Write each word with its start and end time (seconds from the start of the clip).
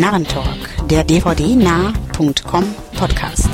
Narrentalk, 0.00 0.86
der 0.88 1.02
dvdnah.com 1.02 2.64
Podcast. 2.96 3.50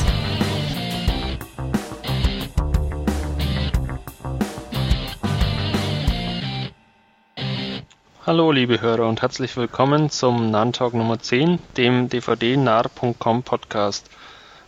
Hallo 8.27 8.53
liebe 8.53 8.83
Hörer 8.83 9.09
und 9.09 9.23
herzlich 9.23 9.57
willkommen 9.57 10.11
zum 10.11 10.51
Narrentalk 10.51 10.93
Nummer 10.93 11.19
10, 11.19 11.61
dem 11.79 12.11
dvdnah.com 12.11 13.43
Podcast. 13.43 14.11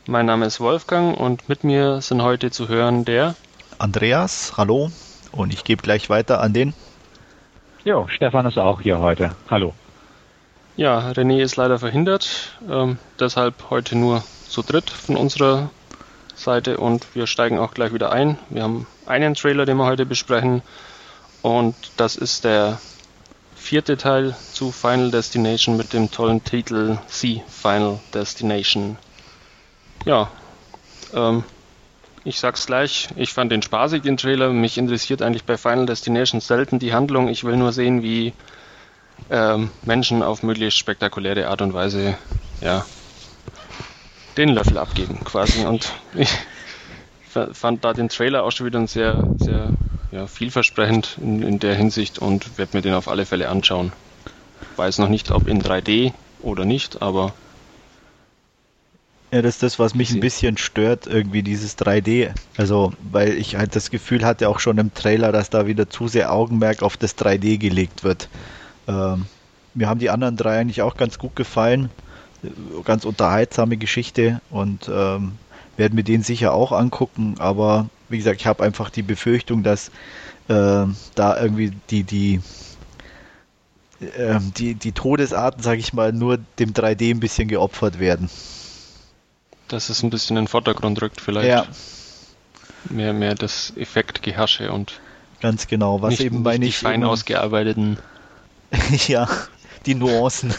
Mein 0.06 0.24
Name 0.24 0.47
ist 0.47 0.61
Wolfgang 0.61 1.15
und 1.20 1.47
mit 1.51 1.62
mir 1.62 2.01
sind 2.01 2.23
heute 2.23 2.51
zu 2.51 2.69
hören 2.69 3.05
der 3.05 3.34
Andreas, 3.77 4.55
hallo. 4.56 4.91
Und 5.30 5.52
ich 5.52 5.62
gebe 5.62 5.83
gleich 5.83 6.09
weiter 6.09 6.41
an 6.41 6.55
den. 6.55 6.73
Jo, 7.84 8.09
Stefan 8.09 8.47
ist 8.47 8.56
auch 8.56 8.80
hier 8.80 8.98
heute. 8.98 9.33
Hallo. 9.51 9.74
Ja, 10.77 11.11
René 11.12 11.41
ist 11.41 11.57
leider 11.57 11.79
verhindert, 11.79 12.53
ähm, 12.69 12.98
deshalb 13.19 13.71
heute 13.71 13.97
nur 13.97 14.23
zu 14.47 14.62
dritt 14.62 14.91
von 14.91 15.17
unserer 15.17 15.71
Seite 16.34 16.77
und 16.77 17.15
wir 17.15 17.27
steigen 17.27 17.59
auch 17.59 17.73
gleich 17.73 17.95
wieder 17.95 18.12
ein. 18.12 18.37
Wir 18.51 18.62
haben 18.62 18.87
einen 19.07 19.34
Trailer, 19.34 19.65
den 19.65 19.79
wir 19.79 19.87
heute 19.87 20.05
besprechen 20.05 20.61
und 21.41 21.75
das 21.97 22.17
ist 22.17 22.45
der 22.45 22.79
vierte 23.55 23.97
Teil 23.97 24.37
zu 24.53 24.70
Final 24.70 25.11
Destination 25.11 25.79
mit 25.79 25.95
dem 25.95 26.11
tollen 26.11 26.45
Titel 26.45 26.98
The 27.09 27.43
Final 27.48 27.98
Destination. 28.12 28.98
Ja, 30.05 30.31
ähm, 31.15 31.43
ich 32.22 32.39
sag's 32.39 32.67
gleich, 32.67 33.09
ich 33.17 33.33
fand 33.33 33.50
den 33.50 33.62
spaßig, 33.62 34.03
den 34.03 34.19
Trailer. 34.19 34.50
Mich 34.50 34.77
interessiert 34.77 35.22
eigentlich 35.22 35.45
bei 35.45 35.56
Final 35.56 35.87
Destination 35.87 36.43
selten 36.43 36.78
die 36.78 36.93
Handlung. 36.93 37.28
Ich 37.28 37.45
will 37.45 37.56
nur 37.56 37.72
sehen, 37.72 38.03
wie 38.03 38.34
ähm, 39.31 39.70
Menschen 39.84 40.22
auf 40.22 40.42
möglichst 40.42 40.78
spektakuläre 40.78 41.48
Art 41.48 41.62
und 41.62 41.75
Weise 41.75 42.17
ja, 42.61 42.84
den 44.36 44.50
Löffel 44.50 44.78
abgeben 44.78 45.19
quasi. 45.25 45.64
Und 45.64 45.92
ich 46.14 46.31
fand 47.53 47.84
da 47.84 47.92
den 47.92 48.09
Trailer 48.09 48.44
auch 48.44 48.53
schon 48.53 48.67
wieder 48.67 48.87
sehr, 48.87 49.25
sehr 49.39 49.72
ja, 50.12 50.27
vielversprechend 50.27 51.19
in, 51.20 51.42
in 51.42 51.59
der 51.59 51.75
Hinsicht 51.75 52.19
und 52.19 52.59
werde 52.59 52.77
mir 52.77 52.83
den 52.83 52.94
auf 52.94 53.09
alle 53.09 53.27
Fälle 53.27 53.48
anschauen. 53.48 53.92
Weiß 54.77 54.98
noch 54.98 55.09
nicht, 55.09 55.31
ob 55.31 55.47
in 55.47 55.62
3D 55.62 56.12
oder 56.42 56.64
nicht, 56.64 57.03
aber 57.03 57.33
ja, 59.33 59.42
das 59.42 59.56
ist 59.56 59.62
das, 59.64 59.78
was 59.81 59.94
mich 59.94 60.12
ein 60.12 60.20
bisschen 60.20 60.56
stört, 60.56 61.09
irgendwie 61.09 61.42
dieses 61.42 61.77
3D. 61.77 62.33
Also, 62.56 62.92
weil 63.11 63.34
ich 63.34 63.56
halt 63.56 63.75
das 63.75 63.91
Gefühl 63.91 64.25
hatte, 64.25 64.48
auch 64.48 64.61
schon 64.61 64.78
im 64.78 64.94
Trailer, 64.94 65.33
dass 65.33 65.50
da 65.50 65.67
wieder 65.67 65.91
zu 65.91 66.06
sehr 66.06 66.33
Augenmerk 66.33 66.83
auf 66.83 66.97
das 66.97 67.19
3D 67.19 67.59
gelegt 67.59 68.05
wird. 68.05 68.28
Ähm, 68.89 69.27
mir 69.75 69.89
haben 69.89 70.01
die 70.01 70.11
anderen 70.11 70.37
drei 70.37 70.59
eigentlich 70.59 70.83
auch 70.83 70.97
ganz 70.97 71.19
gut 71.19 71.37
gefallen. 71.37 71.91
Ganz 72.84 73.05
unterhaltsame 73.05 73.77
Geschichte 73.77 74.41
und 74.51 74.89
ähm, 74.89 75.33
werden 75.77 75.95
mir 75.95 76.05
den 76.05 76.23
sicher 76.23 76.53
auch 76.53 76.73
angucken, 76.73 77.34
aber 77.39 77.89
wie 78.09 78.19
gesagt, 78.19 78.41
ich 78.41 78.47
habe 78.47 78.62
einfach 78.62 78.91
die 78.91 79.03
Befürchtung, 79.03 79.62
dass 79.62 79.89
äh, 80.48 80.87
da 81.15 81.41
irgendwie 81.41 81.73
die, 81.91 82.05
die, 82.05 82.41
äh, 84.01 84.39
die, 84.56 84.75
die 84.75 84.93
Todesarten, 84.93 85.62
sage 85.62 85.81
ich 85.81 85.93
mal, 85.93 86.12
nur 86.12 86.39
dem 86.59 86.73
3D 86.73 87.11
ein 87.11 87.21
bisschen 87.21 87.48
geopfert 87.48 87.98
werden. 87.98 88.31
Dass 89.69 89.89
es 89.89 90.03
ein 90.03 90.11
bisschen 90.11 90.37
in 90.37 90.45
den 90.45 90.48
Vordergrund 90.48 91.03
rückt 91.03 91.21
vielleicht. 91.21 91.48
Ja. 91.48 91.67
Mehr, 92.89 93.12
mehr 93.12 93.34
das 93.34 93.73
Effektgehasche 93.77 94.71
und 94.71 95.00
ganz 95.41 95.66
genau, 95.66 96.03
was 96.03 96.10
nicht, 96.10 96.21
eben 96.21 96.44
bei 96.44 96.56
nicht 96.56 96.81
die 96.81 96.84
fein 96.84 97.03
ausgearbeiteten 97.03 97.99
ja, 99.09 99.27
die 99.87 99.94
Nuancen. 99.94 100.54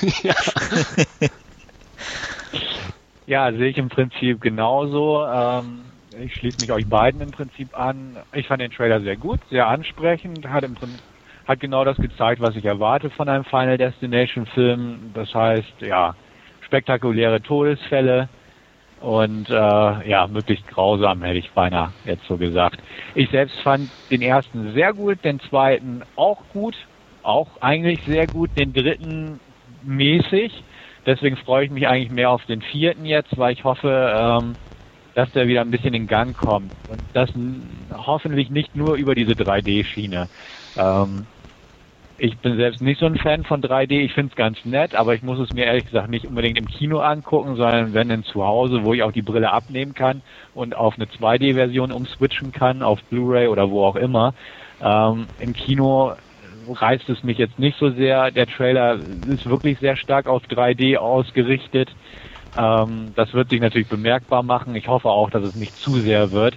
ja. 0.22 0.34
ja, 3.26 3.52
sehe 3.52 3.68
ich 3.68 3.78
im 3.78 3.88
Prinzip 3.88 4.40
genauso. 4.40 5.24
Ähm, 5.26 5.84
ich 6.20 6.34
schließe 6.34 6.60
mich 6.60 6.72
euch 6.72 6.86
beiden 6.88 7.20
im 7.20 7.30
Prinzip 7.30 7.78
an. 7.78 8.16
Ich 8.32 8.46
fand 8.46 8.60
den 8.60 8.70
Trailer 8.70 9.00
sehr 9.00 9.16
gut, 9.16 9.40
sehr 9.50 9.66
ansprechend, 9.66 10.48
hat 10.48 10.64
im 10.64 10.74
Prinzip 10.74 11.00
hat 11.46 11.60
genau 11.60 11.82
das 11.82 11.96
gezeigt, 11.96 12.42
was 12.42 12.54
ich 12.56 12.66
erwarte 12.66 13.08
von 13.08 13.28
einem 13.28 13.44
Final 13.44 13.78
Destination 13.78 14.44
Film. 14.46 15.12
Das 15.14 15.34
heißt, 15.34 15.80
ja, 15.80 16.14
spektakuläre 16.60 17.40
Todesfälle 17.40 18.28
und 19.00 19.48
äh, 19.48 20.08
ja, 20.08 20.26
möglichst 20.26 20.66
grausam, 20.68 21.22
hätte 21.22 21.38
ich 21.38 21.50
beinahe 21.52 21.94
jetzt 22.04 22.24
so 22.28 22.36
gesagt. 22.36 22.82
Ich 23.14 23.30
selbst 23.30 23.58
fand 23.60 23.90
den 24.10 24.20
ersten 24.20 24.74
sehr 24.74 24.92
gut, 24.92 25.24
den 25.24 25.40
zweiten 25.40 26.02
auch 26.16 26.42
gut, 26.52 26.76
auch 27.28 27.60
eigentlich 27.60 28.00
sehr 28.06 28.26
gut, 28.26 28.56
den 28.56 28.72
dritten 28.72 29.40
mäßig. 29.84 30.52
Deswegen 31.06 31.36
freue 31.36 31.66
ich 31.66 31.70
mich 31.70 31.86
eigentlich 31.86 32.10
mehr 32.10 32.30
auf 32.30 32.44
den 32.46 32.62
vierten 32.62 33.04
jetzt, 33.04 33.36
weil 33.38 33.52
ich 33.52 33.64
hoffe, 33.64 34.12
ähm, 34.14 34.56
dass 35.14 35.30
der 35.32 35.48
wieder 35.48 35.60
ein 35.60 35.70
bisschen 35.70 35.94
in 35.94 36.06
Gang 36.06 36.36
kommt. 36.36 36.72
Und 36.86 37.00
das 37.12 37.30
hoffentlich 37.92 38.50
nicht 38.50 38.74
nur 38.76 38.96
über 38.96 39.14
diese 39.14 39.32
3D-Schiene. 39.32 40.28
Ähm, 40.76 41.26
ich 42.18 42.36
bin 42.38 42.56
selbst 42.56 42.80
nicht 42.82 42.98
so 42.98 43.06
ein 43.06 43.16
Fan 43.16 43.44
von 43.44 43.62
3D. 43.62 43.92
Ich 44.00 44.12
finde 44.12 44.30
es 44.30 44.36
ganz 44.36 44.64
nett, 44.64 44.94
aber 44.94 45.14
ich 45.14 45.22
muss 45.22 45.38
es 45.38 45.52
mir 45.52 45.66
ehrlich 45.66 45.86
gesagt 45.86 46.10
nicht 46.10 46.26
unbedingt 46.26 46.58
im 46.58 46.66
Kino 46.66 46.98
angucken, 46.98 47.54
sondern 47.56 47.94
wenn 47.94 48.08
denn 48.08 48.24
zu 48.24 48.44
Hause, 48.44 48.82
wo 48.82 48.92
ich 48.92 49.02
auch 49.02 49.12
die 49.12 49.22
Brille 49.22 49.52
abnehmen 49.52 49.94
kann 49.94 50.22
und 50.52 50.74
auf 50.74 50.94
eine 50.96 51.06
2D-Version 51.06 51.92
umswitchen 51.92 52.50
kann, 52.50 52.82
auf 52.82 53.00
Blu-ray 53.04 53.46
oder 53.46 53.70
wo 53.70 53.84
auch 53.84 53.96
immer. 53.96 54.34
Ähm, 54.80 55.28
Im 55.38 55.52
Kino 55.52 56.14
reißt 56.72 57.08
es 57.08 57.22
mich 57.22 57.38
jetzt 57.38 57.58
nicht 57.58 57.78
so 57.78 57.90
sehr. 57.90 58.30
Der 58.30 58.46
Trailer 58.46 58.98
ist 59.28 59.48
wirklich 59.48 59.78
sehr 59.78 59.96
stark 59.96 60.26
auf 60.26 60.42
3D 60.44 60.96
ausgerichtet. 60.96 61.90
Ähm, 62.56 63.12
das 63.14 63.32
wird 63.34 63.50
sich 63.50 63.60
natürlich 63.60 63.88
bemerkbar 63.88 64.42
machen. 64.42 64.74
Ich 64.74 64.88
hoffe 64.88 65.08
auch, 65.08 65.30
dass 65.30 65.42
es 65.42 65.54
nicht 65.54 65.76
zu 65.78 66.00
sehr 66.00 66.32
wird. 66.32 66.56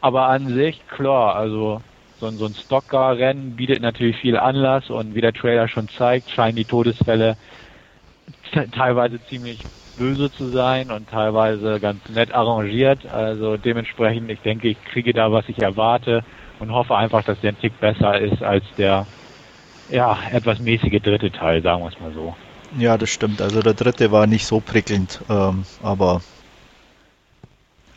Aber 0.00 0.28
an 0.28 0.54
sich, 0.54 0.80
klar, 0.88 1.34
also 1.34 1.80
so, 2.20 2.30
so 2.36 2.46
ein 2.46 2.54
Stocker-Rennen 2.54 3.56
bietet 3.56 3.80
natürlich 3.80 4.16
viel 4.16 4.36
Anlass 4.36 4.88
und 4.90 5.14
wie 5.14 5.20
der 5.20 5.32
Trailer 5.32 5.68
schon 5.68 5.88
zeigt, 5.88 6.30
scheinen 6.30 6.56
die 6.56 6.64
Todesfälle 6.64 7.36
teilweise 8.72 9.20
ziemlich 9.28 9.60
böse 9.96 10.30
zu 10.32 10.50
sein 10.50 10.90
und 10.90 11.08
teilweise 11.08 11.80
ganz 11.80 12.06
nett 12.08 12.32
arrangiert. 12.34 13.06
Also 13.06 13.56
dementsprechend, 13.56 14.30
ich 14.30 14.40
denke, 14.40 14.68
ich 14.68 14.82
kriege 14.84 15.12
da, 15.12 15.30
was 15.32 15.48
ich 15.48 15.58
erwarte 15.58 16.24
und 16.58 16.72
hoffe 16.72 16.96
einfach, 16.96 17.22
dass 17.24 17.40
der 17.40 17.52
ein 17.52 17.58
Tick 17.58 17.78
besser 17.80 18.20
ist 18.20 18.42
als 18.42 18.64
der 18.76 19.06
ja, 19.88 20.18
etwas 20.30 20.58
mäßige 20.58 21.00
dritte 21.02 21.30
Teil, 21.30 21.62
sagen 21.62 21.82
wir 21.82 21.88
es 21.88 22.00
mal 22.00 22.12
so. 22.12 22.34
Ja, 22.78 22.98
das 22.98 23.10
stimmt. 23.10 23.40
Also 23.40 23.62
der 23.62 23.74
dritte 23.74 24.10
war 24.10 24.26
nicht 24.26 24.46
so 24.46 24.60
prickelnd, 24.60 25.20
ähm, 25.28 25.64
aber 25.82 26.22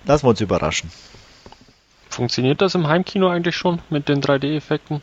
lassen 0.05 0.25
wir 0.25 0.29
uns 0.29 0.41
überraschen. 0.41 0.91
Funktioniert 2.09 2.61
das 2.61 2.75
im 2.75 2.87
Heimkino 2.87 3.29
eigentlich 3.29 3.55
schon 3.55 3.79
mit 3.89 4.09
den 4.09 4.21
3D-Effekten? 4.21 5.01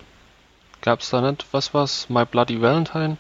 Gab 0.81 1.01
es 1.01 1.11
da 1.11 1.21
nicht 1.21 1.47
was 1.53 1.73
was 1.73 2.09
My 2.11 2.25
Bloody 2.25 2.61
Valentine 2.61 3.17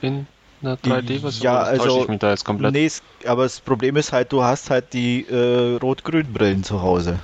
in 0.00 0.26
einer 0.62 0.76
3D-Version? 0.76 1.44
Ja, 1.44 1.58
also 1.58 2.02
ich 2.02 2.08
mich 2.08 2.18
da 2.18 2.30
jetzt 2.30 2.44
komplett? 2.44 2.72
Nee, 2.72 2.90
aber 3.26 3.42
das 3.44 3.60
Problem 3.60 3.96
ist 3.96 4.12
halt, 4.12 4.32
du 4.32 4.42
hast 4.42 4.70
halt 4.70 4.92
die 4.92 5.26
äh, 5.28 5.76
rot-grün 5.76 6.32
Brillen 6.32 6.64
zu 6.64 6.82
Hause. 6.82 7.18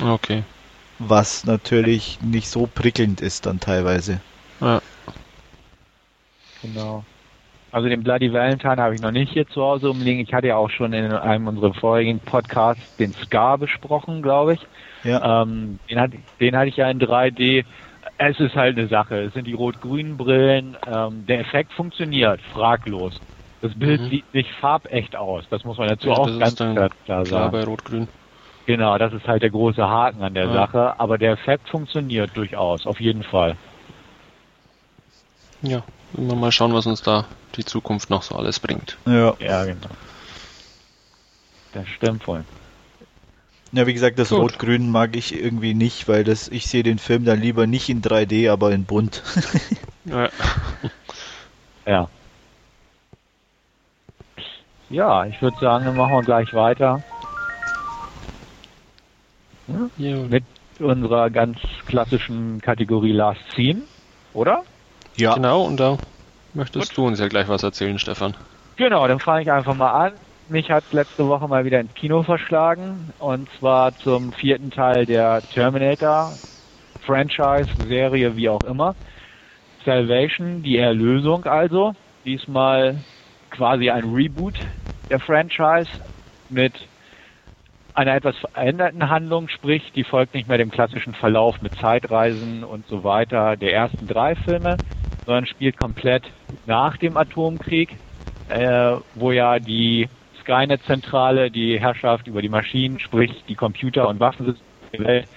Okay. 0.00 0.44
Was 0.98 1.44
natürlich 1.44 2.18
nicht 2.22 2.48
so 2.48 2.68
prickelnd 2.72 3.20
ist 3.20 3.46
dann 3.46 3.60
teilweise. 3.60 4.20
Ja. 4.60 4.80
Genau. 6.62 7.04
Also 7.70 7.88
den 7.88 8.02
Bloody 8.02 8.32
Valentine 8.32 8.76
habe 8.76 8.94
ich 8.94 9.00
noch 9.00 9.10
nicht 9.10 9.32
hier 9.32 9.46
zu 9.46 9.62
Hause 9.62 9.90
umliegen. 9.90 10.20
Ich 10.20 10.32
hatte 10.32 10.46
ja 10.46 10.56
auch 10.56 10.70
schon 10.70 10.92
in 10.92 11.12
einem 11.12 11.48
unserer 11.48 11.74
vorigen 11.74 12.18
Podcasts 12.18 12.96
den 12.96 13.12
Scar 13.12 13.58
besprochen, 13.58 14.22
glaube 14.22 14.54
ich. 14.54 14.60
Ja. 15.04 15.42
Ähm, 15.42 15.78
den, 15.90 16.00
hat, 16.00 16.12
den 16.40 16.56
hatte 16.56 16.68
ich 16.68 16.76
ja 16.76 16.90
in 16.90 16.98
3D. 16.98 17.64
Es 18.16 18.40
ist 18.40 18.54
halt 18.54 18.78
eine 18.78 18.88
Sache. 18.88 19.16
Es 19.16 19.34
sind 19.34 19.46
die 19.46 19.52
rot-grünen 19.52 20.16
Brillen. 20.16 20.76
Ähm, 20.86 21.26
der 21.26 21.40
Effekt 21.40 21.72
funktioniert, 21.72 22.40
fraglos. 22.54 23.20
Das 23.60 23.74
Bild 23.74 24.00
mhm. 24.00 24.08
sieht 24.08 24.34
nicht 24.34 24.50
farbecht 24.60 25.14
aus. 25.14 25.44
Das 25.50 25.64
muss 25.64 25.76
man 25.76 25.88
dazu 25.88 26.08
ja, 26.08 26.14
auch 26.14 26.38
ganz 26.38 26.56
klar, 26.56 26.88
klar 27.04 27.26
sagen. 27.26 27.52
bei 27.52 27.64
rot-grün. 27.64 28.08
Genau, 28.66 28.96
das 28.98 29.12
ist 29.12 29.26
halt 29.26 29.42
der 29.42 29.50
große 29.50 29.86
Haken 29.86 30.22
an 30.22 30.34
der 30.34 30.46
ja. 30.46 30.52
Sache. 30.52 30.98
Aber 30.98 31.18
der 31.18 31.32
Effekt 31.32 31.68
funktioniert 31.68 32.30
durchaus, 32.34 32.86
auf 32.86 33.00
jeden 33.00 33.22
Fall. 33.22 33.56
Ja, 35.62 35.82
immer 36.16 36.34
mal 36.34 36.52
schauen, 36.52 36.72
was 36.72 36.86
uns 36.86 37.02
da 37.02 37.24
die 37.56 37.64
Zukunft 37.64 38.10
noch 38.10 38.22
so 38.22 38.36
alles 38.36 38.60
bringt. 38.60 38.96
Ja, 39.06 39.34
ja 39.40 39.64
genau. 39.64 39.88
Das 41.72 41.88
stimmt 41.88 42.24
voll. 42.24 42.44
Ja, 43.72 43.86
wie 43.86 43.92
gesagt, 43.92 44.18
das 44.18 44.32
Rot-Grün 44.32 44.90
mag 44.90 45.14
ich 45.14 45.34
irgendwie 45.34 45.74
nicht, 45.74 46.08
weil 46.08 46.24
das, 46.24 46.48
ich 46.48 46.66
sehe 46.68 46.82
den 46.82 46.98
Film 46.98 47.24
dann 47.24 47.40
lieber 47.40 47.66
nicht 47.66 47.90
in 47.90 48.00
3D, 48.00 48.50
aber 48.50 48.72
in 48.72 48.84
bunt. 48.84 49.22
ja. 50.06 50.30
ja. 51.86 52.08
Ja, 54.88 55.26
ich 55.26 55.42
würde 55.42 55.58
sagen, 55.60 55.84
dann 55.84 55.96
machen 55.96 56.12
wir 56.12 56.22
gleich 56.22 56.54
weiter. 56.54 57.02
Ja, 59.98 60.16
mit 60.16 60.44
unserer 60.78 61.28
ganz 61.28 61.58
klassischen 61.86 62.62
Kategorie 62.62 63.12
Last 63.12 63.40
Scene, 63.54 63.82
oder? 64.32 64.62
Ja. 65.18 65.34
Genau, 65.34 65.64
und 65.64 65.78
da 65.80 65.98
möchtest 66.54 66.90
Gut. 66.90 66.98
du 66.98 67.06
uns 67.06 67.18
ja 67.18 67.28
gleich 67.28 67.48
was 67.48 67.62
erzählen, 67.62 67.98
Stefan? 67.98 68.36
Genau, 68.76 69.06
dann 69.08 69.18
fange 69.18 69.42
ich 69.42 69.50
einfach 69.50 69.74
mal 69.74 69.90
an. 69.90 70.20
Mich 70.46 70.70
hat 70.70 70.92
letzte 70.92 71.26
Woche 71.26 71.48
mal 71.48 71.64
wieder 71.64 71.80
ins 71.80 71.92
Kino 71.94 72.22
verschlagen 72.22 73.12
und 73.18 73.48
zwar 73.58 73.94
zum 73.96 74.32
vierten 74.32 74.70
Teil 74.70 75.04
der 75.04 75.42
Terminator 75.50 76.38
Franchise, 77.00 77.70
Serie, 77.76 78.36
wie 78.36 78.48
auch 78.48 78.62
immer. 78.64 78.96
Salvation, 79.84 80.62
die 80.62 80.78
Erlösung 80.78 81.44
also. 81.44 81.94
Diesmal 82.24 83.04
quasi 83.50 83.90
ein 83.90 84.04
Reboot 84.04 84.58
der 85.10 85.20
Franchise 85.20 85.90
mit 86.48 86.74
einer 87.92 88.14
etwas 88.14 88.36
veränderten 88.36 89.10
Handlung, 89.10 89.48
sprich, 89.48 89.90
die 89.92 90.04
folgt 90.04 90.34
nicht 90.34 90.46
mehr 90.48 90.58
dem 90.58 90.70
klassischen 90.70 91.14
Verlauf 91.14 91.60
mit 91.60 91.74
Zeitreisen 91.80 92.62
und 92.62 92.86
so 92.86 93.02
weiter 93.02 93.56
der 93.56 93.72
ersten 93.72 94.06
drei 94.06 94.36
Filme, 94.36 94.80
sondern 95.28 95.44
spielt 95.44 95.76
komplett 95.76 96.24
nach 96.64 96.96
dem 96.96 97.18
Atomkrieg, 97.18 97.94
äh, 98.48 98.96
wo 99.14 99.30
ja 99.30 99.58
die 99.58 100.08
Skynet-Zentrale 100.40 101.50
die 101.50 101.78
Herrschaft 101.78 102.26
über 102.26 102.40
die 102.40 102.48
Maschinen, 102.48 102.98
sprich 102.98 103.30
die 103.46 103.54
Computer 103.54 104.08
und 104.08 104.20
Waffensysteme 104.20 104.64
der 104.94 105.04
Welt 105.04 105.28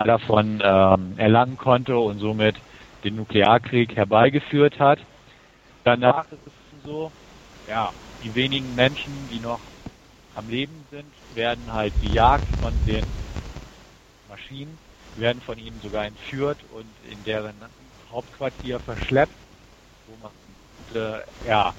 davon 0.00 0.60
ähm, 0.64 1.14
erlangen 1.16 1.56
konnte 1.56 1.96
und 1.96 2.18
somit 2.18 2.56
den 3.04 3.14
Nuklearkrieg 3.14 3.94
herbeigeführt 3.94 4.80
hat. 4.80 4.98
Danach 5.84 6.28
ist 6.32 6.44
es 6.44 6.82
so, 6.82 7.12
ja, 7.68 7.92
die 8.20 8.34
wenigen 8.34 8.74
Menschen, 8.74 9.28
die 9.28 9.38
noch 9.38 9.60
am 10.34 10.48
Leben 10.48 10.88
sind, 10.90 11.14
werden 11.32 11.72
halt 11.72 12.00
gejagt 12.00 12.48
von 12.58 12.84
den 12.84 13.14
Maschinen, 14.28 14.76
werden 15.14 15.40
von 15.42 15.56
ihnen 15.56 15.80
sogar 15.80 16.04
entführt 16.04 16.64
und 16.64 16.88
in 17.08 17.22
deren 17.22 17.54
Hauptquartier 18.16 18.80
verschleppt, 18.80 19.36
wo 20.06 20.16
man 20.16 20.32
äh, 20.94 21.20
ja, 21.46 21.74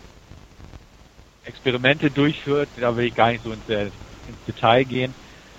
Experimente 1.41 2.11
durchführt. 2.11 2.69
Da 2.75 2.95
will 2.95 3.05
ich 3.05 3.15
gar 3.15 3.31
nicht 3.31 3.43
so 3.43 3.51
ins, 3.51 3.67
ins 3.67 4.43
Detail 4.45 4.83
gehen. 4.85 5.15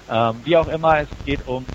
Ähm, 0.08 0.44
wie 0.44 0.56
auch 0.56 0.68
immer, 0.68 1.00
es 1.00 1.08
geht 1.24 1.44
um 1.46 1.66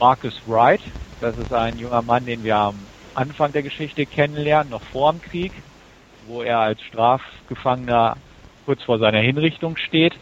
Marcus 0.00 0.34
Wright. 0.44 0.80
Das 1.20 1.36
ist 1.38 1.52
ein 1.52 1.78
junger 1.78 2.02
Mann, 2.02 2.26
den 2.26 2.42
wir 2.42 2.56
am 2.56 2.88
Anfang 3.14 3.52
der 3.52 3.62
Geschichte 3.62 4.06
kennenlernen, 4.06 4.70
noch 4.70 4.82
vor 4.90 5.12
dem 5.12 5.20
Krieg, 5.20 5.52
wo 6.20 6.42
er 6.42 6.58
als 6.58 6.82
Strafgefangener 6.82 8.16
kurz 8.64 8.82
vor 8.82 8.98
seiner 8.98 9.20
Hinrichtung 9.20 9.76
steht. 9.76 10.14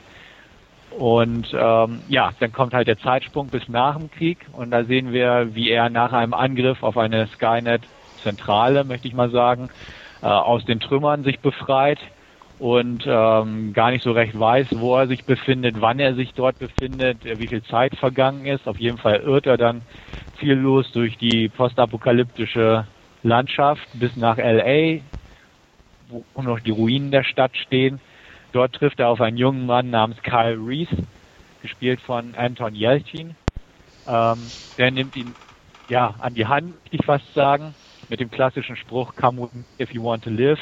Und 0.98 1.48
ähm, 1.58 2.02
ja, 2.08 2.32
dann 2.38 2.52
kommt 2.52 2.72
halt 2.72 2.86
der 2.86 2.98
Zeitsprung 2.98 3.50
bis 3.50 3.68
nach 3.68 3.96
dem 3.96 4.10
Krieg 4.10 4.38
und 4.52 4.70
da 4.70 4.84
sehen 4.84 5.12
wir, 5.12 5.54
wie 5.54 5.70
er 5.70 5.90
nach 5.90 6.12
einem 6.12 6.34
Angriff 6.34 6.82
auf 6.84 6.96
eine 6.96 7.26
Skynet-Zentrale, 7.34 8.84
möchte 8.84 9.08
ich 9.08 9.14
mal 9.14 9.30
sagen, 9.30 9.70
äh, 10.22 10.26
aus 10.26 10.64
den 10.64 10.78
Trümmern 10.78 11.24
sich 11.24 11.40
befreit 11.40 11.98
und 12.58 13.04
ähm, 13.08 13.72
gar 13.72 13.90
nicht 13.90 14.04
so 14.04 14.12
recht 14.12 14.38
weiß, 14.38 14.68
wo 14.76 14.96
er 14.96 15.08
sich 15.08 15.24
befindet, 15.24 15.80
wann 15.80 15.98
er 15.98 16.14
sich 16.14 16.32
dort 16.34 16.58
befindet, 16.58 17.24
wie 17.24 17.48
viel 17.48 17.62
Zeit 17.64 17.96
vergangen 17.96 18.46
ist. 18.46 18.68
Auf 18.68 18.78
jeden 18.78 18.98
Fall 18.98 19.16
irrt 19.16 19.46
er 19.46 19.56
dann 19.56 19.82
ziellos 20.38 20.90
durch 20.92 21.18
die 21.18 21.48
postapokalyptische 21.48 22.86
Landschaft 23.22 23.88
bis 23.94 24.14
nach 24.16 24.36
LA, 24.38 25.00
wo 26.08 26.24
noch 26.40 26.60
die 26.60 26.70
Ruinen 26.70 27.10
der 27.10 27.24
Stadt 27.24 27.56
stehen. 27.56 28.00
Dort 28.54 28.72
trifft 28.76 29.00
er 29.00 29.08
auf 29.08 29.20
einen 29.20 29.36
jungen 29.36 29.66
Mann 29.66 29.90
namens 29.90 30.22
Kyle 30.22 30.56
Reese, 30.56 30.96
gespielt 31.60 32.00
von 32.02 32.36
Anton 32.36 32.76
Yelchin. 32.76 33.34
Ähm, 34.06 34.52
der 34.78 34.92
nimmt 34.92 35.16
ihn 35.16 35.34
ja 35.88 36.14
an 36.20 36.34
die 36.34 36.46
Hand, 36.46 36.74
ich 36.92 37.04
fast 37.04 37.34
sagen, 37.34 37.74
mit 38.08 38.20
dem 38.20 38.30
klassischen 38.30 38.76
Spruch 38.76 39.16
Come 39.16 39.42
with 39.42 39.52
me 39.54 39.64
if 39.80 39.92
you 39.92 40.04
want 40.04 40.22
to 40.22 40.30
live. 40.30 40.60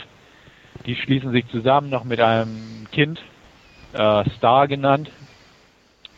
Die 0.86 0.96
schließen 0.96 1.32
sich 1.32 1.46
zusammen 1.48 1.90
noch 1.90 2.04
mit 2.04 2.18
einem 2.18 2.86
Kind, 2.92 3.20
äh, 3.92 4.24
Star 4.38 4.68
genannt, 4.68 5.10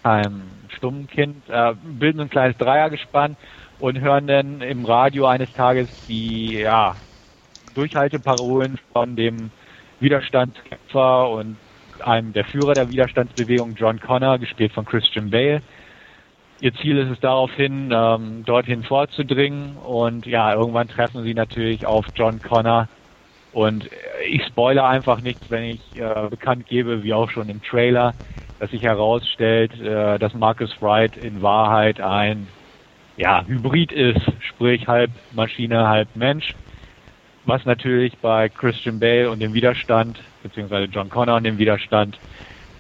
einem 0.05 0.43
stummen 0.77 1.09
Kind, 1.09 1.43
äh, 1.49 1.75
bilden 1.83 2.21
ein 2.21 2.31
kleines 2.31 2.57
Dreiergespann 2.57 3.37
und 3.81 3.99
hören 3.99 4.29
dann 4.29 4.61
im 4.61 4.85
Radio 4.85 5.27
eines 5.27 5.53
Tages 5.55 5.89
die 6.07 6.53
ja, 6.53 6.95
Durchhalteparolen 7.75 8.79
von 8.93 9.17
dem 9.17 9.51
Widerstandskämpfer 9.99 11.31
und 11.31 11.57
einem 12.07 12.33
der 12.33 12.45
Führer 12.45 12.75
der 12.75 12.89
Widerstandsbewegung, 12.89 13.75
John 13.77 14.01
Connor, 14.01 14.39
gespielt 14.39 14.73
von 14.73 14.85
Christian 14.85 15.31
Bale. 15.31 15.63
Ihr 16.61 16.75
Ziel 16.75 16.99
ist 16.99 17.11
es 17.11 17.21
daraufhin, 17.21 17.91
ähm, 17.93 18.45
dorthin 18.45 18.85
vorzudringen. 18.85 19.77
Und 19.77 20.27
ja, 20.27 20.55
irgendwann 20.55 20.89
treffen 20.89 21.23
sie 21.25 21.35
natürlich 21.35 21.87
auf 21.87 22.07
John 22.15 22.41
Connor. 22.41 22.89
Und 23.53 23.89
ich 24.29 24.45
spoilere 24.47 24.87
einfach 24.87 25.21
nichts, 25.21 25.43
wenn 25.49 25.65
ich 25.65 25.81
äh, 25.97 26.29
bekannt 26.29 26.67
gebe, 26.67 27.03
wie 27.03 27.15
auch 27.15 27.31
schon 27.31 27.49
im 27.49 27.63
Trailer, 27.63 28.15
dass 28.59 28.71
sich 28.71 28.83
herausstellt, 28.83 29.79
äh, 29.81 30.19
dass 30.19 30.35
Marcus 30.35 30.75
Wright 30.81 31.17
in 31.17 31.43
Wahrheit 31.43 32.01
ein 32.01 32.49
ja, 33.17 33.45
Hybrid 33.47 33.93
ist, 33.93 34.21
sprich 34.41 34.89
halb 34.89 35.11
Maschine, 35.33 35.89
halb 35.89 36.09
Mensch 36.17 36.55
was 37.47 37.65
natürlich 37.65 38.17
bei 38.19 38.49
Christian 38.49 38.99
Bale 39.01 39.31
und 39.31 39.41
dem 39.41 39.55
Widerstand, 39.55 40.19
beziehungsweise 40.43 40.91
John 40.91 41.11
Connor 41.11 41.37
und 41.37 41.45
dem 41.45 41.59
Widerstand, 41.59 42.19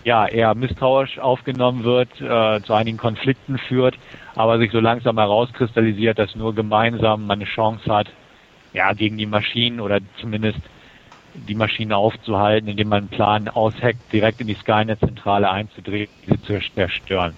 ja, 0.04 0.26
eher 0.26 0.54
misstrauisch 0.54 1.18
aufgenommen 1.18 1.82
wird, 1.84 2.10
äh, 2.20 2.60
zu 2.62 2.74
einigen 2.74 2.98
Konflikten 2.98 3.58
führt, 3.58 3.96
aber 4.34 4.58
sich 4.58 4.70
so 4.70 4.80
langsam 4.80 5.18
herauskristallisiert, 5.18 6.18
dass 6.18 6.34
nur 6.34 6.54
gemeinsam 6.54 7.26
man 7.26 7.38
eine 7.38 7.48
Chance 7.48 7.90
hat, 7.90 8.08
ja, 8.72 8.92
gegen 8.92 9.16
die 9.16 9.26
Maschinen 9.26 9.80
oder 9.80 10.00
zumindest 10.20 10.60
die 11.34 11.54
Maschinen 11.54 11.92
aufzuhalten, 11.92 12.68
indem 12.68 12.88
man 12.88 12.98
einen 12.98 13.08
Plan 13.08 13.48
ausheckt, 13.48 14.12
direkt 14.12 14.40
in 14.40 14.46
die 14.46 14.54
Skynet-Zentrale 14.54 15.50
einzudrehen, 15.50 16.08
diese 16.26 16.40
zu 16.42 16.60
zerstören. 16.74 17.36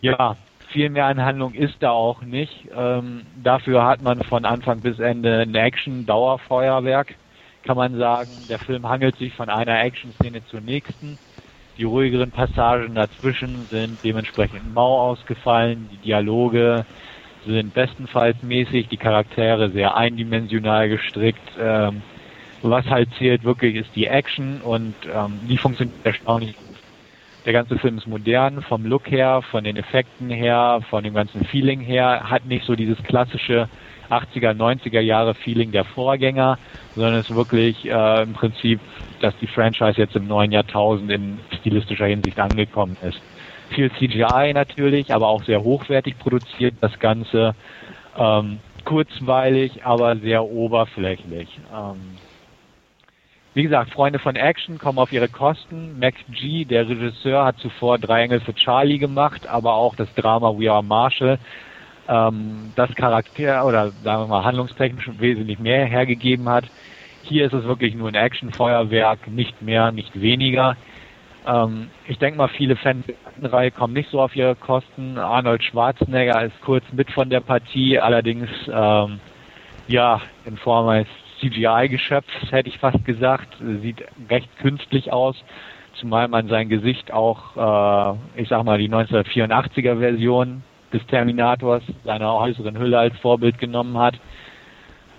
Ja, 0.00 0.36
viel 0.72 0.90
mehr 0.90 1.06
an 1.06 1.24
Handlung 1.24 1.54
ist 1.54 1.76
da 1.80 1.90
auch 1.90 2.22
nicht. 2.22 2.68
Ähm, 2.76 3.22
dafür 3.42 3.84
hat 3.84 4.02
man 4.02 4.22
von 4.22 4.44
Anfang 4.44 4.80
bis 4.80 4.98
Ende 4.98 5.40
ein 5.40 5.54
Action-Dauerfeuerwerk, 5.54 7.14
kann 7.64 7.76
man 7.76 7.98
sagen. 7.98 8.30
Der 8.48 8.58
Film 8.58 8.88
hangelt 8.88 9.16
sich 9.16 9.34
von 9.34 9.48
einer 9.48 9.82
Action-Szene 9.82 10.44
zur 10.46 10.60
nächsten. 10.60 11.18
Die 11.76 11.84
ruhigeren 11.84 12.30
Passagen 12.30 12.94
dazwischen 12.94 13.66
sind 13.70 13.98
dementsprechend 14.04 14.74
mau 14.74 15.00
ausgefallen. 15.00 15.88
Die 15.92 16.08
Dialoge 16.08 16.84
sind 17.46 17.72
bestenfalls 17.72 18.42
mäßig, 18.42 18.88
die 18.88 18.96
Charaktere 18.96 19.70
sehr 19.70 19.96
eindimensional 19.96 20.88
gestrickt. 20.88 21.40
Ähm, 21.58 22.02
was 22.62 22.84
halt 22.86 23.08
zählt 23.18 23.44
wirklich 23.44 23.76
ist 23.76 23.90
die 23.96 24.06
Action 24.06 24.60
und 24.60 24.94
ähm, 25.12 25.40
die 25.48 25.56
funktioniert 25.56 25.96
erstaunlich 26.04 26.54
der 27.44 27.52
ganze 27.52 27.78
Film 27.78 27.98
ist 27.98 28.06
modern, 28.06 28.62
vom 28.62 28.84
Look 28.84 29.10
her, 29.10 29.42
von 29.50 29.64
den 29.64 29.76
Effekten 29.76 30.30
her, 30.30 30.80
von 30.90 31.04
dem 31.04 31.14
ganzen 31.14 31.44
Feeling 31.46 31.80
her, 31.80 32.28
hat 32.28 32.44
nicht 32.44 32.64
so 32.66 32.74
dieses 32.74 33.02
klassische 33.04 33.68
80er, 34.10 34.54
90er 34.54 35.00
Jahre 35.00 35.34
Feeling 35.34 35.72
der 35.72 35.84
Vorgänger, 35.84 36.58
sondern 36.94 37.20
ist 37.20 37.34
wirklich 37.34 37.84
äh, 37.86 38.22
im 38.22 38.32
Prinzip, 38.32 38.80
dass 39.20 39.34
die 39.40 39.46
Franchise 39.46 39.98
jetzt 39.98 40.16
im 40.16 40.26
neuen 40.26 40.52
Jahrtausend 40.52 41.10
in 41.10 41.38
stilistischer 41.60 42.06
Hinsicht 42.06 42.38
angekommen 42.38 42.96
ist. 43.02 43.20
Viel 43.74 43.90
CGI 43.92 44.52
natürlich, 44.52 45.14
aber 45.14 45.28
auch 45.28 45.44
sehr 45.44 45.62
hochwertig 45.62 46.18
produziert 46.18 46.74
das 46.80 46.98
Ganze. 46.98 47.54
Ähm, 48.18 48.58
kurzweilig, 48.84 49.84
aber 49.84 50.16
sehr 50.16 50.44
oberflächlich. 50.44 51.48
Ähm, 51.72 52.19
wie 53.54 53.64
gesagt, 53.64 53.90
Freunde 53.90 54.18
von 54.18 54.36
Action 54.36 54.78
kommen 54.78 54.98
auf 54.98 55.12
ihre 55.12 55.28
Kosten. 55.28 55.98
Mac 55.98 56.14
G, 56.30 56.64
der 56.64 56.88
Regisseur, 56.88 57.44
hat 57.44 57.58
zuvor 57.58 57.98
Drei 57.98 58.22
Engel 58.22 58.40
für 58.40 58.54
Charlie 58.54 58.98
gemacht, 58.98 59.48
aber 59.48 59.74
auch 59.74 59.96
das 59.96 60.12
Drama 60.14 60.56
We 60.56 60.70
Are 60.70 60.84
Marshall, 60.84 61.38
ähm, 62.08 62.72
das 62.76 62.94
Charakter 62.94 63.66
oder 63.66 63.90
sagen 64.04 64.22
wir 64.22 64.26
mal 64.28 64.44
handlungstechnisch 64.44 65.10
wesentlich 65.18 65.58
mehr 65.58 65.84
hergegeben 65.84 66.48
hat. 66.48 66.64
Hier 67.22 67.46
ist 67.46 67.52
es 67.52 67.64
wirklich 67.64 67.94
nur 67.94 68.08
ein 68.08 68.14
Action-Feuerwerk, 68.14 69.28
nicht 69.28 69.60
mehr, 69.62 69.90
nicht 69.90 70.20
weniger. 70.20 70.76
Ähm, 71.46 71.90
ich 72.06 72.18
denke 72.18 72.38
mal, 72.38 72.48
viele 72.48 72.76
Fans 72.76 73.04
der 73.36 73.52
Reihe 73.52 73.70
kommen 73.72 73.94
nicht 73.94 74.10
so 74.10 74.20
auf 74.20 74.36
ihre 74.36 74.54
Kosten. 74.54 75.18
Arnold 75.18 75.64
Schwarzenegger 75.64 76.44
ist 76.44 76.60
kurz 76.60 76.84
mit 76.92 77.10
von 77.10 77.30
der 77.30 77.40
Partie, 77.40 77.98
allerdings 77.98 78.48
ähm, 78.72 79.18
ja 79.88 80.20
in 80.44 80.56
Form 80.56 80.88
eines 80.88 81.08
CGI-Geschöpf, 81.40 82.26
hätte 82.50 82.68
ich 82.68 82.78
fast 82.78 83.04
gesagt. 83.04 83.48
Sieht 83.82 84.04
recht 84.28 84.48
künstlich 84.58 85.12
aus, 85.12 85.36
zumal 85.94 86.28
man 86.28 86.48
sein 86.48 86.68
Gesicht 86.68 87.12
auch, 87.12 87.56
äh, 87.56 88.40
ich 88.40 88.48
sag 88.48 88.64
mal, 88.64 88.78
die 88.78 88.88
1984er 88.88 89.98
Version 89.98 90.62
des 90.92 91.06
Terminators, 91.06 91.82
seiner 92.04 92.34
äußeren 92.34 92.78
Hülle 92.78 92.98
als 92.98 93.16
Vorbild 93.18 93.58
genommen 93.58 93.96
hat. 93.98 94.18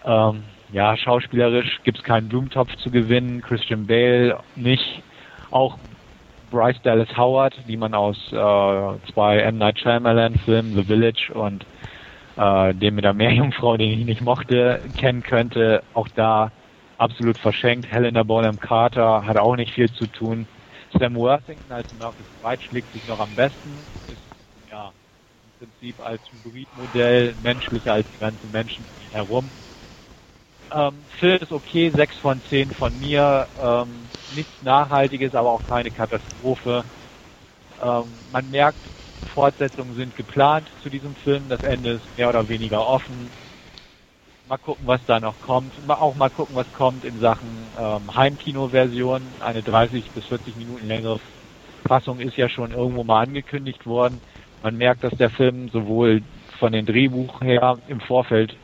Ähm, 0.06 0.44
ja, 0.72 0.96
schauspielerisch 0.96 1.82
gibt 1.84 1.98
es 2.00 2.04
keinen 2.04 2.30
Blumentopf 2.30 2.76
zu 2.78 2.92
gewinnen, 2.92 3.42
Christian 3.42 3.88
Bale 3.88 4.40
nicht. 4.56 5.02
Auch 5.50 5.78
Bryce 6.50 6.82
Dallas 6.84 7.18
Howard, 7.18 7.56
die 7.68 7.78
man 7.78 7.94
aus 7.94 8.18
äh, 8.32 9.12
zwei 9.12 9.40
M. 9.40 9.58
Night 9.58 9.80
Shyamalan 9.80 10.36
Filmen, 10.36 10.76
The 10.76 10.84
Village 10.84 11.32
und 11.34 11.66
äh, 12.42 12.74
den 12.74 12.96
mit 12.96 13.04
der 13.04 13.14
Meerjungfrau, 13.14 13.78
den 13.78 14.00
ich 14.00 14.06
nicht 14.06 14.22
mochte, 14.22 14.92
kennen 14.98 15.22
könnte. 15.22 15.84
Auch 15.94 16.08
da 16.16 16.52
absolut 16.98 17.38
verschenkt. 17.40 17.88
Helena 17.88 18.24
Bonham 18.24 18.60
Carter 18.60 19.26
hat 19.26 19.38
auch 19.38 19.56
nicht 19.56 19.74
viel 19.74 19.92
zu 19.92 20.08
tun. 20.08 20.48
Sam 20.98 21.16
Worthington 21.16 21.72
als 21.72 21.92
Marcus 21.94 22.26
White 22.42 22.64
schlägt 22.64 22.92
sich 22.94 23.06
noch 23.06 23.20
am 23.20 23.36
besten. 23.36 23.88
Ist 24.08 24.22
ja 24.70 24.92
im 25.44 25.52
Prinzip 25.60 26.00
als 26.00 26.22
Hybridmodell 26.32 27.36
menschlicher 27.36 27.94
als 27.94 28.08
die 28.12 28.18
ganzen 28.18 28.50
Menschen 28.52 28.88
herum. 29.12 29.54
Ähm, 30.72 31.06
Film 31.20 31.40
ist 31.42 31.52
okay, 31.52 31.92
6 31.96 32.18
von 32.20 32.42
10 32.50 32.72
von 32.72 32.98
mir. 32.98 33.50
Ähm, 33.58 34.12
nichts 34.28 34.54
Nachhaltiges, 34.62 35.36
aber 35.36 35.52
auch 35.52 35.64
keine 35.64 35.92
Katastrophe. 35.92 36.86
Ähm, 37.80 38.26
man 38.30 38.50
merkt, 38.50 38.92
Fortsetzungen 39.34 39.96
sind 39.96 40.16
geplant 40.16 40.70
zu 40.82 40.90
diesem 40.90 41.16
Film. 41.16 41.50
Das 41.50 41.64
Ende 41.64 41.92
ist 41.92 42.18
mehr 42.18 42.30
oder 42.30 42.48
weniger 42.50 42.86
offen. 42.86 43.32
Mal 44.48 44.58
gucken, 44.58 44.86
was 44.88 45.00
da 45.06 45.20
noch 45.20 45.40
kommt. 45.42 45.74
Auch 45.88 46.16
mal 46.16 46.30
gucken, 46.30 46.56
was 46.56 46.72
kommt 46.74 47.06
in 47.06 47.20
Sachen 47.20 47.72
ähm, 47.78 48.14
Heimkino-Version. 48.14 49.22
Eine 49.40 49.64
30 49.64 50.12
bis 50.12 50.26
40 50.26 50.56
Minuten 50.58 50.88
längere 50.88 51.20
Fassung 51.88 52.20
ist 52.20 52.38
ja 52.38 52.50
schon 52.50 52.72
irgendwo 52.72 53.04
mal 53.04 53.24
angekündigt 53.24 53.86
worden. 53.86 54.22
Man 54.62 54.78
merkt, 54.78 55.04
dass 55.04 55.14
der 55.18 55.30
Film 55.30 55.70
sowohl 55.70 56.22
von 56.60 56.72
den 56.74 56.86
Drehbuch 56.86 57.42
her 57.42 57.78
im 57.88 58.00
Vorfeld 58.02 58.56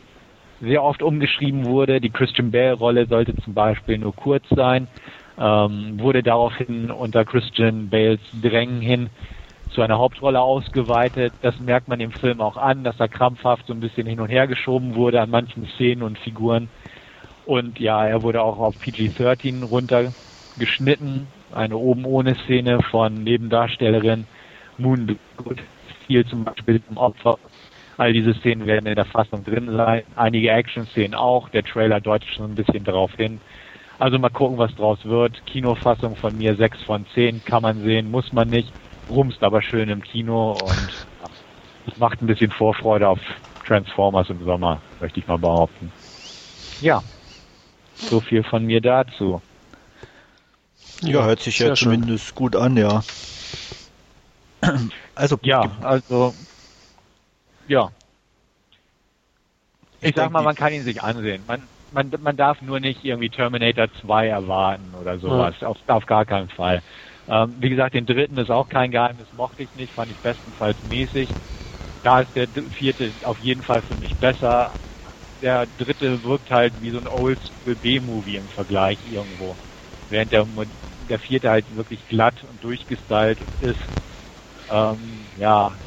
sehr 0.62 0.84
oft 0.84 1.02
umgeschrieben 1.02 1.66
wurde. 1.66 2.02
Die 2.02 2.10
Christian 2.10 2.52
Bale-Rolle 2.52 3.08
sollte 3.08 3.36
zum 3.38 3.54
Beispiel 3.54 3.98
nur 3.98 4.16
kurz 4.16 4.44
sein, 4.50 4.88
ähm, 5.38 6.00
wurde 6.00 6.24
daraufhin 6.24 6.92
unter 6.92 7.26
Christian 7.26 7.90
Bales 7.90 8.20
Drängen 8.42 8.82
hin 8.82 9.10
zu 9.70 9.82
einer 9.82 9.98
Hauptrolle 9.98 10.42
ausgeweitet. 10.42 11.34
Das 11.42 11.60
merkt 11.60 11.88
man 11.88 12.00
im 12.00 12.12
Film 12.12 12.42
auch 12.42 12.58
an, 12.58 12.84
dass 12.84 13.00
er 13.00 13.08
krampfhaft 13.08 13.68
so 13.68 13.74
ein 13.74 13.80
bisschen 13.80 14.08
hin 14.08 14.20
und 14.20 14.30
her 14.30 14.48
geschoben 14.48 14.96
wurde 14.96 15.22
an 15.22 15.30
manchen 15.30 15.68
Szenen 15.76 16.04
und 16.04 16.18
Figuren. 16.20 16.70
Und 17.46 17.80
ja, 17.80 18.06
er 18.06 18.24
wurde 18.24 18.42
auch 18.42 18.60
auf 18.60 18.76
PG-13 18.80 19.64
runtergeschnitten. 19.64 21.28
Eine 21.54 21.78
oben 21.78 22.06
ohne 22.06 22.36
Szene 22.36 22.82
von 22.82 23.24
Nebendarstellerin 23.24 24.26
Moon 24.78 25.18
fiel 26.06 26.26
zum 26.26 26.44
Beispiel 26.44 26.84
zum 26.84 26.98
Opfer. 26.98 27.38
All 27.98 28.14
diese 28.14 28.34
Szenen 28.36 28.68
werden 28.68 28.86
in 28.86 28.96
der 28.96 29.06
Fassung 29.06 29.44
drin 29.44 29.70
sein. 29.76 30.04
Einige 30.16 30.52
Action-Szenen 30.52 31.16
auch. 31.16 31.50
Der 31.50 31.64
Trailer 31.64 32.00
deutet 32.00 32.30
schon 32.30 32.52
ein 32.52 32.56
bisschen 32.56 32.84
darauf 32.84 33.14
hin. 33.16 33.40
Also 34.00 34.20
mal 34.20 34.30
gucken, 34.30 34.58
was 34.58 34.76
draus 34.76 35.00
wird. 35.04 35.44
Kinofassung 35.48 36.16
von 36.16 36.38
mir 36.38 36.56
6 36.56 36.84
von 36.84 37.06
10 37.16 37.44
kann 37.46 37.64
man 37.64 37.82
sehen, 37.82 38.12
muss 38.12 38.32
man 38.32 38.50
nicht 38.50 38.72
rumst 39.10 39.44
aber 39.44 39.62
schön 39.62 39.90
im 39.90 40.02
Kino 40.02 40.52
und 40.54 41.98
macht 41.98 42.22
ein 42.22 42.28
bisschen 42.28 42.52
Vorfreude 42.52 43.08
auf 43.08 43.20
Transformers 43.66 44.30
im 44.30 44.44
Sommer, 44.46 44.82
möchte 45.00 45.20
ich 45.20 45.28
mal 45.28 45.38
behaupten. 45.38 45.92
Ja, 46.82 47.02
so 47.96 48.20
viel 48.20 48.44
von 48.44 48.66
mir 48.66 48.82
dazu. 48.82 49.42
Ja, 51.02 51.26
hört 51.26 51.42
sich 51.42 51.60
ja 51.60 51.74
zumindest 51.76 52.36
gut 52.36 52.56
an, 52.56 52.78
ja. 52.78 53.04
Also 55.16 55.38
ja, 55.44 55.72
also 55.82 56.34
ja. 57.68 57.92
Ich, 60.02 60.10
ich 60.10 60.16
sag 60.16 60.32
mal, 60.32 60.44
man 60.44 60.56
kann 60.56 60.74
ihn 60.74 60.84
sich 60.84 61.02
ansehen. 61.02 61.44
Man, 61.48 61.64
man, 61.92 62.12
man 62.20 62.38
darf 62.38 62.62
nur 62.62 62.80
nicht 62.80 63.04
irgendwie 63.04 63.30
Terminator 63.30 63.88
2 64.02 64.28
erwarten 64.28 64.94
oder 65.00 65.18
sowas. 65.20 65.56
Ja. 65.60 65.68
Auf, 65.68 65.78
auf 65.88 66.06
gar 66.06 66.26
keinen 66.26 66.50
Fall. 66.50 66.82
Ähm, 67.28 67.56
wie 67.60 67.70
gesagt, 67.70 67.94
den 67.96 68.06
dritten 68.06 68.38
ist 68.38 68.50
auch 68.52 68.70
kein 68.70 68.92
Geheimnis, 68.92 69.32
mochte 69.34 69.64
ich 69.64 69.74
nicht, 69.76 69.94
fand 69.94 70.12
ich 70.12 70.22
bestenfalls 70.22 70.82
mäßig. 70.84 71.36
Da 72.04 72.22
ist 72.22 72.36
der 72.36 72.48
vierte 72.78 73.16
auf 73.24 73.40
jeden 73.40 73.64
Fall 73.64 73.82
für 73.84 73.96
mich 73.96 74.18
besser. 74.18 74.78
Der 75.42 75.68
dritte 75.68 76.24
wirkt 76.24 76.52
halt 76.52 76.80
wie 76.82 76.92
so 76.92 77.00
ein 77.00 77.08
Oldschool 77.08 77.76
B-Movie 77.78 78.38
im 78.38 78.50
Vergleich 78.50 79.04
irgendwo. 79.06 79.60
Während 80.10 80.32
der, 80.34 80.46
der 81.10 81.20
vierte 81.20 81.50
halt 81.52 81.74
wirklich 81.76 82.06
glatt 82.08 82.44
und 82.44 82.64
durchgestylt 82.64 83.48
ist. 83.60 83.80
Ähm, 84.70 85.32
ja, 85.36 85.78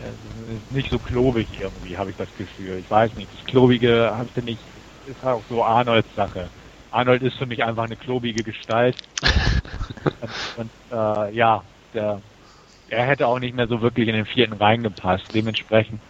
nicht 0.71 0.91
so 0.91 1.01
klobig 1.01 1.51
irgendwie, 1.59 1.97
habe 1.99 2.11
ich 2.11 2.17
das 2.17 2.33
Gefühl. 2.35 2.79
Ich 2.79 2.91
weiß 2.91 3.15
nicht, 3.15 3.33
das 3.35 3.45
Klobige 3.45 4.13
hast 4.17 4.37
du 4.37 4.43
nicht, 4.43 4.67
ist 5.05 5.23
halt 5.23 5.37
auch 5.37 5.47
so 5.49 5.65
Arnolds 5.65 6.13
Sache. 6.15 6.51
Arnold 6.91 7.23
ist 7.23 7.37
für 7.39 7.47
mich 7.47 7.63
einfach 7.65 7.85
eine 7.85 7.97
klobige 7.97 8.43
Gestalt. 8.43 8.97
und, 10.21 10.31
und 10.57 10.71
äh, 10.91 11.35
ja, 11.35 11.63
der, 11.95 12.21
er 12.89 13.07
hätte 13.07 13.27
auch 13.27 13.39
nicht 13.39 13.55
mehr 13.55 13.69
so 13.69 13.81
wirklich 13.81 14.09
in 14.09 14.15
den 14.15 14.27
vierten 14.27 14.55
reingepasst. 14.55 15.25
Dementsprechend 15.33 16.01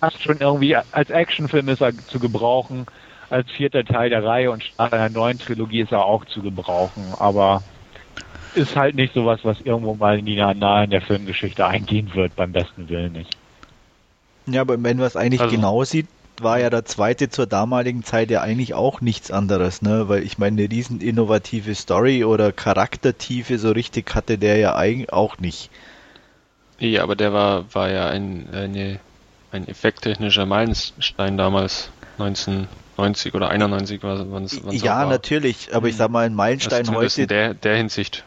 fast 0.00 0.22
schon 0.22 0.38
irgendwie 0.38 0.76
als 0.76 1.10
Actionfilm 1.10 1.68
ist 1.68 1.80
er 1.80 1.92
zu 2.08 2.18
gebrauchen. 2.18 2.86
Als 3.28 3.50
vierter 3.52 3.84
Teil 3.84 4.10
der 4.10 4.24
Reihe 4.24 4.50
und 4.50 4.62
Start 4.62 4.92
einer 4.92 5.08
neuen 5.08 5.38
Trilogie 5.38 5.80
ist 5.80 5.92
er 5.92 6.04
auch 6.04 6.24
zu 6.26 6.42
gebrauchen. 6.42 7.14
Aber 7.14 7.64
ist 8.54 8.76
halt 8.76 8.94
nicht 8.94 9.12
sowas, 9.14 9.40
was 9.42 9.60
irgendwo 9.60 9.94
mal 9.94 10.18
in 10.18 10.26
die 10.26 10.36
Nahen 10.36 10.90
der 10.90 11.02
Filmgeschichte 11.02 11.66
eingehen 11.66 12.14
wird, 12.14 12.36
beim 12.36 12.52
besten 12.52 12.88
Willen 12.88 13.12
nicht. 13.12 13.34
Ja, 14.48 14.60
aber 14.60 14.74
wenn 14.74 14.96
man 14.96 15.06
es 15.06 15.16
eigentlich 15.16 15.40
also, 15.40 15.54
genau 15.54 15.82
sieht, 15.84 16.06
war 16.42 16.58
ja 16.58 16.70
der 16.70 16.84
zweite 16.84 17.28
zur 17.28 17.46
damaligen 17.46 18.04
Zeit 18.04 18.30
ja 18.30 18.40
eigentlich 18.40 18.74
auch 18.74 19.00
nichts 19.00 19.30
anderes, 19.30 19.82
ne? 19.82 20.08
Weil 20.08 20.22
ich 20.22 20.38
meine, 20.38 20.62
eine 20.62 20.70
riesen 20.70 21.00
innovative 21.00 21.74
Story 21.74 22.24
oder 22.24 22.52
Charaktertiefe 22.52 23.58
so 23.58 23.70
richtig 23.72 24.14
hatte 24.14 24.38
der 24.38 24.56
ja 24.56 24.74
eigentlich 24.74 25.12
auch 25.12 25.38
nicht. 25.38 25.70
Ja, 26.78 27.02
aber 27.02 27.16
der 27.16 27.32
war, 27.32 27.74
war 27.74 27.90
ja 27.90 28.08
ein, 28.08 28.48
eine, 28.52 29.00
ein 29.50 29.66
effekttechnischer 29.66 30.46
Meilenstein 30.46 31.38
damals, 31.38 31.90
1990 32.18 33.34
oder 33.34 33.48
91 33.48 34.02
war 34.02 34.20
es. 34.42 34.60
Ja, 34.82 35.06
natürlich, 35.06 35.74
aber 35.74 35.88
ich 35.88 35.94
hm. 35.94 35.98
sag 35.98 36.10
mal, 36.10 36.26
ein 36.26 36.34
Meilenstein 36.34 36.80
also 36.80 36.94
heute. 36.94 37.22
In 37.22 37.28
der, 37.28 37.54
der 37.54 37.76
Hinsicht 37.76 38.24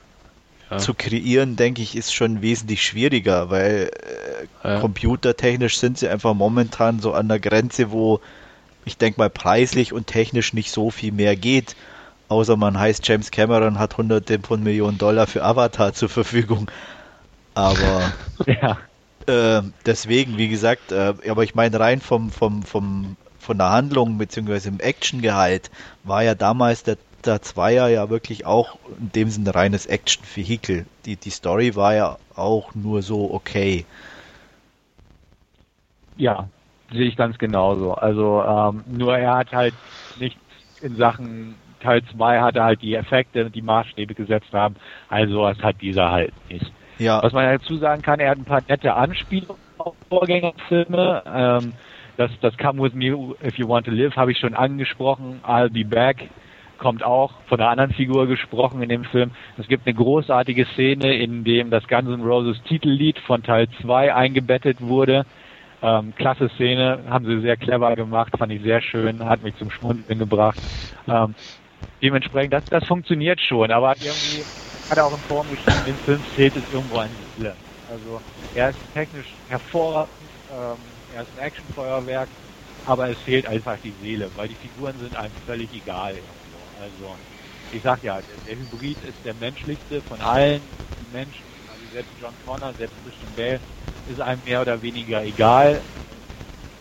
ja. 0.69 0.77
zu 0.77 0.93
kreieren, 0.93 1.55
denke 1.55 1.81
ich, 1.81 1.95
ist 1.95 2.13
schon 2.13 2.41
wesentlich 2.41 2.83
schwieriger, 2.83 3.49
weil 3.49 3.91
äh, 4.63 4.67
ja. 4.67 4.79
computertechnisch 4.79 5.77
sind 5.77 5.97
sie 5.97 6.07
einfach 6.07 6.33
momentan 6.33 6.99
so 6.99 7.13
an 7.13 7.27
der 7.27 7.39
Grenze, 7.39 7.91
wo 7.91 8.19
ich 8.85 8.97
denke 8.97 9.19
mal 9.19 9.29
preislich 9.29 9.93
und 9.93 10.07
technisch 10.07 10.53
nicht 10.53 10.71
so 10.71 10.89
viel 10.89 11.11
mehr 11.11 11.35
geht. 11.35 11.75
Außer 12.27 12.57
man 12.57 12.79
heißt 12.79 13.07
James 13.07 13.31
Cameron 13.31 13.79
hat 13.79 13.97
hunderte 13.97 14.39
von 14.39 14.61
Millionen 14.63 14.97
Dollar 14.97 15.27
für 15.27 15.43
Avatar 15.43 15.93
zur 15.93 16.09
Verfügung. 16.09 16.69
Aber 17.55 18.13
ja. 18.45 18.77
äh, 19.25 19.63
deswegen, 19.85 20.37
wie 20.37 20.47
gesagt, 20.47 20.91
äh, 20.91 21.13
aber 21.27 21.43
ich 21.43 21.55
meine 21.55 21.79
rein 21.79 22.01
vom, 22.01 22.29
vom, 22.29 22.63
vom, 22.63 23.17
von 23.39 23.57
der 23.57 23.71
Handlung 23.71 24.17
beziehungsweise 24.17 24.69
im 24.69 24.79
Actiongehalt 24.79 25.71
war 26.03 26.23
ja 26.23 26.35
damals 26.35 26.83
der 26.83 26.97
der 27.25 27.41
Zweier 27.41 27.87
ja 27.87 28.09
wirklich 28.09 28.45
auch 28.45 28.77
in 28.99 29.11
dem 29.11 29.29
Sinne 29.29 29.53
reines 29.55 29.85
Action-Vehikel. 29.85 30.85
Die, 31.05 31.15
die 31.15 31.29
Story 31.29 31.75
war 31.75 31.95
ja 31.95 32.17
auch 32.35 32.75
nur 32.75 33.01
so 33.01 33.33
okay. 33.33 33.85
Ja, 36.17 36.49
sehe 36.91 37.07
ich 37.07 37.15
ganz 37.15 37.37
genauso. 37.37 37.93
Also 37.93 38.43
ähm, 38.43 38.83
nur 38.87 39.17
er 39.17 39.35
hat 39.35 39.51
halt 39.51 39.73
nicht 40.19 40.37
in 40.81 40.95
Sachen 40.95 41.55
Teil 41.81 42.03
2 42.03 42.41
hat 42.41 42.55
er 42.55 42.65
halt 42.65 42.81
die 42.81 42.95
Effekte, 42.95 43.49
die 43.49 43.61
Maßstäbe 43.61 44.13
gesetzt 44.13 44.51
haben. 44.51 44.75
Also 45.07 45.43
was 45.43 45.57
hat 45.59 45.81
dieser 45.81 46.11
halt 46.11 46.33
nicht. 46.49 46.71
Ja. 46.97 47.23
Was 47.23 47.31
man 47.31 47.45
dazu 47.45 47.77
sagen 47.77 48.01
kann, 48.01 48.19
er 48.19 48.31
hat 48.31 48.37
ein 48.37 48.45
paar 48.45 48.61
nette 48.67 48.93
Anspielungen 48.93 49.61
auf 49.77 49.95
Vorgängerfilme. 50.09 51.23
Ähm, 51.25 51.73
das, 52.17 52.31
das 52.41 52.57
Come 52.57 52.81
With 52.83 52.93
Me 52.93 53.35
If 53.41 53.57
You 53.57 53.69
Want 53.69 53.85
to 53.85 53.91
Live 53.91 54.17
habe 54.17 54.33
ich 54.33 54.39
schon 54.39 54.53
angesprochen. 54.53 55.39
I'll 55.47 55.69
Be 55.69 55.85
Back 55.85 56.29
kommt 56.79 57.03
auch 57.03 57.33
von 57.47 57.59
einer 57.59 57.69
anderen 57.69 57.93
Figur 57.93 58.27
gesprochen 58.27 58.81
in 58.81 58.89
dem 58.89 59.03
Film. 59.03 59.31
Es 59.57 59.67
gibt 59.67 59.85
eine 59.85 59.95
großartige 59.95 60.65
Szene, 60.73 61.13
in 61.13 61.43
dem 61.43 61.69
das 61.69 61.87
Guns 61.87 62.09
N' 62.09 62.23
Roses 62.23 62.61
Titellied 62.63 63.19
von 63.19 63.43
Teil 63.43 63.67
2 63.81 64.13
eingebettet 64.15 64.81
wurde. 64.81 65.25
Ähm, 65.81 66.13
klasse 66.15 66.49
Szene, 66.55 67.03
haben 67.09 67.25
sie 67.25 67.41
sehr 67.41 67.55
clever 67.55 67.95
gemacht, 67.95 68.33
fand 68.37 68.51
ich 68.51 68.61
sehr 68.63 68.81
schön, 68.81 69.23
hat 69.23 69.43
mich 69.43 69.55
zum 69.57 69.69
Schmunzeln 69.69 70.19
gebracht. 70.19 70.59
Ähm, 71.07 71.35
dementsprechend, 72.01 72.53
das, 72.53 72.63
das 72.69 72.85
funktioniert 72.85 73.39
schon, 73.39 73.71
aber 73.71 73.95
irgendwie 74.01 74.45
hat 74.89 74.97
er 74.97 75.05
auch 75.05 75.13
im 75.13 75.21
Forum 75.21 75.49
geschrieben, 75.49 75.85
dem 75.85 75.99
Film 75.99 76.23
fehlt 76.35 76.55
es 76.55 76.63
irgendwo 76.69 76.97
an 76.97 77.15
Seele. 77.35 77.55
Also 77.87 78.21
er 78.51 78.71
ist 78.71 78.79
technisch 78.93 79.27
hervorragend, 79.47 80.31
ähm, 80.49 80.77
er 81.13 81.23
ist 81.23 81.31
ein 81.31 81.37
Actionfeuerwerk, 81.37 82.29
aber 82.83 83.09
es 83.09 83.19
fehlt 83.21 83.47
einfach 83.47 83.79
die 83.79 83.93
Seele, 84.01 84.31
weil 84.35 84.47
die 84.47 84.55
Figuren 84.55 84.97
sind 84.99 85.15
einem 85.15 85.35
völlig 85.45 85.71
egal. 85.73 86.15
Also, 86.79 87.17
ich 87.71 87.83
sag 87.83 88.03
ja, 88.03 88.21
der, 88.21 88.37
der 88.39 88.55
Hybrid 88.55 89.03
ist 89.03 89.23
der 89.25 89.33
menschlichste 89.33 90.01
von 90.03 90.21
allen 90.21 90.71
Menschen. 91.11 91.49
Also 91.67 91.85
selbst 91.89 92.13
John 92.17 92.39
Connor, 92.39 92.73
selbst 92.75 93.01
Christian 93.03 93.35
Bale 93.35 93.61
ist 94.05 94.19
einem 94.21 94.43
mehr 94.43 94.61
oder 94.61 94.81
weniger 94.81 95.23
egal. 95.23 95.83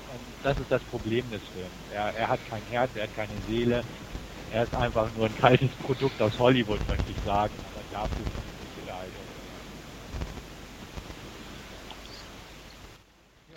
Und 0.06 0.24
das 0.42 0.58
ist 0.60 0.70
das 0.70 0.84
Problem 0.84 1.30
des 1.30 1.42
Films. 1.48 1.88
Er, 1.88 2.14
er 2.14 2.28
hat 2.28 2.44
kein 2.44 2.64
Herz, 2.64 2.94
er 2.94 3.04
hat 3.04 3.14
keine 3.14 3.42
Seele. 3.42 3.84
Er 4.50 4.62
ist 4.62 4.74
einfach 4.74 5.10
nur 5.12 5.26
ein 5.26 5.34
kaltes 5.34 5.74
Produkt 5.76 6.22
aus 6.22 6.38
Hollywood, 6.38 6.86
möchte 6.86 7.10
ich 7.12 7.20
sagen. 7.22 7.58
Aber 7.64 7.82
dafür. 7.90 8.26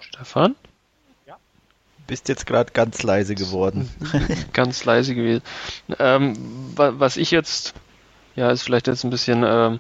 Stefan? 0.02 0.56
Bist 2.12 2.28
jetzt 2.28 2.46
gerade 2.46 2.74
ganz 2.74 3.04
leise 3.04 3.36
geworden. 3.36 3.90
ganz 4.54 4.84
leise 4.84 5.16
gewesen. 5.16 5.42
Ähm, 5.98 6.34
was 6.76 7.16
ich 7.16 7.32
jetzt, 7.32 7.74
ja, 8.36 8.52
ist 8.52 8.64
vielleicht 8.64 8.88
jetzt 8.88 9.06
ein 9.06 9.10
bisschen, 9.10 9.46
ähm, 9.48 9.80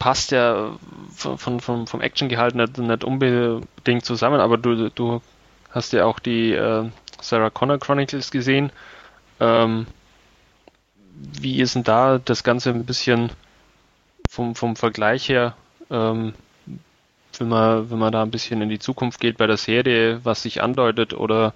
passt 0.00 0.32
ja 0.32 0.76
von, 1.14 1.60
von, 1.60 1.86
vom 1.86 2.00
Actiongehalt 2.00 2.56
nicht, 2.56 2.78
nicht 2.78 3.04
unbedingt 3.04 4.04
zusammen, 4.04 4.40
aber 4.40 4.58
du, 4.58 4.90
du 4.90 5.22
hast 5.70 5.92
ja 5.92 6.04
auch 6.04 6.18
die 6.18 6.50
äh, 6.50 6.90
Sarah 7.20 7.50
Connor 7.50 7.78
Chronicles 7.78 8.32
gesehen. 8.32 8.72
Ähm, 9.38 9.86
wie 11.14 11.60
ist 11.60 11.76
denn 11.76 11.84
da 11.84 12.18
das 12.18 12.42
Ganze 12.42 12.70
ein 12.70 12.86
bisschen 12.86 13.30
vom, 14.28 14.56
vom 14.56 14.74
Vergleich 14.74 15.28
her, 15.28 15.54
ähm, 15.90 16.34
wenn 17.40 17.48
man, 17.48 17.90
wenn 17.90 17.98
man 17.98 18.12
da 18.12 18.22
ein 18.22 18.30
bisschen 18.30 18.62
in 18.62 18.68
die 18.68 18.78
Zukunft 18.78 19.20
geht 19.20 19.38
bei 19.38 19.46
der 19.46 19.56
Serie, 19.56 20.24
was 20.24 20.42
sich 20.42 20.62
andeutet, 20.62 21.14
oder 21.14 21.54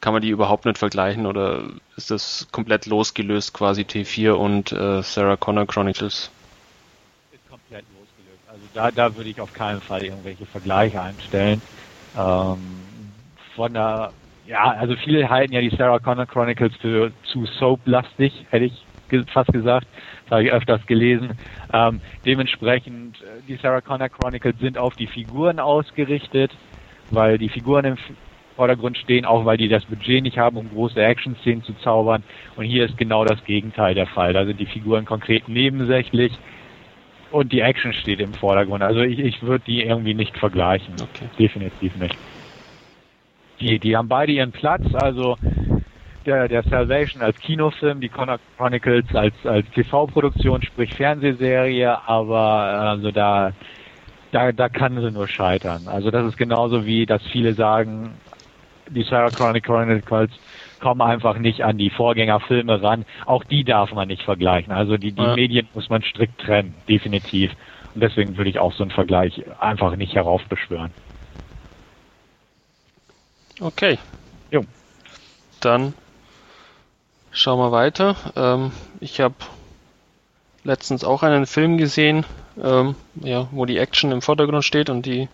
kann 0.00 0.12
man 0.12 0.22
die 0.22 0.30
überhaupt 0.30 0.64
nicht 0.66 0.78
vergleichen 0.78 1.26
oder 1.26 1.64
ist 1.96 2.10
das 2.10 2.46
komplett 2.52 2.86
losgelöst 2.86 3.54
quasi 3.54 3.82
T4 3.82 4.32
und 4.32 4.72
äh, 4.72 5.02
Sarah 5.02 5.36
Connor 5.36 5.66
Chronicles? 5.66 6.30
Ist 7.32 7.48
komplett 7.48 7.84
losgelöst. 7.88 8.42
Also 8.46 8.66
da, 8.72 8.90
da 8.90 9.16
würde 9.16 9.30
ich 9.30 9.40
auf 9.40 9.52
keinen 9.52 9.80
Fall 9.80 10.04
irgendwelche 10.04 10.46
Vergleiche 10.46 11.00
einstellen. 11.00 11.62
Ähm, 12.14 13.14
von 13.54 13.72
der, 13.72 14.12
ja, 14.44 14.70
also 14.72 14.96
viele 14.96 15.28
halten 15.28 15.52
ja 15.52 15.60
die 15.60 15.74
Sarah 15.76 15.98
Connor 15.98 16.26
Chronicles 16.26 16.76
für 16.76 17.12
zu 17.32 17.46
soap-lastig, 17.58 18.46
hätte 18.50 18.66
ich 18.66 18.86
fast 19.32 19.52
gesagt. 19.52 19.86
Das 20.24 20.32
habe 20.32 20.44
ich 20.44 20.52
öfters 20.52 20.84
gelesen. 20.86 21.38
Ähm, 21.72 22.00
dementsprechend, 22.24 23.20
äh, 23.20 23.42
die 23.48 23.56
Sarah 23.56 23.80
Connor 23.80 24.08
Chronicles 24.08 24.58
sind 24.60 24.78
auf 24.78 24.94
die 24.96 25.06
Figuren 25.06 25.60
ausgerichtet, 25.60 26.52
weil 27.10 27.38
die 27.38 27.48
Figuren 27.48 27.84
im 27.84 27.96
Vordergrund 28.56 28.96
stehen, 28.96 29.24
auch 29.24 29.44
weil 29.44 29.58
die 29.58 29.68
das 29.68 29.84
Budget 29.84 30.22
nicht 30.22 30.38
haben, 30.38 30.56
um 30.56 30.70
große 30.70 31.00
Action-Szenen 31.00 31.62
zu 31.62 31.74
zaubern. 31.74 32.22
Und 32.56 32.64
hier 32.64 32.86
ist 32.86 32.96
genau 32.96 33.24
das 33.24 33.44
Gegenteil 33.44 33.94
der 33.94 34.06
Fall. 34.06 34.32
Da 34.32 34.46
sind 34.46 34.58
die 34.58 34.66
Figuren 34.66 35.04
konkret 35.04 35.48
nebensächlich 35.48 36.32
und 37.30 37.52
die 37.52 37.60
Action 37.60 37.92
steht 37.92 38.20
im 38.20 38.32
Vordergrund. 38.32 38.82
Also 38.82 39.00
ich, 39.00 39.18
ich 39.18 39.42
würde 39.42 39.64
die 39.66 39.82
irgendwie 39.82 40.14
nicht 40.14 40.36
vergleichen. 40.38 40.94
Okay. 40.94 41.28
Definitiv 41.38 41.96
nicht. 41.96 42.16
Die, 43.60 43.78
die 43.78 43.96
haben 43.96 44.08
beide 44.08 44.32
ihren 44.32 44.52
Platz. 44.52 44.82
Also 44.94 45.36
der, 46.26 46.48
der 46.48 46.62
Salvation 46.64 47.22
als 47.22 47.38
Kinofilm, 47.38 48.00
die 48.00 48.08
Chronicles 48.08 49.04
als, 49.14 49.34
als 49.44 49.68
TV-Produktion, 49.70 50.62
sprich 50.62 50.92
Fernsehserie, 50.94 52.06
aber 52.06 52.38
also 52.40 53.10
da, 53.10 53.52
da, 54.32 54.52
da 54.52 54.68
kann 54.68 55.00
sie 55.00 55.10
nur 55.10 55.28
scheitern. 55.28 55.86
Also 55.86 56.10
das 56.10 56.26
ist 56.26 56.36
genauso 56.36 56.84
wie, 56.84 57.06
dass 57.06 57.22
viele 57.28 57.54
sagen, 57.54 58.10
die 58.88 59.02
Sarah 59.02 59.30
Chronicles 59.30 60.30
kommen 60.80 61.00
einfach 61.00 61.38
nicht 61.38 61.62
an 61.62 61.78
die 61.78 61.90
Vorgängerfilme 61.90 62.82
ran. 62.82 63.04
Auch 63.24 63.44
die 63.44 63.64
darf 63.64 63.92
man 63.92 64.08
nicht 64.08 64.22
vergleichen. 64.22 64.72
Also 64.72 64.96
die, 64.96 65.12
die 65.12 65.22
ja. 65.22 65.34
Medien 65.34 65.68
muss 65.74 65.88
man 65.88 66.02
strikt 66.02 66.40
trennen, 66.40 66.74
definitiv. 66.88 67.52
Und 67.94 68.02
deswegen 68.02 68.36
würde 68.36 68.50
ich 68.50 68.58
auch 68.58 68.72
so 68.72 68.84
einen 68.84 68.90
Vergleich 68.90 69.42
einfach 69.58 69.96
nicht 69.96 70.14
heraufbeschwören. 70.14 70.90
Okay. 73.60 73.98
Jo. 74.50 74.64
Dann 75.62 75.94
Schauen 77.38 77.58
wir 77.58 77.70
weiter. 77.70 78.16
Ähm, 78.34 78.72
ich 78.98 79.20
habe 79.20 79.34
letztens 80.64 81.04
auch 81.04 81.22
einen 81.22 81.44
Film 81.44 81.76
gesehen, 81.76 82.24
ähm, 82.58 82.94
ja, 83.16 83.46
wo 83.50 83.66
die 83.66 83.76
Action 83.76 84.10
im 84.10 84.22
Vordergrund 84.22 84.64
steht 84.64 84.88
und 84.88 85.04
die 85.04 85.28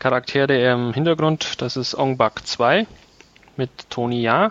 Charaktere 0.00 0.56
eher 0.56 0.74
im 0.74 0.92
Hintergrund. 0.92 1.62
Das 1.62 1.76
ist 1.76 1.94
Ong 1.94 2.16
Bak 2.16 2.44
2 2.48 2.84
mit 3.56 3.70
Tony 3.90 4.20
Ya. 4.20 4.50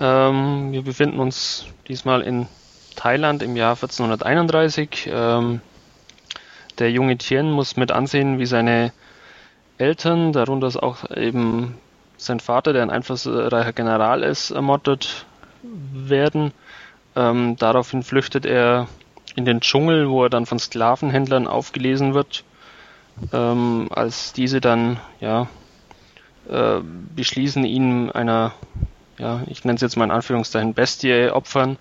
Ähm, 0.00 0.72
wir 0.72 0.80
befinden 0.80 1.20
uns 1.20 1.66
diesmal 1.88 2.22
in 2.22 2.46
Thailand 2.94 3.42
im 3.42 3.54
Jahr 3.54 3.74
1431. 3.74 5.10
Ähm, 5.12 5.60
der 6.78 6.90
junge 6.90 7.18
Tien 7.18 7.50
muss 7.50 7.76
mit 7.76 7.92
ansehen, 7.92 8.38
wie 8.38 8.46
seine 8.46 8.94
Eltern, 9.76 10.32
darunter 10.32 10.82
auch 10.82 11.10
eben 11.10 11.76
sein 12.16 12.40
Vater, 12.40 12.72
der 12.72 12.80
ein 12.80 12.88
einflussreicher 12.88 13.74
General 13.74 14.22
ist, 14.22 14.52
ermordet 14.52 15.26
werden. 15.92 16.52
Ähm, 17.14 17.56
daraufhin 17.56 18.02
flüchtet 18.02 18.46
er 18.46 18.88
in 19.34 19.44
den 19.44 19.60
Dschungel, 19.60 20.08
wo 20.08 20.24
er 20.24 20.30
dann 20.30 20.46
von 20.46 20.58
Sklavenhändlern 20.58 21.46
aufgelesen 21.46 22.14
wird. 22.14 22.44
Ähm, 23.32 23.88
als 23.90 24.32
diese 24.32 24.60
dann 24.60 24.98
ja 25.20 25.48
äh, 26.48 26.80
beschließen, 27.14 27.64
ihn 27.64 28.10
einer, 28.10 28.52
ja, 29.18 29.42
ich 29.46 29.64
nenne 29.64 29.76
es 29.76 29.82
jetzt 29.82 29.96
mal 29.96 30.04
in 30.04 30.10
Anführungszeichen 30.10 30.74
Bestie 30.74 31.30
opfern, 31.30 31.78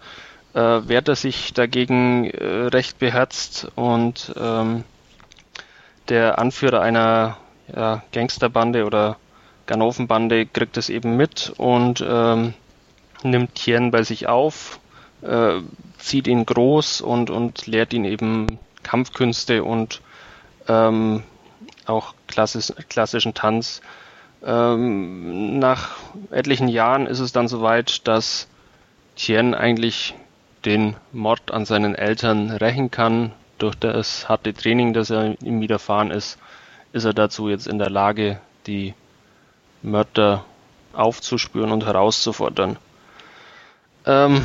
äh, 0.54 0.60
wehrt 0.60 1.10
er 1.10 1.16
sich 1.16 1.54
dagegen 1.54 2.30
äh, 2.30 2.68
recht 2.68 3.00
beherzt 3.00 3.68
und 3.76 4.34
ähm, 4.40 4.84
der 6.10 6.40
Anführer 6.40 6.82
einer 6.82 7.38
ja, 7.74 8.04
Gangsterbande 8.14 8.86
oder 8.86 9.18
Ganovenbande 9.66 10.46
kriegt 10.46 10.78
es 10.78 10.90
eben 10.90 11.18
mit 11.18 11.52
und 11.58 12.06
ähm, 12.08 12.54
nimmt 13.26 13.56
Tien 13.56 13.92
bei 13.92 14.04
sich 14.04 14.28
auf, 14.28 14.80
äh, 15.22 15.60
zieht 15.98 16.28
ihn 16.28 16.46
groß 16.46 17.02
und, 17.02 17.30
und 17.30 17.68
lehrt 17.68 17.94
ihn 17.94 18.06
eben 18.06 18.60
Kampfkünste 18.84 19.64
und 19.64 20.02
ähm, 20.68 21.24
auch 21.86 22.14
klassisch, 22.28 22.74
klassischen 22.90 23.34
Tanz. 23.34 23.82
Ähm, 24.46 25.60
nach 25.60 25.96
etlichen 26.32 26.68
Jahren 26.68 27.08
ist 27.08 27.20
es 27.20 27.32
dann 27.32 27.48
soweit, 27.48 28.08
dass 28.08 28.48
Tien 29.16 29.54
eigentlich 29.54 30.14
den 30.66 30.96
Mord 31.12 31.52
an 31.52 31.66
seinen 31.66 31.96
Eltern 31.96 32.52
rächen 32.52 32.92
kann. 32.92 33.32
Durch 33.58 33.76
das 33.76 34.28
harte 34.28 34.54
Training, 34.54 34.94
das 34.94 35.10
er 35.10 35.42
ihm 35.42 35.62
widerfahren 35.62 36.12
ist, 36.12 36.38
ist 36.92 37.06
er 37.06 37.14
dazu 37.14 37.50
jetzt 37.50 37.68
in 37.68 37.80
der 37.80 37.90
Lage, 37.90 38.40
die 38.68 38.94
Mörder 39.82 40.44
aufzuspüren 40.94 41.72
und 41.72 41.86
herauszufordern. 41.86 42.78
Ähm, 44.06 44.44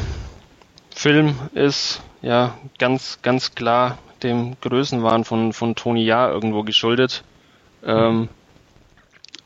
Film 0.94 1.34
ist 1.54 2.02
ja 2.22 2.56
ganz, 2.78 3.20
ganz 3.22 3.54
klar 3.54 3.98
dem 4.22 4.56
Größenwahn 4.60 5.24
von, 5.24 5.52
von 5.52 5.74
Tony 5.74 6.04
Ja 6.04 6.28
irgendwo 6.28 6.62
geschuldet. 6.62 7.24
Ähm, 7.84 8.28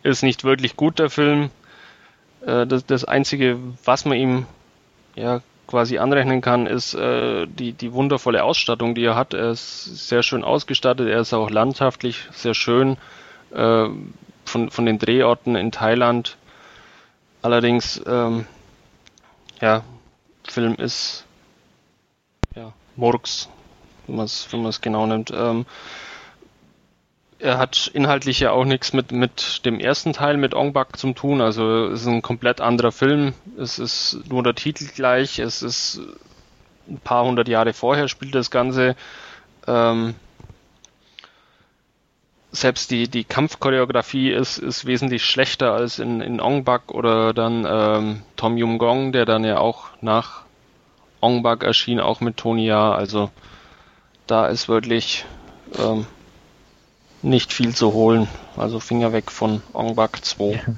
ist 0.03 0.22
nicht 0.22 0.44
wirklich 0.44 0.77
gut, 0.77 0.98
der 0.98 1.11
Film. 1.11 1.50
Äh, 2.44 2.66
das, 2.66 2.85
das 2.87 3.05
Einzige, 3.05 3.59
was 3.85 4.05
man 4.05 4.18
ihm 4.18 4.46
ja 5.14 5.40
quasi 5.66 5.98
anrechnen 5.98 6.40
kann, 6.40 6.66
ist 6.66 6.94
äh, 6.94 7.46
die, 7.46 7.72
die 7.72 7.92
wundervolle 7.92 8.44
Ausstattung, 8.44 8.94
die 8.94 9.05
er 9.05 9.14
hat. 9.14 9.33
Er 9.35 9.50
ist 9.50 10.09
sehr 10.09 10.22
schön 10.22 10.44
ausgestattet, 10.44 11.09
er 11.09 11.20
ist 11.20 11.33
auch 11.33 11.50
landschaftlich 11.50 12.29
sehr 12.33 12.55
schön. 12.55 12.96
Äh, 13.55 13.88
von, 14.44 14.70
von 14.70 14.87
den 14.87 14.98
Drehorten 14.98 15.57
in 15.57 15.72
Thailand. 15.72 16.37
Allerdings, 17.42 18.00
ähm, 18.07 18.46
ja, 19.61 19.83
Film 20.48 20.74
ist 20.76 21.24
ja, 22.54 22.72
Murks, 22.96 23.48
wenn 24.07 24.16
man 24.16 24.26
es 24.26 24.48
wenn 24.50 24.80
genau 24.80 25.07
nimmt. 25.07 25.30
Ähm, 25.35 25.66
er 27.38 27.59
hat 27.59 27.90
inhaltlich 27.92 28.40
ja 28.40 28.52
auch 28.52 28.64
nichts 28.64 28.92
mit, 28.92 29.12
mit 29.12 29.66
dem 29.66 29.80
ersten 29.80 30.12
Teil 30.12 30.37
mit 30.37 30.54
Ong 30.54 30.72
Bak 30.72 30.96
zu 30.96 31.12
tun. 31.12 31.40
Also 31.40 31.88
es 31.88 32.02
ist 32.02 32.07
ein 32.07 32.22
komplett 32.22 32.61
anderer 32.61 32.92
Film. 32.92 33.35
Es 33.59 33.78
ist 33.78 34.20
nur 34.28 34.42
der 34.42 34.54
Titel 34.54 34.87
gleich. 34.94 35.38
Es 35.38 35.62
ist 35.62 36.00
ein 36.88 36.98
paar 36.98 37.24
hundert 37.24 37.48
Jahre 37.48 37.72
vorher 37.72 38.09
spielt 38.09 38.35
das 38.35 38.50
Ganze. 38.50 38.96
Ähm, 39.66 40.14
selbst 42.54 42.90
die, 42.90 43.08
die 43.08 43.24
Kampfchoreografie 43.24 44.30
ist, 44.30 44.58
ist 44.58 44.86
wesentlich 44.86 45.24
schlechter 45.24 45.72
als 45.72 45.98
in, 45.98 46.20
in 46.20 46.40
Ong 46.40 46.64
Bak 46.64 46.92
oder 46.92 47.34
dann 47.34 47.66
ähm, 47.68 48.22
Tom 48.36 48.56
Yum 48.56 48.78
Gong, 48.78 49.12
der 49.12 49.24
dann 49.24 49.44
ja 49.44 49.58
auch 49.58 49.88
nach 50.00 50.42
Ong 51.20 51.42
Bak 51.42 51.64
erschien, 51.64 52.00
auch 52.00 52.20
mit 52.20 52.36
Tony 52.36 52.66
Ja. 52.66 52.92
Also 52.92 53.30
da 54.26 54.46
ist 54.46 54.68
wirklich 54.68 55.24
ähm, 55.78 56.06
nicht 57.22 57.52
viel 57.52 57.74
zu 57.74 57.92
holen. 57.92 58.28
Also 58.56 58.78
Finger 58.78 59.12
weg 59.12 59.30
von 59.30 59.62
Ong 59.72 59.96
Bak 59.96 60.24
2. 60.24 60.76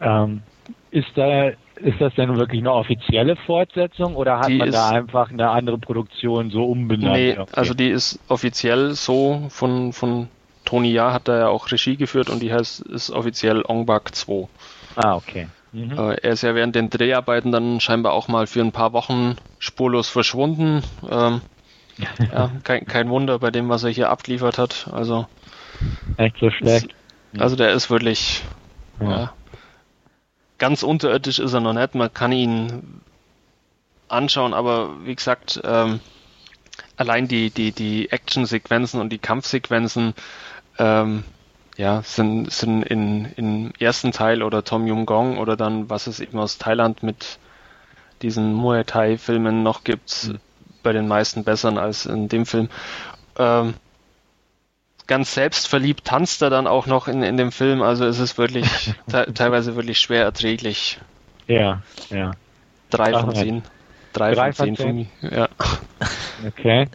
Ja. 0.00 0.24
Ähm, 0.24 0.42
ist 0.90 1.08
da 1.14 1.52
ist 1.76 2.00
das 2.00 2.14
denn 2.14 2.36
wirklich 2.36 2.60
eine 2.60 2.72
offizielle 2.72 3.36
Fortsetzung 3.36 4.14
oder 4.14 4.38
hat 4.38 4.48
die 4.48 4.58
man 4.58 4.70
da 4.70 4.90
einfach 4.90 5.30
eine 5.30 5.50
andere 5.50 5.78
Produktion 5.78 6.50
so 6.50 6.64
umbenannt? 6.64 7.14
Nee, 7.14 7.38
okay. 7.38 7.50
also 7.52 7.74
die 7.74 7.88
ist 7.88 8.20
offiziell 8.28 8.92
so 8.92 9.46
von, 9.48 9.92
von 9.92 10.28
Tony 10.64 10.92
Ja 10.92 11.12
hat 11.12 11.28
da 11.28 11.38
ja 11.38 11.48
auch 11.48 11.70
Regie 11.70 11.96
geführt 11.96 12.30
und 12.30 12.40
die 12.40 12.52
heißt, 12.52 12.80
ist 12.80 13.10
offiziell 13.10 13.62
Ong 13.66 13.86
Bak 13.86 14.14
2. 14.14 14.48
Ah, 14.96 15.16
okay. 15.16 15.48
Mhm. 15.72 15.98
Äh, 15.98 16.14
er 16.14 16.32
ist 16.32 16.42
ja 16.42 16.54
während 16.54 16.74
den 16.74 16.90
Dreharbeiten 16.90 17.50
dann 17.50 17.80
scheinbar 17.80 18.12
auch 18.12 18.28
mal 18.28 18.46
für 18.46 18.60
ein 18.60 18.72
paar 18.72 18.92
Wochen 18.92 19.36
spurlos 19.58 20.08
verschwunden. 20.08 20.82
Ähm, 21.10 21.40
ja, 22.32 22.50
kein, 22.64 22.86
kein 22.86 23.10
Wunder 23.10 23.38
bei 23.38 23.50
dem, 23.50 23.68
was 23.68 23.84
er 23.84 23.90
hier 23.90 24.10
abgeliefert 24.10 24.58
hat. 24.58 24.88
Also 24.92 25.26
echt 26.16 26.36
so 26.38 26.50
schlecht. 26.50 26.94
Ist, 27.32 27.40
also 27.40 27.56
der 27.56 27.72
ist 27.72 27.90
wirklich 27.90 28.42
ja. 29.00 29.32
Ganz 30.58 30.82
unterirdisch 30.82 31.38
ist 31.38 31.52
er 31.52 31.60
noch 31.60 31.72
nicht. 31.72 31.94
Man 31.94 32.12
kann 32.12 32.32
ihn 32.32 33.00
anschauen, 34.08 34.54
aber 34.54 35.04
wie 35.04 35.14
gesagt, 35.14 35.60
ähm, 35.64 36.00
allein 36.96 37.26
die, 37.26 37.50
die, 37.50 37.72
die 37.72 38.10
Action-Sequenzen 38.10 39.00
und 39.00 39.10
die 39.10 39.18
Kampfsequenzen 39.18 40.14
ähm, 40.78 41.24
ja, 41.76 42.02
sind, 42.02 42.52
sind 42.52 42.82
in, 42.82 43.26
im 43.36 43.72
ersten 43.78 44.12
Teil 44.12 44.42
oder 44.42 44.64
Tom 44.64 44.86
Yum 44.86 45.06
Gong 45.06 45.38
oder 45.38 45.56
dann, 45.56 45.88
was 45.88 46.06
es 46.06 46.20
eben 46.20 46.38
aus 46.38 46.58
Thailand 46.58 47.02
mit 47.02 47.38
diesen 48.20 48.54
Muay 48.54 48.84
Thai-Filmen 48.84 49.62
noch 49.62 49.84
gibt, 49.84 50.28
mhm. 50.28 50.38
bei 50.82 50.92
den 50.92 51.08
meisten 51.08 51.44
besseren 51.44 51.78
als 51.78 52.06
in 52.06 52.28
dem 52.28 52.46
Film. 52.46 52.68
Ähm, 53.38 53.74
ganz 55.06 55.34
selbstverliebt 55.34 56.04
tanzt 56.04 56.42
er 56.42 56.50
dann 56.50 56.66
auch 56.66 56.86
noch 56.86 57.08
in, 57.08 57.22
in 57.22 57.36
dem 57.36 57.52
Film, 57.52 57.82
also 57.82 58.04
es 58.04 58.18
ist 58.18 58.38
wirklich 58.38 58.94
te 59.10 59.32
teilweise 59.34 59.76
wirklich 59.76 59.98
schwer 59.98 60.24
erträglich. 60.24 61.00
Ja, 61.48 61.82
ja. 62.10 62.32
Drei 62.90 63.12
von 63.12 63.34
zehn. 63.34 63.62
Drei, 64.12 64.34
Drei 64.34 64.52
von 64.52 64.76
zehn 64.76 64.94
mich. 64.94 65.08
Ja. 65.22 65.48
Okay. 66.46 66.86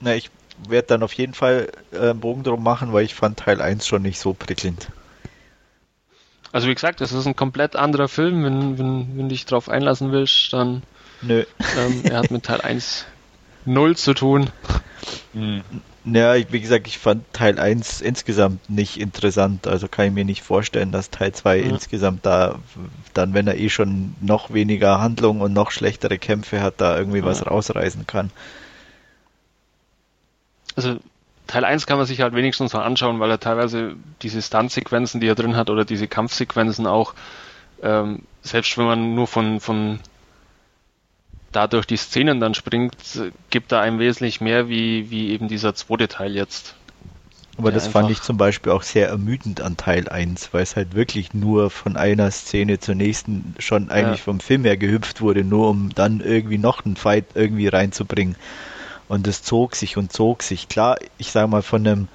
Na, 0.00 0.14
ich 0.14 0.30
werde 0.68 0.88
dann 0.88 1.02
auf 1.02 1.12
jeden 1.12 1.34
Fall 1.34 1.68
äh, 1.92 2.10
einen 2.10 2.20
Bogen 2.20 2.42
drum 2.42 2.62
machen, 2.62 2.92
weil 2.92 3.04
ich 3.04 3.14
fand 3.14 3.38
Teil 3.38 3.60
1 3.60 3.86
schon 3.86 4.02
nicht 4.02 4.18
so 4.18 4.34
prickelnd. 4.34 4.88
Also 6.52 6.68
wie 6.68 6.74
gesagt, 6.74 7.00
das 7.00 7.12
ist 7.12 7.26
ein 7.26 7.36
komplett 7.36 7.76
anderer 7.76 8.08
Film. 8.08 8.44
Wenn, 8.44 8.78
wenn, 8.78 9.18
wenn 9.18 9.28
dich 9.28 9.44
darauf 9.44 9.68
einlassen 9.68 10.12
willst, 10.12 10.52
dann 10.52 10.82
Nö. 11.22 11.44
Ähm, 11.76 12.02
er 12.04 12.18
hat 12.18 12.30
mit 12.30 12.44
Teil 12.44 12.60
1 12.60 13.06
null 13.64 13.96
zu 13.96 14.14
tun. 14.14 14.50
Mhm. 15.32 15.62
Ja, 16.04 16.34
wie 16.36 16.60
gesagt, 16.60 16.86
ich 16.86 16.98
fand 16.98 17.24
Teil 17.32 17.58
1 17.58 18.00
insgesamt 18.00 18.70
nicht 18.70 19.00
interessant. 19.00 19.66
Also 19.66 19.88
kann 19.88 20.06
ich 20.06 20.12
mir 20.12 20.24
nicht 20.24 20.42
vorstellen, 20.42 20.92
dass 20.92 21.10
Teil 21.10 21.32
2 21.32 21.56
ja. 21.56 21.64
insgesamt 21.64 22.24
da, 22.24 22.60
dann, 23.12 23.34
wenn 23.34 23.48
er 23.48 23.58
eh 23.58 23.68
schon 23.68 24.14
noch 24.20 24.52
weniger 24.52 25.00
Handlung 25.00 25.40
und 25.40 25.52
noch 25.52 25.72
schlechtere 25.72 26.16
Kämpfe 26.18 26.62
hat, 26.62 26.74
da 26.78 26.96
irgendwie 26.96 27.18
ja. 27.18 27.24
was 27.24 27.44
rausreißen 27.44 28.06
kann. 28.06 28.30
Also 30.76 30.98
Teil 31.46 31.64
1 31.64 31.86
kann 31.86 31.98
man 31.98 32.06
sich 32.06 32.20
halt 32.20 32.34
wenigstens 32.34 32.72
mal 32.72 32.82
anschauen, 32.82 33.20
weil 33.20 33.30
er 33.30 33.40
teilweise 33.40 33.96
diese 34.22 34.42
Stunt-Sequenzen, 34.42 35.20
die 35.20 35.28
er 35.28 35.34
drin 35.34 35.56
hat, 35.56 35.70
oder 35.70 35.84
diese 35.84 36.08
Kampfsequenzen 36.08 36.86
auch, 36.86 37.14
ähm, 37.82 38.22
selbst 38.42 38.76
wenn 38.78 38.86
man 38.86 39.14
nur 39.14 39.26
von, 39.26 39.60
von 39.60 40.00
dadurch 41.52 41.86
die 41.86 41.96
Szenen 41.96 42.40
dann 42.40 42.54
springt, 42.54 42.96
gibt 43.50 43.72
er 43.72 43.80
einem 43.80 43.98
wesentlich 43.98 44.40
mehr 44.40 44.68
wie, 44.68 45.10
wie 45.10 45.30
eben 45.30 45.48
dieser 45.48 45.74
zweite 45.74 46.08
Teil 46.08 46.34
jetzt. 46.34 46.74
Aber 47.58 47.72
das 47.72 47.88
fand 47.88 48.10
ich 48.10 48.20
zum 48.20 48.36
Beispiel 48.36 48.70
auch 48.72 48.82
sehr 48.82 49.08
ermüdend 49.08 49.62
an 49.62 49.78
Teil 49.78 50.08
1, 50.08 50.52
weil 50.52 50.62
es 50.62 50.76
halt 50.76 50.94
wirklich 50.94 51.32
nur 51.32 51.70
von 51.70 51.96
einer 51.96 52.30
Szene 52.30 52.80
zur 52.80 52.94
nächsten 52.94 53.54
schon 53.58 53.88
eigentlich 53.88 54.18
ja. 54.18 54.24
vom 54.24 54.40
Film 54.40 54.64
her 54.64 54.76
gehüpft 54.76 55.22
wurde, 55.22 55.42
nur 55.42 55.70
um 55.70 55.88
dann 55.94 56.20
irgendwie 56.20 56.58
noch 56.58 56.84
einen 56.84 56.96
Fight 56.96 57.24
irgendwie 57.34 57.68
reinzubringen. 57.68 58.36
Und 59.08 59.26
es 59.26 59.42
zog 59.42 59.76
sich 59.76 59.96
und 59.96 60.12
zog 60.12 60.42
sich. 60.42 60.68
Klar, 60.68 60.96
ich 61.18 61.30
sage 61.30 61.48
mal 61.48 61.62
von 61.62 61.86
einem 61.86 62.08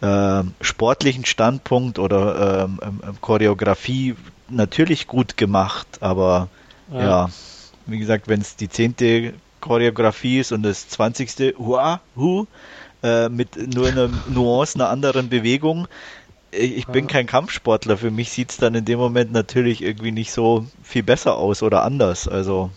äh, 0.00 0.44
sportlichen 0.60 1.24
Standpunkt 1.24 1.98
oder 1.98 2.64
ähm, 2.64 2.80
ähm, 2.82 3.00
Choreografie 3.20 4.16
natürlich 4.48 5.06
gut 5.06 5.36
gemacht, 5.36 5.86
aber 6.00 6.48
ja, 6.92 7.02
ja 7.02 7.30
wie 7.86 7.98
gesagt, 7.98 8.28
wenn 8.28 8.40
es 8.40 8.56
die 8.56 8.68
zehnte 8.68 9.34
Choreografie 9.60 10.40
ist 10.40 10.52
und 10.52 10.62
das 10.62 10.88
zwanzigste 10.88 11.54
Hua, 11.58 12.00
Hu, 12.16 12.46
äh, 13.02 13.28
mit 13.28 13.74
nur 13.74 13.88
einer 13.88 14.08
Nuance 14.26 14.76
einer 14.76 14.88
anderen 14.88 15.28
Bewegung. 15.28 15.88
Ich 16.50 16.86
bin 16.86 17.08
kein 17.08 17.26
Kampfsportler. 17.26 17.96
Für 17.96 18.12
mich 18.12 18.30
sieht 18.30 18.52
es 18.52 18.58
dann 18.58 18.76
in 18.76 18.84
dem 18.84 18.98
Moment 18.98 19.32
natürlich 19.32 19.82
irgendwie 19.82 20.12
nicht 20.12 20.30
so 20.30 20.66
viel 20.84 21.02
besser 21.02 21.36
aus 21.36 21.64
oder 21.64 21.82
anders. 21.82 22.28
Also 22.28 22.70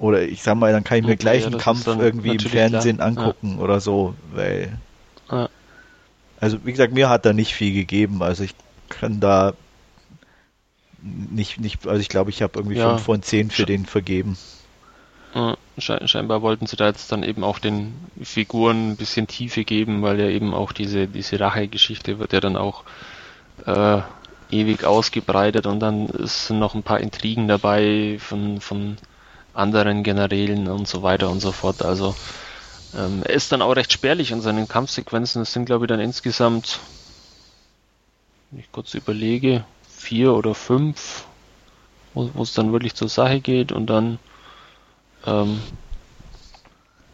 oder 0.00 0.22
ich 0.22 0.42
sag 0.42 0.56
mal, 0.56 0.72
dann 0.72 0.82
kann 0.82 0.98
ich 0.98 1.04
mir 1.04 1.12
okay, 1.12 1.20
gleich 1.20 1.46
einen 1.46 1.58
Kampf 1.58 1.86
irgendwie 1.86 2.30
im 2.30 2.40
Fernsehen 2.40 2.96
klar. 2.96 3.08
angucken 3.08 3.56
ja. 3.58 3.62
oder 3.62 3.80
so, 3.80 4.14
weil 4.32 4.76
ja. 5.30 5.48
also 6.40 6.58
wie 6.64 6.72
gesagt, 6.72 6.94
mir 6.94 7.08
hat 7.10 7.26
da 7.26 7.32
nicht 7.32 7.54
viel 7.54 7.74
gegeben. 7.74 8.22
Also 8.22 8.42
ich 8.42 8.54
kann 8.88 9.20
da 9.20 9.52
nicht, 11.02 11.60
nicht, 11.60 11.86
also 11.86 12.00
ich 12.00 12.08
glaube, 12.08 12.30
ich 12.30 12.42
habe 12.42 12.58
irgendwie 12.58 12.78
ja. 12.78 12.90
5 12.96 13.02
von 13.02 13.22
10 13.22 13.50
für 13.50 13.66
den 13.66 13.84
vergeben. 13.84 14.38
scheinbar 15.78 16.42
wollten 16.42 16.66
sie 16.66 16.76
da 16.76 16.86
jetzt 16.86 17.12
dann 17.12 17.22
eben 17.22 17.44
auch 17.44 17.58
den 17.58 17.94
Figuren 18.22 18.92
ein 18.92 18.96
bisschen 18.96 19.26
Tiefe 19.26 19.64
geben, 19.64 20.02
weil 20.02 20.18
ja 20.18 20.28
eben 20.28 20.54
auch 20.54 20.72
diese, 20.72 21.08
diese 21.08 21.38
Rache-Geschichte 21.38 22.18
wird 22.18 22.32
ja 22.32 22.40
dann 22.40 22.56
auch 22.56 22.84
äh, 23.66 24.00
ewig 24.50 24.84
ausgebreitet 24.84 25.66
und 25.66 25.80
dann 25.80 26.08
sind 26.24 26.58
noch 26.58 26.74
ein 26.74 26.82
paar 26.82 27.00
Intrigen 27.00 27.48
dabei 27.48 28.16
von, 28.18 28.60
von 28.60 28.96
anderen 29.54 30.02
Generälen 30.02 30.68
und 30.68 30.86
so 30.88 31.02
weiter 31.02 31.30
und 31.30 31.40
so 31.40 31.52
fort. 31.52 31.82
Also 31.82 32.14
ähm, 32.94 33.22
er 33.24 33.34
ist 33.34 33.52
dann 33.52 33.62
auch 33.62 33.72
recht 33.72 33.92
spärlich 33.92 34.30
in 34.30 34.40
seinen 34.40 34.68
Kampfsequenzen. 34.68 35.42
Es 35.42 35.52
sind 35.52 35.66
glaube 35.66 35.84
ich 35.84 35.88
dann 35.88 36.00
insgesamt, 36.00 36.80
wenn 38.50 38.60
ich 38.60 38.72
kurz 38.72 38.94
überlege, 38.94 39.64
vier 39.88 40.34
oder 40.34 40.54
fünf, 40.54 41.26
wo 42.14 42.42
es 42.42 42.54
dann 42.54 42.72
wirklich 42.72 42.94
zur 42.94 43.08
Sache 43.08 43.40
geht 43.40 43.72
und 43.72 43.86
dann 43.86 44.18
ähm, 45.26 45.60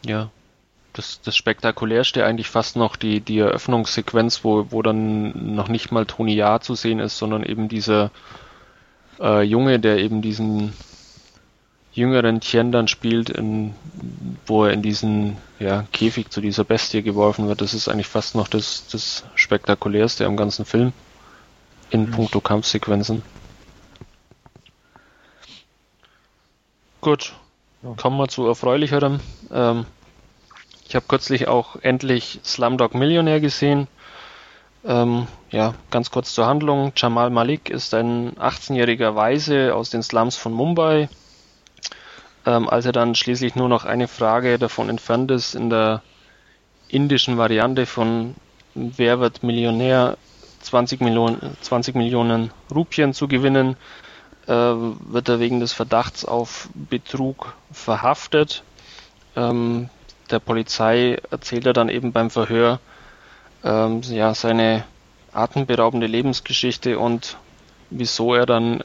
ja 0.04 0.30
das, 0.96 1.20
das 1.20 1.36
spektakulärste 1.36 2.24
eigentlich 2.24 2.48
fast 2.48 2.76
noch 2.76 2.96
die, 2.96 3.20
die 3.20 3.38
Eröffnungssequenz, 3.38 4.44
wo, 4.44 4.66
wo 4.70 4.82
dann 4.82 5.54
noch 5.54 5.68
nicht 5.68 5.92
mal 5.92 6.06
Tony 6.06 6.34
Ja 6.34 6.60
zu 6.60 6.74
sehen 6.74 7.00
ist, 7.00 7.18
sondern 7.18 7.42
eben 7.42 7.68
dieser 7.68 8.10
äh, 9.20 9.42
Junge, 9.42 9.78
der 9.78 9.98
eben 9.98 10.22
diesen 10.22 10.72
jüngeren 11.96 12.40
Tien 12.40 12.72
dann 12.72 12.88
spielt, 12.88 13.30
in, 13.30 13.74
wo 14.46 14.64
er 14.64 14.72
in 14.72 14.82
diesen 14.82 15.38
ja, 15.58 15.84
Käfig 15.92 16.30
zu 16.30 16.40
dieser 16.40 16.64
Bestie 16.64 17.02
geworfen 17.02 17.48
wird. 17.48 17.62
Das 17.62 17.74
ist 17.74 17.88
eigentlich 17.88 18.06
fast 18.06 18.34
noch 18.34 18.48
das, 18.48 18.86
das 18.92 19.24
spektakulärste 19.34 20.26
am 20.26 20.36
ganzen 20.36 20.64
Film 20.64 20.92
in 21.90 22.02
mhm. 22.02 22.10
puncto 22.10 22.40
Kampfsequenzen. 22.40 23.22
Gut, 27.00 27.34
kommen 27.96 28.18
wir 28.18 28.28
zu 28.28 28.46
erfreulicherem. 28.46 29.20
Ähm, 29.52 29.86
ich 30.88 30.94
habe 30.96 31.06
kürzlich 31.08 31.48
auch 31.48 31.76
endlich 31.82 32.40
Slumdog 32.44 32.94
Millionär 32.94 33.40
gesehen. 33.40 33.88
Ähm, 34.84 35.26
ja, 35.50 35.74
ganz 35.90 36.10
kurz 36.10 36.34
zur 36.34 36.46
Handlung. 36.46 36.92
Jamal 36.96 37.30
Malik 37.30 37.70
ist 37.70 37.94
ein 37.94 38.32
18-jähriger 38.36 39.14
Weise 39.14 39.74
aus 39.74 39.90
den 39.90 40.02
Slums 40.02 40.36
von 40.36 40.52
Mumbai. 40.52 41.08
Ähm, 42.46 42.68
als 42.68 42.86
er 42.86 42.92
dann 42.92 43.14
schließlich 43.14 43.56
nur 43.56 43.68
noch 43.68 43.84
eine 43.84 44.08
Frage 44.08 44.58
davon 44.58 44.88
entfernt 44.88 45.30
ist, 45.30 45.54
in 45.54 45.68
der 45.68 46.02
indischen 46.88 47.36
Variante 47.36 47.86
von 47.86 48.36
Wer 48.74 49.20
wird 49.20 49.42
Millionär 49.42 50.18
20 50.60 51.00
Millionen, 51.00 51.56
20 51.62 51.94
Millionen 51.94 52.50
Rupien 52.74 53.14
zu 53.14 53.26
gewinnen, 53.26 53.76
äh, 54.46 54.52
wird 54.52 55.28
er 55.28 55.40
wegen 55.40 55.60
des 55.60 55.72
Verdachts 55.72 56.24
auf 56.24 56.68
Betrug 56.74 57.54
verhaftet. 57.72 58.62
Ähm, 59.34 59.88
der 60.30 60.40
Polizei 60.40 61.18
erzählt 61.30 61.66
er 61.66 61.72
dann 61.72 61.88
eben 61.88 62.12
beim 62.12 62.30
Verhör 62.30 62.80
ähm, 63.64 64.02
ja, 64.02 64.34
seine 64.34 64.84
atemberaubende 65.32 66.06
Lebensgeschichte 66.06 66.98
und 66.98 67.36
wieso 67.90 68.34
er 68.34 68.46
dann 68.46 68.82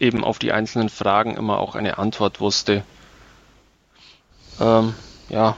eben 0.00 0.24
auf 0.24 0.38
die 0.38 0.52
einzelnen 0.52 0.88
Fragen 0.88 1.36
immer 1.36 1.58
auch 1.58 1.74
eine 1.74 1.98
Antwort 1.98 2.40
wusste. 2.40 2.82
Ähm, 4.58 4.94
ja, 5.28 5.56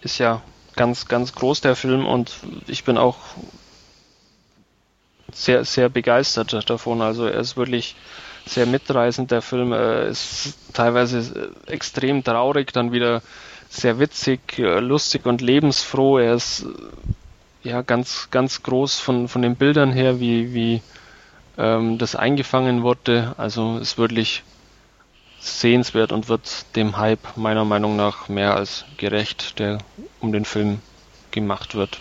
ist 0.00 0.18
ja 0.18 0.40
ganz, 0.76 1.06
ganz 1.08 1.34
groß, 1.34 1.60
der 1.60 1.76
Film, 1.76 2.06
und 2.06 2.32
ich 2.66 2.84
bin 2.84 2.96
auch 2.96 3.18
sehr, 5.32 5.64
sehr 5.64 5.88
begeistert 5.88 6.70
davon. 6.70 7.02
Also 7.02 7.26
er 7.26 7.38
ist 7.40 7.56
wirklich 7.56 7.96
sehr 8.46 8.66
mitreißend, 8.66 9.30
der 9.30 9.42
Film. 9.42 9.72
Er 9.72 10.06
ist 10.06 10.54
teilweise 10.72 11.52
extrem 11.66 12.24
traurig, 12.24 12.72
dann 12.72 12.92
wieder 12.92 13.22
sehr 13.68 13.98
witzig, 13.98 14.40
lustig 14.56 15.26
und 15.26 15.40
lebensfroh. 15.40 16.18
Er 16.18 16.34
ist 16.34 16.66
ja 17.62 17.82
ganz, 17.82 18.28
ganz 18.30 18.62
groß 18.62 18.98
von, 18.98 19.28
von 19.28 19.42
den 19.42 19.56
Bildern 19.56 19.92
her, 19.92 20.18
wie, 20.18 20.54
wie 20.54 20.82
ähm, 21.60 21.98
das 21.98 22.16
eingefangen 22.16 22.82
wurde. 22.82 23.34
Also 23.36 23.78
ist 23.78 23.98
wirklich 23.98 24.42
sehenswert 25.38 26.12
und 26.12 26.28
wird 26.28 26.76
dem 26.76 26.96
Hype 26.96 27.36
meiner 27.36 27.64
Meinung 27.64 27.96
nach 27.96 28.28
mehr 28.28 28.56
als 28.56 28.84
gerecht, 28.96 29.58
der 29.58 29.78
um 30.20 30.32
den 30.32 30.44
Film 30.44 30.80
gemacht 31.30 31.74
wird. 31.74 32.00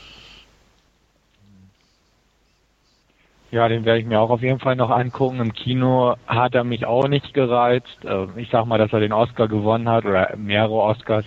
Ja, 3.51 3.67
den 3.67 3.83
werde 3.83 3.99
ich 3.99 4.05
mir 4.05 4.19
auch 4.19 4.29
auf 4.29 4.41
jeden 4.41 4.59
Fall 4.59 4.75
noch 4.75 4.91
angucken. 4.91 5.39
Im 5.39 5.53
Kino 5.53 6.15
hat 6.27 6.53
er 6.53 6.63
mich 6.63 6.85
auch 6.85 7.07
nicht 7.07 7.33
gereizt. 7.33 8.05
Äh, 8.05 8.27
ich 8.35 8.49
sag 8.51 8.65
mal, 8.65 8.77
dass 8.77 8.93
er 8.93 8.99
den 8.99 9.13
Oscar 9.13 9.47
gewonnen 9.47 9.89
hat 9.89 10.05
oder 10.05 10.35
mehrere 10.37 10.73
Oscars. 10.73 11.25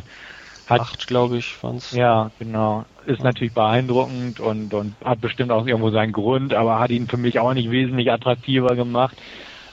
Hat, 0.69 0.81
Acht, 0.81 1.07
glaube 1.09 1.39
ich, 1.39 1.61
waren's. 1.63 1.91
Ja, 1.91 2.31
genau. 2.39 2.85
Ist 3.07 3.23
natürlich 3.23 3.55
beeindruckend 3.55 4.41
und, 4.41 4.73
und 4.75 4.95
hat 5.05 5.21
bestimmt 5.21 5.51
auch 5.51 5.67
irgendwo 5.67 5.91
seinen 5.91 6.13
Grund, 6.13 6.55
aber 6.55 6.79
hat 6.79 6.91
ihn 6.91 7.09
für 7.09 7.17
mich 7.17 7.39
auch 7.39 7.55
nicht 7.55 7.71
wesentlich 7.71 8.11
attraktiver 8.11 8.75
gemacht. 8.77 9.17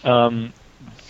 Ähm, 0.03 0.51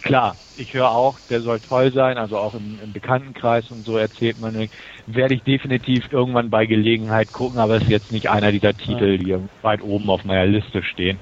klar, 0.01 0.36
ich 0.58 0.73
höre 0.73 0.91
auch, 0.91 1.17
der 1.29 1.41
soll 1.41 1.60
toll 1.60 1.93
sein, 1.93 2.17
also 2.17 2.38
auch 2.38 2.53
im, 2.53 2.79
im 2.84 2.91
Bekanntenkreis 2.91 3.69
und 3.71 3.86
so 3.86 3.97
erzählt 3.97 4.39
man, 4.39 4.69
werde 5.08 5.34
ich 5.34 5.43
definitiv 5.43 6.12
irgendwann 6.12 6.49
bei 6.49 6.65
Gelegenheit 6.65 7.32
gucken, 7.32 7.60
aber 7.60 7.77
es 7.77 7.84
ist 7.84 7.89
jetzt 7.89 8.12
nicht 8.12 8.29
einer 8.29 8.51
dieser 8.51 8.73
Titel, 8.73 9.17
die 9.17 9.36
weit 9.62 9.82
oben 9.82 10.10
auf 10.10 10.25
meiner 10.25 10.45
Liste 10.45 10.84
stehen. 10.84 11.17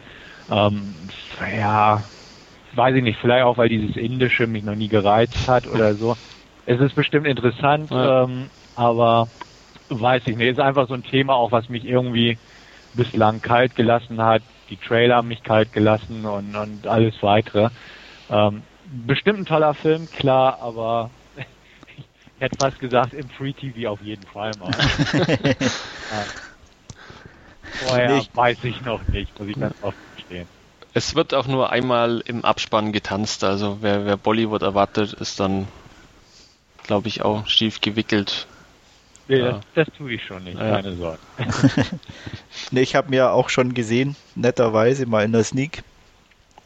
Ähm, 0.50 0.94
ja, 1.56 2.04
weiß 2.76 2.96
ich 2.96 3.04
nicht, 3.04 3.20
vielleicht 3.20 3.44
auch, 3.44 3.58
weil 3.58 3.70
dieses 3.70 3.96
Indische 3.96 4.48
mich 4.48 4.64
noch 4.64 4.76
nie 4.76 4.88
gereizt 4.88 5.48
hat 5.48 5.68
oder 5.68 5.96
so. 5.96 6.16
Es 6.66 6.80
ist 6.80 6.96
bestimmt 6.96 7.28
interessant, 7.28 7.92
ja. 7.92 8.24
ähm, 8.24 8.50
aber 8.76 9.28
weiß 9.90 10.24
ich 10.26 10.36
nicht. 10.36 10.50
Ist 10.50 10.60
einfach 10.60 10.88
so 10.88 10.94
ein 10.94 11.04
Thema 11.04 11.36
auch, 11.36 11.52
was 11.52 11.70
mich 11.70 11.86
irgendwie 11.86 12.38
bislang 12.94 13.42
kalt 13.42 13.76
gelassen 13.76 14.22
hat. 14.22 14.42
Die 14.70 14.78
Trailer 14.78 15.18
haben 15.18 15.28
mich 15.30 15.44
kalt 15.44 15.72
gelassen 15.72 16.26
und, 16.26 16.56
und 16.56 16.88
alles 16.88 17.16
weitere. 17.22 17.70
Ähm, 18.30 18.64
bestimmt 19.06 19.40
ein 19.40 19.46
toller 19.46 19.74
Film, 19.74 20.10
klar, 20.12 20.60
aber 20.62 21.10
ich 21.98 22.06
hätte 22.40 22.58
fast 22.58 22.80
gesagt, 22.80 23.14
im 23.14 23.30
Free 23.30 23.54
TV 23.54 23.90
auf 23.90 24.02
jeden 24.02 24.26
Fall 24.26 24.52
mal. 24.60 24.72
ja. 25.14 26.26
Vorher 27.86 28.16
nicht. 28.16 28.36
weiß 28.36 28.58
ich 28.64 28.82
noch 28.82 29.08
nicht, 29.08 29.38
muss 29.40 29.50
ich 29.50 29.60
ganz 29.60 29.76
oft 29.82 29.98
verstehen. 30.16 30.48
Es 30.94 31.16
wird 31.16 31.34
auch 31.34 31.48
nur 31.48 31.72
einmal 31.72 32.24
im 32.26 32.44
Abspann 32.44 32.92
getanzt, 32.92 33.44
also 33.44 33.78
wer, 33.82 34.06
wer 34.06 34.18
Bollywood 34.18 34.64
erwartet, 34.64 35.14
ist 35.14 35.40
dann, 35.40 35.68
glaube 36.84 37.08
ich, 37.08 37.22
auch 37.22 37.48
schief 37.48 37.82
gewickelt. 37.82 38.48
Nee, 39.28 39.40
ja. 39.40 39.52
das, 39.52 39.88
das, 39.88 39.88
tue 39.98 40.14
ich 40.14 40.24
schon 40.24 40.44
nicht, 40.44 40.58
ja. 40.58 40.82
keine 40.82 40.96
Sorge. 40.96 41.20
nee, 42.72 42.82
ich 42.82 42.96
habe 42.96 43.10
mir 43.10 43.32
auch 43.32 43.50
schon 43.50 43.74
gesehen, 43.74 44.16
netterweise 44.36 45.06
mal 45.06 45.26
in 45.26 45.34
der 45.34 45.44
Sneak, 45.44 45.84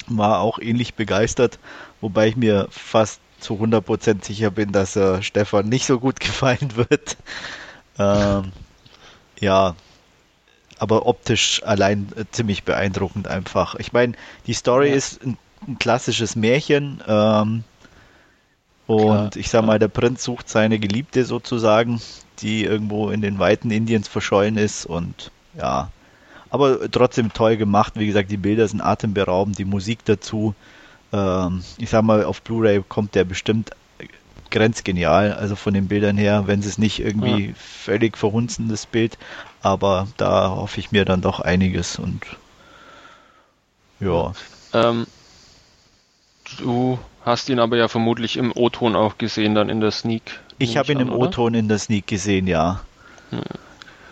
war 0.07 0.41
auch 0.41 0.59
ähnlich 0.59 0.93
begeistert, 0.93 1.59
wobei 2.01 2.27
ich 2.27 2.35
mir 2.35 2.67
fast 2.69 3.19
zu 3.39 3.55
100% 3.55 4.23
sicher 4.23 4.51
bin, 4.51 4.71
dass 4.71 4.95
äh, 4.95 5.21
Stefan 5.21 5.69
nicht 5.69 5.85
so 5.85 5.99
gut 5.99 6.19
gefallen 6.21 6.75
wird. 6.75 7.17
Ähm, 7.97 8.51
ja, 9.39 9.75
aber 10.77 11.05
optisch 11.05 11.61
allein 11.63 12.07
äh, 12.15 12.25
ziemlich 12.31 12.63
beeindruckend 12.63 13.27
einfach. 13.27 13.75
Ich 13.75 13.93
meine, 13.93 14.13
die 14.47 14.53
Story 14.53 14.89
ja. 14.89 14.95
ist 14.95 15.23
ein, 15.23 15.37
ein, 15.67 15.77
klassisches 15.79 16.35
Märchen. 16.35 17.03
Ähm, 17.07 17.63
und 18.91 19.35
ich 19.35 19.49
sag 19.49 19.65
mal, 19.65 19.79
der 19.79 19.87
Prinz 19.87 20.23
sucht 20.23 20.49
seine 20.49 20.79
Geliebte 20.79 21.25
sozusagen, 21.25 22.01
die 22.39 22.63
irgendwo 22.63 23.09
in 23.09 23.21
den 23.21 23.39
Weiten 23.39 23.71
Indiens 23.71 24.07
verschollen 24.07 24.57
ist 24.57 24.85
und 24.85 25.31
ja, 25.57 25.89
aber 26.49 26.91
trotzdem 26.91 27.31
toll 27.31 27.57
gemacht. 27.57 27.93
Wie 27.95 28.07
gesagt, 28.07 28.31
die 28.31 28.37
Bilder 28.37 28.67
sind 28.67 28.81
atemberaubend, 28.81 29.57
die 29.57 29.65
Musik 29.65 29.99
dazu. 30.05 30.53
Ähm, 31.13 31.63
ich 31.77 31.89
sag 31.89 32.03
mal, 32.03 32.25
auf 32.25 32.41
Blu-ray 32.41 32.83
kommt 32.87 33.15
der 33.15 33.23
bestimmt 33.23 33.71
grenzgenial, 34.49 35.33
also 35.33 35.55
von 35.55 35.73
den 35.73 35.87
Bildern 35.87 36.17
her, 36.17 36.43
wenn 36.45 36.59
es 36.59 36.77
nicht 36.77 36.99
irgendwie 36.99 37.47
ja. 37.47 37.53
völlig 37.55 38.17
verhunzendes 38.17 38.85
Bild, 38.85 39.17
aber 39.61 40.07
da 40.17 40.49
hoffe 40.49 40.79
ich 40.81 40.91
mir 40.91 41.05
dann 41.05 41.21
doch 41.21 41.39
einiges 41.39 41.97
und 41.97 42.21
ja. 44.01 44.33
Ähm, 44.73 45.07
du 46.57 46.99
hast 47.25 47.49
ihn 47.49 47.59
aber 47.59 47.77
ja 47.77 47.87
vermutlich 47.87 48.37
im 48.37 48.51
O-Ton 48.55 48.95
auch 48.95 49.17
gesehen, 49.17 49.55
dann 49.55 49.69
in 49.69 49.79
der 49.79 49.91
Sneak. 49.91 50.39
Ich 50.57 50.77
habe 50.77 50.91
ihn 50.91 50.99
im 50.99 51.11
O-Ton 51.11 51.53
in 51.53 51.67
der 51.67 51.79
Sneak 51.79 52.07
gesehen, 52.07 52.47
ja. 52.47 52.81
Hm. 53.29 53.41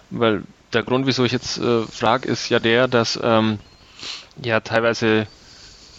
Weil 0.09 0.43
der 0.73 0.83
Grund, 0.83 1.07
wieso 1.07 1.23
ich 1.23 1.31
jetzt 1.31 1.57
äh, 1.57 1.83
frage, 1.83 2.27
ist 2.27 2.49
ja 2.49 2.59
der, 2.59 2.87
dass 2.87 3.19
ähm, 3.21 3.59
ja 4.41 4.59
teilweise 4.59 5.27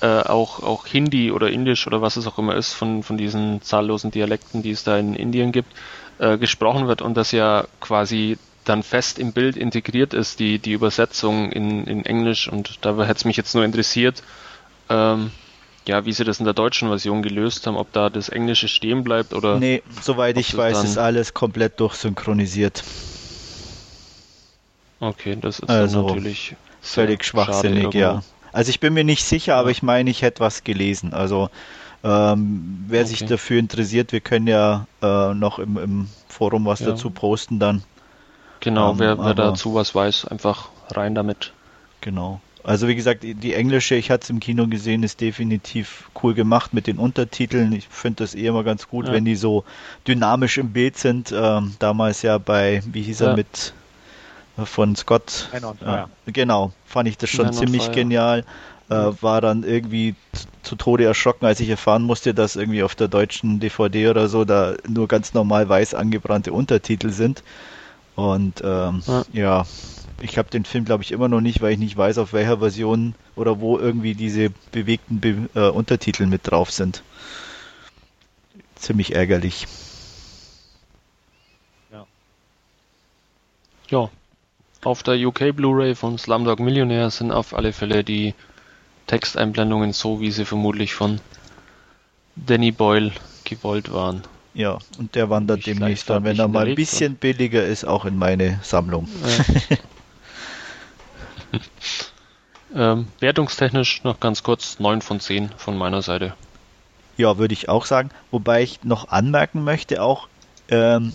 äh, 0.01 0.07
auch, 0.07 0.63
auch 0.63 0.87
Hindi 0.87 1.31
oder 1.31 1.51
Indisch 1.51 1.87
oder 1.87 2.01
was 2.03 2.17
es 2.17 2.27
auch 2.27 2.39
immer 2.39 2.55
ist, 2.55 2.73
von, 2.73 3.03
von 3.03 3.17
diesen 3.17 3.63
zahllosen 3.63 4.11
Dialekten, 4.11 4.63
die 4.63 4.71
es 4.71 4.85
da 4.85 4.97
in 4.97 5.15
Indien 5.15 5.53
gibt, 5.53 5.73
äh, 6.19 6.39
gesprochen 6.39 6.89
wird 6.89 7.03
und 7.03 7.17
das 7.17 7.33
ja 7.33 7.65
quasi 7.81 8.39
dann 8.65 8.83
fest 8.83 9.19
im 9.19 9.33
Bild 9.33 9.57
integriert 9.57 10.15
ist, 10.15 10.39
die, 10.39 10.59
die 10.59 10.73
Übersetzung 10.73 11.51
in, 11.51 11.85
in 11.87 12.05
Englisch. 12.05 12.49
Und 12.49 12.79
da 12.83 12.97
hätte 12.99 13.19
es 13.19 13.25
mich 13.25 13.37
jetzt 13.37 13.55
nur 13.55 13.65
interessiert, 13.65 14.23
ähm, 14.89 15.33
ja, 15.91 16.05
wie 16.05 16.13
sie 16.13 16.23
das 16.23 16.39
in 16.39 16.45
der 16.45 16.55
deutschen 16.55 16.87
Version 16.87 17.21
gelöst 17.21 17.67
haben, 17.67 17.77
ob 17.77 17.93
da 17.93 18.11
das 18.11 18.29
Englische 18.29 18.69
stehen 18.69 19.03
bleibt 19.03 19.35
oder. 19.35 19.59
Nee, 19.59 19.83
soweit 20.01 20.39
ich 20.39 20.57
weiß, 20.57 20.85
ist 20.85 20.99
alles 20.99 21.35
komplett 21.35 21.81
durchsynchronisiert. 21.81 22.85
Okay, 25.01 25.37
das 25.41 25.59
ist 25.59 25.69
also 25.69 26.07
natürlich 26.07 26.55
völlig 26.81 27.25
schwachsinnig, 27.25 27.93
ja. 27.95 28.23
Also 28.53 28.71
ich 28.71 28.79
bin 28.79 28.95
mir 28.95 29.03
nicht 29.03 29.25
sicher, 29.25 29.57
aber 29.57 29.71
ich 29.71 29.83
meine, 29.83 30.11
ich 30.11 30.23
hätte 30.23 30.39
was 30.41 30.63
gelesen. 30.63 31.13
Also 31.13 31.51
ähm, 32.05 32.85
wer 32.87 33.01
okay. 33.01 33.09
sich 33.09 33.25
dafür 33.25 33.59
interessiert, 33.59 34.13
wir 34.13 34.21
können 34.21 34.47
ja 34.47 34.87
äh, 35.03 35.35
noch 35.35 35.59
im, 35.59 35.77
im, 35.77 36.09
Forum 36.29 36.67
was 36.67 36.81
ja. 36.81 36.87
dazu 36.87 37.11
posten 37.11 37.59
dann. 37.59 37.83
Genau, 38.61 38.93
ähm, 38.93 38.99
wer, 39.01 39.19
wer 39.19 39.35
dazu 39.35 39.75
was 39.75 39.93
weiß, 39.93 40.27
einfach 40.27 40.69
rein 40.93 41.17
damit. 41.17 41.53
Genau. 42.01 42.41
Also 42.63 42.89
wie 42.89 42.95
gesagt, 42.95 43.23
die 43.23 43.55
englische, 43.55 43.95
ich 43.95 44.11
hatte 44.11 44.25
es 44.25 44.31
im 44.31 44.41
Kino 44.41 44.67
gesehen, 44.67 45.03
ist 45.03 45.21
definitiv 45.21 46.11
cool 46.23 46.35
gemacht 46.35 46.75
mit 46.75 46.87
den 46.87 46.99
Untertiteln. 46.99 47.73
Ich 47.73 47.89
finde 47.89 48.25
das 48.25 48.35
eh 48.35 48.47
immer 48.47 48.65
ganz 48.65 48.89
gut, 48.89 49.07
ja. 49.07 49.13
wenn 49.13 49.25
die 49.25 49.37
so 49.37 49.65
dynamisch 50.07 50.59
im 50.59 50.73
Bild 50.73 50.99
sind. 50.99 51.33
Ähm, 51.33 51.75
damals 51.79 52.23
ja 52.23 52.39
bei, 52.39 52.83
wie 52.87 53.03
hieß 53.03 53.23
er 53.23 53.37
mit 53.37 53.73
von 54.65 54.95
Scott. 54.97 55.49
Ja, 55.81 56.09
genau, 56.27 56.73
fand 56.85 57.09
ich 57.09 57.17
das 57.17 57.31
schon 57.31 57.47
Man 57.47 57.55
ziemlich 57.55 57.93
genial. 57.93 58.45
Äh, 58.91 59.23
war 59.23 59.41
dann 59.41 59.63
irgendwie 59.63 60.17
zu, 60.33 60.47
zu, 60.63 60.77
Tode 60.77 61.05
erschrocken, 61.05 61.47
als 61.47 61.61
ich 61.61 61.69
erfahren 61.69 62.03
musste, 62.03 62.35
dass 62.35 62.57
irgendwie 62.57 62.83
auf 62.83 62.97
der 62.97 63.07
deutschen 63.07 63.61
DVD 63.61 64.09
oder 64.09 64.29
so 64.29 64.45
da 64.45 64.75
nur 64.89 65.07
ganz 65.07 65.33
normal 65.33 65.69
weiß 65.69 65.95
angebrannte 65.95 66.53
Untertitel 66.53 67.11
sind. 67.11 67.45
Und 68.17 68.61
ähm, 68.65 69.01
ja. 69.33 69.65
Ich 70.21 70.39
habe 70.39 70.51
den 70.51 70.65
Film, 70.65 70.85
glaube 70.85 71.03
ich, 71.03 71.13
immer 71.13 71.29
noch 71.29 71.41
nicht, 71.41 71.61
weil 71.61 71.73
ich 71.73 71.79
nicht 71.79 71.97
weiß, 71.97 72.19
auf 72.19 72.33
welcher 72.33 72.59
Version 72.59 73.15
oder 73.37 73.61
wo 73.61 73.79
irgendwie 73.79 74.15
diese 74.15 74.51
bewegten 74.73 75.21
Be 75.21 75.49
äh, 75.55 75.69
Untertitel 75.69 76.27
mit 76.27 76.51
drauf 76.51 76.71
sind. 76.71 77.03
Ziemlich 78.77 79.15
ärgerlich. 79.15 79.67
Ja. 81.93 82.07
Ja, 83.89 84.11
auf 84.83 85.03
der 85.03 85.15
UK 85.15 85.55
Blu-ray 85.55 85.95
von 85.95 86.19
Slumdog 86.19 86.61
Millionaire 86.61 87.11
sind 87.11 87.33
auf 87.33 87.55
alle 87.55 87.73
Fälle 87.73 88.05
die 88.05 88.35
Texteinblendungen 89.07 89.93
so, 89.93 90.21
wie 90.21 90.31
sie 90.31 90.45
vermutlich 90.45 90.95
von 90.95 91.21
Danny 92.37 92.71
Boyle 92.71 93.13
gewollt 93.45 93.93
waren. 93.93 94.23
Ja, 94.55 94.79
und 94.99 95.15
der 95.15 95.31
wandert 95.31 95.67
demnächst 95.67 96.11
dann, 96.11 96.25
wenn 96.25 96.39
er 96.39 96.49
mal 96.49 96.67
ein 96.67 96.75
bisschen 96.75 97.13
wird. 97.13 97.21
billiger 97.21 97.65
ist, 97.65 97.85
auch 97.85 98.05
in 98.05 98.17
meine 98.17 98.59
Sammlung. 98.63 99.09
Ja. 99.23 99.77
ähm, 102.75 103.09
wertungstechnisch 103.21 104.05
noch 104.05 104.21
ganz 104.21 104.43
kurz 104.43 104.79
9 104.79 105.03
von 105.03 105.21
10 105.21 105.51
von 105.57 105.77
meiner 105.77 106.03
Seite. 106.03 106.35
Ja, 107.17 107.39
würde 107.39 107.55
ich 107.55 107.69
auch 107.69 107.85
sagen. 107.85 108.11
Wobei 108.31 108.63
ich 108.63 108.83
noch 108.85 109.09
anmerken 109.09 109.63
möchte 109.63 110.03
auch, 110.03 110.29
ähm, 110.69 111.13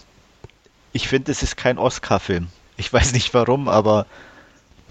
ich 0.93 1.08
finde, 1.08 1.32
es 1.32 1.43
ist 1.43 1.58
kein 1.58 1.78
Oscar-Film. 1.78 2.48
Ich 2.78 2.91
weiß 2.91 3.13
nicht 3.13 3.34
warum, 3.34 3.67
aber 3.67 4.06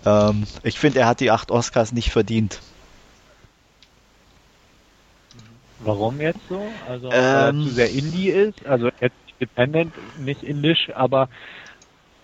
ähm, 0.04 0.44
ich 0.62 0.78
finde, 0.78 1.00
er 1.00 1.07
hat 1.07 1.20
die 1.20 1.30
acht 1.30 1.50
Oscars 1.50 1.92
nicht 1.92 2.11
verdient. 2.11 2.61
Warum 5.80 6.20
jetzt 6.20 6.40
so? 6.48 6.62
Also, 6.88 7.09
weil 7.09 7.18
er 7.18 7.48
ähm, 7.50 7.62
zu 7.62 7.70
sehr 7.70 7.90
Indie 7.90 8.30
ist, 8.30 8.64
also 8.64 8.90
jetzt 9.00 9.16
Independent, 9.38 9.92
nicht 10.18 10.42
indisch, 10.42 10.90
aber 10.94 11.28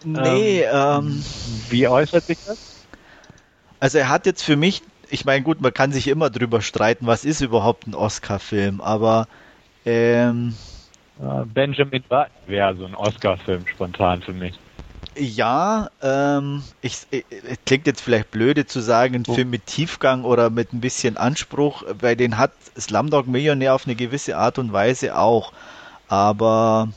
nee, 0.05 0.63
ähm, 0.63 0.71
ähm, 0.73 1.25
wie 1.69 1.87
äußert 1.87 2.27
sich 2.27 2.39
das? 2.47 2.70
Also 3.81 3.99
er 3.99 4.09
hat 4.11 4.27
jetzt 4.27 4.43
für 4.43 4.57
mich, 4.57 4.83
ich 5.11 5.25
meine, 5.25 5.43
gut, 5.43 5.61
man 5.61 5.73
kann 5.73 5.91
sich 5.93 6.07
immer 6.09 6.31
drüber 6.31 6.61
streiten, 6.61 7.07
was 7.07 7.25
ist 7.25 7.41
überhaupt 7.41 7.87
ein 7.87 7.95
Oscar-Film, 7.95 8.81
aber 8.81 9.27
ähm, 9.87 10.55
Benjamin 11.55 12.03
Button 12.09 12.31
wäre 12.47 12.77
so 12.77 12.85
ein 12.85 12.95
Oscar-Film 12.95 13.67
spontan 13.67 14.23
für 14.23 14.33
mich. 14.33 14.55
Ja, 15.17 15.91
ähm, 16.03 16.63
ich, 16.83 16.99
ich, 17.11 17.25
klingt 17.67 17.87
jetzt 17.87 18.01
vielleicht 18.01 18.31
blöde 18.31 18.67
zu 18.67 18.81
sagen, 18.81 19.17
ein 19.17 19.25
oh. 19.27 19.35
Film 19.35 19.51
mit 19.51 19.67
Tiefgang 19.67 20.25
oder 20.25 20.51
mit 20.51 20.73
ein 20.73 20.81
bisschen 20.81 21.17
Anspruch, 21.17 21.83
weil 22.01 22.17
den 22.17 22.39
hat 22.39 22.53
Slumdog 22.79 23.27
Millionär 23.27 23.75
auf 23.75 23.87
eine 23.87 23.97
gewisse 23.97 24.37
Art 24.37 24.59
und 24.59 24.73
Weise 24.73 25.19
auch. 25.19 25.53
Aber 26.09 26.89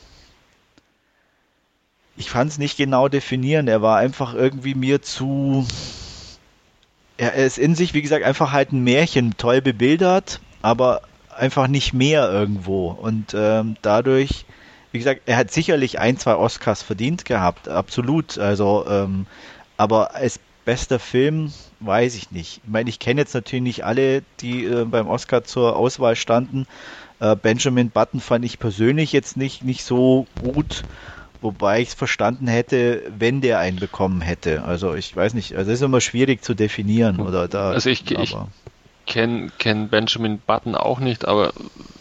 ich 2.16 2.28
kann 2.28 2.46
es 2.46 2.58
nicht 2.58 2.76
genau 2.76 3.08
definieren. 3.08 3.68
Er 3.68 3.82
war 3.82 3.98
einfach 3.98 4.34
irgendwie 4.34 4.74
mir 4.74 5.02
zu. 5.02 5.66
Er 7.16 7.34
ist 7.34 7.58
in 7.58 7.74
sich, 7.74 7.94
wie 7.94 8.02
gesagt, 8.02 8.24
einfach 8.24 8.52
halt 8.52 8.72
ein 8.72 8.82
Märchen, 8.82 9.36
toll 9.36 9.60
bebildert, 9.60 10.40
aber 10.62 11.02
einfach 11.36 11.68
nicht 11.68 11.92
mehr 11.92 12.30
irgendwo. 12.30 12.88
Und 12.90 13.34
ähm, 13.34 13.76
dadurch 13.82 14.44
wie 14.94 14.98
gesagt, 14.98 15.22
er 15.26 15.36
hat 15.36 15.50
sicherlich 15.50 15.98
ein, 15.98 16.18
zwei 16.18 16.36
Oscars 16.36 16.82
verdient 16.82 17.24
gehabt, 17.24 17.68
absolut. 17.68 18.38
Also, 18.38 18.86
ähm, 18.88 19.26
aber 19.76 20.14
als 20.14 20.38
bester 20.64 21.00
Film 21.00 21.52
weiß 21.80 22.14
ich 22.14 22.30
nicht. 22.30 22.60
Ich 22.62 22.70
meine, 22.70 22.88
ich 22.88 23.00
kenne 23.00 23.20
jetzt 23.20 23.34
natürlich 23.34 23.64
nicht 23.64 23.84
alle, 23.84 24.22
die 24.38 24.64
äh, 24.64 24.84
beim 24.84 25.08
Oscar 25.08 25.42
zur 25.42 25.74
Auswahl 25.74 26.14
standen. 26.14 26.68
Äh, 27.18 27.34
Benjamin 27.34 27.90
Button 27.90 28.20
fand 28.20 28.44
ich 28.44 28.60
persönlich 28.60 29.10
jetzt 29.10 29.36
nicht, 29.36 29.64
nicht 29.64 29.82
so 29.82 30.28
gut, 30.40 30.84
wobei 31.44 31.82
ich 31.82 31.88
es 31.88 31.94
verstanden 31.94 32.48
hätte, 32.48 33.02
wenn 33.18 33.42
der 33.42 33.58
einen 33.58 33.78
bekommen 33.78 34.22
hätte. 34.22 34.64
Also 34.64 34.94
ich 34.94 35.14
weiß 35.14 35.34
nicht, 35.34 35.54
also 35.54 35.70
es 35.70 35.78
ist 35.78 35.84
immer 35.84 36.00
schwierig 36.00 36.42
zu 36.42 36.54
definieren 36.54 37.20
oder 37.20 37.48
da. 37.48 37.70
Also 37.70 37.90
ich, 37.90 38.10
ich 38.10 38.34
kenne 39.06 39.52
kenn 39.58 39.88
Benjamin 39.90 40.40
Button 40.40 40.74
auch 40.74 41.00
nicht, 41.00 41.26
aber 41.26 41.52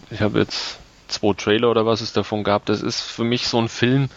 ich 0.10 0.22
habe 0.22 0.40
jetzt 0.40 0.80
zwei 1.10 1.34
Trailer 1.34 1.70
oder 1.70 1.86
was 1.86 2.00
es 2.00 2.14
davon 2.14 2.46
gab. 2.46 2.66
Das 2.66 2.82
ist 2.82 3.02
für 3.02 3.26
mich 3.26 3.48
so 3.48 3.60
ein 3.60 3.68
Film, 3.68 4.10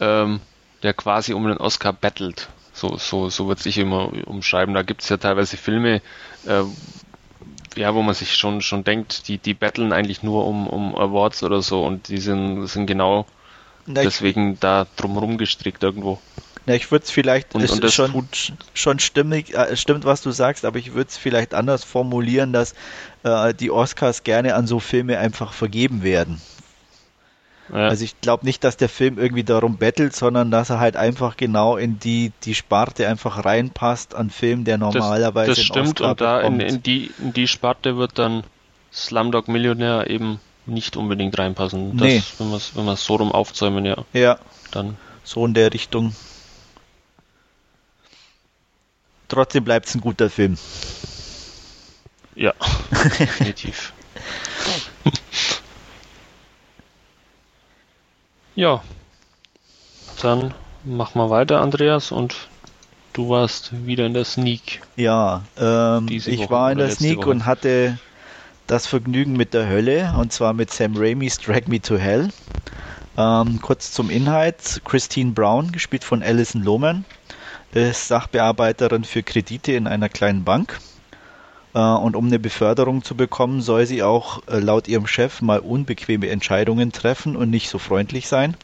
ähm, 0.00 0.40
der 0.82 0.92
quasi 0.92 1.34
um 1.34 1.46
den 1.46 1.58
Oscar 1.58 1.92
battelt. 1.92 2.48
So, 2.72 2.96
so, 2.96 3.30
so 3.30 3.48
wird 3.48 3.60
sich 3.60 3.78
immer 3.78 4.10
umschreiben. 4.26 4.74
Da 4.74 4.82
gibt 4.82 5.02
es 5.02 5.08
ja 5.08 5.18
teilweise 5.18 5.56
Filme, 5.56 6.02
äh, 6.46 6.64
ja, 7.76 7.94
wo 7.94 8.02
man 8.02 8.14
sich 8.14 8.36
schon, 8.36 8.60
schon 8.60 8.82
denkt, 8.82 9.28
die, 9.28 9.38
die 9.38 9.54
battlen 9.54 9.92
eigentlich 9.92 10.24
nur 10.24 10.46
um, 10.46 10.66
um 10.66 10.96
Awards 10.96 11.44
oder 11.44 11.62
so 11.62 11.84
und 11.84 12.08
die 12.08 12.18
sind, 12.18 12.66
sind 12.66 12.86
genau 12.86 13.24
Na, 13.88 14.02
deswegen 14.02 14.60
da 14.60 14.86
drumherum 14.96 15.38
gestrickt 15.38 15.82
irgendwo. 15.82 16.18
Ja, 16.66 16.74
ich 16.74 16.90
würde 16.90 17.04
es 17.04 17.10
vielleicht, 17.10 17.54
und, 17.54 17.68
und 17.68 17.82
das 17.82 17.94
schon, 17.94 18.12
tut, 18.12 18.52
schon 18.74 18.98
stimmig, 18.98 19.54
äh, 19.54 19.74
stimmt, 19.74 20.04
was 20.04 20.20
du 20.20 20.30
sagst, 20.30 20.66
aber 20.66 20.78
ich 20.78 20.92
würde 20.92 21.08
es 21.08 21.16
vielleicht 21.16 21.54
anders 21.54 21.82
formulieren, 21.82 22.52
dass 22.52 22.74
äh, 23.22 23.54
die 23.54 23.70
Oscars 23.70 24.22
gerne 24.22 24.54
an 24.54 24.66
so 24.66 24.78
Filme 24.78 25.18
einfach 25.18 25.54
vergeben 25.54 26.02
werden. 26.02 26.42
Ja. 27.72 27.88
Also 27.88 28.04
ich 28.04 28.20
glaube 28.20 28.44
nicht, 28.44 28.64
dass 28.64 28.76
der 28.76 28.88
Film 28.88 29.18
irgendwie 29.18 29.44
darum 29.44 29.78
bettelt, 29.78 30.14
sondern 30.14 30.50
dass 30.50 30.70
er 30.70 30.78
halt 30.78 30.96
einfach 30.96 31.36
genau 31.36 31.76
in 31.76 31.98
die, 31.98 32.32
die 32.44 32.54
Sparte 32.54 33.08
einfach 33.08 33.44
reinpasst 33.44 34.14
an 34.14 34.30
Film, 34.30 34.64
der 34.64 34.78
normalerweise. 34.78 35.50
Das, 35.50 35.56
das 35.56 35.66
stimmt 35.66 36.00
und 36.00 36.20
da 36.20 36.40
in, 36.40 36.60
in, 36.60 36.82
die, 36.82 37.10
in 37.18 37.32
die 37.32 37.46
Sparte 37.46 37.96
wird 37.96 38.18
dann 38.18 38.44
Slumdog 38.92 39.48
Millionär 39.48 40.08
eben 40.08 40.40
nicht 40.68 40.96
unbedingt 40.96 41.38
reinpassen. 41.38 41.96
Das, 41.96 42.06
nee. 42.06 42.22
Wenn 42.38 42.50
wir 42.50 42.56
es 42.56 42.76
wenn 42.76 42.96
so 42.96 43.16
rum 43.16 43.32
aufzäumen, 43.32 43.84
ja. 43.84 44.04
Ja. 44.12 44.38
Dann. 44.70 44.96
So 45.24 45.44
in 45.44 45.54
der 45.54 45.72
Richtung. 45.72 46.14
Trotzdem 49.28 49.64
bleibt 49.64 49.86
es 49.86 49.94
ein 49.94 50.00
guter 50.00 50.30
Film. 50.30 50.56
Ja, 52.34 52.54
definitiv. 53.18 53.92
Ja, 58.54 58.82
dann 60.22 60.54
mach 60.84 61.14
mal 61.14 61.30
weiter, 61.30 61.60
Andreas, 61.60 62.10
und 62.10 62.34
du 63.12 63.28
warst 63.28 63.86
wieder 63.86 64.06
in 64.06 64.14
der 64.14 64.24
Sneak. 64.24 64.80
Ja, 64.96 65.42
ähm, 65.58 66.08
ich 66.08 66.26
Woche 66.38 66.50
war 66.50 66.72
in 66.72 66.78
der 66.78 66.90
Sneak 66.90 67.18
Woche. 67.18 67.30
und 67.30 67.46
hatte 67.46 67.98
das 68.68 68.86
Vergnügen 68.86 69.32
mit 69.32 69.54
der 69.54 69.66
Hölle, 69.66 70.14
und 70.18 70.30
zwar 70.30 70.52
mit 70.52 70.70
Sam 70.70 70.94
Raimi's 70.94 71.38
Drag 71.38 71.66
Me 71.68 71.80
to 71.80 71.96
Hell. 71.96 72.28
Ähm, 73.16 73.60
kurz 73.62 73.92
zum 73.92 74.10
Inhalt. 74.10 74.82
Christine 74.84 75.32
Brown, 75.32 75.72
gespielt 75.72 76.04
von 76.04 76.22
Alison 76.22 76.62
Lohman, 76.62 77.06
ist 77.72 78.08
Sachbearbeiterin 78.08 79.04
für 79.04 79.22
Kredite 79.22 79.72
in 79.72 79.86
einer 79.86 80.10
kleinen 80.10 80.44
Bank. 80.44 80.78
Äh, 81.74 81.78
und 81.78 82.14
um 82.14 82.26
eine 82.26 82.38
Beförderung 82.38 83.02
zu 83.02 83.14
bekommen, 83.16 83.62
soll 83.62 83.86
sie 83.86 84.02
auch 84.02 84.42
äh, 84.46 84.58
laut 84.58 84.86
ihrem 84.86 85.06
Chef 85.06 85.40
mal 85.40 85.60
unbequeme 85.60 86.28
Entscheidungen 86.28 86.92
treffen 86.92 87.36
und 87.36 87.48
nicht 87.48 87.70
so 87.70 87.78
freundlich 87.78 88.28
sein. 88.28 88.54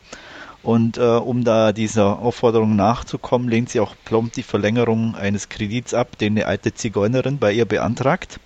Und 0.62 0.98
äh, 0.98 1.00
um 1.00 1.44
da 1.44 1.72
dieser 1.72 2.18
Aufforderung 2.18 2.76
nachzukommen, 2.76 3.48
lehnt 3.48 3.70
sie 3.70 3.80
auch 3.80 3.94
plump 4.04 4.34
die 4.34 4.42
Verlängerung 4.42 5.14
eines 5.14 5.48
Kredits 5.48 5.94
ab, 5.94 6.18
den 6.18 6.34
eine 6.34 6.46
alte 6.46 6.74
Zigeunerin 6.74 7.38
bei 7.38 7.52
ihr 7.52 7.64
beantragt. 7.64 8.38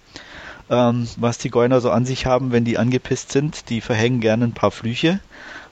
Ähm, 0.70 1.08
was 1.16 1.38
Zigeuner 1.38 1.80
so 1.80 1.90
an 1.90 2.04
sich 2.04 2.26
haben, 2.26 2.52
wenn 2.52 2.64
die 2.64 2.78
angepisst 2.78 3.32
sind, 3.32 3.70
die 3.70 3.80
verhängen 3.80 4.20
gerne 4.20 4.44
ein 4.44 4.52
paar 4.52 4.70
Flüche, 4.70 5.20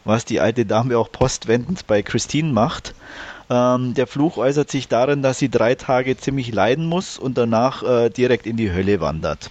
was 0.05 0.25
die 0.25 0.41
alte 0.41 0.65
Dame 0.65 0.97
auch 0.97 1.13
postwendend 1.13 1.87
bei 1.87 2.03
Christine 2.03 2.53
macht. 2.53 2.95
Ähm, 3.51 3.95
der 3.95 4.07
Fluch 4.07 4.39
äußert 4.39 4.71
sich 4.71 4.89
darin, 4.89 5.23
dass 5.23 5.39
sie 5.39 5.51
drei 5.51 5.75
Tage 5.75 6.17
ziemlich 6.17 6.53
leiden 6.53 6.87
muss 6.87 7.19
und 7.19 7.37
danach 7.39 7.83
äh, 7.83 8.11
direkt 8.11 8.47
in 8.47 8.57
die 8.57 8.73
Hölle 8.73 9.01
wandert. 9.01 9.51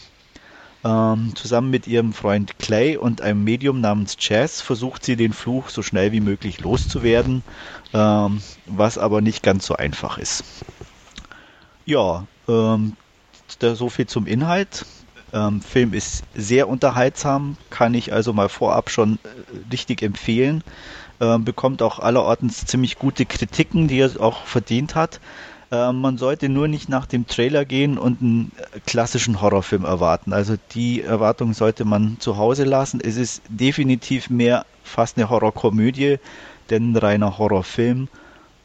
Ähm, 0.84 1.32
zusammen 1.36 1.72
mit 1.72 1.88
ihrem 1.88 2.14
Freund 2.14 2.60
Clay 2.60 2.96
und 2.98 3.22
einem 3.22 3.44
Medium 3.44 3.82
namens 3.82 4.18
Jazz 4.20 4.62
versucht 4.62 5.04
sie 5.04 5.16
den 5.16 5.34
Fluch 5.34 5.70
so 5.70 5.82
schnell 5.82 6.12
wie 6.12 6.20
möglich 6.20 6.60
loszuwerden, 6.60 7.44
ähm, 7.94 8.42
was 8.68 8.98
aber 9.00 9.22
nicht 9.22 9.42
ganz 9.42 9.66
so 9.66 9.76
einfach 9.76 10.20
ist. 10.20 10.44
Ja, 11.86 12.28
ähm, 12.48 12.96
so 13.60 13.90
viel 13.90 14.06
zum 14.06 14.28
Inhalt. 14.28 14.86
Ähm, 15.36 15.62
Film 15.62 15.94
ist 15.94 16.24
sehr 16.34 16.68
unterhaltsam, 16.68 17.58
kann 17.70 17.94
ich 17.94 18.12
also 18.12 18.34
mal 18.34 18.50
vorab 18.50 18.90
schon 18.90 19.20
äh, 19.24 19.72
richtig 19.72 20.02
empfehlen 20.02 20.64
äh, 21.20 21.38
bekommt 21.38 21.82
auch 21.82 22.00
allerortens 22.00 22.66
ziemlich 22.66 22.98
gute 22.98 23.26
Kritiken, 23.26 23.88
die 23.88 24.00
er 24.00 24.20
auch 24.20 24.46
verdient 24.46 24.96
hat. 24.96 25.20
Äh, 25.72 25.92
man 25.92 26.18
sollte 26.18 26.50
nur 26.50 26.68
nicht 26.68 26.90
nach 26.90 27.06
dem 27.06 27.28
Trailer 27.28 27.66
gehen 27.66 27.98
und 27.98 28.22
einen 28.22 28.52
klassischen 28.86 29.42
Horrorfilm 29.42 29.86
erwarten. 29.86 30.34
Also 30.34 30.56
die 30.74 31.02
Erwartung 31.02 31.54
sollte 31.54 31.86
man 31.86 32.18
zu 32.20 32.38
Hause 32.38 32.66
lassen. 32.66 33.00
Es 33.02 33.18
ist 33.18 33.42
definitiv 33.48 34.30
mehr 34.30 34.66
fast 34.84 35.18
eine 35.18 35.30
Horrorkomödie, 35.30 36.18
denn 36.70 36.92
ein 36.92 36.98
reiner 36.98 37.38
Horrorfilm. 37.38 38.08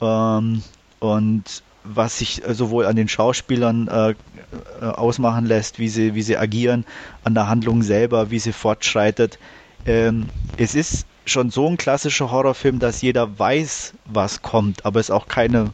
Ähm, 0.00 0.62
und 0.98 1.62
was 1.84 2.18
sich 2.18 2.42
sowohl 2.48 2.86
an 2.86 2.96
den 2.96 3.08
Schauspielern 3.08 3.88
äh, 3.88 4.10
äh, 4.10 4.84
ausmachen 4.84 5.46
lässt, 5.46 5.78
wie 5.78 5.88
sie, 5.88 6.14
wie 6.14 6.22
sie 6.22 6.36
agieren, 6.36 6.84
an 7.24 7.34
der 7.34 7.48
Handlung 7.48 7.82
selber, 7.82 8.30
wie 8.30 8.38
sie 8.38 8.52
fortschreitet. 8.52 9.38
Ähm, 9.86 10.30
es 10.56 10.74
ist 10.74 11.06
schon 11.24 11.50
so 11.50 11.66
ein 11.66 11.76
klassischer 11.76 12.30
Horrorfilm, 12.30 12.78
dass 12.78 13.02
jeder 13.02 13.38
weiß, 13.38 13.94
was 14.06 14.42
kommt, 14.42 14.84
aber 14.84 15.00
es 15.00 15.10
auch 15.10 15.28
keine 15.28 15.72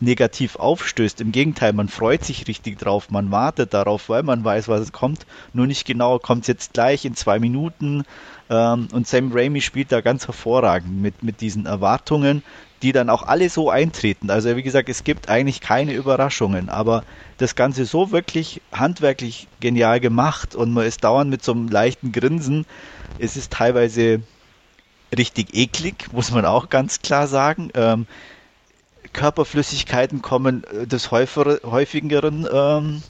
negativ 0.00 0.56
aufstößt. 0.56 1.20
Im 1.20 1.30
Gegenteil, 1.30 1.72
man 1.72 1.88
freut 1.88 2.24
sich 2.24 2.48
richtig 2.48 2.78
drauf, 2.78 3.10
man 3.10 3.30
wartet 3.30 3.74
darauf, 3.74 4.08
weil 4.08 4.22
man 4.22 4.42
weiß, 4.42 4.68
was 4.68 4.80
es 4.80 4.92
kommt. 4.92 5.26
Nur 5.52 5.66
nicht 5.66 5.86
genau, 5.86 6.18
kommt 6.18 6.42
es 6.42 6.48
jetzt 6.48 6.72
gleich 6.72 7.04
in 7.04 7.14
zwei 7.14 7.38
Minuten. 7.38 8.04
Ähm, 8.48 8.88
und 8.92 9.06
Sam 9.06 9.30
Raimi 9.32 9.60
spielt 9.60 9.92
da 9.92 10.00
ganz 10.00 10.26
hervorragend 10.26 11.00
mit, 11.00 11.22
mit 11.22 11.40
diesen 11.40 11.66
Erwartungen, 11.66 12.42
die 12.82 12.92
dann 12.92 13.10
auch 13.10 13.22
alle 13.22 13.50
so 13.50 13.70
eintreten. 13.70 14.30
Also 14.30 14.56
wie 14.56 14.62
gesagt, 14.62 14.88
es 14.88 15.04
gibt 15.04 15.28
eigentlich 15.28 15.60
keine 15.60 15.92
Überraschungen, 15.92 16.68
aber 16.68 17.04
das 17.38 17.54
Ganze 17.54 17.84
so 17.84 18.10
wirklich 18.10 18.62
handwerklich 18.72 19.48
genial 19.60 20.00
gemacht 20.00 20.54
und 20.54 20.72
man 20.72 20.86
ist 20.86 21.04
dauernd 21.04 21.30
mit 21.30 21.44
so 21.44 21.52
einem 21.52 21.68
leichten 21.68 22.12
Grinsen. 22.12 22.66
Es 23.18 23.36
ist 23.36 23.52
teilweise 23.52 24.22
richtig 25.16 25.54
eklig, 25.54 26.12
muss 26.12 26.30
man 26.30 26.44
auch 26.44 26.68
ganz 26.68 27.00
klar 27.02 27.26
sagen. 27.26 27.70
Ähm, 27.74 28.06
Körperflüssigkeiten 29.12 30.22
kommen 30.22 30.64
äh, 30.64 30.86
des 30.86 31.10
häufigeren 31.10 32.46
ähm, 32.50 33.02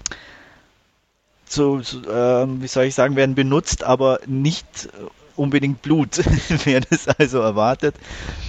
zu, 1.45 1.81
zu 1.81 2.03
ähm, 2.09 2.63
wie 2.63 2.69
soll 2.69 2.85
ich 2.85 2.95
sagen, 2.95 3.17
werden 3.17 3.35
benutzt, 3.35 3.85
aber 3.85 4.21
nicht 4.27 4.89
unbedingt 5.41 5.81
Blut, 5.81 6.21
wer 6.65 6.81
das 6.83 7.09
also 7.09 7.41
erwartet. 7.41 7.95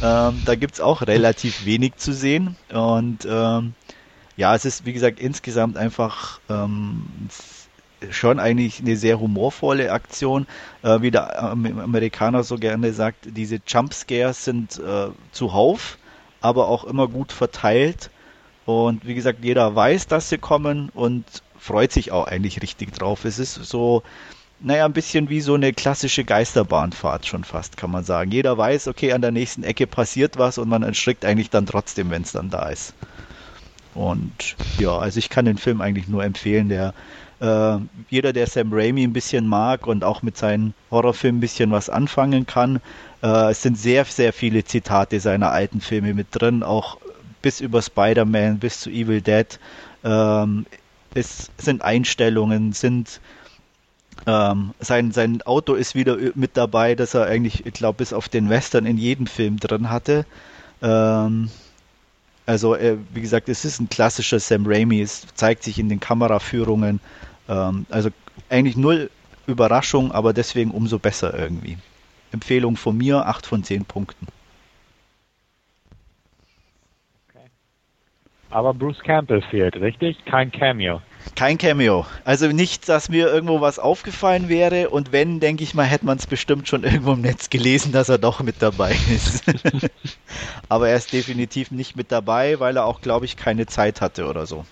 Ähm, 0.04 0.42
da 0.46 0.56
gibt 0.56 0.76
es 0.76 0.82
auch 0.82 1.02
relativ 1.04 1.66
wenig 1.66 1.96
zu 1.96 2.12
sehen. 2.14 2.58
Und 2.72 3.26
ähm, 3.30 3.74
ja, 4.36 4.54
es 4.54 4.66
ist, 4.66 4.86
wie 4.86 4.92
gesagt, 4.92 5.20
insgesamt 5.20 5.78
einfach 5.78 6.42
ähm, 6.50 7.04
schon 8.10 8.40
eigentlich 8.40 8.82
eine 8.82 8.98
sehr 8.98 9.22
humorvolle 9.22 9.92
Aktion. 9.92 10.48
Äh, 10.84 11.02
wie 11.02 11.12
der 11.12 11.42
Amerikaner 11.42 12.44
so 12.44 12.58
gerne 12.58 12.92
sagt, 12.92 13.38
diese 13.38 13.62
Jumpscares 13.66 14.44
sind 14.44 14.78
äh, 14.80 15.08
zuhauf, 15.32 15.98
aber 16.42 16.68
auch 16.68 16.84
immer 16.84 17.08
gut 17.08 17.32
verteilt. 17.32 18.10
Und 18.66 19.08
wie 19.08 19.16
gesagt, 19.16 19.40
jeder 19.44 19.74
weiß, 19.76 20.08
dass 20.08 20.28
sie 20.30 20.38
kommen 20.38 20.90
und 20.94 21.26
freut 21.58 21.94
sich 21.94 22.12
auch 22.12 22.28
eigentlich 22.28 22.62
richtig 22.62 22.94
drauf. 22.94 23.24
Es 23.24 23.40
ist 23.40 23.54
so, 23.54 24.04
naja, 24.64 24.86
ein 24.86 24.94
bisschen 24.94 25.30
wie 25.30 25.42
so 25.42 25.56
eine 25.56 25.74
klassische 25.74 26.24
Geisterbahnfahrt 26.24 27.26
schon 27.26 27.44
fast, 27.44 27.78
kann 27.78 27.92
man 27.92 28.04
sagen. 28.04 28.32
Jeder 28.32 28.58
weiß, 28.58 28.88
okay, 28.88 29.14
an 29.14 29.22
der 29.22 29.32
nächsten 29.32 29.64
Ecke 29.64 29.88
passiert 29.88 30.38
was 30.38 30.58
und 30.58 30.70
man 30.70 30.84
erschrickt 30.84 31.26
eigentlich 31.26 31.50
dann 31.50 31.66
trotzdem, 31.66 32.10
wenn 32.12 32.22
es 32.22 32.32
dann 32.32 32.50
da 32.50 32.70
ist. 32.70 32.94
Und 33.94 34.56
ja, 34.78 34.98
also 34.98 35.18
ich 35.18 35.30
kann 35.30 35.46
den 35.46 35.58
Film 35.58 35.82
eigentlich 35.82 36.08
nur 36.08 36.24
empfehlen. 36.24 36.70
Der 36.70 36.94
äh, 37.42 37.78
jeder, 38.10 38.34
der 38.34 38.48
Sam 38.48 38.72
Raimi 38.72 39.04
ein 39.04 39.14
bisschen 39.14 39.48
mag 39.48 39.88
und 39.88 40.04
auch 40.04 40.22
mit 40.22 40.38
seinen 40.38 40.74
Horrorfilmen 40.92 41.40
ein 41.40 41.42
bisschen 41.42 41.72
was 41.72 41.90
anfangen 41.90 42.46
kann, 42.46 42.80
äh, 43.24 43.52
es 43.52 43.64
sind 43.64 43.78
sehr, 43.78 44.06
sehr 44.06 44.32
viele 44.32 44.64
Zitate 44.64 45.20
seiner 45.20 45.52
alten 45.52 45.82
Filme 45.82 46.14
mit 46.14 46.28
drin, 46.32 46.62
auch 46.64 46.98
bis 47.42 47.60
über 47.60 47.82
Spider-Man, 47.82 48.60
bis 48.60 48.82
zu 48.82 48.92
Evil 48.92 49.22
Dead. 49.22 49.60
Ähm, 50.04 50.66
es 51.14 51.50
sind 51.58 51.82
Einstellungen, 51.82 52.74
sind 52.74 53.20
Ähm, 54.28 54.74
sein, 54.80 55.12
sein 55.12 55.42
Auto 55.44 55.74
ist 55.74 55.96
wieder 55.96 56.18
mit 56.36 56.56
dabei, 56.56 56.96
dass 56.96 57.14
er 57.14 57.26
eigentlich, 57.26 57.66
ich 57.66 57.74
glaube, 57.74 57.98
bis 57.98 58.14
auf 58.14 58.30
den 58.30 58.50
Western 58.50 58.86
in 58.86 58.98
jedem 58.98 59.28
Film 59.28 59.60
drin 59.60 59.90
hatte. 59.90 60.26
Ähm, 60.82 61.50
also, 62.46 62.76
äh, 62.76 62.98
wie 63.14 63.22
gesagt, 63.22 63.50
es 63.50 63.66
ist 63.66 63.80
ein 63.80 63.90
klassischer 63.90 64.40
Sam 64.40 64.66
Raimi. 64.66 65.02
Es 65.02 65.26
zeigt 65.36 65.64
sich 65.64 65.80
in 65.80 65.90
den 65.90 66.00
Kameraführungen. 66.00 67.00
Ähm, 67.50 67.86
also 67.90 68.10
eigentlich 68.50 68.78
null 68.78 69.10
Überraschung, 69.48 70.12
aber 70.12 70.34
deswegen 70.34 70.72
umso 70.72 71.00
besser 71.00 71.38
irgendwie. 71.38 71.78
Empfehlung 72.32 72.78
von 72.78 72.98
mir, 72.98 73.26
8 73.26 73.46
von 73.46 73.64
10 73.64 73.86
Punkten. 73.86 74.28
Aber 78.52 78.74
Bruce 78.74 79.00
Campbell 79.00 79.42
fehlt, 79.42 79.78
richtig? 79.78 80.24
Kein 80.26 80.52
Cameo. 80.52 81.02
Kein 81.36 81.58
Cameo. 81.58 82.06
Also 82.26 82.48
nicht, 82.48 82.90
dass 82.90 83.10
mir 83.10 83.28
irgendwo 83.28 83.62
was 83.62 83.80
aufgefallen 83.80 84.50
wäre 84.50 84.90
und 84.90 85.12
wenn, 85.12 85.40
denke 85.40 85.64
ich 85.64 85.74
mal, 85.74 85.84
hätte 85.86 86.06
man 86.06 86.18
es 86.18 86.28
bestimmt 86.28 86.68
schon 86.68 86.84
irgendwo 86.84 87.14
im 87.14 87.22
Netz 87.22 87.50
gelesen, 87.50 87.92
dass 87.92 88.10
er 88.10 88.18
doch 88.18 88.42
mit 88.42 88.62
dabei 88.62 88.96
ist. 89.08 89.44
Aber 90.70 90.90
er 90.90 90.96
ist 90.98 91.14
definitiv 91.14 91.72
nicht 91.72 91.96
mit 91.96 92.12
dabei, 92.12 92.60
weil 92.60 92.78
er 92.78 92.86
auch, 92.86 93.02
glaube 93.02 93.26
ich, 93.26 93.36
keine 93.38 93.66
Zeit 93.68 94.02
hatte 94.02 94.28
oder 94.28 94.46
so. 94.46 94.66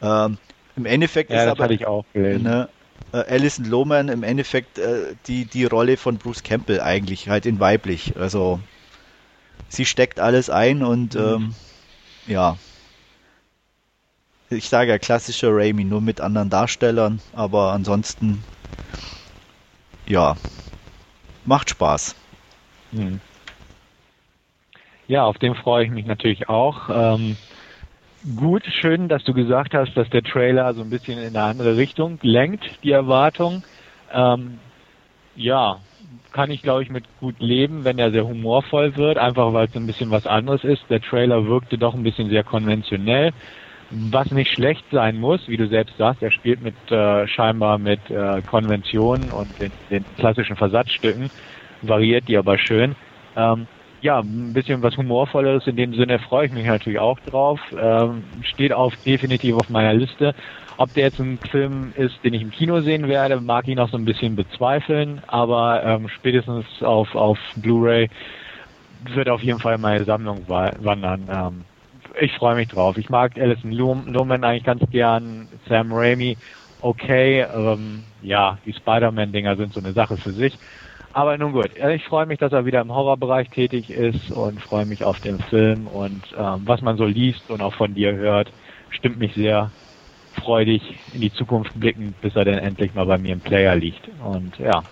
Ähm, 0.00 0.38
Im 0.76 0.86
Endeffekt 0.86 1.30
ja, 1.30 1.36
ist 1.36 1.46
das 1.46 1.52
aber 1.52 1.64
hatte 1.64 1.74
ich 1.74 1.86
auch 1.86 2.04
gelesen. 2.12 2.42
Ne, 2.42 2.70
äh, 3.12 3.18
Alison 3.18 3.64
Lohman 3.66 4.08
im 4.08 4.22
Endeffekt 4.22 4.78
äh, 4.78 5.16
die, 5.26 5.46
die 5.46 5.64
Rolle 5.64 5.96
von 5.96 6.18
Bruce 6.18 6.42
Campbell 6.42 6.80
eigentlich, 6.80 7.28
halt 7.28 7.46
in 7.46 7.60
weiblich. 7.60 8.16
Also 8.16 8.60
sie 9.68 9.84
steckt 9.86 10.20
alles 10.20 10.50
ein 10.50 10.82
und 10.82 11.14
Mhm. 11.14 11.20
ähm, 11.20 11.54
ja. 12.26 12.58
Ich 14.50 14.68
sage 14.68 14.90
ja 14.90 14.98
klassischer 14.98 15.48
Raimi, 15.50 15.84
nur 15.84 16.00
mit 16.00 16.20
anderen 16.20 16.50
Darstellern, 16.50 17.20
aber 17.32 17.72
ansonsten 17.72 18.44
ja, 20.06 20.36
macht 21.44 21.70
Spaß. 21.70 22.14
Hm. 22.92 23.20
Ja, 25.06 25.24
auf 25.24 25.38
den 25.38 25.54
freue 25.54 25.84
ich 25.84 25.90
mich 25.90 26.06
natürlich 26.06 26.48
auch. 26.48 26.88
Ähm, 26.90 27.36
gut, 28.36 28.64
schön, 28.80 29.08
dass 29.08 29.22
du 29.24 29.34
gesagt 29.34 29.74
hast, 29.74 29.94
dass 29.96 30.08
der 30.10 30.22
Trailer 30.22 30.72
so 30.74 30.80
ein 30.80 30.90
bisschen 30.90 31.18
in 31.18 31.36
eine 31.36 31.42
andere 31.42 31.76
Richtung 31.76 32.18
lenkt, 32.22 32.64
die 32.82 32.92
Erwartung. 32.92 33.62
Ähm, 34.12 34.58
ja, 35.36 35.80
kann 36.32 36.50
ich 36.50 36.62
glaube 36.62 36.82
ich 36.82 36.90
mit 36.90 37.04
gut 37.20 37.38
leben, 37.38 37.84
wenn 37.84 37.98
er 37.98 38.10
sehr 38.12 38.26
humorvoll 38.26 38.96
wird, 38.96 39.18
einfach 39.18 39.52
weil 39.52 39.68
es 39.68 39.76
ein 39.76 39.86
bisschen 39.86 40.10
was 40.10 40.26
anderes 40.26 40.64
ist. 40.64 40.82
Der 40.88 41.00
Trailer 41.00 41.46
wirkte 41.46 41.76
doch 41.76 41.94
ein 41.94 42.02
bisschen 42.02 42.30
sehr 42.30 42.44
konventionell, 42.44 43.32
was 43.90 44.30
nicht 44.30 44.52
schlecht 44.52 44.84
sein 44.90 45.18
muss, 45.18 45.46
wie 45.48 45.56
du 45.56 45.68
selbst 45.68 45.96
sagst. 45.96 46.22
Er 46.22 46.30
spielt 46.30 46.62
mit 46.62 46.74
äh, 46.90 47.26
scheinbar 47.28 47.78
mit 47.78 48.00
äh, 48.10 48.42
Konventionen 48.42 49.30
und 49.30 49.48
den, 49.58 49.72
den 49.90 50.04
klassischen 50.16 50.56
Versatzstücken, 50.56 51.30
variiert 51.82 52.28
die 52.28 52.36
aber 52.36 52.58
schön. 52.58 52.94
Ähm, 53.36 53.66
ja, 54.00 54.20
ein 54.20 54.52
bisschen 54.52 54.82
was 54.82 54.96
Humorvolleres 54.96 55.66
in 55.66 55.76
dem 55.76 55.94
Sinne 55.94 56.18
freue 56.18 56.46
ich 56.46 56.52
mich 56.52 56.66
natürlich 56.66 56.98
auch 56.98 57.18
drauf. 57.20 57.58
Ähm, 57.80 58.22
steht 58.42 58.72
auf 58.72 58.94
definitiv 59.06 59.56
auf 59.56 59.70
meiner 59.70 59.94
Liste. 59.94 60.34
Ob 60.76 60.92
der 60.92 61.04
jetzt 61.04 61.20
ein 61.20 61.38
Film 61.50 61.92
ist, 61.96 62.22
den 62.24 62.34
ich 62.34 62.42
im 62.42 62.50
Kino 62.50 62.80
sehen 62.80 63.08
werde, 63.08 63.40
mag 63.40 63.66
ich 63.66 63.76
noch 63.76 63.88
so 63.90 63.96
ein 63.96 64.04
bisschen 64.04 64.36
bezweifeln, 64.36 65.22
aber 65.28 65.82
ähm, 65.84 66.08
spätestens 66.08 66.66
auf, 66.82 67.14
auf 67.14 67.38
Blu-ray 67.56 68.10
wird 69.14 69.28
auf 69.28 69.42
jeden 69.42 69.60
Fall 69.60 69.76
in 69.76 69.80
meine 69.80 70.04
Sammlung 70.04 70.42
wa 70.48 70.72
wandern. 70.80 71.28
Ähm, 71.30 71.64
ich 72.20 72.32
freue 72.32 72.56
mich 72.56 72.68
drauf. 72.68 72.96
Ich 72.96 73.10
mag 73.10 73.38
Alison 73.38 73.72
Lohman 73.72 74.44
eigentlich 74.44 74.64
ganz 74.64 74.82
gern, 74.90 75.48
Sam 75.68 75.92
Raimi, 75.92 76.36
okay. 76.80 77.40
Ähm, 77.42 78.04
ja, 78.22 78.58
die 78.64 78.72
Spider-Man-Dinger 78.72 79.56
sind 79.56 79.72
so 79.72 79.80
eine 79.80 79.92
Sache 79.92 80.16
für 80.16 80.32
sich. 80.32 80.56
Aber 81.12 81.38
nun 81.38 81.52
gut, 81.52 81.70
ich 81.76 82.04
freue 82.04 82.26
mich, 82.26 82.38
dass 82.38 82.52
er 82.52 82.66
wieder 82.66 82.80
im 82.80 82.92
Horrorbereich 82.92 83.48
tätig 83.50 83.88
ist 83.88 84.32
und 84.32 84.60
freue 84.60 84.84
mich 84.84 85.04
auf 85.04 85.20
den 85.20 85.38
Film 85.38 85.86
und 85.86 86.24
ähm, 86.36 86.62
was 86.64 86.82
man 86.82 86.96
so 86.96 87.04
liest 87.04 87.48
und 87.50 87.62
auch 87.62 87.74
von 87.74 87.94
dir 87.94 88.14
hört, 88.16 88.50
stimmt 88.90 89.18
mich 89.18 89.32
sehr 89.34 89.70
freudig 90.42 90.82
in 91.12 91.20
die 91.20 91.32
Zukunft 91.32 91.78
blicken, 91.78 92.14
bis 92.20 92.34
er 92.34 92.44
dann 92.44 92.58
endlich 92.58 92.94
mal 92.94 93.06
bei 93.06 93.16
mir 93.16 93.32
im 93.32 93.38
Player 93.40 93.76
liegt. 93.76 94.08
Und 94.24 94.58
ja, 94.58 94.82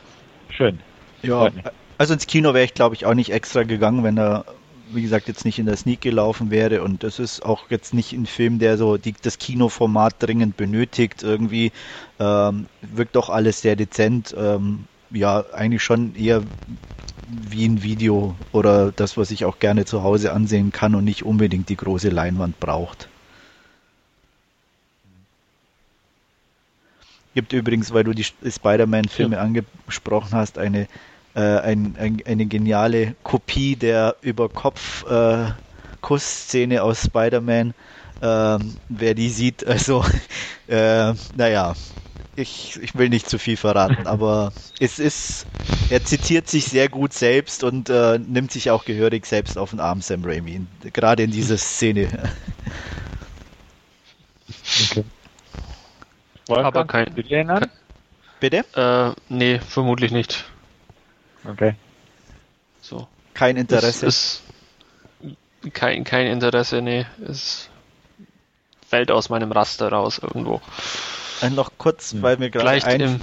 schön. 0.50 0.78
Ja, 1.22 1.50
also 1.98 2.14
ins 2.14 2.28
Kino 2.28 2.54
wäre 2.54 2.64
ich 2.64 2.74
glaube 2.74 2.94
ich 2.94 3.04
auch 3.04 3.14
nicht 3.14 3.32
extra 3.32 3.64
gegangen, 3.64 4.04
wenn 4.04 4.16
er 4.16 4.44
wie 4.94 5.02
gesagt 5.02 5.28
jetzt 5.28 5.44
nicht 5.44 5.58
in 5.58 5.66
der 5.66 5.76
Sneak 5.76 6.00
gelaufen 6.00 6.50
wäre 6.50 6.82
und 6.82 7.02
das 7.02 7.18
ist 7.18 7.44
auch 7.44 7.70
jetzt 7.70 7.94
nicht 7.94 8.12
ein 8.12 8.26
Film, 8.26 8.58
der 8.58 8.76
so 8.78 8.96
die, 8.96 9.14
das 9.20 9.38
Kinoformat 9.38 10.16
dringend 10.18 10.56
benötigt 10.56 11.22
irgendwie. 11.22 11.72
Ähm, 12.18 12.66
wirkt 12.80 13.16
doch 13.16 13.30
alles 13.30 13.60
sehr 13.62 13.76
dezent. 13.76 14.34
Ähm, 14.36 14.84
ja, 15.10 15.44
eigentlich 15.52 15.82
schon 15.82 16.14
eher 16.14 16.42
wie 17.26 17.66
ein 17.66 17.82
Video 17.82 18.36
oder 18.52 18.92
das, 18.92 19.16
was 19.16 19.30
ich 19.30 19.44
auch 19.44 19.58
gerne 19.58 19.84
zu 19.84 20.02
Hause 20.02 20.32
ansehen 20.32 20.72
kann 20.72 20.94
und 20.94 21.04
nicht 21.04 21.24
unbedingt 21.24 21.68
die 21.68 21.76
große 21.76 22.08
Leinwand 22.08 22.60
braucht. 22.60 23.08
Gibt 27.34 27.52
übrigens, 27.54 27.92
weil 27.94 28.04
du 28.04 28.12
die 28.12 28.24
Spider-Man-Filme 28.24 29.38
angesprochen 29.38 30.32
hast, 30.32 30.58
eine, 30.58 30.86
äh, 31.34 31.40
ein, 31.60 31.96
ein, 31.98 32.18
eine 32.26 32.46
geniale 32.46 33.16
Kopie 33.22 33.76
der 33.76 34.16
Über-Kopf-Kussszene 34.22 36.82
aus 36.82 37.04
Spider-Man. 37.04 37.74
Ähm, 38.20 38.78
wer 38.88 39.14
die 39.14 39.30
sieht, 39.30 39.66
also, 39.66 40.04
äh, 40.68 41.12
naja, 41.34 41.74
ich, 42.34 42.78
ich 42.82 42.94
will 42.96 43.08
nicht 43.08 43.28
zu 43.28 43.38
viel 43.38 43.56
verraten, 43.56 44.06
aber 44.06 44.52
es 44.78 44.98
ist, 44.98 45.46
er 45.88 46.04
zitiert 46.04 46.48
sich 46.48 46.66
sehr 46.66 46.88
gut 46.88 47.12
selbst 47.12 47.62
und 47.64 47.88
äh, 47.90 48.18
nimmt 48.18 48.52
sich 48.52 48.70
auch 48.70 48.84
gehörig 48.84 49.26
selbst 49.26 49.58
auf 49.58 49.70
den 49.70 49.80
Arm, 49.80 50.00
Sam 50.02 50.24
Raimi, 50.24 50.54
in- 50.54 50.68
gerade 50.92 51.22
in 51.24 51.30
dieser 51.30 51.58
Szene. 51.58 52.30
Okay. 54.80 55.04
Wolfgang, 56.48 56.66
Aber 56.66 56.86
kein-? 56.86 57.70
Bitte? 58.40 58.64
Äh, 58.74 59.12
nee, 59.28 59.60
vermutlich 59.60 60.12
nicht. 60.12 60.44
Okay. 61.48 61.74
So. 62.80 63.06
Kein 63.34 63.56
Interesse. 63.56 64.06
Es 64.06 64.42
ist 65.64 65.72
kein, 65.72 66.04
kein 66.04 66.26
Interesse, 66.26 66.82
nee. 66.82 67.06
Es 67.26 67.68
fällt 68.88 69.10
aus 69.10 69.28
meinem 69.28 69.52
Raster 69.52 69.88
raus 69.88 70.20
irgendwo. 70.22 70.60
Äh, 71.40 71.50
noch 71.50 71.72
kurz, 71.78 72.14
weil 72.20 72.36
mir 72.36 72.50
gerade 72.50 72.84
ein, 72.84 73.00
im, 73.00 73.20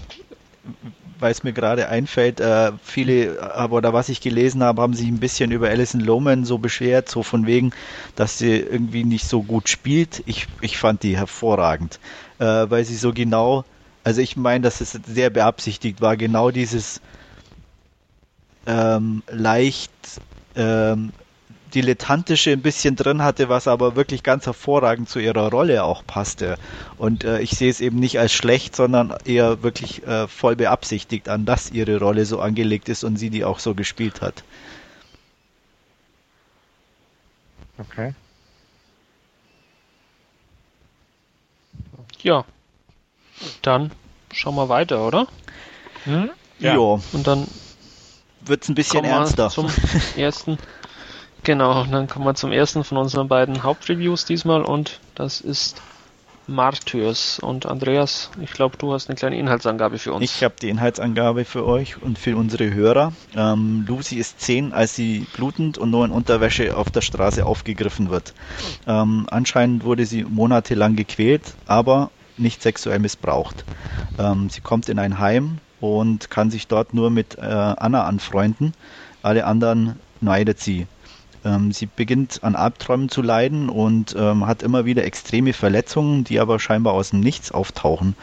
weil 1.20 1.32
es 1.32 1.44
mir 1.44 1.54
gerade 1.54 1.90
einfällt, 1.90 2.40
äh, 2.40 2.72
viele, 2.82 3.42
aber 3.54 3.78
oder 3.78 3.94
was 3.94 4.10
ich 4.10 4.22
gelesen 4.22 4.64
habe, 4.64 4.82
haben 4.82 4.94
sich 4.94 5.08
ein 5.08 5.20
bisschen 5.20 5.52
über 5.52 5.70
Alison 5.70 6.00
Lohman 6.00 6.46
so 6.46 6.58
beschwert, 6.58 7.10
so 7.10 7.24
von 7.24 7.46
wegen, 7.46 7.72
dass 8.16 8.38
sie 8.38 8.58
irgendwie 8.58 9.04
nicht 9.04 9.28
so 9.28 9.44
gut 9.44 9.70
spielt. 9.70 10.24
Ich, 10.26 10.48
ich 10.62 10.78
fand 10.78 11.04
die 11.04 11.18
hervorragend, 11.18 12.00
äh, 12.40 12.46
weil 12.46 12.86
sie 12.86 12.96
so 12.96 13.14
genau, 13.14 13.66
also 14.04 14.22
ich 14.22 14.38
meine, 14.38 14.64
dass 14.64 14.82
es 14.82 14.92
sehr 14.92 15.30
beabsichtigt 15.30 16.02
war, 16.02 16.16
genau 16.16 16.52
dieses 16.52 17.02
ähm, 18.70 19.24
leicht 19.30 19.92
ähm, 20.56 21.12
dilettantische 21.74 22.52
ein 22.52 22.62
bisschen 22.62 22.96
drin 22.96 23.24
hatte, 23.24 23.50
was 23.50 23.68
aber 23.68 23.96
wirklich 23.96 24.24
ganz 24.24 24.46
hervorragend 24.46 25.10
zu 25.10 25.20
ihrer 25.20 25.50
Rolle 25.50 25.84
auch 25.84 26.06
passte. 26.06 26.58
Und 26.98 27.24
äh, 27.24 27.40
ich 27.42 27.52
sehe 27.52 27.70
es 27.70 27.82
eben 27.82 28.00
nicht 28.00 28.20
als 28.20 28.34
schlecht, 28.34 28.76
sondern 28.76 29.16
eher 29.26 29.64
wirklich 29.64 30.06
äh, 30.08 30.28
voll 30.28 30.56
beabsichtigt 30.56 31.30
an, 31.30 31.46
dass 31.46 31.72
ihre 31.72 32.00
Rolle 32.00 32.26
so 32.26 32.40
angelegt 32.40 32.90
ist 32.90 33.04
und 33.04 33.18
sie 33.18 33.30
die 33.30 33.44
auch 33.44 33.60
so 33.60 33.76
gespielt 33.76 34.22
hat. 34.22 34.44
Okay. 37.78 38.14
ja. 42.22 42.46
Dann 43.62 43.92
schauen 44.34 44.56
wir 44.56 44.70
weiter, 44.70 45.06
oder? 45.06 45.28
Hm? 46.04 46.30
Ja. 46.60 46.74
Ja. 46.74 47.00
Und 47.14 47.26
dann 47.26 47.48
Wird 48.46 48.64
es 48.64 48.70
ein 48.70 48.76
bisschen 48.76 49.02
kommen 49.02 49.12
ernster. 49.12 49.50
zum 49.50 49.70
ersten. 50.16 50.58
Genau, 51.44 51.86
dann 51.86 52.08
kommen 52.08 52.26
wir 52.26 52.36
zum 52.36 52.52
ersten 52.52 52.84
von 52.84 52.98
unseren 52.98 53.28
beiden 53.28 53.64
Hauptreviews 53.64 54.26
diesmal 54.26 54.62
und 54.62 55.00
das 55.16 55.40
ist 55.40 55.82
Martyrs. 56.50 57.40
Und 57.40 57.66
Andreas, 57.66 58.30
ich 58.42 58.52
glaube, 58.52 58.76
du 58.78 58.94
hast 58.94 59.08
eine 59.08 59.16
kleine 59.16 59.38
Inhaltsangabe 59.38 60.00
für 60.00 60.14
uns. 60.14 60.26
Ich 60.26 60.44
habe 60.44 60.56
die 60.62 60.70
Inhaltsangabe 60.70 61.46
für 61.46 61.66
euch 61.66 62.02
und 62.02 62.18
für 62.18 62.36
unsere 62.36 62.74
Hörer. 62.74 63.14
Ähm, 63.36 63.86
Lucy 63.88 64.16
ist 64.18 64.42
10, 64.42 64.74
als 64.74 64.96
sie 64.96 65.28
blutend 65.34 65.78
und 65.78 65.92
nur 65.92 66.04
in 66.04 66.12
Unterwäsche 66.12 66.76
auf 66.76 66.90
der 66.90 67.02
Straße 67.02 67.46
aufgegriffen 67.46 68.10
wird. 68.10 68.34
Ähm, 68.88 69.28
anscheinend 69.32 69.84
wurde 69.84 70.06
sie 70.06 70.24
monatelang 70.24 70.96
gequält, 70.96 71.54
aber 71.68 72.12
nicht 72.38 72.62
sexuell 72.62 73.00
missbraucht. 73.00 73.64
Ähm, 74.18 74.50
sie 74.50 74.62
kommt 74.62 74.90
in 74.90 75.00
ein 75.00 75.20
Heim 75.20 75.60
und 75.82 76.30
kann 76.30 76.52
sich 76.52 76.68
dort 76.68 76.94
nur 76.94 77.10
mit 77.10 77.38
äh, 77.38 77.42
Anna 77.42 78.04
anfreunden. 78.04 78.74
Alle 79.22 79.46
anderen 79.46 79.96
neidet 80.22 80.60
sie. 80.60 80.88
Ähm, 81.46 81.72
sie 81.72 81.86
beginnt 81.88 82.44
an 82.44 82.56
Albträumen 82.56 83.10
zu 83.10 83.22
leiden 83.22 83.70
und 83.70 84.16
ähm, 84.18 84.46
hat 84.46 84.64
immer 84.64 84.86
wieder 84.86 85.06
extreme 85.06 85.54
Verletzungen, 85.54 86.24
die 86.24 86.40
aber 86.40 86.60
scheinbar 86.60 86.94
aus 86.94 87.12
dem 87.12 87.22
Nichts 87.22 87.52
auftauchen. 87.52 88.16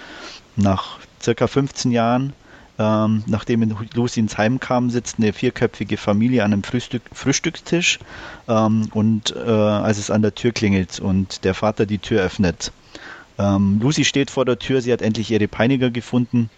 Nach 0.57 0.99
circa 1.23 1.47
15 1.47 1.93
Jahren, 1.93 2.35
ähm, 2.79 3.25
nachdem 3.27 3.75
Lucy 3.95 4.21
ins 4.21 4.37
Heim 4.37 4.61
kam, 4.61 4.91
sitzt 4.91 5.19
eine 5.19 5.33
vierköpfige 5.33 5.97
Familie 5.97 6.45
an 6.45 6.53
einem 6.53 6.63
Frühstück, 6.63 7.03
Frühstückstisch 7.13 7.99
ähm, 8.49 8.89
und 8.93 9.35
äh, 9.35 9.51
als 9.51 9.99
es 9.99 10.11
an 10.11 10.23
der 10.23 10.35
Tür 10.35 10.53
klingelt 10.53 11.01
und 11.01 11.45
der 11.45 11.55
Vater 11.55 11.87
die 11.87 11.99
Tür 11.99 12.23
öffnet. 12.23 12.73
Ähm, 13.39 13.81
Lucy 13.81 14.05
steht 14.05 14.31
vor 14.31 14.45
der 14.45 14.59
Tür, 14.59 14.83
sie 14.83 14.93
hat 14.93 15.03
endlich 15.03 15.31
ihre 15.31 15.49
Peiniger 15.49 15.91
gefunden 15.91 16.51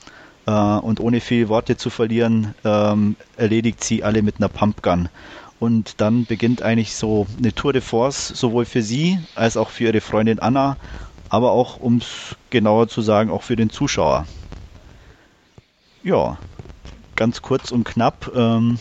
äh, 0.49 0.79
und 0.79 0.99
ohne 1.01 1.21
viel 1.21 1.49
Worte 1.49 1.77
zu 1.77 1.91
verlieren, 1.91 2.55
ähm, 2.65 3.17
erledigt 3.37 3.85
sie 3.85 4.03
alle 4.03 4.23
mit 4.23 4.37
einer 4.39 4.49
Pumpgun. 4.49 5.11
Und 5.61 6.01
dann 6.01 6.25
beginnt 6.25 6.63
eigentlich 6.63 6.95
so 6.95 7.27
eine 7.37 7.55
Tour 7.55 7.73
de 7.75 7.83
Force, 7.83 8.29
sowohl 8.29 8.65
für 8.65 8.83
sie 8.83 9.19
als 9.35 9.57
auch 9.57 9.69
für 9.71 9.85
ihre 9.85 10.01
Freundin 10.01 10.39
Anna, 10.39 10.79
aber 11.29 11.53
auch, 11.53 11.77
um 11.77 11.99
es 11.99 12.37
genauer 12.49 12.89
zu 12.89 13.03
sagen, 13.03 13.31
auch 13.31 13.43
für 13.43 13.57
den 13.57 13.69
Zuschauer. 13.69 14.27
Ja, 16.03 16.39
ganz 17.17 17.43
kurz 17.43 17.71
und 17.71 17.85
knapp. 17.85 18.31
Ähm, 18.35 18.79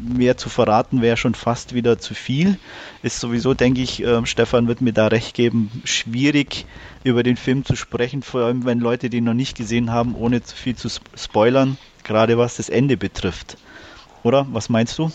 mehr 0.00 0.36
zu 0.36 0.48
verraten 0.48 1.02
wäre 1.02 1.16
schon 1.16 1.34
fast 1.34 1.74
wieder 1.74 1.98
zu 1.98 2.14
viel. 2.14 2.58
Ist 3.02 3.20
sowieso, 3.20 3.54
denke 3.54 3.80
ich, 3.80 4.02
äh, 4.02 4.24
Stefan 4.26 4.68
wird 4.68 4.80
mir 4.80 4.92
da 4.92 5.08
recht 5.08 5.34
geben, 5.34 5.70
schwierig 5.84 6.66
über 7.04 7.22
den 7.22 7.36
Film 7.36 7.64
zu 7.64 7.76
sprechen, 7.76 8.22
vor 8.22 8.42
allem 8.42 8.64
wenn 8.64 8.80
Leute 8.80 9.10
den 9.10 9.24
noch 9.24 9.34
nicht 9.34 9.56
gesehen 9.56 9.92
haben, 9.92 10.14
ohne 10.14 10.42
zu 10.42 10.56
viel 10.56 10.76
zu 10.76 10.88
spoilern, 11.16 11.76
gerade 12.04 12.38
was 12.38 12.56
das 12.56 12.68
Ende 12.68 12.96
betrifft. 12.96 13.56
Oder? 14.22 14.46
Was 14.50 14.68
meinst 14.68 14.98
du? 14.98 15.10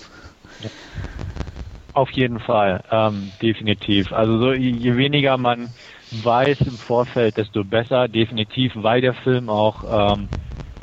Auf 1.93 2.09
jeden 2.11 2.39
Fall, 2.39 2.83
ähm, 2.89 3.31
definitiv. 3.41 4.11
Also 4.13 4.39
so, 4.39 4.53
je 4.53 4.97
weniger 4.97 5.37
man 5.37 5.69
weiß 6.11 6.61
im 6.61 6.77
Vorfeld, 6.77 7.37
desto 7.37 7.63
besser, 7.63 8.07
definitiv, 8.07 8.71
weil 8.75 9.01
der 9.01 9.13
Film 9.13 9.49
auch 9.49 10.15
ähm, 10.17 10.29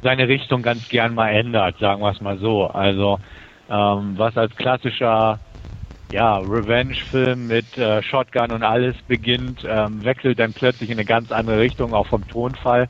seine 0.02 0.28
Richtung 0.28 0.62
ganz 0.62 0.88
gern 0.88 1.14
mal 1.14 1.30
ändert, 1.30 1.78
sagen 1.78 2.02
wir 2.02 2.10
es 2.10 2.20
mal 2.20 2.38
so. 2.38 2.66
Also 2.66 3.18
ähm, 3.70 4.14
was 4.18 4.36
als 4.36 4.54
klassischer 4.56 5.40
ja, 6.10 6.38
Revenge-Film 6.38 7.46
mit 7.46 7.78
äh, 7.78 8.02
Shotgun 8.02 8.50
und 8.50 8.64
alles 8.64 8.96
beginnt, 9.06 9.64
ähm, 9.64 10.04
wechselt 10.04 10.40
dann 10.40 10.52
plötzlich 10.52 10.90
in 10.90 10.98
eine 10.98 11.04
ganz 11.04 11.30
andere 11.30 11.60
Richtung, 11.60 11.94
auch 11.94 12.08
vom 12.08 12.26
Tonfall. 12.26 12.88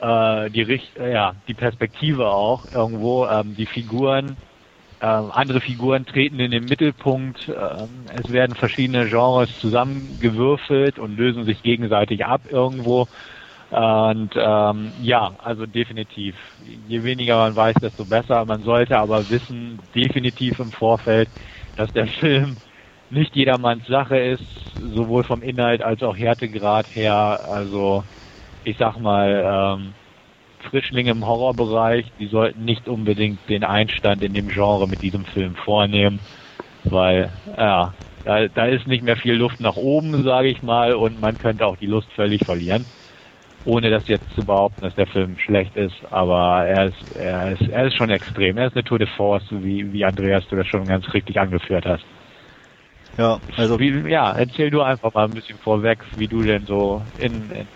Äh, 0.00 0.50
die, 0.50 0.62
Richt 0.62 0.96
äh, 0.96 1.12
ja, 1.12 1.34
die 1.46 1.54
Perspektive 1.54 2.28
auch 2.28 2.66
irgendwo, 2.72 3.26
ähm, 3.26 3.54
die 3.54 3.66
Figuren 3.66 4.36
ähm, 5.00 5.30
andere 5.32 5.60
Figuren 5.60 6.06
treten 6.06 6.40
in 6.40 6.50
den 6.50 6.64
Mittelpunkt. 6.64 7.48
Ähm, 7.48 8.06
es 8.20 8.32
werden 8.32 8.56
verschiedene 8.56 9.08
Genres 9.08 9.48
zusammengewürfelt 9.60 10.98
und 10.98 11.16
lösen 11.16 11.44
sich 11.44 11.62
gegenseitig 11.62 12.24
ab 12.24 12.42
irgendwo. 12.50 13.06
Und 13.70 14.30
ähm, 14.36 14.94
ja, 14.98 15.34
also 15.38 15.66
definitiv. 15.66 16.34
Je 16.64 17.02
weniger 17.02 17.36
man 17.36 17.54
weiß, 17.56 17.74
desto 17.82 18.06
besser. 18.06 18.44
Man 18.46 18.62
sollte 18.62 18.98
aber 18.98 19.28
wissen, 19.28 19.78
definitiv 19.94 20.58
im 20.58 20.72
Vorfeld, 20.72 21.28
dass 21.76 21.92
der 21.92 22.06
Film 22.20 22.58
nicht 23.10 23.36
jedermanns 23.36 23.86
Sache 23.86 24.16
ist, 24.18 24.44
sowohl 24.78 25.24
vom 25.24 25.42
Inhalt 25.42 25.82
als 25.82 26.02
auch 26.02 26.16
Härtegrad 26.16 26.86
her. 26.94 27.14
Also 27.48 28.04
ich 28.64 28.76
sag 28.78 28.98
mal, 28.98 29.78
ähm, 29.80 29.94
Frischlinge 30.70 31.10
im 31.10 31.26
Horrorbereich, 31.26 32.06
die 32.18 32.26
sollten 32.26 32.64
nicht 32.64 32.88
unbedingt 32.88 33.48
den 33.48 33.64
Einstand 33.64 34.22
in 34.22 34.34
dem 34.34 34.48
Genre 34.48 34.88
mit 34.88 35.02
diesem 35.02 35.24
Film 35.26 35.54
vornehmen, 35.56 36.20
weil 36.84 37.32
ja, 37.56 37.94
da, 38.24 38.48
da 38.48 38.66
ist 38.66 38.86
nicht 38.86 39.02
mehr 39.02 39.16
viel 39.16 39.34
Luft 39.34 39.60
nach 39.60 39.76
oben, 39.76 40.24
sage 40.24 40.48
ich 40.48 40.62
mal, 40.62 40.94
und 40.94 41.20
man 41.20 41.38
könnte 41.38 41.66
auch 41.66 41.76
die 41.76 41.86
Lust 41.86 42.12
völlig 42.14 42.44
verlieren. 42.44 42.92
Ohne 43.64 43.90
das 43.90 44.06
jetzt 44.08 44.24
zu 44.34 44.44
behaupten, 44.44 44.82
dass 44.82 44.94
der 44.94 45.06
Film 45.06 45.36
schlecht 45.38 45.76
ist, 45.76 45.96
aber 46.10 46.64
er 46.64 46.86
ist, 46.86 47.16
er 47.16 47.52
ist, 47.52 47.68
er 47.68 47.86
ist 47.86 47.96
schon 47.96 48.10
extrem. 48.10 48.56
Er 48.56 48.68
ist 48.68 48.74
eine 48.74 48.84
Tour 48.84 48.98
de 48.98 49.08
Force, 49.16 49.44
wie, 49.50 49.92
wie 49.92 50.04
Andreas 50.04 50.44
du 50.48 50.56
das 50.56 50.66
schon 50.66 50.86
ganz 50.86 51.12
richtig 51.12 51.38
angeführt 51.38 51.84
hast. 51.84 52.04
Ja, 53.18 53.40
also. 53.56 53.78
Wie, 53.78 53.90
ja, 54.08 54.32
erzähl 54.32 54.70
du 54.70 54.80
einfach 54.80 55.12
mal 55.12 55.24
ein 55.24 55.34
bisschen 55.34 55.58
vorweg, 55.58 55.98
wie 56.16 56.28
du 56.28 56.44
denn 56.44 56.64
so 56.66 57.02
in, 57.18 57.50
in 57.50 57.68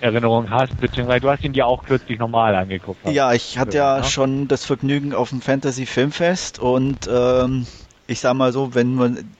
Erinnerung 0.00 0.50
hast, 0.50 0.78
beziehungsweise 0.80 1.20
du 1.20 1.30
hast 1.30 1.44
ihn 1.44 1.54
dir 1.54 1.66
auch 1.66 1.82
kürzlich 1.84 2.18
nochmal 2.18 2.54
angeguckt. 2.54 3.08
Ja, 3.08 3.32
ich 3.32 3.58
hatte 3.58 3.78
ja, 3.78 3.98
ja, 3.98 4.04
schon 4.04 4.48
das 4.48 4.64
Vergnügen 4.66 5.14
auf 5.14 5.30
dem 5.30 5.40
Fantasy 5.40 5.86
Filmfest 5.86 6.58
und 6.58 7.08
ähm, 7.10 7.66
ich 8.06 8.20
sag 8.20 8.34
mal 8.34 8.52
so, 8.52 8.74
wenn 8.74 8.94
man 8.94 9.36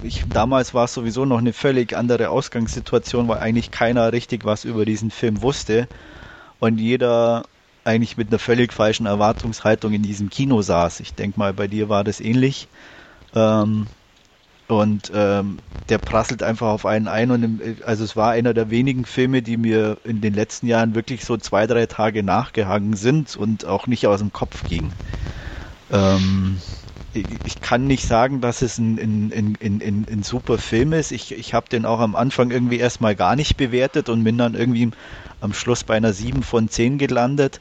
ich, 0.00 0.24
damals 0.26 0.74
war 0.74 0.84
es 0.84 0.94
sowieso 0.94 1.24
noch 1.24 1.38
eine 1.38 1.52
völlig 1.52 1.96
andere 1.96 2.30
Ausgangssituation, 2.30 3.28
weil 3.28 3.38
eigentlich 3.38 3.70
keiner 3.70 4.12
richtig 4.12 4.44
was 4.44 4.64
über 4.64 4.84
diesen 4.84 5.10
Film 5.10 5.42
wusste 5.42 5.88
und 6.58 6.78
jeder 6.78 7.44
eigentlich 7.84 8.16
mit 8.16 8.28
einer 8.28 8.38
völlig 8.38 8.72
falschen 8.72 9.06
Erwartungshaltung 9.06 9.92
in 9.92 10.02
diesem 10.02 10.30
Kino 10.30 10.62
saß. 10.62 11.00
Ich 11.00 11.14
denke 11.14 11.38
mal, 11.38 11.52
bei 11.52 11.68
dir 11.68 11.88
war 11.88 12.04
das 12.04 12.20
ähnlich. 12.20 12.68
Ähm, 13.34 13.88
und 14.68 15.12
ähm, 15.14 15.60
der 15.90 15.98
prasselt 15.98 16.42
einfach 16.42 16.68
auf 16.68 16.86
einen 16.86 17.08
ein. 17.08 17.30
Und 17.30 17.42
im, 17.42 17.76
also 17.84 18.04
es 18.04 18.16
war 18.16 18.30
einer 18.32 18.54
der 18.54 18.70
wenigen 18.70 19.04
Filme, 19.04 19.42
die 19.42 19.56
mir 19.58 19.98
in 20.04 20.20
den 20.20 20.34
letzten 20.34 20.66
Jahren 20.66 20.94
wirklich 20.94 21.24
so 21.24 21.36
zwei, 21.36 21.66
drei 21.66 21.86
Tage 21.86 22.22
nachgehangen 22.22 22.94
sind 22.94 23.36
und 23.36 23.66
auch 23.66 23.86
nicht 23.86 24.06
aus 24.06 24.20
dem 24.20 24.32
Kopf 24.32 24.64
ging. 24.64 24.94
Ähm, 25.90 26.60
ich 27.14 27.60
kann 27.60 27.86
nicht 27.86 28.06
sagen, 28.06 28.40
dass 28.40 28.62
es 28.62 28.78
ein, 28.78 28.98
ein, 28.98 29.32
ein, 29.60 29.80
ein, 29.82 30.06
ein 30.10 30.22
super 30.22 30.58
Film 30.58 30.92
ist. 30.92 31.12
Ich, 31.12 31.32
ich 31.32 31.54
habe 31.54 31.68
den 31.68 31.86
auch 31.86 32.00
am 32.00 32.16
Anfang 32.16 32.50
irgendwie 32.50 32.78
erstmal 32.78 33.14
gar 33.14 33.36
nicht 33.36 33.56
bewertet 33.56 34.08
und 34.08 34.24
bin 34.24 34.38
dann 34.38 34.54
irgendwie 34.54 34.90
am 35.40 35.52
Schluss 35.52 35.84
bei 35.84 35.94
einer 35.96 36.12
7 36.12 36.42
von 36.42 36.68
10 36.68 36.98
gelandet, 36.98 37.60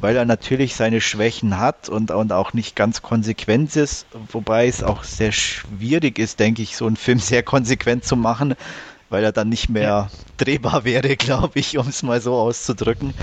weil 0.00 0.16
er 0.16 0.24
natürlich 0.24 0.74
seine 0.74 1.00
Schwächen 1.00 1.58
hat 1.58 1.88
und, 1.88 2.10
und 2.10 2.32
auch 2.32 2.52
nicht 2.52 2.76
ganz 2.76 3.02
konsequent 3.02 3.74
ist, 3.76 4.06
wobei 4.30 4.68
es 4.68 4.82
auch 4.82 5.02
sehr 5.02 5.32
schwierig 5.32 6.18
ist, 6.18 6.38
denke 6.38 6.62
ich, 6.62 6.76
so 6.76 6.86
einen 6.86 6.96
Film 6.96 7.18
sehr 7.18 7.42
konsequent 7.42 8.04
zu 8.04 8.16
machen, 8.16 8.54
weil 9.08 9.24
er 9.24 9.32
dann 9.32 9.48
nicht 9.48 9.68
mehr 9.68 10.10
drehbar 10.36 10.84
wäre, 10.84 11.16
glaube 11.16 11.58
ich, 11.58 11.76
um 11.76 11.88
es 11.88 12.02
mal 12.02 12.20
so 12.20 12.34
auszudrücken. 12.34 13.14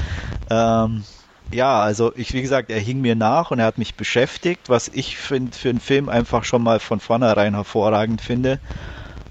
Ähm, 0.49 1.05
ja, 1.51 1.81
also 1.81 2.13
ich, 2.15 2.33
wie 2.33 2.41
gesagt, 2.41 2.69
er 2.71 2.79
hing 2.79 3.01
mir 3.01 3.15
nach 3.15 3.51
und 3.51 3.59
er 3.59 3.65
hat 3.65 3.77
mich 3.77 3.95
beschäftigt, 3.95 4.69
was 4.69 4.87
ich 4.87 5.17
find, 5.17 5.55
für 5.55 5.69
einen 5.69 5.79
Film 5.79 6.09
einfach 6.09 6.43
schon 6.43 6.63
mal 6.63 6.79
von 6.79 6.99
vornherein 6.99 7.55
hervorragend 7.55 8.21
finde. 8.21 8.59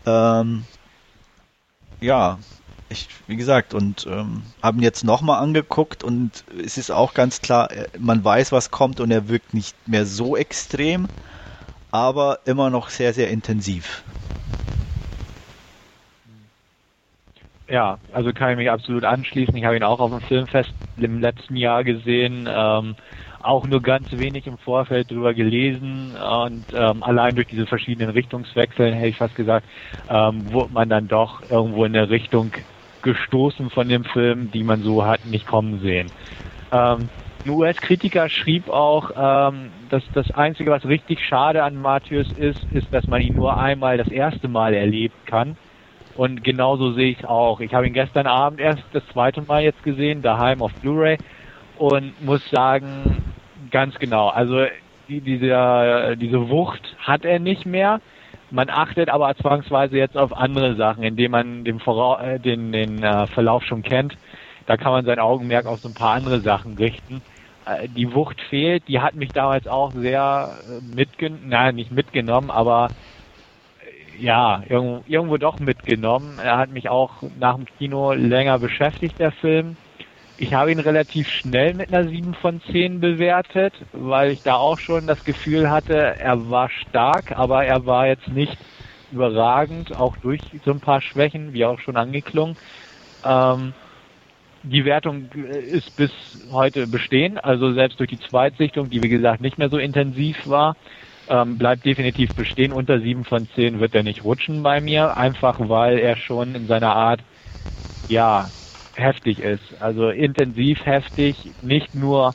Ähm, 0.07 0.65
ja, 2.01 2.39
ich, 2.89 3.09
wie 3.27 3.37
gesagt, 3.37 3.73
und 3.75 4.07
ähm, 4.07 4.43
haben 4.63 4.83
jetzt 4.83 5.05
nochmal 5.05 5.41
angeguckt 5.43 6.03
und 6.03 6.45
es 6.63 6.77
ist 6.77 6.91
auch 6.91 7.15
ganz 7.15 7.41
klar, 7.41 7.69
man 7.99 8.25
weiß, 8.25 8.53
was 8.53 8.71
kommt 8.71 9.01
und 9.01 9.11
er 9.11 9.29
wirkt 9.29 9.55
nicht 9.55 9.77
mehr 9.87 10.07
so 10.07 10.37
extrem, 10.37 11.09
aber 11.91 12.41
immer 12.47 12.71
noch 12.71 12.91
sehr, 12.91 13.15
sehr 13.15 13.31
intensiv. 13.31 14.03
Ja, 17.71 17.99
also 18.13 18.33
kann 18.33 18.51
ich 18.51 18.57
mich 18.57 18.71
absolut 18.71 19.05
anschließen. 19.05 19.55
Ich 19.57 19.65
habe 19.65 19.77
ihn 19.77 19.85
auch 19.85 20.01
auf 20.01 20.11
dem 20.11 20.21
Filmfest 20.23 20.73
im 20.97 21.21
letzten 21.21 21.57
Jahr 21.57 21.85
gesehen. 21.85 22.49
Ähm, 22.51 22.97
auch 23.41 23.65
nur 23.67 23.81
ganz 23.81 24.11
wenig 24.13 24.47
im 24.47 24.59
Vorfeld 24.59 25.11
drüber 25.11 25.33
gelesen 25.35 26.15
und 26.17 26.67
ähm, 26.75 27.03
allein 27.03 27.37
durch 27.37 27.47
diese 27.47 27.67
verschiedenen 27.67 28.11
Richtungswechsel, 28.11 28.95
hätte 28.95 29.07
ich 29.09 29.17
fast 29.17 29.35
gesagt, 29.35 29.67
ähm, 30.09 30.53
wurde 30.53 30.73
man 30.75 30.91
dann 30.91 31.09
doch 31.09 31.43
irgendwo 31.49 31.85
in 31.87 31.97
eine 31.97 32.11
Richtung 32.11 32.53
gestoßen 33.03 33.71
von 33.71 33.89
dem 33.89 34.05
Film, 34.05 34.51
die 34.51 34.65
man 34.65 34.83
so 34.83 35.07
hat 35.07 35.25
nicht 35.25 35.47
kommen 35.47 35.81
sehen. 35.81 36.13
Ähm, 36.73 37.11
ein 37.45 37.51
US-Kritiker 37.51 38.29
schrieb 38.29 38.69
auch, 38.69 39.11
ähm, 39.17 39.89
dass 39.89 40.05
das 40.13 40.31
Einzige, 40.33 40.71
was 40.71 40.85
richtig 40.85 41.21
schade 41.27 41.63
an 41.65 41.77
Matthäus 41.77 42.33
ist, 42.33 42.65
ist, 42.67 42.93
dass 42.93 43.09
man 43.09 43.23
ihn 43.23 43.35
nur 43.35 43.57
einmal 43.59 43.97
das 43.99 44.09
erste 44.11 44.49
Mal 44.49 44.75
erleben 44.75 45.15
kann. 45.25 45.57
Und 46.17 46.45
genauso 46.45 46.93
sehe 46.93 47.11
ich 47.11 47.25
auch. 47.25 47.61
Ich 47.61 47.75
habe 47.75 47.87
ihn 47.87 47.93
gestern 47.93 48.27
Abend 48.27 48.61
erst 48.61 48.83
das 48.93 49.07
zweite 49.13 49.43
Mal 49.43 49.63
jetzt 49.63 49.83
gesehen, 49.83 50.23
daheim 50.23 50.63
auf 50.63 50.73
Blu-ray 50.75 51.19
und 51.79 52.21
muss 52.25 52.49
sagen, 52.51 53.23
ganz 53.71 53.99
genau. 53.99 54.29
Also 54.29 54.67
die, 55.09 55.21
diese, 55.21 56.17
diese 56.21 56.49
Wucht 56.49 56.97
hat 56.99 57.25
er 57.25 57.39
nicht 57.39 57.67
mehr. 57.67 58.01
Man 58.51 58.69
achtet 58.69 59.09
aber 59.09 59.35
zwangsweise 59.37 59.97
jetzt 59.97 60.17
auf 60.17 60.37
andere 60.37 60.75
Sachen, 60.75 61.05
indem 61.05 61.31
man 61.33 61.65
den, 61.65 61.79
Vora 61.79 62.21
äh, 62.23 62.41
den, 62.41 62.73
den 62.73 63.03
äh, 63.03 63.27
Verlauf 63.29 63.63
schon 63.65 63.83
kennt. 63.83 64.17
Da 64.67 64.77
kann 64.77 64.93
man 64.93 65.05
sein 65.05 65.21
Augenmerk 65.21 65.67
auf 65.67 65.81
so 65.81 65.89
ein 65.89 65.95
paar 65.95 66.15
andere 66.15 66.41
Sachen 66.41 66.77
richten. 66.77 67.23
Äh, 67.65 67.89
die 67.89 68.13
Wucht 68.13 68.41
fehlt, 68.41 68.89
die 68.89 69.01
hat 69.01 69.15
mich 69.15 69.31
damals 69.31 69.69
auch 69.69 69.93
sehr 69.93 70.51
mitgenommen, 70.95 71.49
nein, 71.49 71.77
nicht 71.77 71.93
mitgenommen, 71.93 72.51
aber 72.51 72.89
ja, 74.21 74.63
irgendwo, 74.69 75.03
irgendwo 75.07 75.37
doch 75.39 75.59
mitgenommen. 75.59 76.39
Er 76.39 76.59
hat 76.59 76.71
mich 76.71 76.89
auch 76.89 77.23
nach 77.39 77.57
dem 77.57 77.67
Kino 77.79 78.13
länger 78.13 78.59
beschäftigt, 78.59 79.19
der 79.19 79.33
Film. 79.33 79.77
Ich 80.37 80.55
habe 80.55 80.73
ihn 80.73 80.79
relativ 80.79 81.29
schnell 81.29 81.75
mit 81.75 81.93
einer 81.93 82.09
7 82.09 82.35
von 82.35 82.61
10 82.73 83.01
bewertet, 83.01 83.75
weil 83.93 84.33
ich 84.33 84.43
da 84.43 84.55
auch 84.57 84.79
schon 84.79 85.07
das 85.07 85.23
Gefühl 85.25 85.71
hatte, 85.71 85.95
er 85.95 86.51
war 86.51 86.71
stark, 86.71 87.33
aber 87.33 87.65
er 87.65 87.85
war 87.85 88.07
jetzt 88.07 88.29
nicht 88.29 88.57
überragend, 89.13 89.93
auch 89.93 90.17
durch 90.19 90.41
so 90.65 90.71
ein 90.71 90.81
paar 90.81 91.03
Schwächen, 91.03 91.53
wie 91.53 91.65
auch 91.65 91.79
schon 91.81 91.97
angeklungen. 91.97 92.57
Ähm, 93.25 93.75
die 94.63 94.85
Wertung 94.85 95.29
ist 95.73 95.95
bis 95.97 96.11
heute 96.51 96.87
bestehen, 96.87 97.39
also 97.39 97.73
selbst 97.73 97.99
durch 97.99 98.11
die 98.11 98.21
Zweitsichtung, 98.21 98.91
die 98.91 99.03
wie 99.03 99.09
gesagt 99.09 99.41
nicht 99.41 99.59
mehr 99.59 99.71
so 99.71 99.79
intensiv 99.79 100.37
war, 100.47 100.77
ähm, 101.31 101.59
bleibt 101.59 101.87
definitiv 101.87 102.35
bestehen. 102.35 102.73
Unter 102.73 103.01
sieben 103.01 103.25
von 103.25 103.49
zehn 103.55 103.81
wird 103.81 103.95
er 103.95 104.03
nicht 104.03 104.25
rutschen 104.25 104.63
bei 104.63 104.81
mir, 104.81 105.17
einfach 105.17 105.59
weil 105.61 105.99
er 105.99 106.17
schon 106.17 106.55
in 106.55 106.67
seiner 106.67 106.95
Art, 106.95 107.21
ja, 108.09 108.51
heftig 108.97 109.39
ist. 109.39 109.63
Also 109.81 110.11
intensiv 110.11 110.85
heftig, 110.85 111.55
nicht 111.63 111.95
nur 111.95 112.35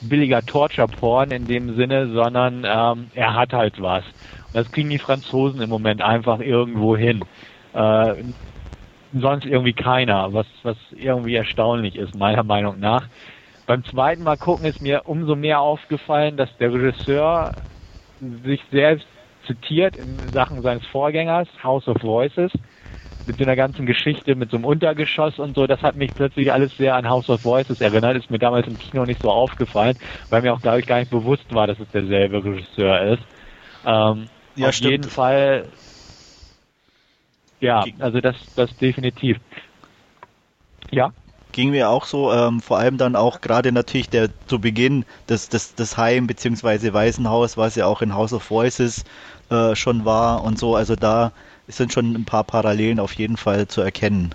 billiger 0.00 0.42
Torture-Porn 0.44 1.30
in 1.30 1.46
dem 1.46 1.74
Sinne, 1.76 2.12
sondern 2.12 2.64
ähm, 2.66 3.10
er 3.14 3.34
hat 3.34 3.52
halt 3.52 3.80
was. 3.80 4.04
Und 4.52 4.54
das 4.54 4.70
kriegen 4.70 4.90
die 4.90 4.98
Franzosen 4.98 5.60
im 5.62 5.70
Moment 5.70 6.02
einfach 6.02 6.40
irgendwo 6.40 6.96
hin. 6.96 7.24
Äh, 7.72 8.24
sonst 9.12 9.46
irgendwie 9.46 9.72
keiner, 9.72 10.32
was, 10.32 10.46
was 10.62 10.76
irgendwie 10.92 11.36
erstaunlich 11.36 11.96
ist, 11.96 12.14
meiner 12.14 12.44
Meinung 12.44 12.78
nach. 12.80 13.08
Beim 13.66 13.84
zweiten 13.84 14.22
Mal 14.22 14.36
gucken 14.36 14.66
ist 14.66 14.80
mir 14.82 15.02
umso 15.06 15.36
mehr 15.36 15.60
aufgefallen, 15.60 16.36
dass 16.36 16.54
der 16.58 16.72
Regisseur 16.72 17.54
sich 18.44 18.60
selbst 18.70 19.06
zitiert 19.46 19.96
in 19.96 20.32
Sachen 20.32 20.62
seines 20.62 20.86
Vorgängers, 20.86 21.48
House 21.62 21.86
of 21.88 22.02
Voices, 22.02 22.50
mit 23.26 23.38
so 23.38 23.44
einer 23.44 23.56
ganzen 23.56 23.86
Geschichte, 23.86 24.34
mit 24.34 24.50
so 24.50 24.56
einem 24.56 24.66
Untergeschoss 24.66 25.38
und 25.38 25.54
so, 25.54 25.66
das 25.66 25.82
hat 25.82 25.96
mich 25.96 26.14
plötzlich 26.14 26.52
alles 26.52 26.76
sehr 26.76 26.94
an 26.94 27.08
House 27.08 27.28
of 27.30 27.42
Voices 27.42 27.80
erinnert, 27.80 28.16
ist 28.16 28.30
mir 28.30 28.38
damals 28.38 28.66
im 28.66 28.78
Kino 28.78 29.06
nicht 29.06 29.20
so 29.22 29.30
aufgefallen, 29.30 29.98
weil 30.28 30.42
mir 30.42 30.52
auch, 30.52 30.60
glaube 30.60 30.80
ich, 30.80 30.86
gar 30.86 30.98
nicht 30.98 31.10
bewusst 31.10 31.52
war, 31.54 31.66
dass 31.66 31.78
es 31.78 31.90
derselbe 31.90 32.44
Regisseur 32.44 33.12
ist. 33.12 33.22
Ähm, 33.86 34.28
ja, 34.56 34.68
auf 34.68 34.74
stimmt. 34.74 34.90
jeden 34.90 35.08
Fall 35.08 35.66
ja, 37.64 37.82
also 37.98 38.20
das, 38.20 38.36
das 38.56 38.76
definitiv. 38.76 39.38
Ja. 40.90 41.12
Ging 41.54 41.70
mir 41.70 41.88
auch 41.88 42.04
so, 42.04 42.32
ähm, 42.32 42.60
vor 42.60 42.78
allem 42.78 42.98
dann 42.98 43.16
auch 43.16 43.40
gerade 43.40 43.72
natürlich 43.72 44.10
der 44.10 44.30
zu 44.46 44.60
Beginn 44.60 45.04
des, 45.28 45.48
des, 45.48 45.74
des 45.74 45.96
Heim 45.96 46.26
bzw. 46.26 46.92
Waisenhaus, 46.92 47.56
was 47.56 47.76
ja 47.76 47.86
auch 47.86 48.02
in 48.02 48.12
House 48.14 48.32
of 48.34 48.50
Voices 48.50 49.04
äh, 49.50 49.74
schon 49.74 50.04
war 50.04 50.42
und 50.44 50.58
so, 50.58 50.76
also 50.76 50.96
da 50.96 51.32
sind 51.66 51.92
schon 51.92 52.12
ein 52.14 52.24
paar 52.26 52.44
Parallelen 52.44 53.00
auf 53.00 53.14
jeden 53.14 53.36
Fall 53.38 53.68
zu 53.68 53.80
erkennen. 53.80 54.34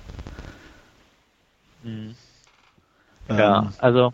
Mhm. 1.84 2.18
Ja, 3.30 3.60
ähm, 3.60 3.76
also 3.78 4.12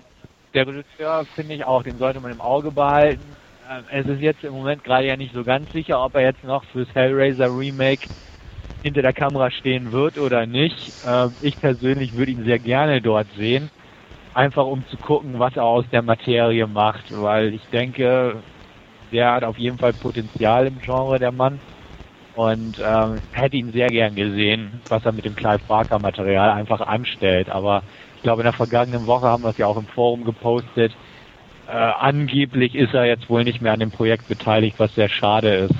der 0.54 0.68
Regisseur 0.68 1.26
finde 1.36 1.56
ich 1.56 1.66
auch, 1.66 1.84
den 1.84 1.98
sollte 1.98 2.20
man 2.20 2.32
im 2.32 2.42
Auge 2.42 2.72
behalten. 2.72 3.38
Ähm, 3.70 3.86
es 3.92 4.08
ist 4.08 4.22
jetzt 4.22 4.44
im 4.44 4.54
Moment 4.54 4.84
gerade 4.84 5.08
ja 5.08 5.18
nicht 5.18 5.34
so 5.34 5.44
ganz 5.44 5.72
sicher, 5.72 6.04
ob 6.04 6.16
er 6.16 6.22
jetzt 6.22 6.44
noch 6.44 6.64
fürs 6.66 6.90
Hellraiser 6.94 7.48
Remake 7.48 8.08
hinter 8.86 9.02
der 9.02 9.14
Kamera 9.14 9.50
stehen 9.50 9.92
wird 9.92 10.20
oder 10.20 10.46
nicht. 10.46 10.94
Ähm, 11.04 11.32
ich 11.42 11.60
persönlich 11.60 12.16
würde 12.16 12.32
ihn 12.32 12.46
sehr 12.46 12.60
gerne 12.60 13.02
dort 13.02 13.26
sehen, 13.36 13.72
einfach 14.36 14.68
um 14.68 14.86
zu 14.92 14.98
gucken, 14.98 15.40
was 15.40 15.56
er 15.56 15.64
aus 15.64 15.86
der 15.92 16.04
Materie 16.04 16.68
macht, 16.68 17.06
weil 17.10 17.56
ich 17.56 17.64
denke, 17.74 18.44
der 19.12 19.34
hat 19.34 19.44
auf 19.44 19.58
jeden 19.58 19.80
Fall 19.80 19.94
Potenzial 19.94 20.68
im 20.68 20.80
Genre, 20.82 21.18
der 21.18 21.32
Mann. 21.32 21.60
Und 22.36 22.78
ähm, 22.80 23.22
hätte 23.32 23.56
ihn 23.58 23.72
sehr 23.72 23.90
gern 23.90 24.14
gesehen, 24.14 24.82
was 24.90 25.04
er 25.04 25.14
mit 25.14 25.26
dem 25.26 25.36
Clive 25.36 25.64
Barker 25.68 25.98
Material 25.98 26.52
einfach 26.52 26.82
anstellt. 26.82 27.50
Aber 27.50 27.82
ich 28.18 28.22
glaube, 28.22 28.42
in 28.42 28.46
der 28.46 28.54
vergangenen 28.54 29.08
Woche 29.08 29.26
haben 29.26 29.44
wir 29.44 29.50
es 29.50 29.58
ja 29.58 29.66
auch 29.66 29.78
im 29.78 29.88
Forum 29.88 30.26
gepostet. 30.26 30.92
Äh, 31.68 31.72
angeblich 31.72 32.76
ist 32.76 32.94
er 32.94 33.06
jetzt 33.06 33.30
wohl 33.30 33.46
nicht 33.46 33.62
mehr 33.62 33.74
an 33.74 33.80
dem 33.80 33.90
Projekt 33.90 34.28
beteiligt, 34.28 34.76
was 34.78 34.94
sehr 34.94 35.10
schade 35.10 35.56
ist. 35.56 35.76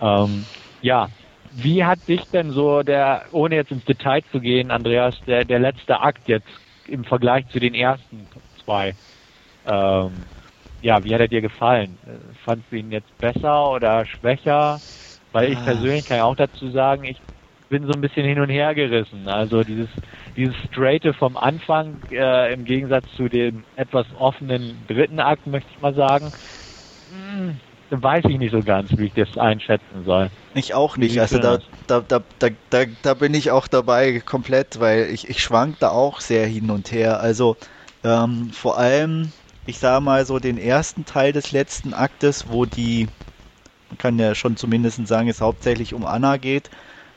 Ähm, 0.00 0.44
ja, 0.82 1.08
wie 1.54 1.84
hat 1.84 2.00
dich 2.08 2.22
denn 2.32 2.50
so 2.50 2.82
der, 2.82 3.26
ohne 3.32 3.56
jetzt 3.56 3.70
ins 3.70 3.84
Detail 3.84 4.22
zu 4.32 4.40
gehen, 4.40 4.70
Andreas, 4.70 5.14
der, 5.26 5.44
der 5.44 5.58
letzte 5.58 6.00
Akt 6.00 6.26
jetzt 6.28 6.48
im 6.88 7.04
Vergleich 7.04 7.48
zu 7.48 7.60
den 7.60 7.74
ersten 7.74 8.26
zwei, 8.64 8.94
ähm, 9.66 10.12
ja, 10.82 11.02
wie 11.02 11.14
hat 11.14 11.20
er 11.20 11.28
dir 11.28 11.40
gefallen? 11.40 11.96
Fandst 12.44 12.70
du 12.70 12.76
ihn 12.76 12.92
jetzt 12.92 13.18
besser 13.18 13.70
oder 13.70 14.04
schwächer? 14.04 14.80
Weil 15.32 15.52
ich 15.52 15.58
ah. 15.58 15.64
persönlich 15.64 16.04
kann 16.04 16.18
ja 16.18 16.24
auch 16.24 16.36
dazu 16.36 16.70
sagen, 16.70 17.04
ich 17.04 17.16
bin 17.70 17.86
so 17.86 17.92
ein 17.92 18.00
bisschen 18.00 18.26
hin 18.26 18.40
und 18.40 18.50
her 18.50 18.74
gerissen. 18.74 19.26
Also 19.26 19.64
dieses, 19.64 19.88
dieses 20.36 20.54
Straighte 20.70 21.14
vom 21.14 21.36
Anfang 21.36 21.96
äh, 22.10 22.52
im 22.52 22.64
Gegensatz 22.64 23.04
zu 23.16 23.28
dem 23.28 23.64
etwas 23.76 24.06
offenen 24.18 24.76
dritten 24.86 25.20
Akt, 25.20 25.46
möchte 25.46 25.70
ich 25.74 25.80
mal 25.80 25.94
sagen. 25.94 26.30
Mh, 27.10 27.38
hm, 27.38 27.60
weiß 28.02 28.24
ich 28.28 28.38
nicht 28.38 28.52
so 28.52 28.62
ganz, 28.62 28.90
wie 28.96 29.06
ich 29.06 29.14
das 29.14 29.36
einschätzen 29.36 30.04
soll. 30.04 30.30
Ich 30.54 30.74
auch 30.74 30.96
nicht. 30.96 31.18
Also 31.20 31.38
da, 31.38 31.58
da, 31.86 32.00
da, 32.00 32.20
da, 32.38 32.48
da, 32.70 32.84
da 33.02 33.14
bin 33.14 33.34
ich 33.34 33.50
auch 33.50 33.66
dabei 33.66 34.20
komplett, 34.20 34.80
weil 34.80 35.10
ich, 35.10 35.28
ich 35.28 35.42
schwank 35.42 35.78
da 35.80 35.90
auch 35.90 36.20
sehr 36.20 36.46
hin 36.46 36.70
und 36.70 36.92
her. 36.92 37.20
Also 37.20 37.56
ähm, 38.04 38.50
vor 38.52 38.78
allem, 38.78 39.32
ich 39.66 39.78
sage 39.78 40.04
mal 40.04 40.24
so 40.26 40.38
den 40.38 40.58
ersten 40.58 41.04
Teil 41.04 41.32
des 41.32 41.52
letzten 41.52 41.94
Aktes, 41.94 42.48
wo 42.48 42.64
die, 42.64 43.08
man 43.88 43.98
kann 43.98 44.18
ja 44.18 44.34
schon 44.34 44.56
zumindest 44.56 45.06
sagen, 45.06 45.28
es 45.28 45.40
hauptsächlich 45.40 45.94
um 45.94 46.04
Anna 46.04 46.36
geht. 46.36 46.70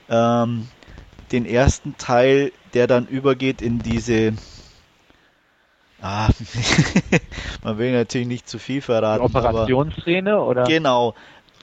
Ähm, 0.10 0.68
den 1.32 1.46
ersten 1.46 1.98
Teil, 1.98 2.52
der 2.74 2.88
dann 2.88 3.06
übergeht 3.08 3.62
in 3.62 3.82
diese 3.82 4.34
Ah, 6.02 6.30
man 7.64 7.78
will 7.78 7.92
natürlich 7.92 8.28
nicht 8.28 8.48
zu 8.48 8.60
viel 8.60 8.82
verraten. 8.82 9.26
Die 9.28 9.36
Operationsszene 9.36 10.42
oder? 10.42 10.64
Genau. 10.64 11.16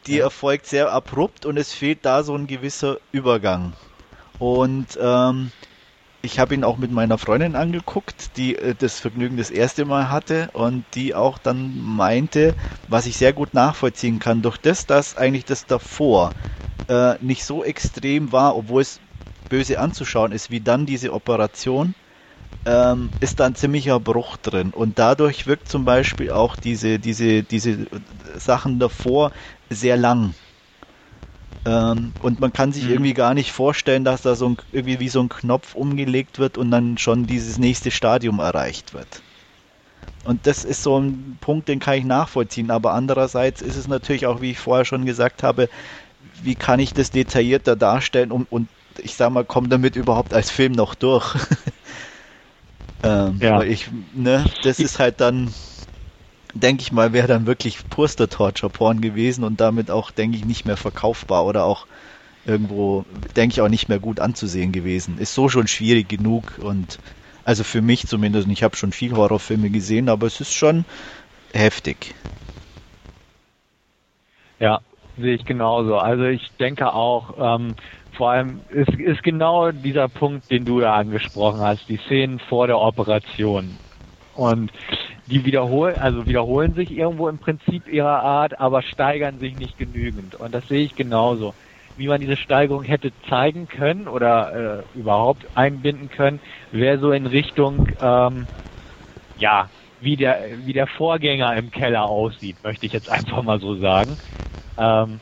Die 0.07 0.17
ja. 0.17 0.25
erfolgt 0.25 0.67
sehr 0.67 0.93
abrupt 0.93 1.47
und 1.47 1.57
es 1.57 1.73
fehlt 1.73 2.05
da 2.05 2.23
so 2.23 2.35
ein 2.35 2.47
gewisser 2.47 2.99
Übergang. 3.13 3.73
Und 4.39 4.99
ähm, 5.01 5.51
ich 6.25 6.39
habe 6.39 6.55
ihn 6.55 6.65
auch 6.65 6.79
mit 6.79 6.91
meiner 6.91 7.19
Freundin 7.19 7.55
angeguckt, 7.55 8.37
die 8.37 8.57
äh, 8.57 8.75
das 8.75 8.99
Vergnügen 8.99 9.37
das 9.37 9.51
erste 9.51 9.85
Mal 9.85 10.11
hatte 10.11 10.51
und 10.53 10.85
die 10.95 11.15
auch 11.15 11.39
dann 11.39 11.79
meinte, 11.79 12.55
was 12.89 13.07
ich 13.07 13.17
sehr 13.17 13.33
gut 13.33 13.55
nachvollziehen 13.55 14.19
kann, 14.19 14.43
durch 14.43 14.59
das, 14.59 14.87
dass 14.87 15.17
eigentlich 15.17 15.45
das 15.45 15.67
davor 15.67 16.35
äh, 16.89 17.15
nicht 17.21 17.45
so 17.45 17.63
extrem 17.63 18.33
war, 18.33 18.57
obwohl 18.57 18.83
es 18.83 19.01
böse 19.49 19.79
anzuschauen 19.79 20.33
ist, 20.33 20.51
wie 20.51 20.61
dann 20.61 20.87
diese 20.87 21.13
Operation, 21.13 21.95
ähm, 22.65 23.11
ist 23.21 23.41
da 23.41 23.47
ein 23.47 23.55
ziemlicher 23.55 24.01
Bruch 24.01 24.37
drin. 24.37 24.71
Und 24.71 24.99
dadurch 24.99 25.47
wirkt 25.47 25.69
zum 25.69 25.85
Beispiel 25.85 26.31
auch 26.31 26.57
diese, 26.57 26.99
diese, 26.99 27.43
diese 27.43 27.87
Sachen 28.37 28.79
davor 28.79 29.33
sehr 29.71 29.97
lang. 29.97 30.35
Ähm, 31.67 32.13
und 32.21 32.41
man 32.41 32.53
kann 32.53 32.73
sich 32.73 32.85
mhm. 32.85 32.91
irgendwie 32.91 33.15
gar 33.15 33.35
nicht 33.35 33.53
vorstellen, 33.53 34.05
dass 34.05 34.23
da 34.23 34.35
so 34.35 34.49
ein, 34.49 34.57
irgendwie 34.73 35.01
wie 35.01 35.09
so 35.09 35.21
ein 35.21 35.29
Knopf 35.29 35.75
umgelegt 35.75 36.39
wird 36.39 36.59
und 36.59 36.71
dann 36.71 36.99
schon 36.99 37.27
dieses 37.27 37.59
nächste 37.59 37.91
Stadium 37.91 38.39
erreicht 38.39 38.95
wird. 38.95 39.23
Und 40.25 40.47
das 40.47 40.65
ist 40.65 40.83
so 40.83 40.99
ein 40.99 41.37
Punkt, 41.41 41.69
den 41.69 41.81
kann 41.81 41.99
ich 41.99 42.05
nachvollziehen. 42.05 42.71
Aber 42.71 42.93
andererseits 42.93 43.61
ist 43.61 43.77
es 43.77 43.89
natürlich 43.89 44.27
auch, 44.27 44.41
wie 44.41 44.53
ich 44.53 44.59
vorher 44.59 44.87
schon 44.87 45.05
gesagt 45.05 45.43
habe, 45.43 45.69
wie 46.43 46.57
kann 46.57 46.81
ich 46.81 46.95
das 46.95 47.11
detaillierter 47.11 47.77
darstellen 47.77 48.33
und, 48.33 48.51
und 48.51 48.69
ich 48.99 49.17
sag 49.17 49.31
mal, 49.31 49.45
komme 49.45 49.69
damit 49.69 49.97
überhaupt 49.97 50.35
als 50.35 50.51
Film 50.51 50.73
noch 50.73 50.95
durch. 50.95 51.35
Ähm, 53.05 53.39
ja. 53.41 53.63
ich, 53.63 53.91
ne, 54.13 54.47
das 54.63 54.81
ist 54.81 54.99
halt 54.99 55.21
dann, 55.21 55.55
denke 56.55 56.83
ich 56.83 56.93
mal, 56.93 57.13
wäre 57.13 57.29
dann 57.29 57.47
wirklich 57.47 57.89
purster 57.91 58.29
Torture-Porn 58.29 59.01
gewesen 59.01 59.45
und 59.45 59.61
damit 59.61 59.91
auch, 59.91 60.11
denke 60.11 60.37
ich, 60.37 60.45
nicht 60.45 60.65
mehr 60.65 60.77
verkaufbar 60.77 61.45
oder 61.47 61.65
auch 61.65 61.87
irgendwo, 62.45 63.07
denke 63.37 63.53
ich, 63.55 63.61
auch 63.63 63.69
nicht 63.69 63.89
mehr 63.89 64.01
gut 64.01 64.21
anzusehen 64.21 64.73
gewesen. 64.73 65.19
Ist 65.19 65.35
so 65.35 65.49
schon 65.49 65.67
schwierig 65.69 66.09
genug 66.09 66.59
und 66.59 67.01
also 67.45 67.65
für 67.65 67.83
mich 67.83 68.07
zumindest, 68.07 68.49
ich 68.49 68.63
habe 68.63 68.77
schon 68.77 68.93
viel 68.93 69.15
Horrorfilme 69.15 69.71
gesehen, 69.71 70.09
aber 70.09 70.27
es 70.27 70.41
ist 70.41 70.55
schon 70.55 70.87
heftig. 71.55 72.15
Ja, 74.59 74.81
sehe 75.17 75.35
ich 75.35 75.45
genauso. 75.45 75.99
Also 75.99 76.25
ich 76.25 76.57
denke 76.59 76.93
auch, 76.93 77.35
ähm, 77.39 77.77
vor 78.15 78.31
allem 78.31 78.63
ist, 78.71 78.91
ist 78.99 79.23
genau 79.23 79.71
dieser 79.71 80.09
Punkt, 80.09 80.51
den 80.51 80.65
du 80.65 80.81
da 80.81 80.95
angesprochen 80.95 81.61
hast, 81.61 81.89
die 81.89 81.99
Szenen 81.99 82.39
vor 82.39 82.67
der 82.67 82.79
Operation. 82.79 83.79
Und 84.35 84.73
die 85.27 85.45
wiederholen, 85.45 85.97
also 85.97 86.27
wiederholen 86.27 86.75
sich 86.75 86.91
irgendwo 86.91 87.29
im 87.29 87.39
Prinzip 87.39 87.89
ihrer 87.89 88.23
Art, 88.23 88.61
aber 88.61 88.83
steigern 88.83 89.39
sich 89.39 89.57
nicht 89.57 89.79
genügend. 89.79 90.35
Und 90.35 90.53
das 90.53 90.67
sehe 90.69 90.85
ich 90.85 90.95
genauso. 90.95 91.55
Wie 91.97 92.09
man 92.09 92.21
diese 92.21 92.37
Steigerung 92.37 92.83
hätte 92.83 93.13
zeigen 93.29 93.69
können 93.69 94.09
oder 94.09 94.85
äh, 94.95 94.99
überhaupt 94.99 95.47
einbinden 95.57 96.09
können, 96.09 96.41
wäre 96.73 96.99
so 96.99 97.13
in 97.13 97.27
Richtung, 97.27 97.89
ähm, 98.01 98.49
ja, 99.37 99.71
wie 100.01 100.17
der, 100.17 100.67
wie 100.67 100.73
der 100.73 100.89
Vorgänger 100.89 101.57
im 101.57 101.71
Keller 101.71 102.05
aussieht, 102.05 102.57
möchte 102.65 102.87
ich 102.87 102.93
jetzt 102.93 103.09
einfach 103.09 103.43
mal 103.43 103.61
so 103.61 103.77
sagen. 103.77 104.19
Ähm, 104.77 105.21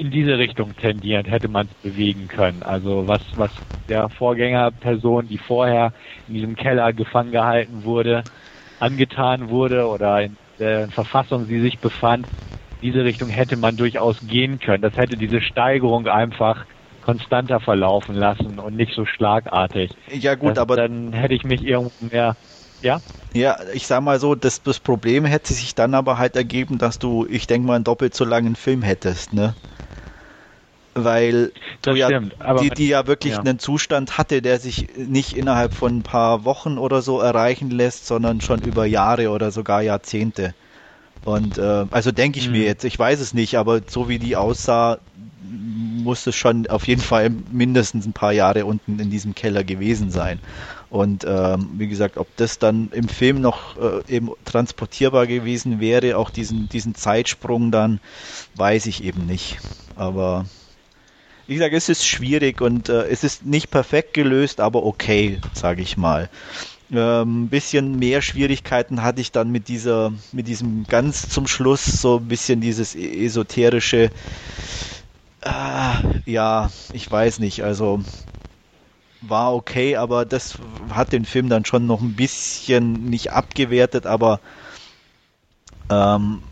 in 0.00 0.10
diese 0.10 0.38
Richtung 0.38 0.74
tendiert, 0.76 1.28
hätte 1.28 1.48
man 1.48 1.66
es 1.68 1.74
bewegen 1.82 2.28
können. 2.28 2.62
Also 2.62 3.06
was, 3.06 3.22
was 3.34 3.50
der 3.88 4.08
Vorgängerperson, 4.10 5.28
die 5.28 5.38
vorher 5.38 5.92
in 6.26 6.34
diesem 6.34 6.56
Keller 6.56 6.92
gefangen 6.94 7.32
gehalten 7.32 7.84
wurde, 7.84 8.24
angetan 8.78 9.50
wurde 9.50 9.86
oder 9.86 10.22
in 10.22 10.38
der 10.58 10.88
Verfassung 10.90 11.46
sie 11.46 11.60
sich 11.60 11.80
befand, 11.80 12.28
diese 12.82 13.04
Richtung 13.04 13.28
hätte 13.28 13.56
man 13.56 13.76
durchaus 13.76 14.16
gehen 14.22 14.58
können. 14.58 14.82
Das 14.82 14.96
hätte 14.96 15.18
diese 15.18 15.42
Steigerung 15.42 16.06
einfach 16.08 16.64
konstanter 17.02 17.60
verlaufen 17.60 18.14
lassen 18.14 18.58
und 18.58 18.76
nicht 18.76 18.94
so 18.94 19.04
schlagartig. 19.04 19.94
Ja 20.08 20.34
gut, 20.34 20.56
das, 20.56 20.58
aber 20.58 20.76
dann 20.76 21.12
hätte 21.12 21.34
ich 21.34 21.44
mich 21.44 21.62
irgendwo 21.62 21.92
mehr 22.06 22.36
ja? 22.82 23.02
Ja, 23.34 23.58
ich 23.74 23.86
sag 23.86 24.02
mal 24.02 24.18
so, 24.18 24.34
das, 24.34 24.62
das 24.62 24.80
Problem 24.80 25.24
hätte 25.24 25.54
sich 25.54 25.74
dann 25.74 25.94
aber 25.94 26.18
halt 26.18 26.34
ergeben, 26.36 26.78
dass 26.78 26.98
du, 26.98 27.26
ich 27.26 27.46
denke 27.46 27.66
mal, 27.66 27.76
einen 27.76 27.84
doppelt 27.84 28.14
so 28.14 28.24
langen 28.24 28.56
Film 28.56 28.82
hättest, 28.82 29.32
ne? 29.32 29.56
Weil 30.94 31.52
das 31.82 31.96
ja, 31.96 32.06
stimmt, 32.08 32.34
die, 32.60 32.70
die 32.70 32.88
ja 32.88 33.06
wirklich 33.06 33.34
ja. 33.34 33.40
einen 33.40 33.60
Zustand 33.60 34.18
hatte, 34.18 34.42
der 34.42 34.58
sich 34.58 34.88
nicht 34.96 35.36
innerhalb 35.36 35.72
von 35.72 35.98
ein 35.98 36.02
paar 36.02 36.44
Wochen 36.44 36.78
oder 36.78 37.00
so 37.00 37.20
erreichen 37.20 37.70
lässt, 37.70 38.06
sondern 38.06 38.40
schon 38.40 38.60
über 38.62 38.86
Jahre 38.86 39.30
oder 39.30 39.52
sogar 39.52 39.82
Jahrzehnte. 39.82 40.52
Und 41.24 41.58
äh, 41.58 41.86
also 41.90 42.10
denke 42.10 42.38
ich 42.38 42.46
mhm. 42.46 42.52
mir 42.52 42.64
jetzt, 42.64 42.84
ich 42.84 42.98
weiß 42.98 43.20
es 43.20 43.34
nicht, 43.34 43.56
aber 43.56 43.82
so 43.86 44.08
wie 44.08 44.18
die 44.18 44.36
aussah, 44.36 44.98
muss 45.42 46.26
es 46.26 46.34
schon 46.34 46.66
auf 46.68 46.86
jeden 46.86 47.00
Fall 47.00 47.30
mindestens 47.50 48.06
ein 48.06 48.12
paar 48.12 48.32
Jahre 48.32 48.64
unten 48.64 48.98
in 48.98 49.10
diesem 49.10 49.34
Keller 49.34 49.64
gewesen 49.64 50.10
sein. 50.10 50.40
Und 50.88 51.24
ähm, 51.26 51.70
wie 51.74 51.88
gesagt, 51.88 52.16
ob 52.16 52.34
das 52.36 52.58
dann 52.58 52.90
im 52.92 53.08
Film 53.08 53.40
noch 53.40 53.76
äh, 53.76 54.02
eben 54.12 54.30
transportierbar 54.44 55.26
gewesen 55.26 55.78
wäre, 55.78 56.16
auch 56.16 56.30
diesen, 56.30 56.68
diesen 56.68 56.94
Zeitsprung 56.94 57.70
dann, 57.70 58.00
weiß 58.56 58.86
ich 58.86 59.04
eben 59.04 59.26
nicht. 59.26 59.58
Aber 59.94 60.46
wie 61.50 61.54
gesagt, 61.54 61.74
es 61.74 61.88
ist 61.88 62.06
schwierig 62.06 62.60
und 62.60 62.88
äh, 62.88 63.08
es 63.08 63.24
ist 63.24 63.44
nicht 63.44 63.72
perfekt 63.72 64.14
gelöst, 64.14 64.60
aber 64.60 64.84
okay, 64.84 65.40
sage 65.52 65.82
ich 65.82 65.96
mal. 65.96 66.30
Ein 66.92 66.96
ähm, 66.96 67.48
bisschen 67.48 67.98
mehr 67.98 68.22
Schwierigkeiten 68.22 69.02
hatte 69.02 69.20
ich 69.20 69.32
dann 69.32 69.50
mit 69.50 69.66
dieser, 69.66 70.12
mit 70.30 70.46
diesem 70.46 70.84
ganz 70.84 71.28
zum 71.28 71.48
Schluss 71.48 71.84
so 72.00 72.18
ein 72.18 72.28
bisschen 72.28 72.60
dieses 72.60 72.94
e-, 72.94 73.24
esoterische, 73.26 74.12
Ah, 75.42 76.00
ja, 76.26 76.70
ich 76.92 77.10
weiß 77.10 77.38
nicht. 77.40 77.64
Also 77.64 78.00
war 79.20 79.54
okay, 79.54 79.96
aber 79.96 80.24
das 80.24 80.56
hat 80.90 81.12
den 81.12 81.24
Film 81.24 81.48
dann 81.48 81.64
schon 81.64 81.86
noch 81.86 82.00
ein 82.00 82.14
bisschen 82.14 83.06
nicht 83.06 83.32
abgewertet, 83.32 84.06
aber 84.06 84.40
ähm, 85.90 86.42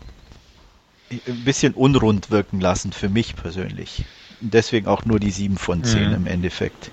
ein 1.11 1.43
bisschen 1.43 1.73
unrund 1.73 2.29
wirken 2.31 2.59
lassen 2.59 2.91
für 2.93 3.09
mich 3.09 3.35
persönlich. 3.35 4.05
Deswegen 4.41 4.87
auch 4.87 5.05
nur 5.05 5.19
die 5.19 5.31
7 5.31 5.57
von 5.57 5.83
10 5.83 6.09
mhm. 6.09 6.15
im 6.15 6.27
Endeffekt. 6.27 6.91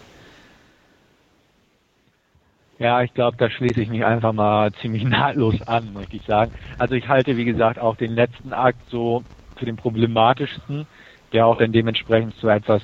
Ja, 2.79 3.03
ich 3.03 3.15
glaube, 3.15 3.37
da 3.39 3.49
schließe 3.49 3.81
ich 3.81 3.89
mich 3.89 4.05
einfach 4.05 4.33
mal 4.33 4.73
ziemlich 4.81 5.05
nahtlos 5.05 5.63
an, 5.67 5.93
möchte 5.93 6.17
ich 6.17 6.23
sagen. 6.27 6.53
Also 6.79 6.95
ich 6.95 7.09
halte, 7.09 7.37
wie 7.37 7.45
gesagt, 7.45 7.79
auch 7.79 7.97
den 7.97 8.15
letzten 8.15 8.53
Akt 8.53 8.81
so 8.91 9.23
für 9.57 9.65
den 9.65 9.77
problematischsten 9.77 10.87
der 11.33 11.47
auch 11.47 11.59
dann 11.59 11.73
dementsprechend 11.73 12.35
zu 12.37 12.49
etwas 12.49 12.83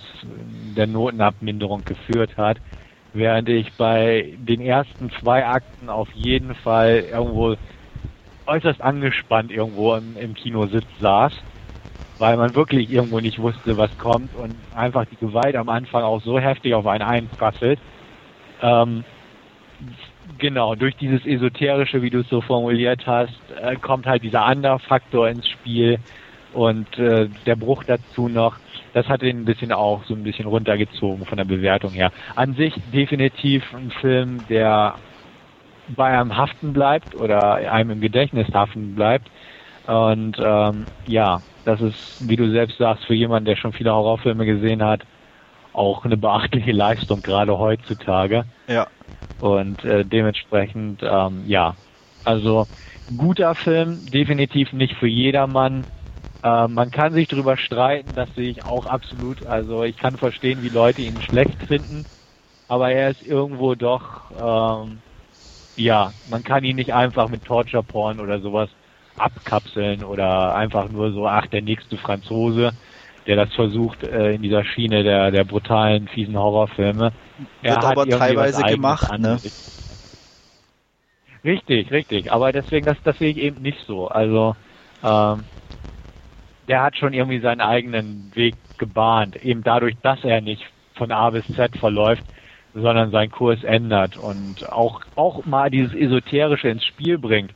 der 0.76 0.86
Notenabminderung 0.86 1.84
geführt 1.84 2.36
hat. 2.36 2.58
Während 3.14 3.48
ich 3.48 3.72
bei 3.74 4.34
den 4.38 4.60
ersten 4.60 5.10
zwei 5.20 5.46
Akten 5.46 5.88
auf 5.88 6.10
jeden 6.12 6.54
Fall 6.54 7.04
irgendwo 7.10 7.56
äußerst 8.46 8.80
angespannt 8.80 9.50
irgendwo 9.50 9.94
im, 9.94 10.16
im 10.16 10.34
Kinositz 10.34 10.86
saß, 11.00 11.32
weil 12.22 12.36
man 12.36 12.54
wirklich 12.54 12.88
irgendwo 12.88 13.18
nicht 13.18 13.40
wusste, 13.40 13.76
was 13.76 13.90
kommt 13.98 14.32
und 14.36 14.54
einfach 14.76 15.06
die 15.06 15.16
Gewalt 15.16 15.56
am 15.56 15.68
Anfang 15.68 16.04
auch 16.04 16.22
so 16.22 16.38
heftig 16.38 16.72
auf 16.72 16.86
einen 16.86 17.02
einprasselt. 17.02 17.80
Ähm, 18.62 19.02
genau, 20.38 20.76
durch 20.76 20.94
dieses 20.94 21.26
Esoterische, 21.26 22.00
wie 22.00 22.10
du 22.10 22.20
es 22.20 22.28
so 22.28 22.40
formuliert 22.40 23.08
hast, 23.08 23.34
äh, 23.60 23.74
kommt 23.74 24.06
halt 24.06 24.22
dieser 24.22 24.44
andere 24.44 24.78
Faktor 24.78 25.28
ins 25.28 25.48
Spiel, 25.48 25.98
und 26.52 26.98
äh, 26.98 27.28
der 27.46 27.56
Bruch 27.56 27.84
dazu 27.84 28.28
noch, 28.28 28.56
das 28.92 29.08
hat 29.08 29.22
ihn 29.22 29.40
ein 29.40 29.44
bisschen 29.44 29.72
auch 29.72 30.04
so 30.04 30.14
ein 30.14 30.22
bisschen 30.22 30.46
runtergezogen 30.46 31.24
von 31.24 31.38
der 31.38 31.44
Bewertung 31.44 31.92
her. 31.92 32.12
An 32.36 32.54
sich 32.54 32.74
definitiv 32.92 33.64
ein 33.74 33.90
Film, 33.90 34.44
der 34.48 34.96
bei 35.88 36.18
einem 36.18 36.36
haften 36.36 36.72
bleibt 36.72 37.14
oder 37.14 37.54
einem 37.54 37.90
im 37.90 38.00
Gedächtnis 38.00 38.48
haften 38.52 38.94
bleibt. 38.94 39.28
Und 39.86 40.36
ähm, 40.38 40.86
ja, 41.06 41.42
das 41.64 41.80
ist, 41.80 41.96
wie 42.18 42.36
du 42.36 42.50
selbst 42.50 42.78
sagst, 42.78 43.04
für 43.04 43.14
jemanden, 43.14 43.46
der 43.46 43.56
schon 43.56 43.72
viele 43.72 43.92
Horrorfilme 43.92 44.44
gesehen 44.46 44.82
hat, 44.82 45.02
auch 45.72 46.04
eine 46.04 46.16
beachtliche 46.16 46.72
Leistung, 46.72 47.22
gerade 47.22 47.58
heutzutage. 47.58 48.44
Ja. 48.68 48.86
Und 49.38 49.84
äh, 49.84 50.04
dementsprechend, 50.04 51.02
ähm, 51.02 51.44
ja, 51.46 51.76
also 52.24 52.68
guter 53.16 53.54
Film, 53.54 54.06
definitiv 54.06 54.72
nicht 54.72 54.94
für 54.96 55.08
jedermann. 55.08 55.86
Äh, 56.42 56.68
man 56.68 56.90
kann 56.90 57.14
sich 57.14 57.28
drüber 57.28 57.56
streiten, 57.56 58.14
das 58.14 58.32
sehe 58.34 58.50
ich 58.50 58.64
auch 58.64 58.86
absolut. 58.86 59.42
Also 59.44 59.82
ich 59.82 59.96
kann 59.96 60.16
verstehen, 60.18 60.62
wie 60.62 60.68
Leute 60.68 61.02
ihn 61.02 61.20
schlecht 61.20 61.60
finden, 61.64 62.06
aber 62.68 62.92
er 62.92 63.10
ist 63.10 63.22
irgendwo 63.22 63.74
doch, 63.74 64.30
ähm, 64.86 65.02
ja, 65.76 66.14
man 66.24 66.42
kann 66.44 66.64
ihn 66.64 66.76
nicht 66.76 66.92
einfach 66.94 67.28
mit 67.28 67.44
Torture 67.44 67.82
Porn 67.84 68.20
oder 68.20 68.40
sowas 68.40 68.70
abkapseln 69.22 70.02
oder 70.04 70.54
einfach 70.54 70.88
nur 70.88 71.12
so, 71.12 71.26
ach, 71.26 71.46
der 71.46 71.62
nächste 71.62 71.96
Franzose, 71.96 72.72
der 73.26 73.36
das 73.36 73.52
versucht 73.54 74.02
äh, 74.02 74.34
in 74.34 74.42
dieser 74.42 74.64
Schiene 74.64 75.02
der, 75.02 75.30
der 75.30 75.44
brutalen, 75.44 76.08
fiesen 76.08 76.36
Horrorfilme. 76.36 77.12
Er 77.62 77.70
Wird 77.76 77.84
aber 77.84 78.06
teilweise 78.06 78.62
gemacht, 78.62 79.18
ne? 79.18 79.40
Richtig, 81.44 81.90
richtig. 81.90 82.30
Aber 82.32 82.52
deswegen, 82.52 82.86
das, 82.86 82.96
das 83.04 83.18
sehe 83.18 83.30
ich 83.30 83.38
eben 83.38 83.62
nicht 83.62 83.78
so. 83.86 84.08
Also, 84.08 84.54
ähm, 85.02 85.44
der 86.68 86.82
hat 86.82 86.96
schon 86.96 87.12
irgendwie 87.12 87.40
seinen 87.40 87.60
eigenen 87.60 88.30
Weg 88.34 88.56
gebahnt, 88.78 89.36
eben 89.44 89.62
dadurch, 89.62 89.96
dass 90.02 90.22
er 90.24 90.40
nicht 90.40 90.64
von 90.94 91.10
A 91.10 91.30
bis 91.30 91.44
Z 91.56 91.76
verläuft, 91.76 92.24
sondern 92.74 93.10
seinen 93.10 93.30
Kurs 93.30 93.62
ändert 93.64 94.16
und 94.16 94.68
auch, 94.68 95.02
auch 95.14 95.44
mal 95.44 95.70
dieses 95.70 95.94
Esoterische 95.94 96.68
ins 96.68 96.84
Spiel 96.84 97.18
bringt, 97.18 97.52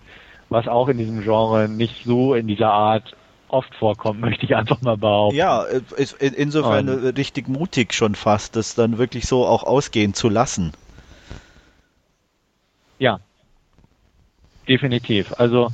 was 0.49 0.69
auch 0.69 0.89
in 0.89 0.99
diesem 0.99 1.23
Genre 1.23 1.69
nicht 1.69 2.05
so 2.05 2.35
in 2.35 2.47
dieser 2.47 2.73
Art 2.73 3.17
oft 3.49 3.75
vorkommt, 3.75 4.21
möchte 4.27 4.45
ich 4.45 4.55
einfach 4.55 4.81
mal 4.81 4.97
behaupten. 4.97 5.37
Ja, 5.37 5.63
ist 5.63 6.15
insofern 6.21 6.89
und, 6.89 7.19
richtig 7.19 7.49
mutig 7.49 7.93
schon 7.93 8.15
fast, 8.15 8.57
das 8.57 8.75
dann 8.75 8.99
wirklich 8.99 9.27
so 9.27 9.47
auch 9.47 9.65
ausgehen 9.65 10.15
zu 10.15 10.29
lassen. 10.29 10.73
Ja, 12.99 13.21
definitiv. 14.69 15.33
Also 15.37 15.71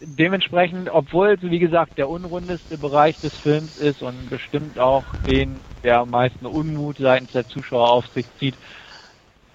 dementsprechend, 0.00 0.90
obwohl 0.90 1.28
es 1.30 1.42
wie 1.42 1.58
gesagt 1.58 1.98
der 1.98 2.08
unrundeste 2.08 2.78
Bereich 2.78 3.18
des 3.20 3.32
Films 3.42 3.76
ist 3.76 4.02
und 4.02 4.28
bestimmt 4.28 4.78
auch 4.78 5.14
den, 5.26 5.60
der 5.82 6.00
am 6.00 6.10
meisten 6.10 6.46
Unmut 6.46 6.98
seitens 6.98 7.32
der 7.32 7.46
Zuschauer 7.48 7.90
auf 7.90 8.04
sich 8.14 8.26
zieht, 8.38 8.56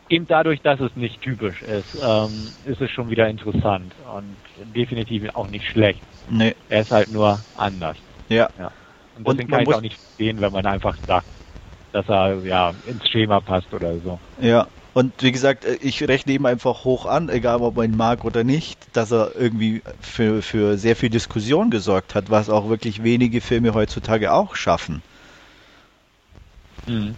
eben 0.09 0.27
dadurch, 0.27 0.61
dass 0.61 0.79
es 0.79 0.95
nicht 0.95 1.21
typisch 1.21 1.61
ist, 1.61 1.87
ähm, 2.01 2.53
ist 2.65 2.81
es 2.81 2.89
schon 2.91 3.09
wieder 3.09 3.27
interessant 3.27 3.93
und 4.15 4.37
definitiv 4.75 5.23
auch 5.35 5.47
nicht 5.47 5.65
schlecht. 5.67 6.01
Nee. 6.27 6.55
Er 6.67 6.81
ist 6.81 6.91
halt 6.91 7.09
nur 7.09 7.43
anders. 7.55 7.97
Ja. 8.27 8.49
ja. 8.57 8.71
Und 9.15 9.27
deswegen 9.27 9.43
und 9.43 9.51
kann 9.51 9.63
ich 9.63 9.73
auch 9.73 9.81
nicht 9.81 9.97
verstehen, 10.17 10.41
wenn 10.41 10.51
man 10.51 10.65
einfach 10.65 10.97
sagt, 11.07 11.27
dass 11.91 12.07
er 12.07 12.43
ja 12.45 12.73
ins 12.85 13.07
Schema 13.09 13.39
passt 13.41 13.73
oder 13.73 13.97
so. 13.99 14.19
Ja, 14.41 14.67
und 14.93 15.13
wie 15.21 15.31
gesagt, 15.31 15.65
äh, 15.65 15.77
ich 15.81 16.07
rechne 16.07 16.33
ihm 16.33 16.45
einfach 16.45 16.83
hoch 16.83 17.05
an, 17.05 17.29
egal 17.29 17.61
ob 17.61 17.75
man 17.75 17.91
ihn 17.91 17.97
mag 17.97 18.25
oder 18.25 18.43
nicht, 18.43 18.95
dass 18.95 19.11
er 19.11 19.35
irgendwie 19.35 19.81
für, 19.99 20.41
für 20.41 20.77
sehr 20.77 20.95
viel 20.95 21.09
Diskussion 21.09 21.69
gesorgt 21.69 22.15
hat, 22.15 22.29
was 22.29 22.49
auch 22.49 22.69
wirklich 22.69 23.03
wenige 23.03 23.41
Filme 23.41 23.73
heutzutage 23.73 24.33
auch 24.33 24.55
schaffen. 24.55 25.01
Mhm. 26.87 27.15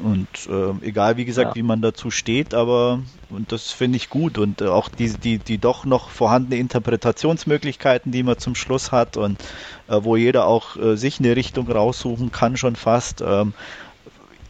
Und 0.00 0.28
äh, 0.48 0.86
egal, 0.86 1.16
wie 1.16 1.24
gesagt, 1.24 1.50
ja. 1.50 1.54
wie 1.56 1.62
man 1.64 1.82
dazu 1.82 2.10
steht, 2.10 2.54
aber 2.54 3.00
und 3.30 3.50
das 3.50 3.72
finde 3.72 3.96
ich 3.96 4.08
gut 4.08 4.38
und 4.38 4.60
äh, 4.60 4.66
auch 4.66 4.88
die, 4.88 5.10
die, 5.10 5.38
die 5.38 5.58
doch 5.58 5.84
noch 5.84 6.10
vorhandene 6.10 6.56
Interpretationsmöglichkeiten, 6.56 8.12
die 8.12 8.22
man 8.22 8.38
zum 8.38 8.54
Schluss 8.54 8.92
hat 8.92 9.16
und 9.16 9.42
äh, 9.88 9.98
wo 10.00 10.14
jeder 10.14 10.46
auch 10.46 10.76
äh, 10.76 10.96
sich 10.96 11.18
eine 11.18 11.34
Richtung 11.34 11.70
raussuchen 11.70 12.30
kann, 12.30 12.56
schon 12.56 12.76
fast. 12.76 13.22
Ähm, 13.22 13.54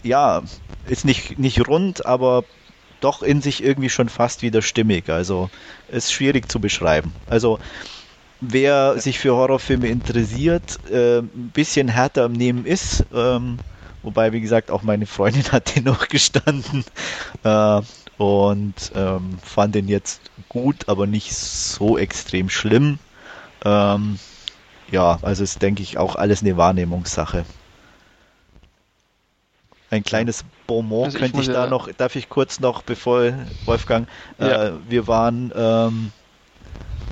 ja, 0.02 0.42
ist 0.86 1.06
nicht, 1.06 1.38
nicht 1.38 1.66
rund, 1.66 2.04
aber 2.04 2.44
doch 3.00 3.22
in 3.22 3.40
sich 3.40 3.62
irgendwie 3.62 3.90
schon 3.90 4.08
fast 4.08 4.42
wieder 4.42 4.60
stimmig. 4.60 5.08
Also 5.08 5.48
ist 5.88 6.12
schwierig 6.12 6.50
zu 6.50 6.60
beschreiben. 6.60 7.12
Also 7.26 7.58
wer 8.40 8.98
sich 8.98 9.18
für 9.18 9.34
Horrorfilme 9.34 9.88
interessiert, 9.88 10.78
äh, 10.90 11.18
ein 11.18 11.50
bisschen 11.54 11.88
härter 11.88 12.24
am 12.24 12.32
Nehmen 12.32 12.66
ist, 12.66 13.04
ähm, 13.14 13.58
wobei 14.02 14.32
wie 14.32 14.40
gesagt 14.40 14.70
auch 14.70 14.82
meine 14.82 15.06
Freundin 15.06 15.44
hat 15.52 15.74
den 15.74 15.84
noch 15.84 16.08
gestanden 16.08 16.84
äh, 17.44 17.80
und 18.18 18.74
ähm, 18.94 19.38
fand 19.42 19.74
den 19.74 19.88
jetzt 19.88 20.20
gut, 20.48 20.88
aber 20.88 21.06
nicht 21.06 21.34
so 21.34 21.98
extrem 21.98 22.50
schlimm. 22.50 22.98
Ähm, 23.64 24.18
ja, 24.90 25.18
also 25.22 25.44
ist 25.44 25.62
denke 25.62 25.82
ich 25.82 25.98
auch 25.98 26.16
alles 26.16 26.42
eine 26.42 26.56
Wahrnehmungssache. 26.56 27.44
Ein 29.90 30.02
kleines 30.02 30.44
Bonbon 30.66 31.06
also 31.06 31.18
könnte 31.18 31.40
ich, 31.40 31.48
ich 31.48 31.54
da 31.54 31.64
ja 31.64 31.70
noch, 31.70 31.90
darf 31.92 32.14
ich 32.14 32.28
kurz 32.28 32.60
noch, 32.60 32.82
bevor 32.82 33.32
Wolfgang, 33.64 34.06
ja. 34.38 34.66
äh, 34.66 34.72
wir 34.88 35.06
waren 35.06 35.52
ähm, 35.56 36.12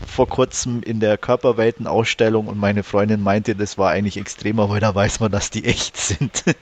vor 0.05 0.28
kurzem 0.28 0.82
in 0.82 1.01
der 1.01 1.18
Körperweltenausstellung 1.18 2.47
und 2.47 2.59
meine 2.59 2.82
Freundin 2.82 3.20
meinte, 3.20 3.57
das 3.57 3.78
war 3.78 3.90
eigentlich 3.90 4.16
extremer, 4.16 4.68
weil 4.68 4.80
da 4.80 4.94
weiß 4.94 5.20
man, 5.20 5.32
dass 5.32 5.51
die 5.51 5.64
echt 5.64 5.97
sind. 5.97 6.44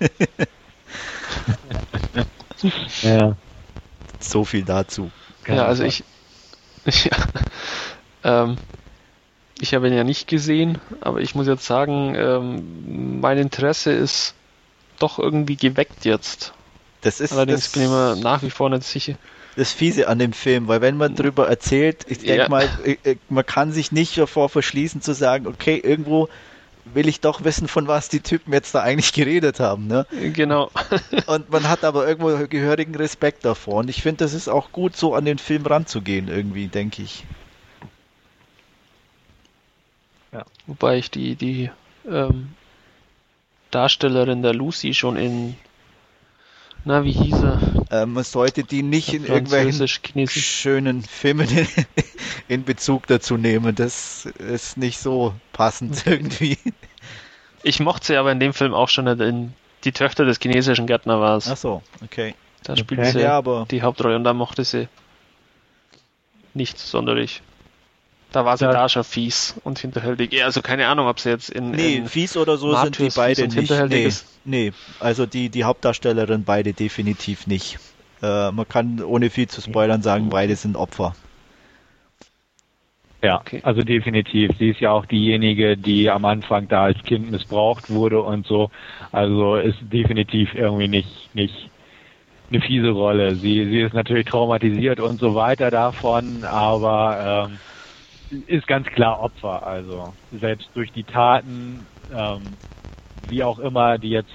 ja. 3.02 3.36
So 4.18 4.44
viel 4.44 4.64
dazu. 4.64 5.10
Ja, 5.46 5.66
also 5.66 5.84
ich, 5.84 6.04
ich, 6.84 7.10
ähm, 8.24 8.58
ich 9.58 9.74
habe 9.74 9.88
ihn 9.88 9.94
ja 9.94 10.04
nicht 10.04 10.26
gesehen, 10.26 10.80
aber 11.00 11.20
ich 11.20 11.34
muss 11.34 11.46
jetzt 11.46 11.66
sagen, 11.66 12.14
ähm, 12.16 13.20
mein 13.20 13.38
Interesse 13.38 13.92
ist 13.92 14.34
doch 14.98 15.18
irgendwie 15.18 15.56
geweckt 15.56 16.04
jetzt. 16.04 16.54
Das 17.04 17.20
ist, 17.20 17.32
Allerdings 17.32 17.64
das 17.64 17.72
bin 17.72 17.82
ich 17.82 17.88
mir 17.88 18.16
nach 18.16 18.42
wie 18.42 18.50
vor 18.50 18.70
nicht 18.70 18.84
sicher. 18.84 19.14
Das 19.56 19.72
Fiese 19.72 20.08
an 20.08 20.18
dem 20.18 20.32
Film, 20.32 20.66
weil 20.66 20.80
wenn 20.80 20.96
man 20.96 21.14
drüber 21.14 21.48
erzählt, 21.48 22.06
ich 22.08 22.18
denke 22.18 22.34
Ja. 22.34 22.48
mal, 22.48 22.68
äh, 22.84 22.96
äh, 23.04 23.16
man 23.28 23.46
kann 23.46 23.70
sich 23.70 23.92
nicht 23.92 24.18
davor 24.18 24.48
verschließen 24.48 25.00
zu 25.00 25.12
sagen, 25.12 25.46
okay, 25.46 25.80
irgendwo 25.82 26.28
will 26.92 27.06
ich 27.08 27.20
doch 27.20 27.44
wissen, 27.44 27.68
von 27.68 27.86
was 27.86 28.08
die 28.08 28.20
Typen 28.20 28.52
jetzt 28.52 28.74
da 28.74 28.82
eigentlich 28.82 29.12
geredet 29.12 29.60
haben. 29.60 29.86
Ne? 29.86 30.06
Genau. 30.34 30.70
Und 31.26 31.50
man 31.50 31.68
hat 31.68 31.84
aber 31.84 32.06
irgendwo 32.06 32.46
gehörigen 32.48 32.94
Respekt 32.94 33.44
davor. 33.44 33.76
Und 33.76 33.90
ich 33.90 34.02
finde, 34.02 34.24
das 34.24 34.34
ist 34.34 34.48
auch 34.48 34.72
gut, 34.72 34.96
so 34.96 35.14
an 35.14 35.24
den 35.24 35.38
Film 35.38 35.64
ranzugehen, 35.64 36.28
irgendwie, 36.28 36.66
denke 36.66 37.02
ich. 37.02 37.24
Wobei 40.66 40.98
ich 40.98 41.10
die, 41.10 41.36
die 41.36 41.70
ähm, 42.10 42.48
Darstellerin 43.70 44.42
der 44.42 44.54
Lucy 44.54 44.94
schon 44.94 45.16
in, 45.16 45.56
na, 46.84 47.04
wie 47.04 47.12
hieß 47.12 47.42
er? 47.42 47.60
Ähm, 47.90 48.12
man 48.14 48.24
sollte 48.24 48.64
die 48.64 48.82
nicht 48.82 49.12
in 49.12 49.24
irgendwelchen 49.24 49.88
schönen 50.28 51.02
Filmen 51.02 51.48
in, 51.48 51.66
in 52.48 52.64
Bezug 52.64 53.06
dazu 53.06 53.36
nehmen. 53.36 53.74
Das 53.74 54.26
ist 54.26 54.76
nicht 54.76 54.98
so 54.98 55.34
passend 55.52 56.06
irgendwie. 56.06 56.58
Ich 57.62 57.80
mochte 57.80 58.06
sie 58.06 58.16
aber 58.16 58.32
in 58.32 58.40
dem 58.40 58.52
Film 58.52 58.74
auch 58.74 58.88
schon 58.88 59.06
nicht 59.06 59.20
in 59.20 59.52
Die 59.84 59.92
Töchter 59.92 60.24
des 60.24 60.38
chinesischen 60.40 60.86
Gärtner 60.86 61.20
war 61.20 61.36
es. 61.36 61.48
Ach 61.48 61.56
so, 61.56 61.82
okay. 62.02 62.34
Da 62.64 62.76
spielt 62.76 63.00
Okay. 63.00 63.12
sie 63.12 63.20
Ja, 63.20 63.36
aber 63.38 63.66
die 63.70 63.82
Hauptrolle 63.82 64.16
und 64.16 64.24
da 64.24 64.32
mochte 64.32 64.64
sie 64.64 64.88
nicht 66.54 66.78
sonderlich. 66.78 67.42
Da 68.34 68.44
war 68.44 68.56
sie 68.56 68.64
Ja. 68.64 68.72
da 68.72 68.88
schon 68.88 69.04
fies 69.04 69.54
und 69.62 69.78
hinterhältig. 69.78 70.32
Ja, 70.32 70.46
also 70.46 70.60
keine 70.60 70.88
Ahnung, 70.88 71.06
ob 71.06 71.20
sie 71.20 71.30
jetzt 71.30 71.50
in, 71.50 71.70
Nee, 71.70 71.96
in 71.98 72.08
fies 72.08 72.36
oder 72.36 72.56
so 72.56 72.74
sind 72.74 72.98
die 72.98 73.02
Martyrs 73.04 73.14
beide 73.14 73.42
nicht. 73.42 73.54
hinterhältig 73.54 73.96
Nee, 74.02 74.08
ist. 74.08 74.40
nee, 74.44 74.72
also 74.98 75.24
die, 75.24 75.50
die 75.50 75.62
Hauptdarstellerin 75.62 76.44
beide 76.44 76.72
definitiv 76.72 77.46
nicht. 77.46 77.78
Äh, 78.22 78.50
man 78.50 78.66
kann 78.68 79.00
ohne 79.04 79.30
viel 79.30 79.46
zu 79.46 79.60
spoilern 79.60 80.02
sagen, 80.02 80.30
beide 80.30 80.56
sind 80.56 80.76
Opfer. 80.76 81.14
Ja, 83.22 83.40
Okay. 83.40 83.60
also 83.62 83.82
definitiv. 83.82 84.50
Sie 84.58 84.70
ist 84.70 84.80
ja 84.80 84.90
auch 84.90 85.06
diejenige, 85.06 85.76
die 85.76 86.10
am 86.10 86.24
Anfang 86.24 86.66
da 86.68 86.84
als 86.84 87.00
Kind 87.04 87.30
missbraucht 87.30 87.88
wurde 87.88 88.20
und 88.20 88.46
so. 88.46 88.68
Also 89.12 89.56
ist 89.56 89.78
definitiv 89.80 90.54
irgendwie 90.54 90.88
nicht, 90.88 91.34
nicht 91.34 91.70
eine 92.50 92.60
fiese 92.60 92.90
Rolle. 92.90 93.36
Sie, 93.36 93.64
sie 93.64 93.80
ist 93.80 93.94
natürlich 93.94 94.26
traumatisiert 94.26 95.00
und 95.00 95.20
so 95.20 95.34
weiter 95.34 95.70
davon, 95.70 96.44
aber 96.44 97.48
ähm, 97.48 97.58
ist 98.30 98.66
ganz 98.66 98.86
klar 98.88 99.20
Opfer. 99.20 99.66
Also 99.66 100.14
selbst 100.32 100.68
durch 100.74 100.92
die 100.92 101.04
Taten, 101.04 101.86
ähm, 102.12 102.56
wie 103.28 103.42
auch 103.42 103.58
immer, 103.58 103.98
die 103.98 104.10
jetzt 104.10 104.32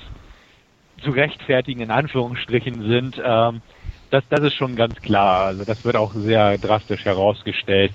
zu 1.03 1.11
rechtfertigen 1.11 1.81
in 1.81 1.91
Anführungsstrichen 1.91 2.87
sind, 2.87 3.21
ähm, 3.23 3.61
das, 4.09 4.23
das 4.29 4.43
ist 4.43 4.55
schon 4.55 4.75
ganz 4.75 4.99
klar. 5.01 5.45
Also 5.45 5.65
das 5.65 5.83
wird 5.83 5.95
auch 5.95 6.13
sehr 6.13 6.57
drastisch 6.57 7.05
herausgestellt, 7.05 7.91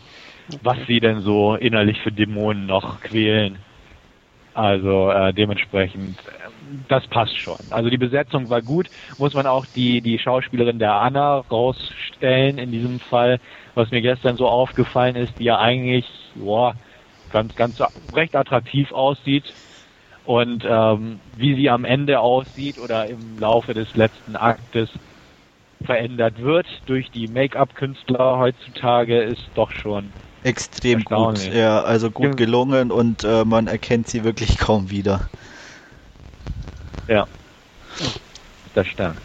was 0.63 0.79
sie 0.87 1.01
denn 1.01 1.21
so 1.21 1.57
innerlich 1.57 2.01
für 2.01 2.13
Dämonen 2.13 2.67
noch 2.67 3.01
quälen. 3.01 3.59
Also 4.55 5.11
äh, 5.11 5.35
dementsprechend, 5.35 6.17
ähm, 6.47 6.85
das 6.89 7.07
passt 7.09 7.37
schon. 7.37 7.59
Also 7.71 7.91
die 7.91 7.99
Besetzung 7.99 8.49
war 8.51 8.63
gut. 8.63 8.89
Muss 9.19 9.35
man 9.35 9.47
auch 9.49 9.67
die, 9.67 10.01
die 10.01 10.19
Schauspielerin 10.21 10.79
der 10.79 10.95
Anna 10.95 11.39
rausstellen 11.39 12.59
in 12.59 12.71
diesem 12.71 13.01
Fall, 13.01 13.41
was 13.75 13.91
mir 13.91 14.03
gestern 14.03 14.37
so 14.37 14.49
aufgefallen 14.49 15.17
ist, 15.17 15.33
die 15.39 15.45
ja 15.45 15.59
eigentlich 15.59 16.07
boah, 16.35 16.75
ganz, 17.31 17.55
ganz 17.57 17.77
recht 18.15 18.35
attraktiv 18.35 18.93
aussieht. 18.93 19.45
Und 20.25 20.65
ähm, 20.67 21.21
wie 21.37 21.55
sie 21.55 21.69
am 21.69 21.85
Ende 21.85 22.21
aussieht 22.21 22.79
oder 22.79 23.07
im 23.09 23.39
Laufe 23.39 23.75
des 23.75 23.95
letzten 23.95 24.37
Aktes 24.37 24.89
verändert 25.85 26.41
wird 26.41 26.67
durch 26.87 27.11
die 27.11 27.29
Make-up-Künstler 27.29 28.39
heutzutage, 28.39 29.23
ist 29.23 29.47
doch 29.55 29.71
schon 29.71 30.13
Extrem 30.45 31.03
gut. 31.05 31.39
Ja, 31.55 31.83
also 31.83 32.11
gut 32.11 32.37
gelungen 32.37 32.91
und 32.91 33.25
äh, 33.25 33.45
man 33.45 33.67
erkennt 33.67 34.09
sie 34.09 34.25
wirklich 34.25 34.59
kaum 34.59 34.91
wieder. 34.91 35.29
Ja. 37.09 37.27
Das 38.75 38.87
stimmt. 38.87 39.21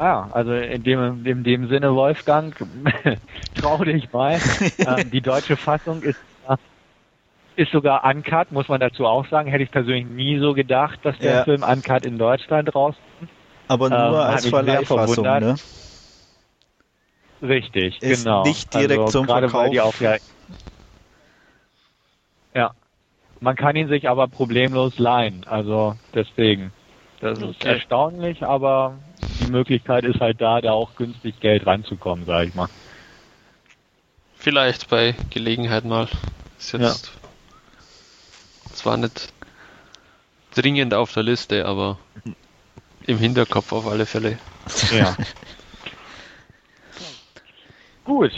Ah, 0.00 0.30
also 0.32 0.54
in 0.54 0.82
dem, 0.82 1.26
in 1.26 1.44
dem 1.44 1.68
Sinne, 1.68 1.94
Wolfgang, 1.94 2.54
trau 3.60 3.84
dich 3.84 4.10
mal. 4.10 4.40
ähm, 4.86 5.10
die 5.10 5.20
deutsche 5.20 5.58
Fassung 5.58 6.02
ist, 6.02 6.16
äh, 6.48 6.56
ist 7.62 7.70
sogar 7.70 8.02
uncut, 8.04 8.50
muss 8.50 8.66
man 8.68 8.80
dazu 8.80 9.04
auch 9.04 9.28
sagen. 9.28 9.50
Hätte 9.50 9.62
ich 9.64 9.70
persönlich 9.70 10.06
nie 10.06 10.38
so 10.38 10.54
gedacht, 10.54 10.98
dass 11.02 11.18
der 11.18 11.36
Ja. 11.36 11.44
Film 11.44 11.62
uncut 11.62 12.06
in 12.06 12.16
Deutschland 12.16 12.74
raus. 12.74 12.94
Aber 13.68 13.90
nur 13.90 13.98
Ähm, 13.98 14.30
als 14.30 14.46
Verleihfassung, 14.46 15.26
ne? 15.26 15.56
Richtig, 17.42 18.00
Ist 18.00 18.24
genau. 18.24 18.44
nicht 18.44 18.72
direkt 18.72 19.00
also, 19.00 19.10
zum 19.10 19.26
gerade 19.26 19.52
Weil 19.52 19.68
die 19.70 19.80
Verkauf. 19.80 19.94
auch 19.96 20.00
ja, 20.00 20.16
ja. 22.54 22.70
Man 23.40 23.56
kann 23.56 23.76
ihn 23.76 23.88
sich 23.88 24.08
aber 24.08 24.28
problemlos 24.28 24.98
leihen. 24.98 25.44
Also 25.46 25.94
deswegen. 26.14 26.72
Das 27.20 27.38
ist 27.38 27.60
Okay. 27.60 27.74
erstaunlich, 27.74 28.42
aber 28.42 28.98
Möglichkeit 29.50 30.04
ist 30.04 30.20
halt 30.20 30.40
da, 30.40 30.60
da 30.60 30.72
auch 30.72 30.94
günstig 30.96 31.40
Geld 31.40 31.66
ranzukommen, 31.66 32.24
sag 32.26 32.48
ich 32.48 32.54
mal. 32.54 32.68
Vielleicht 34.36 34.88
bei 34.88 35.14
Gelegenheit 35.30 35.84
mal. 35.84 36.08
Ist 36.58 36.72
jetzt 36.72 37.12
zwar 38.72 38.96
nicht 38.96 39.32
dringend 40.54 40.94
auf 40.94 41.12
der 41.12 41.22
Liste, 41.22 41.66
aber 41.66 41.98
im 43.06 43.18
Hinterkopf 43.18 43.72
auf 43.72 43.86
alle 43.86 44.06
Fälle. 44.06 44.38
Ja. 44.92 45.16
Gut, 48.04 48.32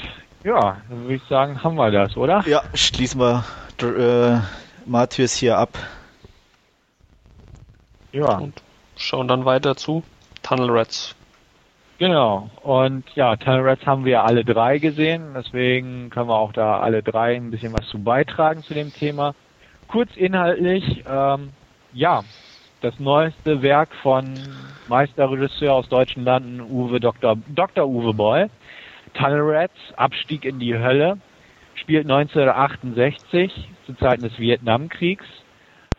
ja, 0.44 0.80
dann 0.88 1.02
würde 1.02 1.14
ich 1.14 1.22
sagen, 1.28 1.62
haben 1.62 1.76
wir 1.76 1.90
das, 1.90 2.16
oder? 2.16 2.44
Ja, 2.46 2.62
schließen 2.74 3.20
wir 3.20 3.44
äh, 3.80 4.40
Matthäus 4.88 5.34
hier 5.34 5.58
ab. 5.58 5.78
Ja. 8.12 8.38
Und 8.38 8.60
schauen 8.96 9.28
dann 9.28 9.44
weiter 9.44 9.76
zu 9.76 10.02
Tunnel 10.42 10.70
Rats. 10.70 11.14
Genau. 11.98 12.50
Und 12.62 13.04
ja, 13.14 13.36
Tunnel 13.36 13.68
Rats 13.68 13.86
haben 13.86 14.04
wir 14.04 14.24
alle 14.24 14.44
drei 14.44 14.78
gesehen, 14.78 15.34
deswegen 15.36 16.10
können 16.10 16.28
wir 16.28 16.36
auch 16.36 16.52
da 16.52 16.80
alle 16.80 17.02
drei 17.02 17.36
ein 17.36 17.50
bisschen 17.50 17.72
was 17.72 17.86
zu 17.88 18.02
beitragen 18.02 18.62
zu 18.62 18.74
dem 18.74 18.92
Thema. 18.92 19.34
Kurz 19.88 20.16
inhaltlich, 20.16 21.04
ähm, 21.08 21.50
ja, 21.92 22.22
das 22.80 22.98
neueste 22.98 23.62
Werk 23.62 23.94
von 24.02 24.34
Meisterregisseur 24.88 25.72
aus 25.72 25.88
deutschen 25.88 26.24
Landen, 26.24 26.60
Uwe 26.60 26.98
Dr. 26.98 27.36
Dr. 27.48 27.86
Uwe 27.86 28.12
Boll. 28.12 28.50
Tunnel 29.14 29.42
Rats, 29.42 29.76
Abstieg 29.96 30.44
in 30.44 30.58
die 30.58 30.76
Hölle, 30.76 31.18
spielt 31.74 32.10
1968 32.10 33.68
zu 33.86 33.94
Zeiten 33.94 34.22
des 34.22 34.38
Vietnamkriegs. 34.38 35.24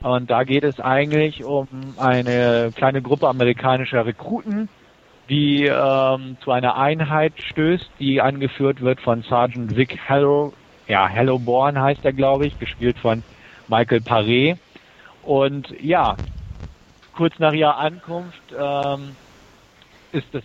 Und 0.03 0.29
da 0.29 0.43
geht 0.43 0.65
es 0.65 0.79
eigentlich 0.81 1.43
um 1.45 1.67
eine 1.97 2.73
kleine 2.75 3.01
Gruppe 3.01 3.29
amerikanischer 3.29 4.05
Rekruten, 4.05 4.67
die 5.29 5.65
ähm, 5.65 6.37
zu 6.43 6.51
einer 6.51 6.75
Einheit 6.75 7.33
stößt, 7.37 7.89
die 7.99 8.21
angeführt 8.21 8.81
wird 8.81 8.99
von 8.99 9.23
Sergeant 9.23 9.77
Vic 9.77 9.97
Hello, 10.05 10.51
ja, 10.87 11.07
Helloborn 11.07 11.79
heißt 11.79 12.03
er, 12.03 12.11
glaube 12.11 12.45
ich, 12.45 12.59
gespielt 12.59 12.97
von 12.99 13.23
Michael 13.69 13.99
Paré. 13.99 14.57
Und 15.23 15.69
ja, 15.81 16.17
kurz 17.15 17.39
nach 17.39 17.53
ihrer 17.53 17.77
Ankunft 17.77 18.41
ähm, 18.51 19.15
ist 20.11 20.35
es 20.35 20.43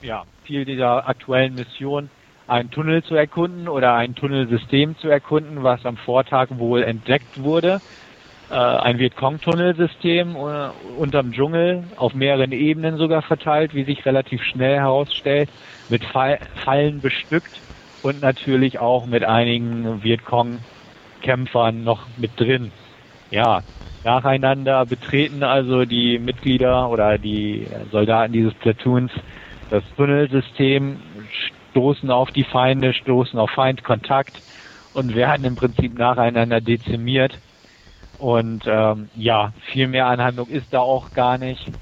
ja 0.00 0.24
Ziel 0.46 0.64
dieser 0.64 1.08
aktuellen 1.08 1.56
Mission, 1.56 2.08
einen 2.46 2.70
Tunnel 2.70 3.02
zu 3.02 3.16
erkunden 3.16 3.66
oder 3.66 3.94
ein 3.94 4.14
Tunnelsystem 4.14 4.96
zu 4.98 5.08
erkunden, 5.08 5.64
was 5.64 5.84
am 5.84 5.96
Vortag 5.96 6.46
wohl 6.50 6.84
entdeckt 6.84 7.42
wurde. 7.42 7.80
Äh, 8.48 8.54
ein 8.54 8.98
Vietcong-Tunnelsystem 8.98 10.36
äh, 10.36 10.68
unterm 10.98 11.32
Dschungel, 11.32 11.84
auf 11.96 12.14
mehreren 12.14 12.52
Ebenen 12.52 12.96
sogar 12.96 13.22
verteilt, 13.22 13.74
wie 13.74 13.84
sich 13.84 14.06
relativ 14.06 14.42
schnell 14.44 14.76
herausstellt, 14.76 15.50
mit 15.88 16.04
Fall 16.04 16.38
Fallen 16.64 17.00
bestückt 17.00 17.60
und 18.02 18.20
natürlich 18.20 18.78
auch 18.78 19.06
mit 19.06 19.24
einigen 19.24 20.02
Vietcong-Kämpfern 20.02 21.82
noch 21.82 22.06
mit 22.16 22.38
drin. 22.38 22.70
Ja, 23.30 23.62
nacheinander 24.04 24.86
betreten 24.86 25.42
also 25.42 25.84
die 25.84 26.20
Mitglieder 26.20 26.88
oder 26.88 27.18
die 27.18 27.66
Soldaten 27.90 28.32
dieses 28.32 28.54
Platoons 28.54 29.10
das 29.70 29.82
Tunnelsystem, 29.96 30.98
stoßen 31.72 32.10
auf 32.10 32.30
die 32.30 32.44
Feinde, 32.44 32.94
stoßen 32.94 33.38
auf 33.38 33.50
Feindkontakt 33.50 34.40
und 34.94 35.14
werden 35.16 35.44
im 35.44 35.56
Prinzip 35.56 35.98
nacheinander 35.98 36.60
dezimiert. 36.60 37.38
Und 38.18 38.64
ähm, 38.66 39.10
ja, 39.14 39.52
viel 39.72 39.88
mehr 39.88 40.06
Anhandlung 40.06 40.48
ist 40.48 40.66
da 40.70 40.80
auch 40.80 41.12
gar 41.12 41.38
nicht. 41.38 41.72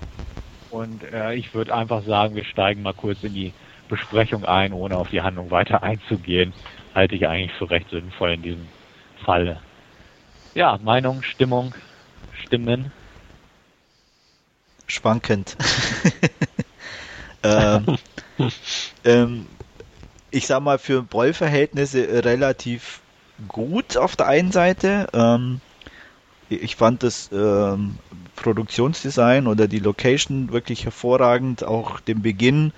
Und 0.68 1.04
äh, 1.04 1.34
ich 1.34 1.54
würde 1.54 1.74
einfach 1.74 2.04
sagen, 2.04 2.34
wir 2.34 2.44
steigen 2.44 2.82
mal 2.82 2.94
kurz 2.94 3.22
in 3.22 3.34
die 3.34 3.52
Besprechung 3.88 4.44
ein, 4.44 4.72
ohne 4.72 4.96
auf 4.96 5.08
die 5.10 5.20
Handlung 5.22 5.50
weiter 5.50 5.82
einzugehen. 5.84 6.52
Halte 6.94 7.14
ich 7.14 7.26
eigentlich 7.26 7.52
für 7.58 7.70
recht 7.70 7.88
sinnvoll 7.90 8.32
in 8.32 8.42
diesem 8.42 8.66
Falle. 9.24 9.60
Ja, 10.54 10.78
Meinung, 10.82 11.22
Stimmung, 11.22 11.74
Stimmen. 12.44 12.92
Schwankend. 14.86 15.56
ähm, 17.42 17.96
ähm, 19.04 19.46
ich 20.30 20.46
sag 20.46 20.60
mal, 20.60 20.78
für 20.78 21.02
Boll-Verhältnisse 21.02 22.24
relativ 22.24 23.00
gut 23.48 23.96
auf 23.96 24.16
der 24.16 24.26
einen 24.26 24.52
Seite. 24.52 25.08
Ähm, 25.12 25.60
ich 26.48 26.76
fand 26.76 27.02
das 27.02 27.30
ähm, 27.32 27.96
Produktionsdesign 28.36 29.46
oder 29.46 29.68
die 29.68 29.78
Location 29.78 30.52
wirklich 30.52 30.84
hervorragend, 30.84 31.64
auch 31.64 32.00
den 32.00 32.22
Beginn 32.22 32.72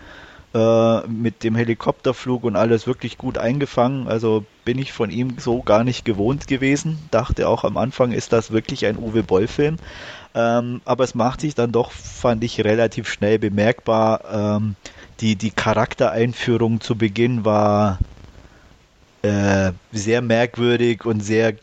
äh, 0.55 1.07
mit 1.07 1.45
dem 1.45 1.55
Helikopterflug 1.55 2.45
und 2.45 2.57
alles 2.57 2.87
wirklich 2.87 3.19
gut 3.19 3.39
eingefangen. 3.39 4.09
Also 4.09 4.45
bin 4.65 4.79
ich 4.79 4.93
von 4.93 5.11
ihm 5.11 5.37
so 5.39 5.63
gar 5.63 5.85
nicht 5.85 6.05
gewohnt 6.05 6.47
gewesen. 6.47 6.99
Dachte 7.11 7.49
auch 7.49 7.65
am 7.65 7.77
Anfang, 7.77 8.13
ist 8.13 8.33
das 8.33 8.51
wirklich 8.51 8.87
ein 8.87 8.97
Uwe 8.97 9.23
Boll-Film. 9.23 9.77
Ähm, 10.35 10.81
aber 10.85 11.05
es 11.05 11.15
macht 11.15 11.41
sich 11.41 11.55
dann 11.55 11.73
doch, 11.73 11.91
fand 11.91 12.45
ich, 12.45 12.65
relativ 12.65 13.09
schnell 13.09 13.39
bemerkbar. 13.39 14.59
Ähm, 14.59 14.77
die, 15.21 15.37
die 15.37 15.51
Charaktereinführung 15.51 16.81
zu 16.81 16.97
Beginn 16.97 17.45
war 17.45 17.99
äh, 19.23 19.73
sehr 19.93 20.23
merkwürdig 20.23 21.05
und 21.05 21.21
sehr 21.21 21.55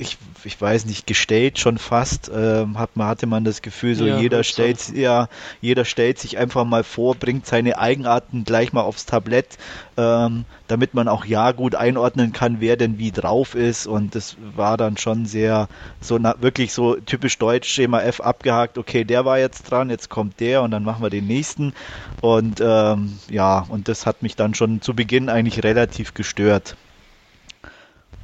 ich, 0.00 0.16
ich 0.44 0.58
weiß 0.58 0.86
nicht, 0.86 1.06
gestellt 1.06 1.58
schon 1.58 1.76
fast, 1.76 2.30
ähm, 2.34 2.78
hat 2.78 2.96
man, 2.96 3.06
hatte 3.06 3.26
man 3.26 3.44
das 3.44 3.60
Gefühl, 3.60 3.94
so 3.94 4.06
ja, 4.06 4.18
jeder 4.18 4.42
stellt, 4.44 4.80
so. 4.80 4.94
ja, 4.94 5.28
jeder 5.60 5.84
stellt 5.84 6.18
sich 6.18 6.38
einfach 6.38 6.64
mal 6.64 6.84
vor, 6.84 7.14
bringt 7.14 7.46
seine 7.46 7.78
Eigenarten 7.78 8.44
gleich 8.44 8.72
mal 8.72 8.80
aufs 8.80 9.04
Tablett, 9.04 9.58
ähm, 9.98 10.46
damit 10.68 10.94
man 10.94 11.06
auch 11.06 11.26
ja 11.26 11.52
gut 11.52 11.74
einordnen 11.74 12.32
kann, 12.32 12.60
wer 12.60 12.78
denn 12.78 12.98
wie 12.98 13.12
drauf 13.12 13.54
ist 13.54 13.86
und 13.86 14.14
das 14.14 14.36
war 14.56 14.78
dann 14.78 14.96
schon 14.96 15.26
sehr, 15.26 15.68
so 16.00 16.18
na, 16.18 16.34
wirklich 16.40 16.72
so 16.72 16.94
typisch 16.96 17.36
deutsch, 17.36 17.68
Schema 17.68 18.00
F 18.00 18.22
abgehakt, 18.22 18.78
okay, 18.78 19.04
der 19.04 19.26
war 19.26 19.38
jetzt 19.38 19.70
dran, 19.70 19.90
jetzt 19.90 20.08
kommt 20.08 20.40
der 20.40 20.62
und 20.62 20.70
dann 20.70 20.82
machen 20.82 21.02
wir 21.02 21.10
den 21.10 21.26
nächsten 21.26 21.74
und 22.22 22.60
ähm, 22.62 23.18
ja, 23.28 23.66
und 23.68 23.88
das 23.88 24.06
hat 24.06 24.22
mich 24.22 24.34
dann 24.34 24.54
schon 24.54 24.80
zu 24.80 24.94
Beginn 24.94 25.28
eigentlich 25.28 25.62
relativ 25.62 26.14
gestört. 26.14 26.74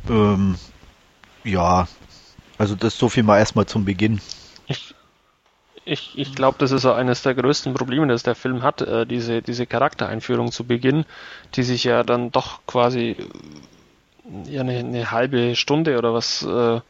Ähm, 0.09 0.57
ja, 1.47 1.89
also 2.59 2.75
das 2.75 2.99
so 2.99 3.09
viel 3.09 3.23
mal 3.23 3.39
erstmal 3.39 3.67
zum 3.67 3.85
Beginn. 3.85 4.21
Ich, 4.67 4.95
ich, 5.85 6.19
ich 6.19 6.35
glaube, 6.35 6.59
das 6.59 6.73
ist 6.73 6.85
auch 6.85 6.97
eines 6.97 7.23
der 7.23 7.35
größten 7.35 7.73
Probleme, 7.73 8.07
das 8.09 8.25
der 8.25 8.35
Film 8.35 8.63
hat, 8.63 8.83
äh, 8.83 9.07
diese, 9.07 9.43
diese 9.43 9.67
Charaktereinführung 9.67 10.51
zu 10.51 10.65
Beginn, 10.65 11.05
die 11.55 11.63
sich 11.63 11.85
ja 11.85 12.03
dann 12.03 12.33
doch 12.33 12.61
quasi 12.67 13.17
äh, 13.17 14.51
ja, 14.51 14.63
eine, 14.63 14.79
eine 14.79 15.11
halbe 15.13 15.55
Stunde 15.55 15.99
oder 15.99 16.13
was 16.13 16.43
äh, 16.43 16.81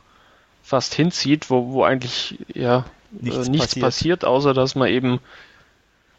fast 0.63 0.95
hinzieht, 0.95 1.51
wo, 1.51 1.73
wo 1.73 1.85
eigentlich 1.85 2.39
ja 2.53 2.87
nichts, 3.11 3.49
äh, 3.49 3.51
nichts 3.51 3.67
passiert. 3.67 3.85
passiert. 3.85 4.25
außer 4.25 4.55
dass 4.55 4.75
man 4.75 4.89
eben 4.89 5.21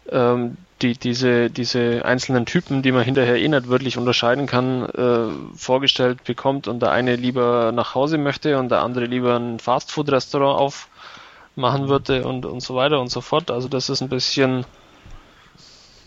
ähm, 0.10 0.58
die, 0.82 0.94
diese, 0.98 1.50
diese 1.50 2.06
einzelnen 2.06 2.46
Typen, 2.46 2.82
die 2.82 2.92
man 2.92 3.04
hinterher 3.04 3.38
eh 3.38 3.48
nicht 3.48 3.68
wirklich 3.68 3.98
unterscheiden 3.98 4.46
kann, 4.46 4.86
äh, 4.90 5.58
vorgestellt 5.58 6.24
bekommt 6.24 6.68
und 6.68 6.82
der 6.82 6.92
eine 6.92 7.16
lieber 7.16 7.72
nach 7.72 7.96
Hause 7.96 8.18
möchte 8.18 8.60
und 8.60 8.70
der 8.70 8.82
andere 8.82 9.06
lieber 9.06 9.36
ein 9.38 9.60
Fastfood-Restaurant 9.60 10.60
aufmachen 10.60 11.88
würde 11.90 12.26
und, 12.26 12.46
und 12.46 12.62
so 12.62 12.76
weiter 12.76 13.00
und 13.00 13.10
so 13.10 13.22
fort. 13.22 13.50
Also 13.50 13.68
das 13.68 13.90
ist 13.90 14.02
ein 14.02 14.10
bisschen 14.10 14.66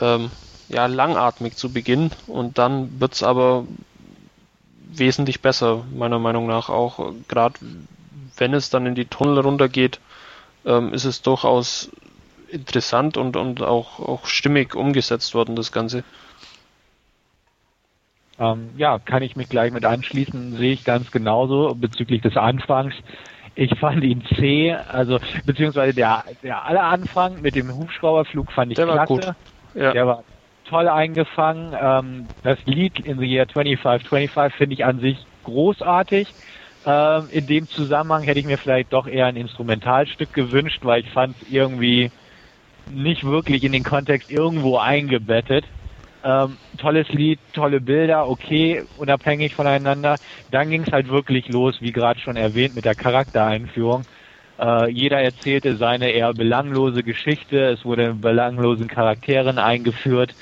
ähm, 0.00 0.30
ja, 0.68 0.86
langatmig 0.86 1.56
zu 1.56 1.72
Beginn 1.72 2.10
und 2.26 2.58
dann 2.58 3.00
wird's 3.00 3.22
aber 3.22 3.64
wesentlich 4.92 5.40
besser, 5.40 5.84
meiner 5.94 6.18
Meinung 6.18 6.46
nach 6.46 6.68
auch. 6.68 7.12
Gerade 7.28 7.54
wenn 8.36 8.54
es 8.54 8.70
dann 8.70 8.86
in 8.86 8.94
die 8.94 9.06
Tunnel 9.06 9.40
runtergeht, 9.40 10.00
ähm, 10.64 10.92
ist 10.94 11.04
es 11.04 11.22
durchaus 11.22 11.90
interessant 12.52 13.16
und, 13.16 13.36
und 13.36 13.62
auch, 13.62 14.00
auch 14.00 14.26
stimmig 14.26 14.74
umgesetzt 14.74 15.34
worden, 15.34 15.56
das 15.56 15.72
Ganze. 15.72 16.04
Ähm, 18.38 18.70
ja, 18.76 18.98
kann 18.98 19.22
ich 19.22 19.36
mich 19.36 19.48
gleich 19.48 19.72
mit 19.72 19.84
anschließen, 19.84 20.56
sehe 20.56 20.72
ich 20.72 20.84
ganz 20.84 21.10
genauso 21.10 21.74
bezüglich 21.74 22.22
des 22.22 22.36
Anfangs. 22.36 22.94
Ich 23.54 23.78
fand 23.78 24.02
ihn 24.02 24.24
zäh, 24.36 24.72
also 24.72 25.18
beziehungsweise 25.44 25.92
der, 25.92 26.24
der 26.42 26.64
aller 26.64 26.84
Anfang 26.84 27.42
mit 27.42 27.54
dem 27.54 27.76
Hubschrauberflug 27.76 28.50
fand 28.52 28.72
ich 28.72 28.76
der 28.76 28.86
klasse. 28.86 28.98
War 28.98 29.06
gut. 29.06 29.34
Ja. 29.74 29.92
Der 29.92 30.06
war 30.06 30.24
toll 30.70 30.88
eingefangen. 30.88 31.76
Ähm, 31.78 32.28
das 32.42 32.58
Lied 32.64 33.00
in 33.00 33.18
the 33.18 33.26
Year 33.26 33.46
2525 33.46 34.56
finde 34.56 34.74
ich 34.74 34.84
an 34.84 35.00
sich 35.00 35.18
großartig. 35.44 36.32
Ähm, 36.86 37.28
in 37.30 37.46
dem 37.46 37.68
Zusammenhang 37.68 38.22
hätte 38.22 38.40
ich 38.40 38.46
mir 38.46 38.56
vielleicht 38.56 38.92
doch 38.92 39.06
eher 39.06 39.26
ein 39.26 39.36
Instrumentalstück 39.36 40.32
gewünscht, 40.32 40.80
weil 40.82 41.02
ich 41.02 41.10
fand 41.10 41.36
es 41.42 41.48
irgendwie 41.50 42.10
nicht 42.90 43.24
wirklich 43.24 43.64
in 43.64 43.72
den 43.72 43.84
Kontext 43.84 44.30
irgendwo 44.30 44.78
eingebettet. 44.78 45.64
Ähm, 46.22 46.58
tolles 46.76 47.08
Lied, 47.08 47.40
tolle 47.52 47.80
Bilder, 47.80 48.28
okay, 48.28 48.84
unabhängig 48.96 49.54
voneinander. 49.54 50.18
Dann 50.50 50.68
ging 50.68 50.82
es 50.82 50.92
halt 50.92 51.08
wirklich 51.08 51.48
los, 51.48 51.80
wie 51.80 51.92
gerade 51.92 52.20
schon 52.20 52.36
erwähnt, 52.36 52.74
mit 52.74 52.84
der 52.84 52.94
Charaktereinführung. 52.94 54.04
Äh, 54.58 54.90
jeder 54.90 55.20
erzählte 55.20 55.76
seine 55.76 56.10
eher 56.10 56.34
belanglose 56.34 57.02
Geschichte, 57.02 57.70
es 57.70 57.84
wurde 57.84 58.14
belanglosen 58.14 58.88
Charakteren 58.88 59.58
eingeführt 59.58 60.34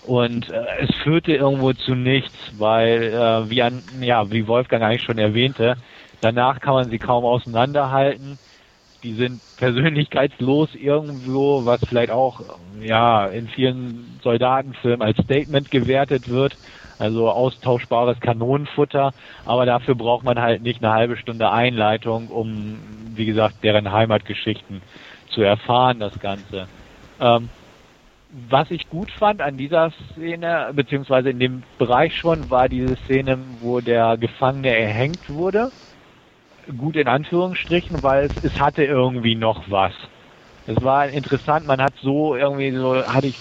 und 0.00 0.48
äh, 0.50 0.64
es 0.80 0.94
führte 1.02 1.32
irgendwo 1.34 1.72
zu 1.72 1.94
nichts, 1.96 2.38
weil 2.56 3.02
äh, 3.02 3.50
wie 3.50 3.62
an, 3.62 3.82
ja, 4.00 4.30
wie 4.30 4.46
Wolfgang 4.46 4.84
eigentlich 4.84 5.02
schon 5.02 5.18
erwähnte, 5.18 5.76
danach 6.20 6.60
kann 6.60 6.74
man 6.74 6.90
sie 6.90 6.98
kaum 6.98 7.24
auseinanderhalten 7.24 8.38
die 9.04 9.14
sind 9.14 9.40
persönlichkeitslos 9.58 10.74
irgendwo, 10.74 11.64
was 11.66 11.78
vielleicht 11.86 12.10
auch 12.10 12.40
ja 12.80 13.26
in 13.26 13.48
vielen 13.48 14.18
Soldatenfilmen 14.22 15.02
als 15.02 15.18
Statement 15.18 15.70
gewertet 15.70 16.28
wird. 16.28 16.56
Also 16.98 17.28
austauschbares 17.28 18.18
Kanonenfutter, 18.20 19.12
aber 19.44 19.66
dafür 19.66 19.94
braucht 19.94 20.24
man 20.24 20.40
halt 20.40 20.62
nicht 20.62 20.82
eine 20.82 20.92
halbe 20.92 21.16
Stunde 21.16 21.50
Einleitung, 21.50 22.28
um, 22.28 22.78
wie 23.14 23.26
gesagt, 23.26 23.56
deren 23.62 23.90
Heimatgeschichten 23.90 24.80
zu 25.30 25.42
erfahren, 25.42 25.98
das 25.98 26.18
Ganze. 26.20 26.68
Ähm, 27.20 27.48
was 28.48 28.70
ich 28.70 28.88
gut 28.88 29.10
fand 29.10 29.42
an 29.42 29.56
dieser 29.56 29.92
Szene, 30.12 30.70
beziehungsweise 30.72 31.30
in 31.30 31.40
dem 31.40 31.62
Bereich 31.78 32.16
schon, 32.16 32.48
war 32.48 32.68
diese 32.68 32.96
Szene, 33.04 33.38
wo 33.60 33.80
der 33.80 34.16
Gefangene 34.16 34.74
erhängt 34.74 35.28
wurde 35.28 35.70
gut 36.76 36.96
in 36.96 37.08
Anführungsstrichen, 37.08 38.02
weil 38.02 38.26
es, 38.26 38.32
es 38.52 38.58
hatte 38.58 38.84
irgendwie 38.84 39.34
noch 39.34 39.64
was. 39.68 39.92
Es 40.66 40.82
war 40.82 41.08
interessant, 41.08 41.66
man 41.66 41.80
hat 41.82 41.92
so 42.02 42.36
irgendwie 42.36 42.72
so, 42.72 42.96
hatte 43.06 43.28
ich 43.28 43.38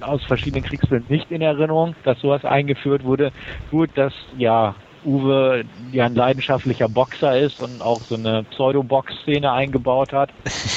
aus 0.00 0.22
verschiedenen 0.24 0.62
Kriegsfilmen 0.62 1.08
nicht 1.08 1.30
in 1.30 1.40
Erinnerung, 1.40 1.94
dass 2.04 2.20
sowas 2.20 2.44
eingeführt 2.44 3.04
wurde. 3.04 3.32
Gut, 3.70 3.90
dass 3.94 4.12
ja 4.36 4.74
Uwe 5.04 5.64
ja 5.92 6.06
ein 6.06 6.14
leidenschaftlicher 6.14 6.88
Boxer 6.88 7.38
ist 7.38 7.60
und 7.60 7.80
auch 7.80 8.02
so 8.08 8.16
eine 8.16 8.44
Pseudo-Box-Szene 8.50 9.50
eingebaut 9.50 10.12
hat, 10.12 10.30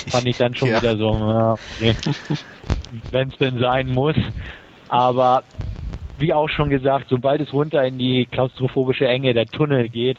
fand 0.08 0.26
ich 0.28 0.38
dann 0.38 0.56
schon 0.56 0.70
ja. 0.72 0.82
wieder 0.82 0.98
so, 0.98 1.12
ja, 1.14 1.54
okay. 1.54 1.96
wenn 3.12 3.30
es 3.30 3.38
denn 3.38 3.60
sein 3.60 3.90
muss. 3.90 4.16
Aber 4.90 5.44
wie 6.18 6.34
auch 6.34 6.50
schon 6.50 6.70
gesagt, 6.70 7.08
sobald 7.10 7.42
es 7.42 7.52
runter 7.52 7.84
in 7.84 7.98
die 7.98 8.28
klaustrophobische 8.32 9.08
Enge 9.08 9.34
der 9.34 9.48
Tunnel 9.48 9.90
geht, 9.90 10.18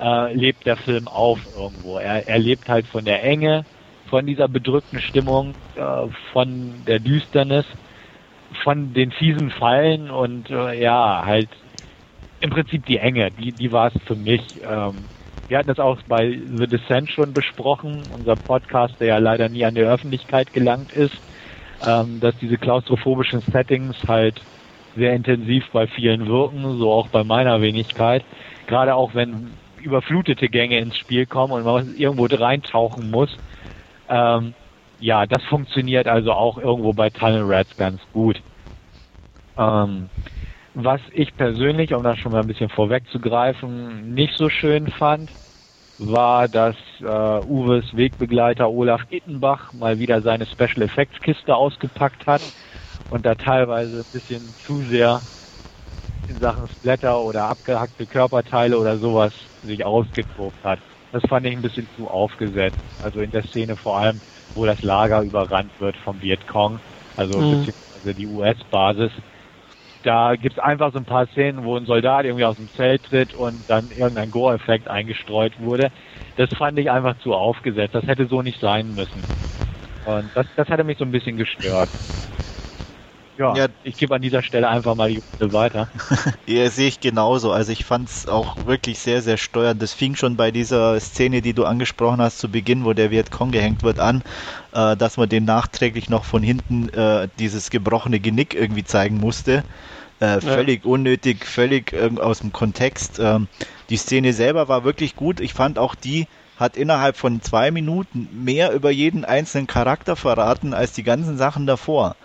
äh, 0.00 0.32
lebt 0.34 0.66
der 0.66 0.76
Film 0.78 1.08
auf 1.08 1.38
irgendwo. 1.54 1.98
Er, 1.98 2.26
er 2.26 2.38
lebt 2.38 2.68
halt 2.68 2.86
von 2.88 3.04
der 3.04 3.22
Enge, 3.22 3.66
von 4.08 4.26
dieser 4.26 4.48
bedrückten 4.48 5.00
Stimmung, 5.00 5.54
äh, 5.76 6.06
von 6.32 6.84
der 6.86 7.00
Düsternis, 7.00 7.66
von 8.64 8.92
den 8.94 9.12
fiesen 9.12 9.50
Fallen 9.50 10.10
und 10.10 10.50
äh, 10.50 10.80
ja, 10.80 11.22
halt 11.24 11.50
im 12.40 12.50
Prinzip 12.50 12.86
die 12.86 12.98
Enge, 12.98 13.30
die, 13.30 13.52
die 13.52 13.70
war 13.70 13.94
es 13.94 14.02
für 14.04 14.16
mich. 14.16 14.60
Ähm, 14.62 15.08
wir 15.48 15.58
hatten 15.58 15.68
das 15.68 15.78
auch 15.78 16.00
bei 16.06 16.30
The 16.30 16.66
Descent 16.66 17.10
schon 17.10 17.32
besprochen, 17.34 18.10
unser 18.10 18.36
Podcast, 18.36 18.94
der 19.00 19.08
ja 19.08 19.18
leider 19.18 19.48
nie 19.48 19.64
an 19.64 19.74
die 19.74 19.82
Öffentlichkeit 19.82 20.52
gelangt 20.52 20.92
ist, 20.92 21.14
ähm, 21.84 22.20
dass 22.20 22.36
diese 22.38 22.56
klaustrophobischen 22.56 23.40
Settings 23.52 23.96
halt 24.06 24.46
sehr 24.96 25.14
intensiv 25.14 25.64
bei 25.72 25.86
vielen 25.88 26.26
wirken, 26.26 26.78
so 26.78 26.92
auch 26.92 27.08
bei 27.08 27.24
meiner 27.24 27.60
Wenigkeit. 27.60 28.24
Gerade 28.66 28.94
auch 28.94 29.14
wenn 29.14 29.59
überflutete 29.82 30.48
Gänge 30.48 30.78
ins 30.78 30.96
Spiel 30.96 31.26
kommen 31.26 31.52
und 31.52 31.64
man 31.64 31.96
irgendwo 31.96 32.26
reintauchen 32.26 33.10
muss. 33.10 33.30
Ähm, 34.08 34.54
ja, 34.98 35.26
das 35.26 35.42
funktioniert 35.44 36.06
also 36.06 36.32
auch 36.32 36.58
irgendwo 36.58 36.92
bei 36.92 37.10
Tunnel 37.10 37.44
Rats 37.44 37.74
ganz 37.76 38.00
gut. 38.12 38.40
Ähm, 39.56 40.10
was 40.74 41.00
ich 41.12 41.34
persönlich, 41.36 41.94
um 41.94 42.04
das 42.04 42.18
schon 42.18 42.32
mal 42.32 42.40
ein 42.40 42.46
bisschen 42.46 42.68
vorwegzugreifen, 42.68 44.14
nicht 44.14 44.34
so 44.36 44.48
schön 44.48 44.88
fand, 44.92 45.30
war, 45.98 46.48
dass 46.48 46.76
äh, 47.00 47.04
Uwes 47.04 47.84
Wegbegleiter 47.94 48.70
Olaf 48.70 49.02
Ittenbach 49.10 49.72
mal 49.72 49.98
wieder 49.98 50.22
seine 50.22 50.46
Special 50.46 50.82
Effects 50.82 51.20
Kiste 51.20 51.54
ausgepackt 51.54 52.26
hat 52.26 52.42
und 53.10 53.26
da 53.26 53.34
teilweise 53.34 54.00
ein 54.00 54.12
bisschen 54.12 54.54
zu 54.66 54.82
sehr 54.88 55.22
in 56.30 56.38
Sachen 56.38 56.68
Splatter 56.68 57.20
oder 57.20 57.44
abgehackte 57.44 58.06
Körperteile 58.06 58.78
oder 58.78 58.98
sowas 58.98 59.32
sich 59.64 59.84
ausgetobt 59.84 60.56
hat. 60.64 60.78
Das 61.12 61.22
fand 61.28 61.44
ich 61.44 61.52
ein 61.52 61.62
bisschen 61.62 61.88
zu 61.96 62.08
aufgesetzt. 62.08 62.78
Also 63.02 63.20
in 63.20 63.32
der 63.32 63.42
Szene 63.44 63.76
vor 63.76 63.98
allem, 63.98 64.20
wo 64.54 64.64
das 64.64 64.80
Lager 64.82 65.22
überrannt 65.22 65.72
wird 65.80 65.96
vom 65.96 66.22
Vietcong, 66.22 66.78
also 67.16 67.36
mhm. 67.36 67.50
beziehungsweise 67.50 68.14
die 68.14 68.26
US-Basis. 68.26 69.10
Da 70.02 70.36
gibt's 70.36 70.58
einfach 70.58 70.92
so 70.92 70.98
ein 70.98 71.04
paar 71.04 71.26
Szenen, 71.26 71.64
wo 71.64 71.76
ein 71.76 71.84
Soldat 71.84 72.24
irgendwie 72.24 72.44
aus 72.44 72.56
dem 72.56 72.72
Zelt 72.74 73.02
tritt 73.02 73.34
und 73.34 73.62
dann 73.68 73.90
irgendein 73.90 74.30
Gore-Effekt 74.30 74.88
eingestreut 74.88 75.52
wurde. 75.60 75.90
Das 76.36 76.48
fand 76.56 76.78
ich 76.78 76.90
einfach 76.90 77.18
zu 77.18 77.34
aufgesetzt. 77.34 77.94
Das 77.94 78.06
hätte 78.06 78.26
so 78.26 78.40
nicht 78.40 78.60
sein 78.60 78.94
müssen. 78.94 79.22
Und 80.06 80.30
das, 80.34 80.46
das 80.56 80.68
hatte 80.68 80.84
mich 80.84 80.96
so 80.96 81.04
ein 81.04 81.12
bisschen 81.12 81.36
gestört. 81.36 81.90
Ja, 83.40 83.56
ja, 83.56 83.66
ich 83.84 83.96
gebe 83.96 84.14
an 84.14 84.20
dieser 84.20 84.42
Stelle 84.42 84.68
einfach 84.68 84.94
mal 84.94 85.08
die 85.08 85.22
Runde 85.40 85.54
weiter. 85.54 85.88
ja, 86.46 86.68
sehe 86.68 86.88
ich 86.88 87.00
genauso. 87.00 87.52
Also 87.52 87.72
ich 87.72 87.86
fand 87.86 88.10
es 88.10 88.28
auch 88.28 88.58
wirklich 88.66 88.98
sehr, 88.98 89.22
sehr 89.22 89.38
steuernd. 89.38 89.80
Das 89.80 89.94
fing 89.94 90.14
schon 90.14 90.36
bei 90.36 90.50
dieser 90.50 91.00
Szene, 91.00 91.40
die 91.40 91.54
du 91.54 91.64
angesprochen 91.64 92.20
hast, 92.20 92.38
zu 92.38 92.50
Beginn, 92.50 92.84
wo 92.84 92.92
der 92.92 93.10
Vietcong 93.10 93.50
gehängt 93.50 93.82
wird, 93.82 93.98
an, 93.98 94.22
äh, 94.72 94.94
dass 94.94 95.16
man 95.16 95.30
den 95.30 95.46
nachträglich 95.46 96.10
noch 96.10 96.24
von 96.24 96.42
hinten 96.42 96.90
äh, 96.90 97.28
dieses 97.38 97.70
gebrochene 97.70 98.20
Genick 98.20 98.54
irgendwie 98.54 98.84
zeigen 98.84 99.16
musste. 99.16 99.64
Äh, 100.20 100.42
völlig 100.42 100.84
ja. 100.84 100.90
unnötig, 100.90 101.46
völlig 101.46 101.94
aus 102.20 102.40
dem 102.40 102.52
Kontext. 102.52 103.18
Ähm, 103.18 103.48
die 103.88 103.96
Szene 103.96 104.34
selber 104.34 104.68
war 104.68 104.84
wirklich 104.84 105.16
gut. 105.16 105.40
Ich 105.40 105.54
fand 105.54 105.78
auch 105.78 105.94
die 105.94 106.26
hat 106.58 106.76
innerhalb 106.76 107.16
von 107.16 107.40
zwei 107.40 107.70
Minuten 107.70 108.28
mehr 108.44 108.72
über 108.72 108.90
jeden 108.90 109.24
einzelnen 109.24 109.66
Charakter 109.66 110.14
verraten 110.14 110.74
als 110.74 110.92
die 110.92 111.02
ganzen 111.02 111.38
Sachen 111.38 111.66
davor. 111.66 112.16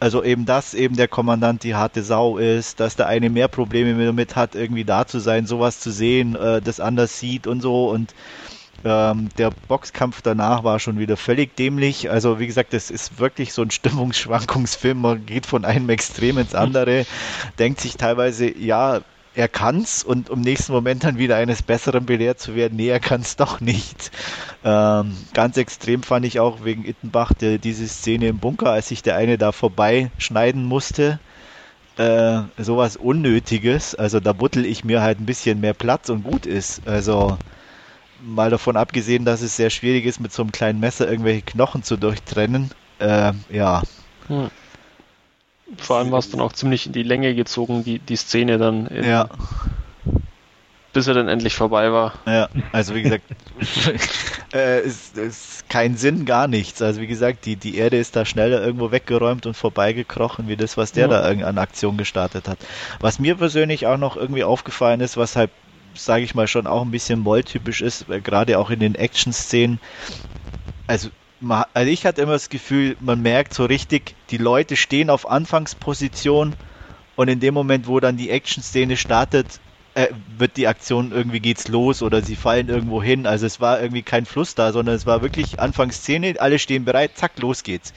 Also 0.00 0.24
eben, 0.24 0.46
dass 0.46 0.72
eben 0.72 0.96
der 0.96 1.08
Kommandant 1.08 1.62
die 1.62 1.74
harte 1.74 2.02
Sau 2.02 2.38
ist, 2.38 2.80
dass 2.80 2.96
der 2.96 3.06
eine 3.06 3.28
mehr 3.28 3.48
Probleme 3.48 4.02
damit 4.04 4.34
hat, 4.34 4.54
irgendwie 4.54 4.84
da 4.84 5.06
zu 5.06 5.18
sein, 5.18 5.46
sowas 5.46 5.78
zu 5.80 5.90
sehen, 5.90 6.34
äh, 6.36 6.62
das 6.62 6.80
anders 6.80 7.18
sieht 7.20 7.46
und 7.46 7.60
so 7.60 7.90
und 7.90 8.14
ähm, 8.82 9.28
der 9.36 9.50
Boxkampf 9.68 10.22
danach 10.22 10.64
war 10.64 10.78
schon 10.80 10.98
wieder 10.98 11.18
völlig 11.18 11.54
dämlich. 11.54 12.10
Also 12.10 12.38
wie 12.38 12.46
gesagt, 12.46 12.72
das 12.72 12.90
ist 12.90 13.18
wirklich 13.18 13.52
so 13.52 13.62
ein 13.62 13.70
Stimmungsschwankungsfilm. 13.70 15.00
Man 15.00 15.26
geht 15.26 15.46
von 15.46 15.64
einem 15.66 15.90
Extrem 15.90 16.38
ins 16.38 16.54
andere, 16.54 17.04
denkt 17.58 17.80
sich 17.80 17.96
teilweise, 17.98 18.56
ja, 18.58 19.02
er 19.34 19.48
kann's 19.48 20.02
und 20.02 20.28
im 20.28 20.40
nächsten 20.40 20.72
Moment 20.72 21.04
dann 21.04 21.18
wieder 21.18 21.36
eines 21.36 21.62
Besseren 21.62 22.06
belehrt 22.06 22.40
zu 22.40 22.54
werden, 22.54 22.76
nee, 22.76 22.88
er 22.88 23.00
kann's 23.00 23.36
doch 23.36 23.60
nicht. 23.60 24.10
Ähm, 24.64 25.16
ganz 25.34 25.56
extrem 25.56 26.02
fand 26.02 26.26
ich 26.26 26.40
auch 26.40 26.64
wegen 26.64 26.84
Ittenbach 26.84 27.32
die, 27.32 27.58
diese 27.58 27.86
Szene 27.86 28.28
im 28.28 28.38
Bunker, 28.38 28.70
als 28.70 28.88
sich 28.88 29.02
der 29.02 29.16
eine 29.16 29.38
da 29.38 29.52
vorbei 29.52 30.10
schneiden 30.18 30.64
musste. 30.64 31.20
Äh, 31.96 32.42
sowas 32.58 32.96
Unnötiges. 32.96 33.94
Also 33.94 34.20
da 34.20 34.32
buttel 34.32 34.64
ich 34.64 34.84
mir 34.84 35.02
halt 35.02 35.20
ein 35.20 35.26
bisschen 35.26 35.60
mehr 35.60 35.74
Platz 35.74 36.08
und 36.08 36.24
gut 36.24 36.46
ist. 36.46 36.86
Also 36.86 37.36
mal 38.22 38.50
davon 38.50 38.76
abgesehen, 38.76 39.24
dass 39.24 39.42
es 39.42 39.56
sehr 39.56 39.70
schwierig 39.70 40.06
ist, 40.06 40.20
mit 40.20 40.32
so 40.32 40.42
einem 40.42 40.52
kleinen 40.52 40.80
Messer 40.80 41.08
irgendwelche 41.10 41.42
Knochen 41.42 41.82
zu 41.82 41.96
durchtrennen. 41.96 42.70
Äh, 42.98 43.32
ja. 43.50 43.82
Hm. 44.28 44.50
Vor 45.78 45.96
allem 45.96 46.10
war 46.10 46.18
es 46.18 46.30
dann 46.30 46.40
auch 46.40 46.52
ziemlich 46.52 46.86
in 46.86 46.92
die 46.92 47.02
Länge 47.02 47.34
gezogen, 47.34 47.84
die, 47.84 47.98
die 47.98 48.16
Szene 48.16 48.58
dann. 48.58 48.86
In, 48.86 49.04
ja. 49.04 49.28
Bis 50.92 51.06
er 51.06 51.14
dann 51.14 51.28
endlich 51.28 51.54
vorbei 51.54 51.92
war. 51.92 52.14
Ja, 52.26 52.48
also 52.72 52.96
wie 52.96 53.02
gesagt, 53.02 53.22
äh, 54.52 54.80
ist, 54.82 55.16
ist 55.16 55.68
kein 55.68 55.96
Sinn, 55.96 56.24
gar 56.24 56.48
nichts. 56.48 56.82
Also 56.82 57.00
wie 57.00 57.06
gesagt, 57.06 57.46
die, 57.46 57.54
die 57.54 57.76
Erde 57.76 57.96
ist 57.96 58.16
da 58.16 58.24
schneller 58.24 58.60
irgendwo 58.60 58.90
weggeräumt 58.90 59.46
und 59.46 59.54
vorbeigekrochen, 59.54 60.48
wie 60.48 60.56
das, 60.56 60.76
was 60.76 60.90
der 60.90 61.08
ja. 61.08 61.36
da 61.36 61.46
an 61.46 61.58
Aktion 61.58 61.96
gestartet 61.96 62.48
hat. 62.48 62.58
Was 62.98 63.20
mir 63.20 63.36
persönlich 63.36 63.86
auch 63.86 63.98
noch 63.98 64.16
irgendwie 64.16 64.42
aufgefallen 64.42 65.00
ist, 65.00 65.16
was 65.16 65.36
halt, 65.36 65.50
sage 65.94 66.24
ich 66.24 66.34
mal, 66.34 66.48
schon 66.48 66.66
auch 66.66 66.82
ein 66.82 66.90
bisschen 66.90 67.20
Moll-typisch 67.20 67.82
ist, 67.82 68.06
gerade 68.24 68.58
auch 68.58 68.70
in 68.70 68.80
den 68.80 68.96
Action-Szenen, 68.96 69.78
also 70.88 71.10
also 71.48 71.90
ich 71.90 72.04
hatte 72.04 72.22
immer 72.22 72.32
das 72.32 72.48
Gefühl, 72.50 72.96
man 73.00 73.22
merkt 73.22 73.54
so 73.54 73.64
richtig, 73.64 74.14
die 74.30 74.36
Leute 74.36 74.76
stehen 74.76 75.10
auf 75.10 75.28
Anfangsposition 75.28 76.54
und 77.16 77.28
in 77.28 77.40
dem 77.40 77.54
Moment, 77.54 77.86
wo 77.86 78.00
dann 78.00 78.16
die 78.16 78.30
Action-Szene 78.30 78.96
startet, 78.96 79.60
äh, 79.94 80.08
wird 80.38 80.56
die 80.56 80.68
Aktion 80.68 81.12
irgendwie 81.12 81.40
geht's 81.40 81.68
los 81.68 82.02
oder 82.02 82.22
sie 82.22 82.36
fallen 82.36 82.68
irgendwo 82.68 83.02
hin. 83.02 83.26
Also 83.26 83.46
es 83.46 83.60
war 83.60 83.80
irgendwie 83.80 84.02
kein 84.02 84.26
Fluss 84.26 84.54
da, 84.54 84.72
sondern 84.72 84.94
es 84.94 85.06
war 85.06 85.22
wirklich 85.22 85.60
Anfangsszene, 85.60 86.34
alle 86.38 86.58
stehen 86.58 86.84
bereit, 86.84 87.16
zack, 87.16 87.38
los 87.38 87.62
geht's. 87.62 87.92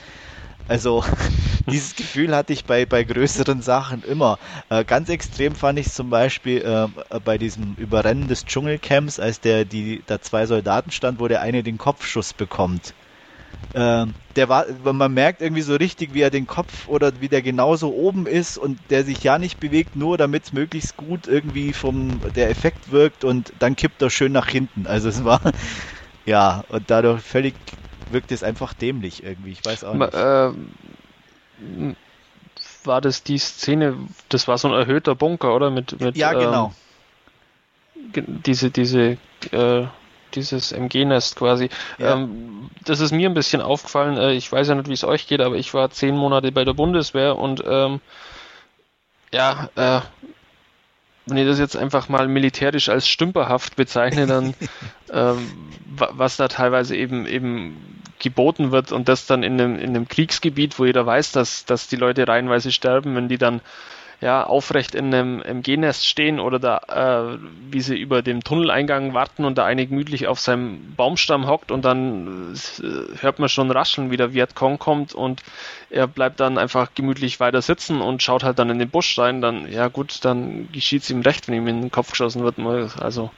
Also 0.68 1.04
dieses 1.70 1.96
Gefühl 1.96 2.36
hatte 2.36 2.54
ich 2.54 2.66
bei, 2.66 2.86
bei 2.86 3.04
größeren 3.04 3.62
Sachen 3.62 4.04
immer. 4.04 4.40
Äh, 4.70 4.86
ganz 4.86 5.10
extrem 5.10 5.56
fand 5.56 5.80
ich 5.80 5.92
zum 5.92 6.10
Beispiel 6.10 6.62
äh, 6.62 7.20
bei 7.20 7.38
diesem 7.38 7.76
Überrennen 7.76 8.28
des 8.28 8.46
Dschungelcamps, 8.46 9.20
als 9.20 9.40
der 9.42 9.66
die 9.66 10.02
da 10.06 10.22
zwei 10.22 10.46
Soldaten 10.46 10.92
stand, 10.92 11.20
wo 11.20 11.28
der 11.28 11.42
eine 11.42 11.64
den 11.64 11.78
Kopfschuss 11.78 12.34
bekommt. 12.34 12.94
Ähm, 13.74 14.14
der 14.36 14.50
war, 14.50 14.66
man 14.84 15.14
merkt 15.14 15.42
irgendwie 15.42 15.62
so 15.62 15.76
richtig, 15.76 16.14
wie 16.14 16.22
er 16.22 16.30
den 16.30 16.48
Kopf 16.48 16.88
oder 16.88 17.12
wie 17.22 17.28
der 17.28 17.42
genauso 17.42 17.94
oben 17.94 18.26
ist 18.26 18.58
und 18.58 18.80
der 18.90 19.04
sich 19.04 19.24
ja 19.24 19.38
nicht 19.38 19.60
bewegt, 19.60 19.96
nur 19.96 20.18
damit 20.18 20.46
es 20.46 20.54
möglichst 20.54 20.98
gut 20.98 21.28
irgendwie 21.28 21.74
vom 21.74 22.22
der 22.36 22.50
Effekt 22.50 22.92
wirkt 22.92 23.24
und 23.24 23.54
dann 23.60 23.76
kippt 23.76 24.02
er 24.02 24.10
schön 24.10 24.32
nach 24.32 24.48
hinten. 24.48 24.88
Also 24.88 25.10
es 25.10 25.24
war 25.24 25.42
ja 26.26 26.64
und 26.68 26.90
dadurch 26.90 27.22
völlig 27.22 27.56
wirkt 28.10 28.32
es 28.32 28.44
einfach 28.44 28.74
dämlich 28.74 29.24
irgendwie. 29.24 29.52
Ich 29.52 29.66
weiß 29.66 29.84
auch 29.84 29.94
nicht. 29.94 30.14
Äh, 30.14 30.52
war 32.86 33.02
das 33.02 33.24
die 33.24 33.38
Szene? 33.38 33.98
Das 34.30 34.48
war 34.48 34.58
so 34.58 34.68
ein 34.68 34.74
erhöhter 34.74 35.16
Bunker, 35.16 35.56
oder 35.56 35.70
mit 35.70 36.00
mit 36.00 36.18
ja 36.18 36.34
genau. 36.34 36.74
Ähm, 38.16 38.42
diese 38.46 38.70
diese 38.70 39.18
äh, 39.52 39.86
dieses 40.36 40.72
MG-Nest 40.72 41.36
quasi. 41.36 41.70
Ja. 41.98 42.14
Ähm, 42.14 42.70
das 42.86 43.00
ist 43.00 43.12
mir 43.12 43.30
ein 43.30 43.34
bisschen 43.34 43.62
aufgefallen. 43.62 44.18
Äh, 44.18 44.34
ich 44.34 44.52
weiß 44.52 44.68
ja 44.68 44.76
nicht, 44.76 44.90
wie 44.90 44.94
es 44.94 45.04
euch 45.04 45.28
geht, 45.28 45.42
aber 45.42 45.56
ich 45.56 45.74
war 45.74 45.90
zehn 45.90 46.16
Monate 46.16 46.52
bei 46.52 46.66
der 46.66 46.74
Bundeswehr 46.74 47.38
und 47.38 47.64
ähm, 47.66 48.02
ja, 49.32 49.70
äh, 49.76 50.02
wenn 51.26 51.38
ich 51.38 51.48
das 51.48 51.60
jetzt 51.60 51.78
einfach 51.78 52.10
mal 52.10 52.28
militärisch 52.28 52.90
als 52.90 53.08
stümperhaft 53.08 53.76
bezeichne, 53.76 54.28
dann 54.28 54.54
ähm, 55.12 55.52
was 55.96 56.38
da 56.38 56.48
teilweise 56.48 56.96
eben 56.96 57.26
eben 57.26 58.02
geboten 58.20 58.72
wird 58.72 58.92
und 58.92 59.10
das 59.10 59.26
dann 59.26 59.44
in 59.44 59.60
einem, 59.60 59.76
in 59.78 59.90
einem 59.90 60.08
Kriegsgebiet, 60.08 60.80
wo 60.80 60.86
jeder 60.86 61.06
weiß, 61.06 61.34
dass, 61.34 61.66
dass 61.66 61.88
die 61.88 61.98
Leute 61.98 62.28
reihenweise 62.28 62.72
sterben, 62.72 63.16
wenn 63.16 63.28
die 63.28 63.38
dann 63.38 63.62
ja, 64.24 64.46
aufrecht 64.46 64.96
in 64.96 65.14
einem 65.14 65.42
MG-Nest 65.42 66.08
stehen 66.08 66.40
oder 66.40 66.58
da, 66.58 67.34
äh, 67.34 67.38
wie 67.70 67.82
sie 67.82 68.00
über 68.00 68.22
dem 68.22 68.42
Tunneleingang 68.42 69.14
warten 69.14 69.44
und 69.44 69.58
da 69.58 69.66
eine 69.66 69.86
gemütlich 69.86 70.28
auf 70.28 70.40
seinem 70.40 70.94
Baumstamm 70.96 71.46
hockt 71.46 71.72
und 71.72 71.84
dann 71.84 72.56
äh, 72.80 73.22
hört 73.22 73.40
man 73.40 73.50
schon 73.50 73.70
rascheln, 73.70 74.12
wie 74.12 74.18
der 74.18 74.34
Vietcong 74.34 74.80
kommt 74.80 75.14
und 75.14 75.44
er 75.90 76.08
bleibt 76.08 76.40
dann 76.40 76.58
einfach 76.58 76.94
gemütlich 76.96 77.42
weiter 77.42 77.62
sitzen 77.62 78.00
und 78.00 78.24
schaut 78.24 78.46
halt 78.46 78.60
dann 78.60 78.70
in 78.70 78.80
den 78.80 78.90
Busch 78.90 79.20
rein, 79.20 79.42
dann, 79.42 79.70
ja 79.70 79.90
gut, 79.90 80.24
dann 80.24 80.72
geschieht 80.72 81.04
es 81.04 81.10
ihm 81.10 81.22
recht, 81.22 81.50
wenn 81.50 81.56
ihm 81.56 81.68
in 81.68 81.82
den 81.82 81.92
Kopf 81.92 82.12
geschossen 82.12 82.46
wird. 82.46 82.56
Also. 83.02 83.30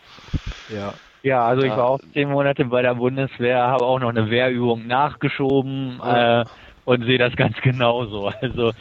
Ja. 0.70 0.94
Ja, 1.24 1.48
also 1.48 1.64
ich 1.64 1.72
war 1.72 1.86
auch 1.86 2.00
zehn 2.14 2.30
Monate 2.30 2.66
bei 2.66 2.84
der 2.84 2.94
Bundeswehr, 2.94 3.64
habe 3.64 3.84
auch 3.84 3.98
noch 3.98 4.10
eine 4.10 4.30
Wehrübung 4.30 4.86
nachgeschoben 4.86 6.00
äh, 6.00 6.46
und 6.84 7.04
sehe 7.06 7.18
das 7.18 7.36
ganz 7.36 7.60
genauso. 7.62 8.32
Also 8.42 8.74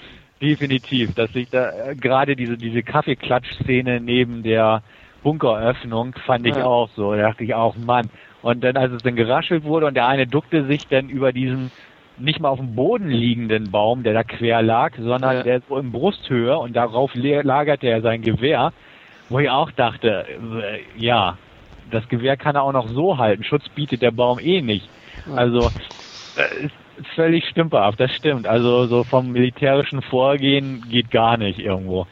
Definitiv, 0.45 1.15
dass 1.15 1.33
sich 1.33 1.49
da 1.49 1.71
äh, 1.71 1.95
gerade 1.97 2.37
diese 2.37 2.59
diese 2.59 2.83
Kaffeeklatsch-Szene 2.83 4.01
neben 4.01 4.43
der 4.43 4.83
Bunkeröffnung 5.23 6.15
fand 6.27 6.47
ich 6.47 6.57
ja. 6.57 6.65
auch 6.67 6.91
so. 6.95 7.15
Da 7.15 7.23
dachte 7.23 7.45
ich 7.45 7.55
auch, 7.55 7.77
Mann. 7.77 8.11
Und 8.43 8.63
dann, 8.63 8.77
als 8.77 8.93
es 8.93 9.03
dann 9.03 9.17
geraschelt 9.17 9.65
wurde 9.65 9.87
und 9.87 9.95
der 9.95 10.07
eine 10.07 10.27
duckte 10.27 10.67
sich 10.67 10.87
dann 10.87 11.09
über 11.09 11.33
diesen 11.33 11.71
nicht 12.19 12.41
mal 12.41 12.51
auf 12.51 12.59
dem 12.59 12.75
Boden 12.75 13.09
liegenden 13.09 13.71
Baum, 13.71 14.03
der 14.03 14.13
da 14.13 14.23
quer 14.23 14.61
lag, 14.63 14.93
sondern 14.99 15.39
ja. 15.39 15.43
der 15.43 15.63
so 15.67 15.79
in 15.79 15.91
Brusthöhe 15.91 16.59
und 16.59 16.77
darauf 16.77 17.11
lagerte 17.15 17.89
er 17.89 18.03
sein 18.03 18.21
Gewehr, 18.21 18.73
wo 19.31 19.39
ich 19.39 19.49
auch 19.49 19.71
dachte, 19.71 20.27
äh, 20.29 20.81
ja, 21.03 21.39
das 21.91 22.07
Gewehr 22.09 22.37
kann 22.37 22.55
er 22.55 22.63
auch 22.63 22.73
noch 22.73 22.89
so 22.89 23.17
halten. 23.17 23.45
Schutz 23.45 23.67
bietet 23.71 24.03
der 24.03 24.11
Baum 24.11 24.39
eh 24.39 24.61
nicht. 24.61 24.89
Also 25.35 25.71
äh, 26.37 26.69
völlig 27.15 27.47
stümperhaft, 27.49 28.01
das 28.01 28.13
stimmt. 28.13 28.47
Also 28.47 28.87
so 28.87 29.05
vom 29.05 29.33
militärischen 29.33 30.03
Vorgehen 30.03 30.85
geht 30.91 31.11
gar 31.11 31.37
nicht 31.37 31.59
irgendwo. 31.59 32.07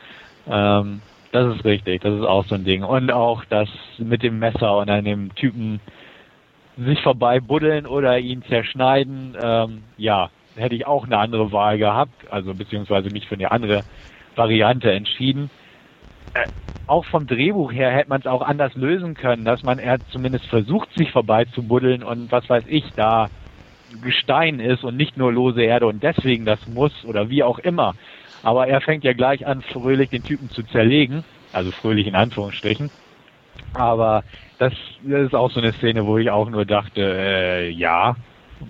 Ähm, 0.48 1.00
das 1.32 1.56
ist 1.56 1.64
richtig, 1.64 2.02
das 2.02 2.14
ist 2.14 2.26
auch 2.26 2.44
so 2.44 2.54
ein 2.54 2.64
Ding. 2.64 2.82
Und 2.82 3.10
auch 3.10 3.44
das 3.46 3.68
mit 3.98 4.22
dem 4.22 4.38
Messer 4.38 4.76
und 4.76 4.90
an 4.90 5.04
dem 5.04 5.34
Typen 5.34 5.80
sich 6.76 7.00
vorbei 7.02 7.40
buddeln 7.40 7.86
oder 7.86 8.18
ihn 8.18 8.42
zerschneiden, 8.42 9.36
ähm, 9.40 9.82
ja, 9.96 10.30
hätte 10.56 10.74
ich 10.74 10.86
auch 10.86 11.06
eine 11.06 11.18
andere 11.18 11.52
Wahl 11.52 11.78
gehabt, 11.78 12.30
also 12.30 12.54
beziehungsweise 12.54 13.10
mich 13.10 13.26
für 13.26 13.34
eine 13.34 13.50
andere 13.50 13.84
Variante 14.36 14.92
entschieden. 14.92 15.50
Äh, 16.34 16.46
auch 16.86 17.04
vom 17.06 17.26
Drehbuch 17.26 17.72
her 17.72 17.90
hätte 17.90 18.10
man 18.10 18.20
es 18.20 18.26
auch 18.26 18.42
anders 18.42 18.74
lösen 18.74 19.14
können, 19.14 19.44
dass 19.44 19.62
man 19.62 19.78
er 19.78 19.98
zumindest 20.10 20.46
versucht, 20.46 20.92
sich 20.94 21.10
vorbeizubuddeln 21.12 22.02
und 22.02 22.30
was 22.32 22.48
weiß 22.48 22.64
ich, 22.68 22.84
da 22.96 23.30
Gestein 24.00 24.60
ist 24.60 24.84
und 24.84 24.96
nicht 24.96 25.16
nur 25.16 25.32
lose 25.32 25.62
Erde 25.62 25.86
und 25.86 26.02
deswegen 26.02 26.44
das 26.44 26.66
muss 26.66 26.92
oder 27.04 27.28
wie 27.28 27.42
auch 27.42 27.58
immer. 27.58 27.94
Aber 28.42 28.66
er 28.66 28.80
fängt 28.80 29.04
ja 29.04 29.12
gleich 29.12 29.46
an, 29.46 29.62
fröhlich 29.62 30.10
den 30.10 30.24
Typen 30.24 30.50
zu 30.50 30.62
zerlegen, 30.64 31.24
also 31.52 31.70
fröhlich 31.70 32.06
in 32.06 32.14
Anführungsstrichen. 32.14 32.90
Aber 33.74 34.24
das, 34.58 34.72
das 35.02 35.26
ist 35.26 35.34
auch 35.34 35.50
so 35.50 35.60
eine 35.60 35.72
Szene, 35.74 36.06
wo 36.06 36.18
ich 36.18 36.30
auch 36.30 36.48
nur 36.50 36.64
dachte, 36.64 37.00
äh, 37.00 37.70
ja, 37.70 38.16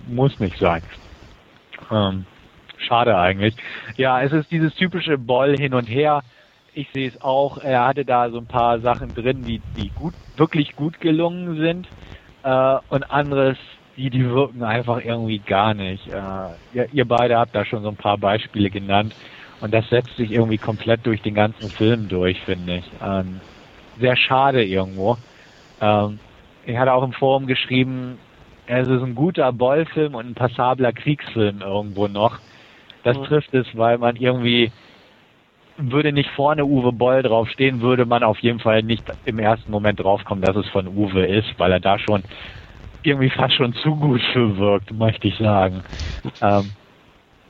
muss 0.07 0.39
nicht 0.39 0.57
sein. 0.57 0.83
Ähm, 1.91 2.25
schade 2.77 3.17
eigentlich. 3.17 3.55
Ja, 3.97 4.21
es 4.21 4.31
ist 4.31 4.51
dieses 4.51 4.73
typische 4.75 5.17
Boll 5.17 5.57
hin 5.57 5.73
und 5.73 5.87
her. 5.87 6.23
Ich 6.73 6.89
sehe 6.93 7.07
es 7.07 7.21
auch. 7.21 7.57
Er 7.57 7.85
hatte 7.85 8.05
da 8.05 8.29
so 8.29 8.37
ein 8.37 8.47
paar 8.47 8.79
Sachen 8.79 9.13
drin, 9.13 9.45
die, 9.45 9.61
die 9.75 9.91
gut, 9.91 10.13
wirklich 10.35 10.75
gut 10.75 10.99
gelungen 10.99 11.57
sind. 11.57 11.87
Äh, 12.43 12.77
und 12.89 13.03
anderes, 13.11 13.57
die, 13.97 14.09
die 14.09 14.27
wirken 14.29 14.63
einfach 14.63 15.03
irgendwie 15.03 15.39
gar 15.39 15.73
nicht. 15.73 16.07
Äh, 16.07 16.49
ihr, 16.73 16.87
ihr 16.91 17.05
beide 17.05 17.37
habt 17.37 17.55
da 17.55 17.65
schon 17.65 17.83
so 17.83 17.89
ein 17.89 17.95
paar 17.95 18.17
Beispiele 18.17 18.69
genannt. 18.69 19.15
Und 19.61 19.73
das 19.73 19.87
setzt 19.89 20.15
sich 20.17 20.31
irgendwie 20.31 20.57
komplett 20.57 21.05
durch 21.05 21.21
den 21.21 21.35
ganzen 21.35 21.69
Film 21.69 22.09
durch, 22.09 22.41
finde 22.41 22.77
ich. 22.77 22.91
Ähm, 23.01 23.39
sehr 23.99 24.15
schade 24.15 24.63
irgendwo. 24.63 25.17
Ähm, 25.79 26.19
ich 26.65 26.77
hatte 26.77 26.93
auch 26.93 27.03
im 27.03 27.13
Forum 27.13 27.47
geschrieben, 27.47 28.17
es 28.67 28.87
ist 28.87 29.01
ein 29.01 29.15
guter 29.15 29.51
Bollfilm 29.51 30.15
und 30.15 30.25
ein 30.25 30.35
passabler 30.35 30.93
Kriegsfilm 30.93 31.61
irgendwo 31.61 32.07
noch. 32.07 32.39
Das 33.03 33.17
mhm. 33.17 33.23
trifft 33.25 33.53
es, 33.53 33.67
weil 33.73 33.97
man 33.97 34.15
irgendwie 34.15 34.71
würde 35.77 36.11
nicht 36.11 36.29
vorne 36.31 36.65
Uwe 36.65 36.91
Boll 36.91 37.23
draufstehen, 37.23 37.81
würde 37.81 38.05
man 38.05 38.23
auf 38.23 38.39
jeden 38.39 38.59
Fall 38.59 38.83
nicht 38.83 39.03
im 39.25 39.39
ersten 39.39 39.71
Moment 39.71 39.99
draufkommen, 39.99 40.43
dass 40.43 40.55
es 40.55 40.69
von 40.69 40.87
Uwe 40.87 41.25
ist, 41.25 41.57
weil 41.57 41.71
er 41.71 41.79
da 41.79 41.97
schon 41.99 42.23
irgendwie 43.05 43.29
fast 43.29 43.55
schon 43.55 43.73
zu 43.75 43.95
gut 43.95 44.21
für 44.31 44.57
wirkt, 44.57 44.91
möchte 44.91 45.27
ich 45.27 45.37
sagen. 45.37 45.83
Ähm, 46.41 46.71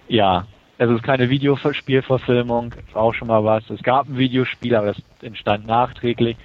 ja, 0.07 0.45
es 0.77 0.89
ist 0.89 1.03
keine 1.03 1.29
Videospielverfilmung, 1.29 2.73
auch 2.93 3.13
schon 3.13 3.27
mal 3.27 3.43
was. 3.43 3.69
Es 3.69 3.83
gab 3.83 4.07
ein 4.07 4.17
Videospiel, 4.17 4.75
aber 4.75 4.87
das 4.87 5.01
entstand 5.21 5.65
nachträglich. 5.65 6.37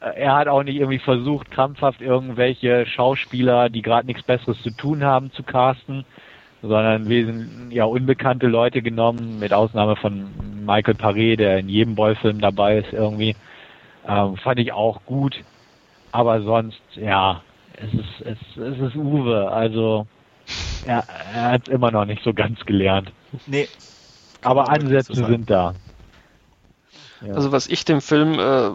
Äh, 0.00 0.20
er 0.20 0.36
hat 0.36 0.48
auch 0.48 0.62
nicht 0.62 0.76
irgendwie 0.76 0.98
versucht, 0.98 1.50
krampfhaft 1.50 2.00
irgendwelche 2.00 2.86
Schauspieler, 2.86 3.68
die 3.68 3.82
gerade 3.82 4.06
nichts 4.06 4.22
Besseres 4.22 4.60
zu 4.62 4.70
tun 4.70 5.04
haben, 5.04 5.32
zu 5.32 5.42
casten, 5.42 6.04
sondern 6.62 7.08
wesentlich 7.08 7.72
ja 7.72 7.84
unbekannte 7.84 8.46
Leute 8.46 8.82
genommen, 8.82 9.38
mit 9.38 9.52
Ausnahme 9.52 9.96
von 9.96 10.28
Michael 10.64 10.94
Paré, 10.94 11.36
der 11.36 11.58
in 11.58 11.68
jedem 11.68 11.94
Boy-Film 11.94 12.40
dabei 12.40 12.78
ist 12.78 12.92
irgendwie. 12.92 13.36
Ähm, 14.06 14.36
fand 14.36 14.58
ich 14.58 14.72
auch 14.72 15.04
gut. 15.04 15.38
Aber 16.10 16.40
sonst, 16.40 16.80
ja, 16.94 17.42
es 17.80 17.94
ist, 17.94 18.26
es, 18.26 18.56
es 18.56 18.80
ist 18.80 18.96
Uwe, 18.96 19.50
also 19.50 20.06
er, 20.86 21.04
er 21.34 21.50
hat 21.52 21.68
immer 21.68 21.90
noch 21.90 22.04
nicht 22.04 22.22
so 22.24 22.32
ganz 22.32 22.64
gelernt. 22.64 23.12
Nee. 23.46 23.68
Aber 24.42 24.68
Ansätze 24.68 25.14
so 25.14 25.26
sind 25.26 25.50
da. 25.50 25.74
Ja. 27.20 27.34
Also 27.34 27.52
was 27.52 27.66
ich 27.66 27.84
dem 27.84 28.00
Film 28.00 28.38
äh, 28.38 28.70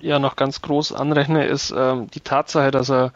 ja 0.00 0.18
noch 0.18 0.36
ganz 0.36 0.62
groß 0.62 0.92
anrechne, 0.92 1.44
ist 1.44 1.72
ähm, 1.76 2.08
die 2.10 2.20
Tatsache, 2.20 2.70
dass 2.70 2.90
er 2.90 3.12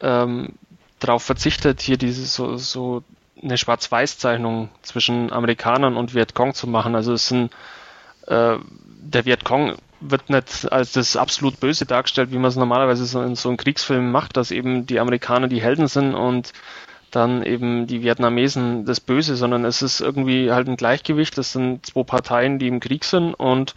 ähm, 0.00 0.54
darauf 1.00 1.22
verzichtet, 1.22 1.80
hier 1.80 1.96
diese 1.96 2.24
so, 2.26 2.56
so 2.56 3.02
eine 3.42 3.58
Schwarz-Weiß-Zeichnung 3.58 4.68
zwischen 4.82 5.32
Amerikanern 5.32 5.96
und 5.96 6.14
Vietcong 6.14 6.54
zu 6.54 6.66
machen. 6.66 6.94
Also 6.94 7.12
es 7.14 7.28
sind 7.28 7.52
äh, 8.26 8.56
der 9.00 9.24
Vietcong 9.24 9.76
wird 10.10 10.30
nicht 10.30 10.70
als 10.70 10.92
das 10.92 11.16
absolut 11.16 11.60
Böse 11.60 11.86
dargestellt, 11.86 12.30
wie 12.32 12.38
man 12.38 12.48
es 12.48 12.56
normalerweise 12.56 13.06
so 13.06 13.22
in 13.22 13.34
so 13.34 13.48
einem 13.48 13.58
Kriegsfilm 13.58 14.10
macht, 14.10 14.36
dass 14.36 14.50
eben 14.50 14.86
die 14.86 15.00
Amerikaner 15.00 15.48
die 15.48 15.62
Helden 15.62 15.88
sind 15.88 16.14
und 16.14 16.52
dann 17.10 17.42
eben 17.44 17.86
die 17.86 18.02
Vietnamesen 18.02 18.84
das 18.84 19.00
Böse, 19.00 19.36
sondern 19.36 19.64
es 19.64 19.82
ist 19.82 20.00
irgendwie 20.00 20.50
halt 20.50 20.68
ein 20.68 20.76
Gleichgewicht. 20.76 21.38
Das 21.38 21.52
sind 21.52 21.86
zwei 21.86 22.02
Parteien, 22.02 22.58
die 22.58 22.68
im 22.68 22.80
Krieg 22.80 23.04
sind 23.04 23.34
und 23.34 23.74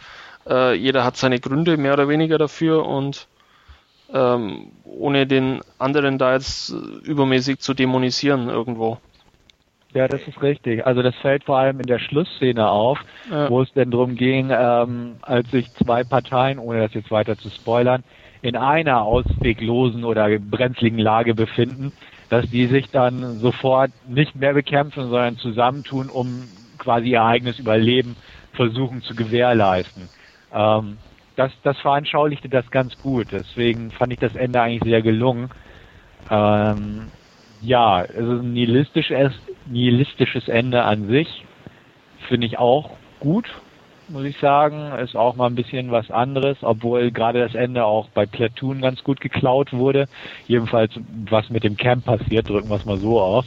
äh, 0.48 0.74
jeder 0.74 1.04
hat 1.04 1.16
seine 1.16 1.40
Gründe 1.40 1.76
mehr 1.76 1.92
oder 1.92 2.08
weniger 2.08 2.38
dafür 2.38 2.84
und 2.84 3.28
ähm, 4.12 4.72
ohne 4.84 5.26
den 5.26 5.60
anderen 5.78 6.18
da 6.18 6.34
jetzt 6.34 6.70
übermäßig 7.02 7.60
zu 7.60 7.74
dämonisieren 7.74 8.48
irgendwo. 8.48 8.98
Ja, 9.94 10.06
das 10.06 10.20
ist 10.28 10.42
richtig. 10.42 10.86
Also 10.86 11.02
das 11.02 11.14
fällt 11.16 11.44
vor 11.44 11.58
allem 11.58 11.80
in 11.80 11.86
der 11.86 11.98
Schlussszene 11.98 12.68
auf, 12.68 12.98
ja. 13.30 13.48
wo 13.48 13.62
es 13.62 13.72
denn 13.72 13.90
darum 13.90 14.16
ging, 14.16 14.50
ähm, 14.50 15.16
als 15.22 15.50
sich 15.50 15.72
zwei 15.74 16.04
Parteien, 16.04 16.58
ohne 16.58 16.80
das 16.80 16.94
jetzt 16.94 17.10
weiter 17.10 17.38
zu 17.38 17.48
spoilern, 17.48 18.04
in 18.42 18.54
einer 18.54 19.02
ausweglosen 19.02 20.04
oder 20.04 20.38
brenzligen 20.38 20.98
Lage 20.98 21.34
befinden, 21.34 21.92
dass 22.28 22.48
die 22.50 22.66
sich 22.66 22.90
dann 22.90 23.38
sofort 23.38 23.90
nicht 24.06 24.36
mehr 24.36 24.52
bekämpfen, 24.52 25.04
sondern 25.04 25.38
zusammentun, 25.38 26.10
um 26.10 26.44
quasi 26.76 27.08
ihr 27.10 27.24
eigenes 27.24 27.58
Überleben 27.58 28.16
versuchen 28.52 29.02
zu 29.02 29.14
gewährleisten. 29.14 30.08
Ähm, 30.52 30.98
das, 31.36 31.52
das 31.62 31.78
veranschaulichte 31.78 32.48
das 32.48 32.70
ganz 32.70 32.98
gut. 32.98 33.28
Deswegen 33.32 33.90
fand 33.90 34.12
ich 34.12 34.18
das 34.18 34.34
Ende 34.34 34.60
eigentlich 34.60 34.82
sehr 34.82 35.02
gelungen. 35.02 35.50
Ähm, 36.30 37.06
ja, 37.60 38.02
es 38.02 38.14
ist 38.14 38.40
ein 38.40 38.52
nihilistisches, 38.52 39.32
nihilistisches 39.66 40.48
Ende 40.48 40.82
an 40.84 41.08
sich. 41.08 41.44
Finde 42.28 42.46
ich 42.46 42.58
auch 42.58 42.90
gut, 43.20 43.46
muss 44.08 44.24
ich 44.24 44.36
sagen. 44.38 44.92
Ist 44.98 45.16
auch 45.16 45.36
mal 45.36 45.46
ein 45.46 45.54
bisschen 45.54 45.90
was 45.90 46.10
anderes, 46.10 46.58
obwohl 46.62 47.10
gerade 47.10 47.40
das 47.40 47.54
Ende 47.54 47.84
auch 47.84 48.08
bei 48.10 48.26
Platoon 48.26 48.80
ganz 48.80 49.02
gut 49.02 49.20
geklaut 49.20 49.72
wurde. 49.72 50.08
Jedenfalls, 50.46 50.92
was 51.28 51.50
mit 51.50 51.64
dem 51.64 51.76
Camp 51.76 52.04
passiert, 52.04 52.48
drücken 52.48 52.68
wir 52.68 52.76
es 52.76 52.84
mal 52.84 52.98
so 52.98 53.20
aus. 53.20 53.46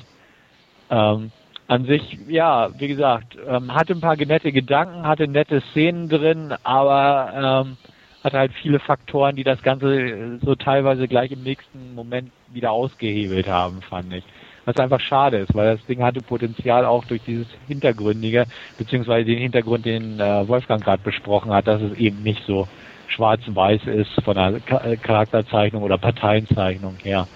Ähm, 0.89 1.31
an 1.67 1.85
sich, 1.85 2.19
ja, 2.27 2.69
wie 2.79 2.89
gesagt, 2.89 3.37
ähm, 3.47 3.73
hatte 3.73 3.93
ein 3.93 4.01
paar 4.01 4.17
nette 4.17 4.51
Gedanken, 4.51 5.07
hatte 5.07 5.27
nette 5.27 5.61
Szenen 5.71 6.09
drin, 6.09 6.53
aber 6.63 7.63
ähm, 7.65 7.77
hat 8.23 8.33
halt 8.33 8.53
viele 8.53 8.79
Faktoren, 8.79 9.35
die 9.35 9.43
das 9.43 9.61
Ganze 9.63 10.39
so 10.43 10.55
teilweise 10.55 11.07
gleich 11.07 11.31
im 11.31 11.43
nächsten 11.43 11.95
Moment 11.95 12.31
wieder 12.53 12.71
ausgehebelt 12.71 13.47
haben, 13.47 13.81
fand 13.81 14.13
ich. 14.13 14.23
Was 14.65 14.77
einfach 14.77 14.99
schade 14.99 15.37
ist, 15.37 15.55
weil 15.55 15.75
das 15.75 15.85
Ding 15.87 16.03
hatte 16.03 16.21
Potenzial 16.21 16.85
auch 16.85 17.03
durch 17.05 17.21
dieses 17.25 17.47
Hintergründige, 17.67 18.45
beziehungsweise 18.77 19.25
den 19.25 19.39
Hintergrund, 19.39 19.85
den 19.85 20.19
äh, 20.19 20.47
Wolfgang 20.47 20.83
gerade 20.83 21.01
besprochen 21.01 21.51
hat, 21.51 21.67
dass 21.67 21.81
es 21.81 21.97
eben 21.97 22.21
nicht 22.21 22.43
so 22.45 22.67
schwarz-weiß 23.07 23.87
ist 23.87 24.11
von 24.23 24.35
der 24.35 24.59
Charakterzeichnung 24.97 25.81
oder 25.81 25.97
Parteienzeichnung 25.97 26.95
her. 27.01 27.27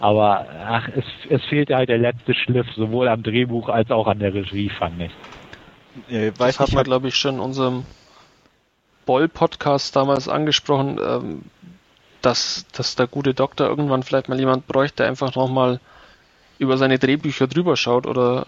Aber 0.00 0.46
ach, 0.66 0.88
es, 0.96 1.04
es 1.28 1.44
fehlte 1.44 1.76
halt 1.76 1.88
der 1.88 1.98
letzte 1.98 2.34
Schliff, 2.34 2.66
sowohl 2.74 3.06
am 3.06 3.22
Drehbuch 3.22 3.68
als 3.68 3.90
auch 3.90 4.08
an 4.08 4.18
der 4.18 4.34
Regie, 4.34 4.68
fand 4.70 5.00
ich. 5.00 5.12
Ja, 6.08 6.30
das 6.30 6.58
hat 6.58 6.72
man, 6.72 6.84
glaube 6.84 7.08
ich, 7.08 7.14
schon 7.14 7.34
in 7.34 7.40
unserem 7.40 7.84
Boll-Podcast 9.06 9.96
damals 9.96 10.28
angesprochen, 10.28 10.98
ähm, 11.02 11.42
dass, 12.22 12.66
dass 12.72 12.94
der 12.94 13.06
gute 13.06 13.34
Doktor 13.34 13.68
irgendwann 13.68 14.02
vielleicht 14.02 14.28
mal 14.28 14.38
jemand 14.38 14.66
bräuchte, 14.66 14.98
der 14.98 15.08
einfach 15.08 15.34
nochmal 15.34 15.80
über 16.58 16.78
seine 16.78 16.98
Drehbücher 16.98 17.48
drüber 17.48 17.76
schaut 17.76 18.06
oder 18.06 18.46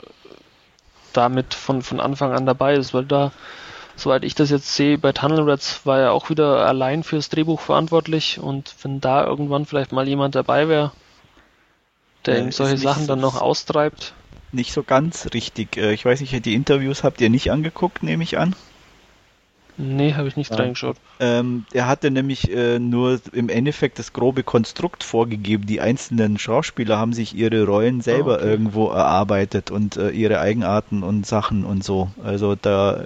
damit 1.13 1.55
von, 1.55 1.83
von 1.83 2.01
Anfang 2.01 2.33
an 2.33 2.47
dabei 2.47 2.75
ist, 2.75 2.95
weil 2.95 3.05
da, 3.05 3.33
soweit 3.97 4.25
ich 4.25 4.35
das 4.35 4.51
jetzt 4.51 4.75
sehe, 4.75 4.99
bei 4.99 5.13
Tunnel 5.13 5.49
Rats 5.49 5.85
war 5.85 5.99
er 5.99 6.13
auch 6.13 6.31
wieder 6.31 6.67
allein 6.67 7.03
fürs 7.03 7.29
Drehbuch 7.29 7.61
verantwortlich 7.61 8.39
und 8.39 8.75
wenn 8.83 9.01
da 9.01 9.25
irgendwann 9.25 9.67
vielleicht 9.67 9.93
mal 9.93 10.07
jemand 10.07 10.35
dabei 10.35 10.69
wäre, 10.69 10.93
der 12.27 12.39
ihm 12.39 12.53
solche 12.53 12.79
Sachen 12.79 13.07
dann 13.07 13.21
noch 13.21 13.41
austreibt. 13.41 14.15
Nicht 14.53 14.73
so 14.73 14.83
ganz 14.83 15.29
richtig. 15.35 15.77
Äh, 15.77 15.93
ich 15.93 16.05
weiß 16.05 16.21
nicht, 16.21 16.45
die 16.47 16.55
Interviews 16.55 17.03
habt 17.03 17.21
ihr 17.21 17.29
nicht 17.29 17.51
angeguckt, 17.51 18.03
nehme 18.03 18.23
ich 18.23 18.39
an. 18.39 18.55
Nee, 19.77 20.15
habe 20.15 20.29
ich 20.29 20.37
nicht 20.37 20.53
ja. 20.53 20.57
reingeschaut. 20.57 20.97
Ähm, 21.19 21.65
er 21.73 21.89
hatte 21.89 22.11
nämlich 22.13 22.49
äh, 22.51 22.79
nur 22.79 23.21
im 23.33 23.49
Endeffekt 23.49 23.99
das 23.99 24.13
grobe 24.13 24.45
Konstrukt 24.45 25.03
vorgegeben. 25.03 25.67
Die 25.67 25.81
einzelnen 25.81 26.39
Schauspieler 26.39 26.99
haben 26.99 27.13
sich 27.13 27.35
ihre 27.35 27.65
Rollen 27.65 28.01
selber 28.01 28.37
okay. 28.37 28.51
irgendwo 28.51 28.89
erarbeitet 28.91 29.73
und 29.73 29.97
äh, 29.97 30.11
ihre 30.11 30.39
Eigenarten 30.39 31.03
und 31.03 31.27
Sachen 31.27 31.65
und 31.65 31.83
so. 31.83 32.09
Also 32.23 32.55
da 32.55 33.01
äh, 33.01 33.05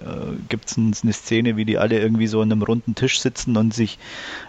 gibt 0.51 0.71
es 0.71 0.77
eine 0.77 1.13
Szene, 1.13 1.57
wie 1.57 1.65
die 1.65 1.79
alle 1.79 1.99
irgendwie 1.99 2.27
so 2.27 2.43
an 2.43 2.53
einem 2.53 2.63
runden 2.63 2.95
Tisch 2.95 3.21
sitzen 3.21 3.57
und 3.57 3.73
sich 3.73 3.99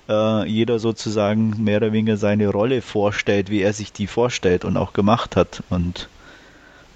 äh, 0.10 0.46
jeder 0.46 0.80
sozusagen 0.80 1.64
mehr 1.64 1.78
oder 1.78 1.94
weniger 1.94 2.18
seine 2.18 2.50
Rolle 2.50 2.82
vorstellt, 2.82 3.50
wie 3.50 3.62
er 3.62 3.72
sich 3.72 3.94
die 3.94 4.08
vorstellt 4.08 4.66
und 4.66 4.76
auch 4.76 4.92
gemacht 4.92 5.38
hat. 5.38 5.64
Und 5.70 6.10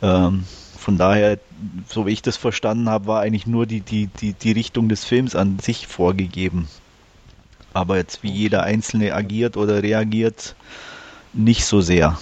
ähm, 0.01 0.43
von 0.83 0.97
daher, 0.97 1.39
so 1.87 2.05
wie 2.05 2.11
ich 2.11 2.21
das 2.21 2.37
verstanden 2.37 2.89
habe, 2.89 3.07
war 3.07 3.21
eigentlich 3.21 3.47
nur 3.47 3.65
die, 3.65 3.81
die, 3.81 4.07
die, 4.07 4.33
die 4.33 4.51
Richtung 4.51 4.89
des 4.89 5.05
Films 5.05 5.35
an 5.35 5.59
sich 5.59 5.87
vorgegeben. 5.87 6.67
Aber 7.73 7.97
jetzt 7.97 8.21
wie 8.21 8.31
jeder 8.31 8.63
Einzelne 8.63 9.15
agiert 9.15 9.57
oder 9.57 9.81
reagiert, 9.81 10.55
nicht 11.31 11.65
so 11.65 11.81
sehr. 11.81 12.19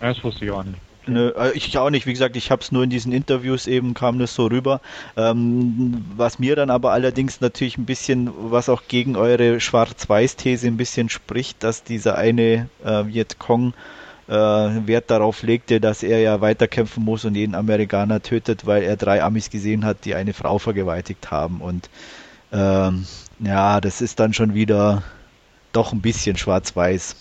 Das 0.00 0.22
wusste 0.22 0.44
ich 0.44 0.50
auch 0.50 0.62
nicht. 0.64 0.78
Nö, 1.08 1.32
äh, 1.36 1.52
ich 1.52 1.76
auch 1.78 1.90
nicht. 1.90 2.06
Wie 2.06 2.12
gesagt, 2.12 2.36
ich 2.36 2.50
habe 2.50 2.62
es 2.62 2.72
nur 2.72 2.82
in 2.84 2.90
diesen 2.90 3.12
Interviews 3.12 3.66
eben, 3.66 3.94
kam 3.94 4.18
das 4.18 4.34
so 4.34 4.46
rüber. 4.46 4.80
Ähm, 5.16 6.04
was 6.16 6.38
mir 6.38 6.56
dann 6.56 6.70
aber 6.70 6.92
allerdings 6.92 7.40
natürlich 7.40 7.76
ein 7.76 7.86
bisschen, 7.86 8.30
was 8.50 8.68
auch 8.68 8.82
gegen 8.88 9.16
eure 9.16 9.60
Schwarz-Weiß-These 9.60 10.66
ein 10.66 10.76
bisschen 10.76 11.08
spricht, 11.08 11.62
dass 11.62 11.84
dieser 11.84 12.16
eine 12.16 12.68
äh, 12.84 13.06
Vietcong 13.06 13.74
äh, 14.28 14.32
Wert 14.32 15.10
darauf 15.10 15.42
legte, 15.42 15.80
dass 15.80 16.02
er 16.02 16.20
ja 16.20 16.40
weiterkämpfen 16.40 17.04
muss 17.04 17.24
und 17.24 17.34
jeden 17.34 17.54
Amerikaner 17.54 18.22
tötet, 18.22 18.66
weil 18.66 18.82
er 18.82 18.96
drei 18.96 19.22
Amis 19.22 19.50
gesehen 19.50 19.84
hat, 19.84 20.04
die 20.04 20.14
eine 20.14 20.32
Frau 20.32 20.58
vergewaltigt 20.58 21.30
haben. 21.30 21.60
Und 21.60 21.90
ähm, 22.52 23.06
ja, 23.38 23.80
das 23.80 24.00
ist 24.00 24.20
dann 24.20 24.32
schon 24.32 24.54
wieder 24.54 25.02
doch 25.72 25.92
ein 25.92 26.00
bisschen 26.02 26.36
schwarz-weiß. 26.36 27.16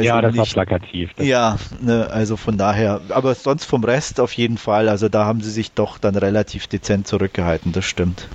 ja, 0.00 0.22
das 0.22 0.32
nicht, 0.32 0.56
war 0.56 0.64
plakativ. 0.66 1.12
Das 1.14 1.26
ja, 1.26 1.58
ne, 1.80 2.08
also 2.10 2.36
von 2.36 2.56
daher, 2.56 3.00
aber 3.10 3.34
sonst 3.34 3.64
vom 3.64 3.84
Rest 3.84 4.20
auf 4.20 4.32
jeden 4.32 4.58
Fall, 4.58 4.88
also 4.88 5.08
da 5.08 5.26
haben 5.26 5.40
sie 5.40 5.50
sich 5.50 5.72
doch 5.72 5.98
dann 5.98 6.16
relativ 6.16 6.66
dezent 6.66 7.06
zurückgehalten, 7.06 7.72
das 7.72 7.84
stimmt. 7.84 8.30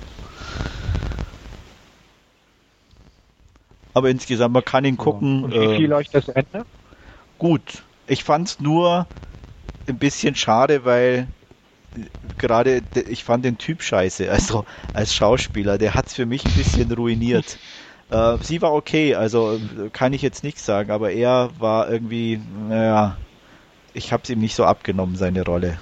Aber 3.94 4.10
insgesamt, 4.10 4.54
man 4.54 4.64
kann 4.64 4.84
ihn 4.84 4.96
gucken. 4.96 5.44
Und 5.44 5.52
wie 5.52 5.76
fiel 5.76 5.90
äh, 5.90 5.94
euch 5.94 6.10
das 6.10 6.28
Ende? 6.28 6.64
Gut. 7.38 7.84
Ich 8.06 8.24
fand 8.24 8.48
es 8.48 8.60
nur 8.60 9.06
ein 9.88 9.98
bisschen 9.98 10.34
schade, 10.34 10.84
weil 10.84 11.28
gerade 12.38 12.82
ich 13.08 13.24
fand 13.24 13.44
den 13.44 13.58
Typ 13.58 13.82
scheiße, 13.82 14.30
also 14.30 14.64
als 14.92 15.14
Schauspieler, 15.14 15.78
der 15.78 15.94
hat 15.94 16.06
es 16.08 16.14
für 16.14 16.26
mich 16.26 16.44
ein 16.44 16.54
bisschen 16.54 16.90
ruiniert. 16.96 17.58
Äh, 18.10 18.38
sie 18.42 18.62
war 18.62 18.72
okay, 18.72 19.14
also 19.14 19.60
kann 19.92 20.12
ich 20.12 20.22
jetzt 20.22 20.42
nichts 20.44 20.64
sagen, 20.64 20.90
aber 20.90 21.12
er 21.12 21.50
war 21.58 21.90
irgendwie, 21.90 22.40
naja, 22.68 23.18
ich 23.92 24.12
habe 24.12 24.22
es 24.24 24.30
ihm 24.30 24.40
nicht 24.40 24.54
so 24.54 24.64
abgenommen, 24.64 25.16
seine 25.16 25.44
Rolle. 25.44 25.80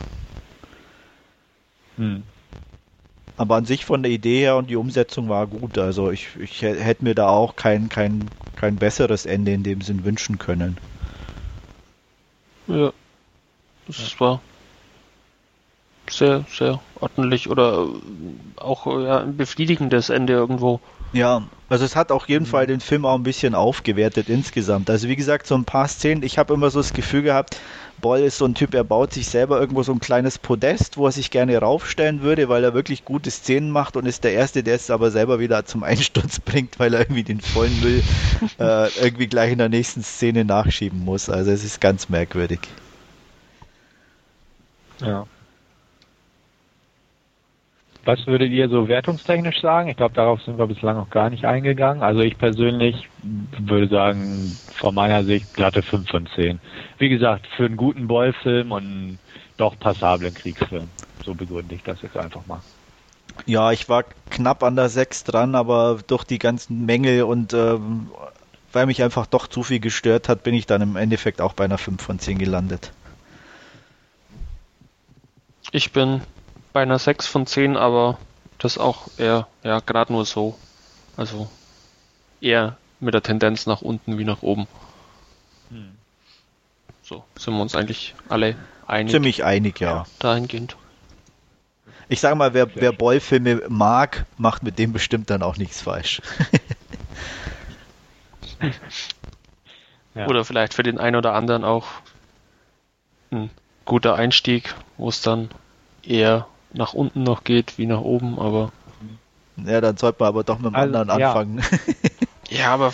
Hm. 1.96 2.22
Aber 3.38 3.54
an 3.54 3.64
sich 3.64 3.84
von 3.84 4.02
der 4.02 4.10
Idee 4.10 4.40
her 4.40 4.56
und 4.56 4.68
die 4.68 4.76
Umsetzung 4.76 5.28
war 5.28 5.46
gut. 5.46 5.78
Also 5.78 6.10
ich, 6.10 6.28
ich 6.40 6.60
hätte 6.60 7.04
mir 7.04 7.14
da 7.14 7.28
auch 7.28 7.54
kein, 7.54 7.88
kein, 7.88 8.32
kein 8.56 8.78
besseres 8.78 9.26
Ende 9.26 9.52
in 9.52 9.62
dem 9.62 9.80
Sinn 9.80 10.04
wünschen 10.04 10.38
können. 10.38 10.76
Ja. 12.66 12.92
Das 13.86 14.20
war 14.20 14.40
sehr, 16.10 16.44
sehr 16.50 16.80
ordentlich 17.00 17.48
oder 17.48 17.86
auch 18.56 18.86
ja, 18.86 19.20
ein 19.20 19.36
befriedigendes 19.36 20.10
Ende 20.10 20.32
irgendwo. 20.32 20.80
Ja, 21.12 21.42
also 21.68 21.84
es 21.84 21.96
hat 21.96 22.12
auf 22.12 22.28
jeden 22.28 22.44
mhm. 22.44 22.48
Fall 22.48 22.66
den 22.66 22.80
Film 22.80 23.04
auch 23.04 23.14
ein 23.14 23.22
bisschen 23.22 23.54
aufgewertet 23.54 24.28
insgesamt. 24.28 24.90
Also 24.90 25.08
wie 25.08 25.16
gesagt, 25.16 25.46
so 25.46 25.54
ein 25.54 25.64
paar 25.64 25.88
Szenen, 25.88 26.22
ich 26.22 26.38
habe 26.38 26.54
immer 26.54 26.70
so 26.70 26.80
das 26.80 26.92
Gefühl 26.92 27.22
gehabt, 27.22 27.58
Boll 28.00 28.20
ist 28.20 28.38
so 28.38 28.44
ein 28.44 28.54
Typ, 28.54 28.74
er 28.74 28.84
baut 28.84 29.12
sich 29.12 29.26
selber 29.26 29.58
irgendwo 29.58 29.82
so 29.82 29.92
ein 29.92 30.00
kleines 30.00 30.38
Podest, 30.38 30.96
wo 30.96 31.06
er 31.06 31.12
sich 31.12 31.30
gerne 31.30 31.58
raufstellen 31.58 32.22
würde, 32.22 32.48
weil 32.48 32.62
er 32.62 32.74
wirklich 32.74 33.04
gute 33.04 33.30
Szenen 33.30 33.70
macht 33.70 33.96
und 33.96 34.06
ist 34.06 34.22
der 34.22 34.32
Erste, 34.32 34.62
der 34.62 34.76
es 34.76 34.90
aber 34.90 35.10
selber 35.10 35.40
wieder 35.40 35.64
zum 35.64 35.82
Einsturz 35.82 36.38
bringt, 36.44 36.78
weil 36.78 36.94
er 36.94 37.00
irgendwie 37.00 37.24
den 37.24 37.40
vollen 37.40 37.78
Müll 37.80 38.02
äh, 38.58 38.88
irgendwie 39.02 39.26
gleich 39.26 39.52
in 39.52 39.58
der 39.58 39.68
nächsten 39.68 40.02
Szene 40.02 40.44
nachschieben 40.44 41.04
muss. 41.04 41.28
Also 41.28 41.50
es 41.50 41.64
ist 41.64 41.80
ganz 41.80 42.08
merkwürdig. 42.08 42.60
Ja. 45.00 45.26
Was 48.08 48.26
würdet 48.26 48.52
ihr 48.52 48.70
so 48.70 48.88
wertungstechnisch 48.88 49.60
sagen? 49.60 49.90
Ich 49.90 49.98
glaube, 49.98 50.14
darauf 50.14 50.40
sind 50.40 50.56
wir 50.56 50.66
bislang 50.66 50.96
noch 50.96 51.10
gar 51.10 51.28
nicht 51.28 51.44
eingegangen. 51.44 52.02
Also 52.02 52.20
ich 52.20 52.38
persönlich 52.38 53.06
würde 53.58 53.86
sagen, 53.88 54.56
von 54.76 54.94
meiner 54.94 55.24
Sicht 55.24 55.52
glatte 55.52 55.82
5 55.82 56.08
von 56.08 56.26
10. 56.34 56.58
Wie 56.96 57.10
gesagt, 57.10 57.46
für 57.54 57.66
einen 57.66 57.76
guten 57.76 58.08
Bollfilm 58.08 58.72
und 58.72 58.82
einen 58.82 59.18
doch 59.58 59.78
passablen 59.78 60.32
Kriegsfilm. 60.32 60.88
So 61.22 61.34
begründe 61.34 61.74
ich 61.74 61.82
das 61.82 62.00
jetzt 62.00 62.16
einfach 62.16 62.46
mal. 62.46 62.62
Ja, 63.44 63.72
ich 63.72 63.90
war 63.90 64.04
knapp 64.30 64.62
an 64.62 64.74
der 64.74 64.88
6 64.88 65.24
dran, 65.24 65.54
aber 65.54 65.98
durch 66.06 66.24
die 66.24 66.38
ganzen 66.38 66.86
Mängel 66.86 67.24
und 67.24 67.52
ähm, 67.52 68.08
weil 68.72 68.86
mich 68.86 69.02
einfach 69.02 69.26
doch 69.26 69.48
zu 69.48 69.62
viel 69.62 69.80
gestört 69.80 70.30
hat, 70.30 70.44
bin 70.44 70.54
ich 70.54 70.64
dann 70.64 70.80
im 70.80 70.96
Endeffekt 70.96 71.42
auch 71.42 71.52
bei 71.52 71.66
einer 71.66 71.76
5 71.76 72.00
von 72.00 72.18
10 72.18 72.38
gelandet. 72.38 72.90
Ich 75.72 75.92
bin 75.92 76.22
bei 76.72 76.82
einer 76.82 76.98
6 76.98 77.26
von 77.26 77.46
10, 77.46 77.76
aber 77.76 78.18
das 78.58 78.78
auch 78.78 79.08
eher, 79.18 79.46
ja, 79.62 79.80
gerade 79.80 80.12
nur 80.12 80.24
so. 80.24 80.58
Also 81.16 81.48
eher 82.40 82.76
mit 83.00 83.14
der 83.14 83.22
Tendenz 83.22 83.66
nach 83.66 83.82
unten 83.82 84.18
wie 84.18 84.24
nach 84.24 84.42
oben. 84.42 84.66
Hm. 85.70 85.96
So, 87.02 87.24
sind 87.36 87.54
wir 87.54 87.62
uns 87.62 87.74
eigentlich 87.74 88.14
alle 88.28 88.56
einig. 88.86 89.12
Ziemlich 89.12 89.44
einig, 89.44 89.80
ja. 89.80 90.06
Dahingehend. 90.18 90.76
Ich 92.08 92.20
sage 92.20 92.36
mal, 92.36 92.54
wer, 92.54 92.74
wer 92.74 92.92
Boy-Filme 92.92 93.62
mag, 93.68 94.24
macht 94.38 94.62
mit 94.62 94.78
dem 94.78 94.92
bestimmt 94.92 95.28
dann 95.30 95.42
auch 95.42 95.56
nichts 95.58 95.82
falsch. 95.82 96.22
ja. 100.14 100.26
Oder 100.26 100.44
vielleicht 100.44 100.74
für 100.74 100.82
den 100.82 100.98
einen 100.98 101.16
oder 101.16 101.34
anderen 101.34 101.64
auch 101.64 101.86
ein 103.30 103.50
guter 103.84 104.14
Einstieg, 104.14 104.74
wo 104.96 105.10
es 105.10 105.20
dann 105.20 105.50
eher 106.02 106.46
nach 106.72 106.92
unten 106.94 107.22
noch 107.22 107.44
geht 107.44 107.78
wie 107.78 107.86
nach 107.86 108.00
oben, 108.00 108.38
aber. 108.38 108.72
Ja, 109.56 109.80
dann 109.80 109.96
sollte 109.96 110.18
man 110.20 110.28
aber 110.28 110.44
doch 110.44 110.58
mit 110.58 110.66
dem 110.66 110.74
also, 110.74 110.98
anderen 110.98 111.20
ja. 111.20 111.28
anfangen. 111.28 111.62
ja, 112.48 112.74
aber. 112.74 112.92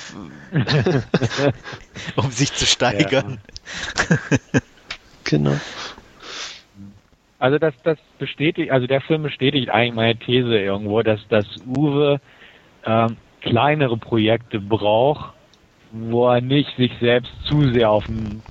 um 2.17 2.31
sich 2.31 2.53
zu 2.53 2.67
steigern. 2.67 3.39
Ja. 4.09 4.61
genau. 5.25 5.57
Also 7.39 7.59
das, 7.59 7.75
das 7.83 7.99
bestätigt, 8.19 8.71
also 8.71 8.87
der 8.87 9.03
Film 9.03 9.23
bestätigt 9.23 9.69
eigentlich 9.69 9.95
meine 9.95 10.17
These 10.17 10.59
irgendwo, 10.59 11.03
dass 11.03 11.21
das 11.29 11.47
Uwe 11.67 12.21
ähm, 12.87 13.19
kleinere 13.43 13.99
Projekte 13.99 14.61
braucht, 14.61 15.35
wo 15.93 16.29
er 16.31 16.41
nicht 16.41 16.75
sich 16.77 16.93
selbst 17.01 17.33
zu 17.45 17.71
sehr 17.73 17.91
auf 17.91 18.07
den 18.07 18.43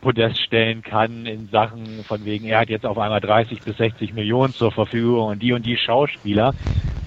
Podest 0.00 0.40
stellen 0.40 0.82
kann 0.82 1.26
in 1.26 1.48
Sachen 1.48 2.04
von 2.04 2.24
wegen, 2.24 2.46
er 2.46 2.60
hat 2.60 2.68
jetzt 2.68 2.86
auf 2.86 2.98
einmal 2.98 3.20
30 3.20 3.62
bis 3.62 3.76
60 3.76 4.12
Millionen 4.12 4.54
zur 4.54 4.72
Verfügung 4.72 5.28
und 5.28 5.42
die 5.42 5.52
und 5.52 5.64
die 5.66 5.76
Schauspieler, 5.76 6.54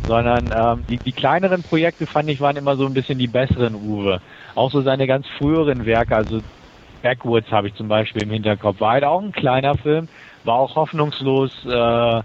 sondern 0.06 0.52
ähm, 0.54 0.86
die, 0.88 1.00
die 1.00 1.14
kleineren 1.14 1.64
Projekte 1.64 2.08
fand 2.08 2.30
ich 2.30 2.40
waren 2.40 2.58
immer 2.58 2.76
so 2.78 2.86
ein 2.86 2.94
bisschen 2.94 3.20
die 3.20 3.28
besseren 3.28 3.76
Uwe. 3.76 4.22
Auch 4.56 4.72
so 4.72 4.82
seine 4.82 5.08
ganz 5.08 5.28
früheren 5.38 5.86
Werke, 5.86 6.16
also 6.16 6.42
Backwoods 7.02 7.52
habe 7.52 7.68
ich 7.68 7.76
zum 7.76 7.88
Beispiel 7.88 8.24
im 8.24 8.32
Hinterkopf, 8.32 8.80
war 8.80 8.94
halt 8.94 9.04
auch 9.04 9.22
ein 9.22 9.32
kleiner 9.32 9.78
Film, 9.78 10.10
war 10.44 10.56
auch 10.56 10.76
hoffnungslos 10.76 11.52
äh, 11.66 12.22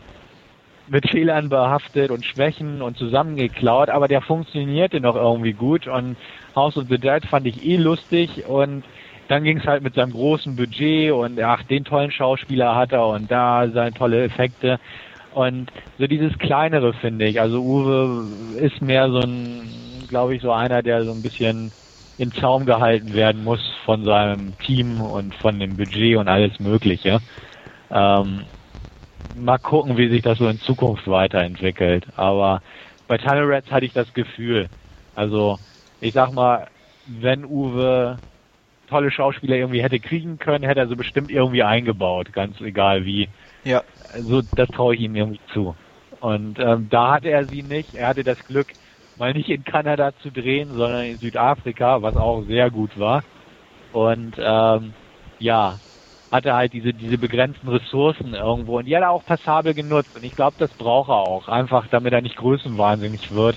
mit 0.86 1.08
Fehlern 1.08 1.48
behaftet 1.48 2.10
und 2.10 2.24
Schwächen 2.24 2.82
und 2.82 2.96
zusammengeklaut, 2.96 3.88
aber 3.88 4.08
der 4.08 4.20
funktionierte 4.20 5.00
noch 5.00 5.16
irgendwie 5.16 5.52
gut 5.52 5.86
und 5.86 6.16
House 6.54 6.76
of 6.76 6.84
the 6.88 6.98
Dead 6.98 7.24
fand 7.26 7.46
ich 7.46 7.64
eh 7.64 7.76
lustig 7.76 8.46
und 8.46 8.84
dann 9.28 9.44
ging 9.44 9.58
es 9.58 9.66
halt 9.66 9.82
mit 9.82 9.94
seinem 9.94 10.12
großen 10.12 10.54
Budget 10.56 11.12
und 11.12 11.40
ach, 11.40 11.62
den 11.64 11.84
tollen 11.84 12.10
Schauspieler 12.10 12.74
hat 12.74 12.92
er 12.92 13.06
und 13.08 13.30
da 13.30 13.68
seine 13.70 13.92
tolle 13.92 14.24
Effekte. 14.24 14.78
Und 15.34 15.70
so 15.98 16.06
dieses 16.06 16.36
kleinere 16.38 16.92
finde 16.94 17.26
ich. 17.26 17.40
Also 17.40 17.62
Uwe 17.62 18.58
ist 18.60 18.80
mehr 18.80 19.10
so 19.10 19.20
ein, 19.20 20.06
glaube 20.08 20.34
ich, 20.36 20.42
so 20.42 20.52
einer, 20.52 20.82
der 20.82 21.04
so 21.04 21.10
ein 21.10 21.22
bisschen 21.22 21.72
in 22.18 22.30
Zaum 22.32 22.64
gehalten 22.66 23.12
werden 23.14 23.42
muss 23.42 23.60
von 23.84 24.04
seinem 24.04 24.56
Team 24.58 25.00
und 25.00 25.34
von 25.36 25.58
dem 25.58 25.76
Budget 25.76 26.16
und 26.16 26.28
alles 26.28 26.60
Mögliche. 26.60 27.20
Ähm, 27.90 28.44
mal 29.34 29.58
gucken, 29.58 29.96
wie 29.96 30.08
sich 30.08 30.22
das 30.22 30.38
so 30.38 30.48
in 30.48 30.60
Zukunft 30.60 31.08
weiterentwickelt. 31.08 32.06
Aber 32.14 32.62
bei 33.08 33.18
Tunnel 33.18 33.52
Rats 33.52 33.70
hatte 33.70 33.86
ich 33.86 33.92
das 33.92 34.12
Gefühl. 34.14 34.68
Also, 35.14 35.58
ich 36.00 36.14
sag 36.14 36.32
mal, 36.32 36.68
wenn 37.06 37.44
Uwe 37.44 38.20
tolle 38.94 39.10
Schauspieler 39.10 39.56
irgendwie 39.56 39.82
hätte 39.82 39.98
kriegen 39.98 40.38
können, 40.38 40.64
hätte 40.64 40.78
er 40.80 40.88
sie 40.88 40.94
bestimmt 40.94 41.28
irgendwie 41.28 41.64
eingebaut, 41.64 42.32
ganz 42.32 42.60
egal 42.60 43.04
wie. 43.04 43.28
Ja. 43.64 43.82
Also 44.12 44.42
das 44.54 44.70
traue 44.70 44.94
ich 44.94 45.00
ihm 45.00 45.16
irgendwie 45.16 45.40
zu. 45.52 45.74
Und 46.20 46.60
ähm, 46.60 46.86
da 46.90 47.14
hatte 47.14 47.28
er 47.28 47.44
sie 47.46 47.62
nicht. 47.62 47.94
Er 47.94 48.06
hatte 48.06 48.22
das 48.22 48.38
Glück, 48.46 48.68
mal 49.18 49.32
nicht 49.32 49.48
in 49.48 49.64
Kanada 49.64 50.12
zu 50.22 50.30
drehen, 50.30 50.68
sondern 50.76 51.04
in 51.06 51.18
Südafrika, 51.18 52.02
was 52.02 52.16
auch 52.16 52.44
sehr 52.44 52.70
gut 52.70 52.96
war. 52.96 53.24
Und 53.92 54.36
ähm, 54.38 54.92
ja, 55.40 55.80
hatte 56.30 56.54
halt 56.54 56.72
diese, 56.72 56.92
diese 56.92 57.18
begrenzten 57.18 57.68
Ressourcen 57.68 58.34
irgendwo. 58.34 58.78
Und 58.78 58.84
die 58.84 58.94
hat 58.96 59.02
er 59.02 59.10
auch 59.10 59.24
passabel 59.24 59.74
genutzt. 59.74 60.14
Und 60.14 60.22
ich 60.22 60.36
glaube, 60.36 60.54
das 60.58 60.70
braucht 60.74 61.08
er 61.08 61.16
auch. 61.16 61.48
Einfach, 61.48 61.88
damit 61.88 62.12
er 62.12 62.22
nicht 62.22 62.36
größenwahnsinnig 62.36 63.32
wird 63.32 63.56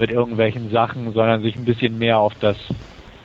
mit 0.00 0.10
irgendwelchen 0.10 0.70
Sachen, 0.70 1.12
sondern 1.12 1.42
sich 1.42 1.54
ein 1.54 1.64
bisschen 1.64 1.96
mehr 1.96 2.18
auf 2.18 2.34
das 2.40 2.56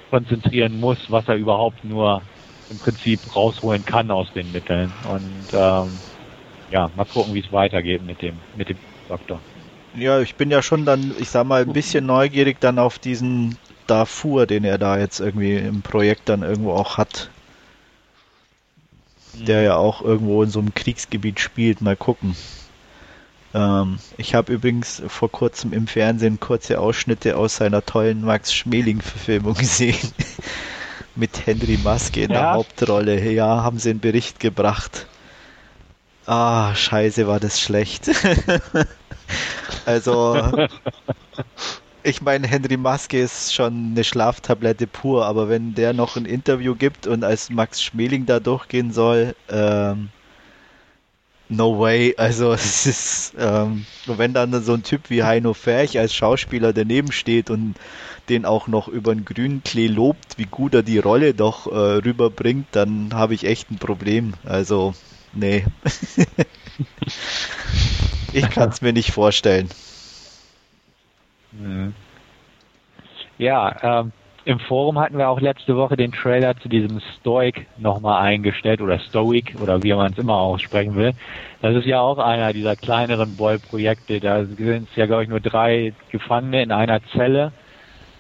konzentrieren 0.10 0.80
muss, 0.80 0.98
was 1.10 1.28
er 1.28 1.36
überhaupt 1.36 1.84
nur 1.84 2.24
im 2.70 2.80
Prinzip 2.80 3.36
rausholen 3.36 3.86
kann 3.86 4.12
aus 4.12 4.32
den 4.34 4.52
Mitteln. 4.52 4.96
Und 5.04 5.48
ähm, 5.54 6.04
ja, 6.70 6.90
mal 6.96 7.06
gucken, 7.06 7.34
wie 7.34 7.42
es 7.42 7.52
weitergeht 7.52 8.04
mit 8.04 8.22
dem, 8.22 8.44
mit 8.54 8.70
dem 8.70 8.80
Doktor. 9.08 9.44
Ja, 9.94 10.20
ich 10.22 10.36
bin 10.36 10.50
ja 10.52 10.62
schon 10.64 10.86
dann, 10.86 11.14
ich 11.20 11.30
sag 11.30 11.46
mal, 11.46 11.62
ein 11.62 11.74
bisschen 11.74 12.06
neugierig 12.06 12.60
dann 12.60 12.80
auf 12.80 12.98
diesen 13.00 13.60
Darfur, 13.88 14.46
den 14.48 14.64
er 14.64 14.78
da 14.80 14.98
jetzt 14.98 15.20
irgendwie 15.20 15.56
im 15.58 15.82
Projekt 15.84 16.28
dann 16.30 16.42
irgendwo 16.44 16.72
auch 16.74 16.98
hat. 16.98 17.32
der 19.34 19.62
ja 19.64 19.76
auch 19.76 20.02
irgendwo 20.04 20.44
in 20.44 20.50
so 20.50 20.60
einem 20.60 20.74
Kriegsgebiet 20.76 21.40
spielt. 21.40 21.82
Mal 21.82 21.98
gucken. 21.98 22.36
Ähm, 23.54 23.98
ich 24.18 24.36
habe 24.36 24.54
übrigens 24.54 25.02
vor 25.08 25.32
kurzem 25.32 25.74
im 25.74 25.88
Fernsehen 25.88 26.40
kurze 26.40 26.80
Ausschnitte 26.80 27.38
aus 27.38 27.58
seiner 27.58 27.86
tollen 27.86 28.22
Max 28.22 28.54
Schmeling-Verfilmung 28.54 29.54
gesehen. 29.58 30.14
Mit 31.16 31.46
Henry 31.46 31.78
Maske 31.84 32.24
in 32.24 32.32
ja? 32.32 32.40
der 32.40 32.52
Hauptrolle. 32.52 33.32
Ja, 33.32 33.64
haben 33.64 33.80
sie 33.80 33.90
einen 33.90 34.00
Bericht 34.00 34.40
gebracht. 34.40 35.08
Ah, 36.26 36.76
scheiße, 36.76 37.28
war 37.28 37.40
das 37.40 37.60
schlecht. 37.60 38.12
also, 39.86 40.68
ich 42.04 42.22
meine, 42.22 42.48
Henry 42.48 42.78
Maske 42.78 43.20
ist 43.20 43.54
schon 43.54 43.92
eine 43.92 44.04
Schlaftablette 44.04 44.86
pur, 44.86 45.26
aber 45.26 45.50
wenn 45.50 45.74
der 45.74 45.94
noch 45.94 46.16
ein 46.16 46.26
Interview 46.26 46.76
gibt 46.76 47.08
und 47.08 47.24
als 47.24 47.50
Max 47.50 47.82
Schmeling 47.82 48.28
da 48.28 48.40
durchgehen 48.40 48.92
soll, 48.92 49.36
ähm, 49.50 50.10
no 51.50 51.80
way. 51.80 52.16
Also 52.18 52.54
es 52.54 52.86
ist, 52.86 53.34
ähm, 53.38 53.86
wenn 54.06 54.34
dann 54.34 54.62
so 54.64 54.74
ein 54.74 54.84
Typ 54.84 55.10
wie 55.10 55.24
Heino 55.24 55.54
Ferch 55.54 55.98
als 56.00 56.14
Schauspieler 56.14 56.74
daneben 56.74 57.12
steht 57.12 57.50
und 57.50 57.76
den 58.30 58.46
auch 58.46 58.68
noch 58.68 58.88
über 58.88 59.14
den 59.14 59.26
grünen 59.26 59.64
Klee 59.64 59.88
lobt, 59.88 60.38
wie 60.38 60.46
gut 60.46 60.74
er 60.76 60.84
die 60.84 61.00
Rolle 61.00 61.34
doch 61.34 61.68
äh, 61.68 61.76
rüberbringt, 61.76 62.68
dann 62.72 63.10
habe 63.14 63.34
ich 63.34 63.46
echt 63.46 63.72
ein 63.72 63.80
Problem. 63.80 64.34
Also, 64.44 64.94
nee. 65.34 65.66
ich 68.32 68.50
kann 68.50 68.70
es 68.70 68.82
mir 68.82 68.94
nicht 68.94 69.12
vorstellen. 69.12 69.70
Ja, 73.38 74.02
ähm, 74.02 74.12
im 74.50 74.58
Forum 74.62 74.98
hatten 74.98 75.20
wir 75.20 75.30
auch 75.30 75.40
letzte 75.40 75.78
Woche 75.78 75.96
den 75.96 76.12
Trailer 76.12 76.58
zu 76.58 76.70
diesem 76.70 77.00
Stoic 77.20 77.68
nochmal 77.78 78.24
eingestellt 78.24 78.82
oder 78.82 78.98
Stoic 78.98 79.56
oder 79.62 79.84
wie 79.84 79.94
man 79.94 80.12
es 80.12 80.18
immer 80.18 80.38
aussprechen 80.38 80.96
will. 80.96 81.14
Das 81.62 81.76
ist 81.76 81.86
ja 81.86 82.02
auch 82.02 82.18
einer 82.18 82.52
dieser 82.52 82.76
kleineren 82.76 83.36
Boy-Projekte. 83.36 84.20
Da 84.20 84.46
sind 84.46 84.90
es 84.90 84.96
ja, 84.96 85.06
glaube 85.06 85.22
ich, 85.22 85.30
nur 85.30 85.40
drei 85.40 85.94
Gefangene 86.12 86.64
in 86.64 86.72
einer 86.72 87.00
Zelle. 87.16 87.52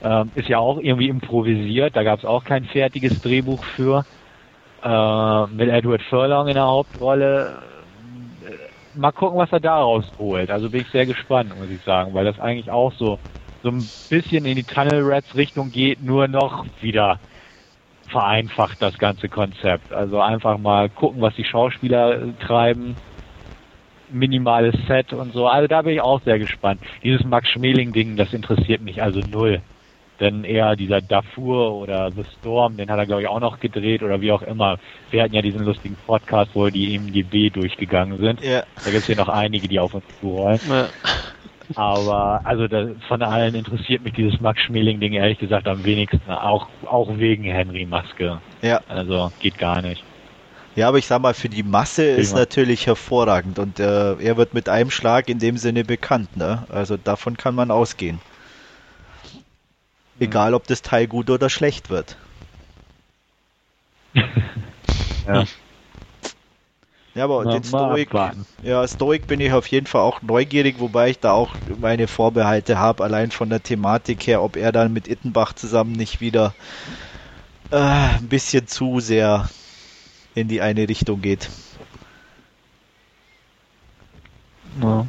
Ähm, 0.03 0.31
ist 0.35 0.47
ja 0.47 0.59
auch 0.59 0.77
irgendwie 0.77 1.09
improvisiert. 1.09 1.95
Da 1.95 2.03
gab 2.03 2.19
es 2.19 2.25
auch 2.25 2.43
kein 2.43 2.65
fertiges 2.65 3.19
Drehbuch 3.21 3.63
für. 3.75 4.05
Äh, 4.83 5.47
mit 5.47 5.67
Edward 5.67 6.03
Furlong 6.11 6.47
in 6.47 6.53
der 6.53 6.67
Hauptrolle. 6.67 7.57
Mal 8.93 9.11
gucken, 9.13 9.39
was 9.39 9.51
er 9.51 9.61
daraus 9.61 10.05
holt. 10.19 10.51
Also 10.51 10.69
bin 10.69 10.81
ich 10.81 10.89
sehr 10.91 11.07
gespannt, 11.07 11.57
muss 11.57 11.69
ich 11.71 11.83
sagen, 11.83 12.13
weil 12.13 12.25
das 12.25 12.39
eigentlich 12.39 12.69
auch 12.69 12.93
so 12.93 13.17
so 13.63 13.69
ein 13.69 13.87
bisschen 14.09 14.45
in 14.45 14.55
die 14.55 14.63
Tunnel 14.63 15.03
Rats 15.03 15.35
Richtung 15.35 15.71
geht, 15.71 16.01
nur 16.03 16.27
noch 16.27 16.65
wieder 16.81 17.19
vereinfacht 18.09 18.81
das 18.81 18.97
ganze 18.97 19.29
Konzept. 19.29 19.93
Also 19.93 20.19
einfach 20.19 20.57
mal 20.57 20.89
gucken, 20.89 21.21
was 21.21 21.35
die 21.35 21.45
Schauspieler 21.45 22.21
äh, 22.21 22.31
treiben, 22.39 22.95
minimales 24.11 24.75
Set 24.87 25.13
und 25.13 25.33
so. 25.33 25.47
Also 25.47 25.67
da 25.67 25.83
bin 25.83 25.93
ich 25.93 26.01
auch 26.01 26.21
sehr 26.23 26.39
gespannt. 26.39 26.81
Dieses 27.03 27.23
Max 27.23 27.49
Schmeling-Ding, 27.49 28.15
das 28.15 28.33
interessiert 28.33 28.81
mich 28.81 29.01
also 29.01 29.19
null. 29.19 29.61
Denn 30.19 30.43
eher 30.43 30.75
dieser 30.75 30.99
Darfur 30.99 31.73
oder 31.75 32.11
The 32.11 32.25
Storm, 32.39 32.75
den 32.75 32.91
hat 32.91 32.97
er 32.97 33.05
glaube 33.05 33.21
ich 33.21 33.27
auch 33.29 33.39
noch 33.39 33.59
gedreht 33.59 34.03
oder 34.03 34.19
wie 34.19 34.33
auch 34.33 34.41
immer. 34.41 34.77
Wir 35.11 35.23
hatten 35.23 35.33
ja 35.33 35.41
diesen 35.41 35.63
lustigen 35.63 35.95
Podcast, 36.05 36.51
wo 36.55 36.67
die 36.67 36.93
IMDB 36.93 37.53
durchgegangen 37.53 38.17
sind. 38.17 38.43
Ja. 38.43 38.63
Da 38.83 38.91
gibt 38.91 39.03
es 39.03 39.07
ja 39.07 39.15
noch 39.15 39.29
einige, 39.29 39.69
die 39.69 39.79
auf 39.79 39.93
uns 39.93 40.03
zurollen. 40.19 40.59
Ja. 40.67 40.89
Aber 41.75 42.41
also 42.43 42.67
da, 42.67 42.87
von 43.07 43.21
allen 43.21 43.55
interessiert 43.55 44.03
mich 44.03 44.13
dieses 44.13 44.39
Max 44.41 44.61
Schmeling-Ding 44.61 45.13
ehrlich 45.13 45.37
gesagt 45.37 45.67
am 45.67 45.83
wenigsten, 45.83 46.29
auch, 46.31 46.67
auch 46.85 47.09
wegen 47.17 47.43
Henry 47.43 47.85
Maske. 47.85 48.41
Ja. 48.61 48.81
Also 48.87 49.31
geht 49.39 49.57
gar 49.57 49.81
nicht. 49.81 50.03
Ja, 50.75 50.87
aber 50.87 50.97
ich 50.97 51.07
sag 51.07 51.21
mal, 51.21 51.33
für 51.33 51.49
die 51.49 51.63
Masse 51.63 52.03
ist 52.03 52.33
natürlich 52.35 52.87
hervorragend 52.87 53.59
und 53.59 53.79
äh, 53.79 54.13
er 54.13 54.37
wird 54.37 54.53
mit 54.53 54.69
einem 54.69 54.91
Schlag 54.91 55.27
in 55.27 55.39
dem 55.39 55.57
Sinne 55.57 55.83
bekannt, 55.83 56.37
ne? 56.37 56.65
Also 56.69 56.95
davon 56.95 57.37
kann 57.37 57.55
man 57.55 57.71
ausgehen. 57.71 58.19
Egal, 60.19 60.53
ob 60.53 60.67
das 60.67 60.81
Teil 60.81 61.07
gut 61.07 61.29
oder 61.29 61.49
schlecht 61.49 61.89
wird. 61.89 62.17
ja. 65.27 65.43
Ja, 67.19 67.25
aber 67.25 67.43
Na, 67.43 67.51
den 67.51 67.65
Stoik, 67.65 68.13
ja, 68.63 68.87
Stoik 68.87 69.27
bin 69.27 69.41
ich 69.41 69.51
auf 69.51 69.67
jeden 69.67 69.87
Fall 69.87 70.03
auch 70.03 70.21
neugierig, 70.21 70.79
wobei 70.79 71.09
ich 71.09 71.19
da 71.19 71.33
auch 71.33 71.53
meine 71.77 72.07
Vorbehalte 72.07 72.79
habe, 72.79 73.03
allein 73.03 73.29
von 73.29 73.49
der 73.49 73.61
Thematik 73.61 74.25
her, 74.25 74.41
ob 74.41 74.55
er 74.55 74.71
dann 74.71 74.93
mit 74.93 75.09
Ittenbach 75.09 75.51
zusammen 75.51 75.91
nicht 75.91 76.21
wieder 76.21 76.53
äh, 77.71 77.75
ein 77.75 78.29
bisschen 78.29 78.67
zu 78.67 79.01
sehr 79.01 79.49
in 80.33 80.47
die 80.47 80.61
eine 80.61 80.87
Richtung 80.87 81.19
geht. 81.19 81.49
Ja. 84.81 85.05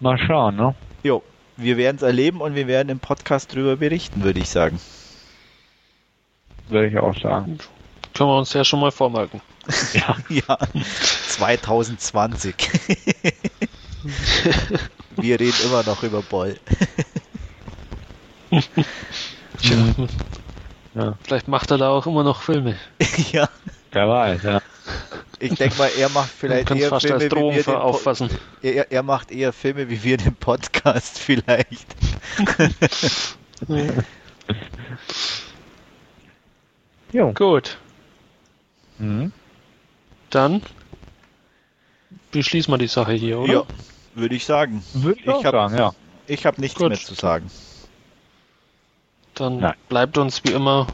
Mal 0.00 0.18
schauen, 0.18 0.56
ne? 0.56 0.74
Jo, 1.02 1.22
wir 1.56 1.78
werden 1.78 1.96
es 1.96 2.02
erleben 2.02 2.42
und 2.42 2.54
wir 2.54 2.66
werden 2.66 2.90
im 2.90 2.98
Podcast 3.00 3.54
drüber 3.54 3.76
berichten, 3.76 4.22
würde 4.22 4.40
ich 4.40 4.50
sagen. 4.50 4.78
Würde 6.68 6.88
ich 6.88 6.98
auch 6.98 7.18
sagen. 7.18 7.56
Können 8.12 8.28
wir 8.28 8.36
uns 8.36 8.52
ja 8.52 8.64
schon 8.64 8.80
mal 8.80 8.90
vormerken. 8.90 9.40
Ja, 9.92 10.16
ja 10.28 10.58
2020. 11.28 12.54
Wir 15.16 15.40
reden 15.40 15.56
immer 15.64 15.82
noch 15.82 16.02
über 16.02 16.22
Boll. 16.22 16.58
ja. 18.50 18.62
ja. 20.94 21.14
Vielleicht 21.22 21.48
macht 21.48 21.70
er 21.70 21.78
da 21.78 21.88
auch 21.88 22.06
immer 22.06 22.22
noch 22.22 22.42
Filme. 22.42 22.76
ja. 23.32 23.48
Wer 23.92 24.08
weiß, 24.08 24.42
ja. 24.42 24.62
Ich 25.38 25.54
denke 25.54 25.76
mal, 25.76 25.90
er 25.98 26.08
macht 26.10 26.30
vielleicht 26.30 26.70
eher 26.70 26.88
fast 26.88 27.06
Filme, 27.06 27.22
als 27.22 27.28
Drohung 27.32 27.56
wie 27.56 27.66
wir 27.66 27.80
auffassen. 27.80 28.30
Er, 28.62 28.90
er, 28.92 29.02
macht 29.02 29.30
eher 29.30 29.52
Filme 29.52 29.90
wie 29.90 30.02
wir 30.02 30.16
den 30.16 30.34
Podcast 30.34 31.18
vielleicht. 31.18 31.86
ja. 37.12 37.32
Gut. 37.32 37.78
Mhm. 38.98 39.32
Dann 40.36 40.60
beschließen 42.30 42.70
wir 42.70 42.76
die 42.76 42.88
Sache 42.88 43.14
hier, 43.14 43.38
oder? 43.38 43.52
Ja, 43.54 43.62
würde 44.14 44.34
ich 44.34 44.44
sagen. 44.44 44.84
Würde 44.92 45.18
ich, 45.18 45.26
ich 45.26 45.44
hab, 45.46 45.52
sagen, 45.52 45.78
ja. 45.78 45.94
Ich 46.26 46.44
habe 46.44 46.60
nichts 46.60 46.78
Gut. 46.78 46.90
mehr 46.90 46.98
zu 46.98 47.14
sagen. 47.14 47.50
Dann 49.32 49.60
Nein. 49.60 49.74
bleibt 49.88 50.18
uns 50.18 50.44
wie 50.44 50.52
immer 50.52 50.88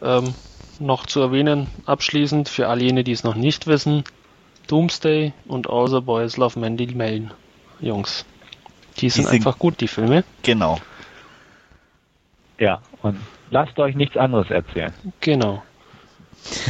ähm, 0.00 0.34
noch 0.78 1.04
zu 1.04 1.20
erwähnen, 1.20 1.66
abschließend 1.84 2.48
für 2.48 2.68
all 2.68 2.80
jene, 2.80 3.04
die 3.04 3.12
es 3.12 3.24
noch 3.24 3.34
nicht 3.34 3.66
wissen, 3.66 4.04
Doomsday 4.68 5.34
und 5.44 5.68
Außer 5.68 6.00
Boys 6.00 6.38
Love 6.38 6.58
Mandy 6.58 6.86
Melden. 6.94 7.32
Jungs. 7.80 8.24
Die 8.96 9.10
sind, 9.10 9.26
die 9.26 9.28
sind 9.32 9.34
einfach 9.34 9.58
gut, 9.58 9.82
die 9.82 9.88
Filme. 9.88 10.24
Genau. 10.42 10.80
Ja, 12.58 12.80
und 13.02 13.20
lasst 13.50 13.78
euch 13.78 13.94
nichts 13.96 14.16
anderes 14.16 14.50
erzählen. 14.50 14.94
Genau. 15.20 15.62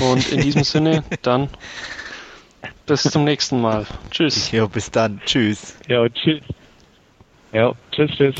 Und 0.00 0.30
in 0.32 0.40
diesem 0.40 0.64
Sinne, 0.64 1.04
dann 1.22 1.48
bis 2.86 3.02
zum 3.02 3.24
nächsten 3.24 3.60
Mal. 3.60 3.86
Tschüss. 4.10 4.50
Ja, 4.52 4.66
bis 4.66 4.90
dann. 4.90 5.20
Tschüss. 5.26 5.76
Ja, 5.88 6.08
tschüss. 6.08 6.40
Ja, 7.52 7.72
tschüss, 7.90 8.10
tschüss. 8.16 8.34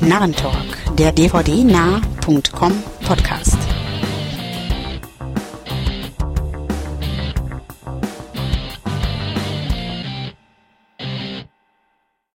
Narrentalk, 0.00 0.96
der 0.98 1.12
dvd-nah.com 1.12 2.82
Podcast. 3.06 3.58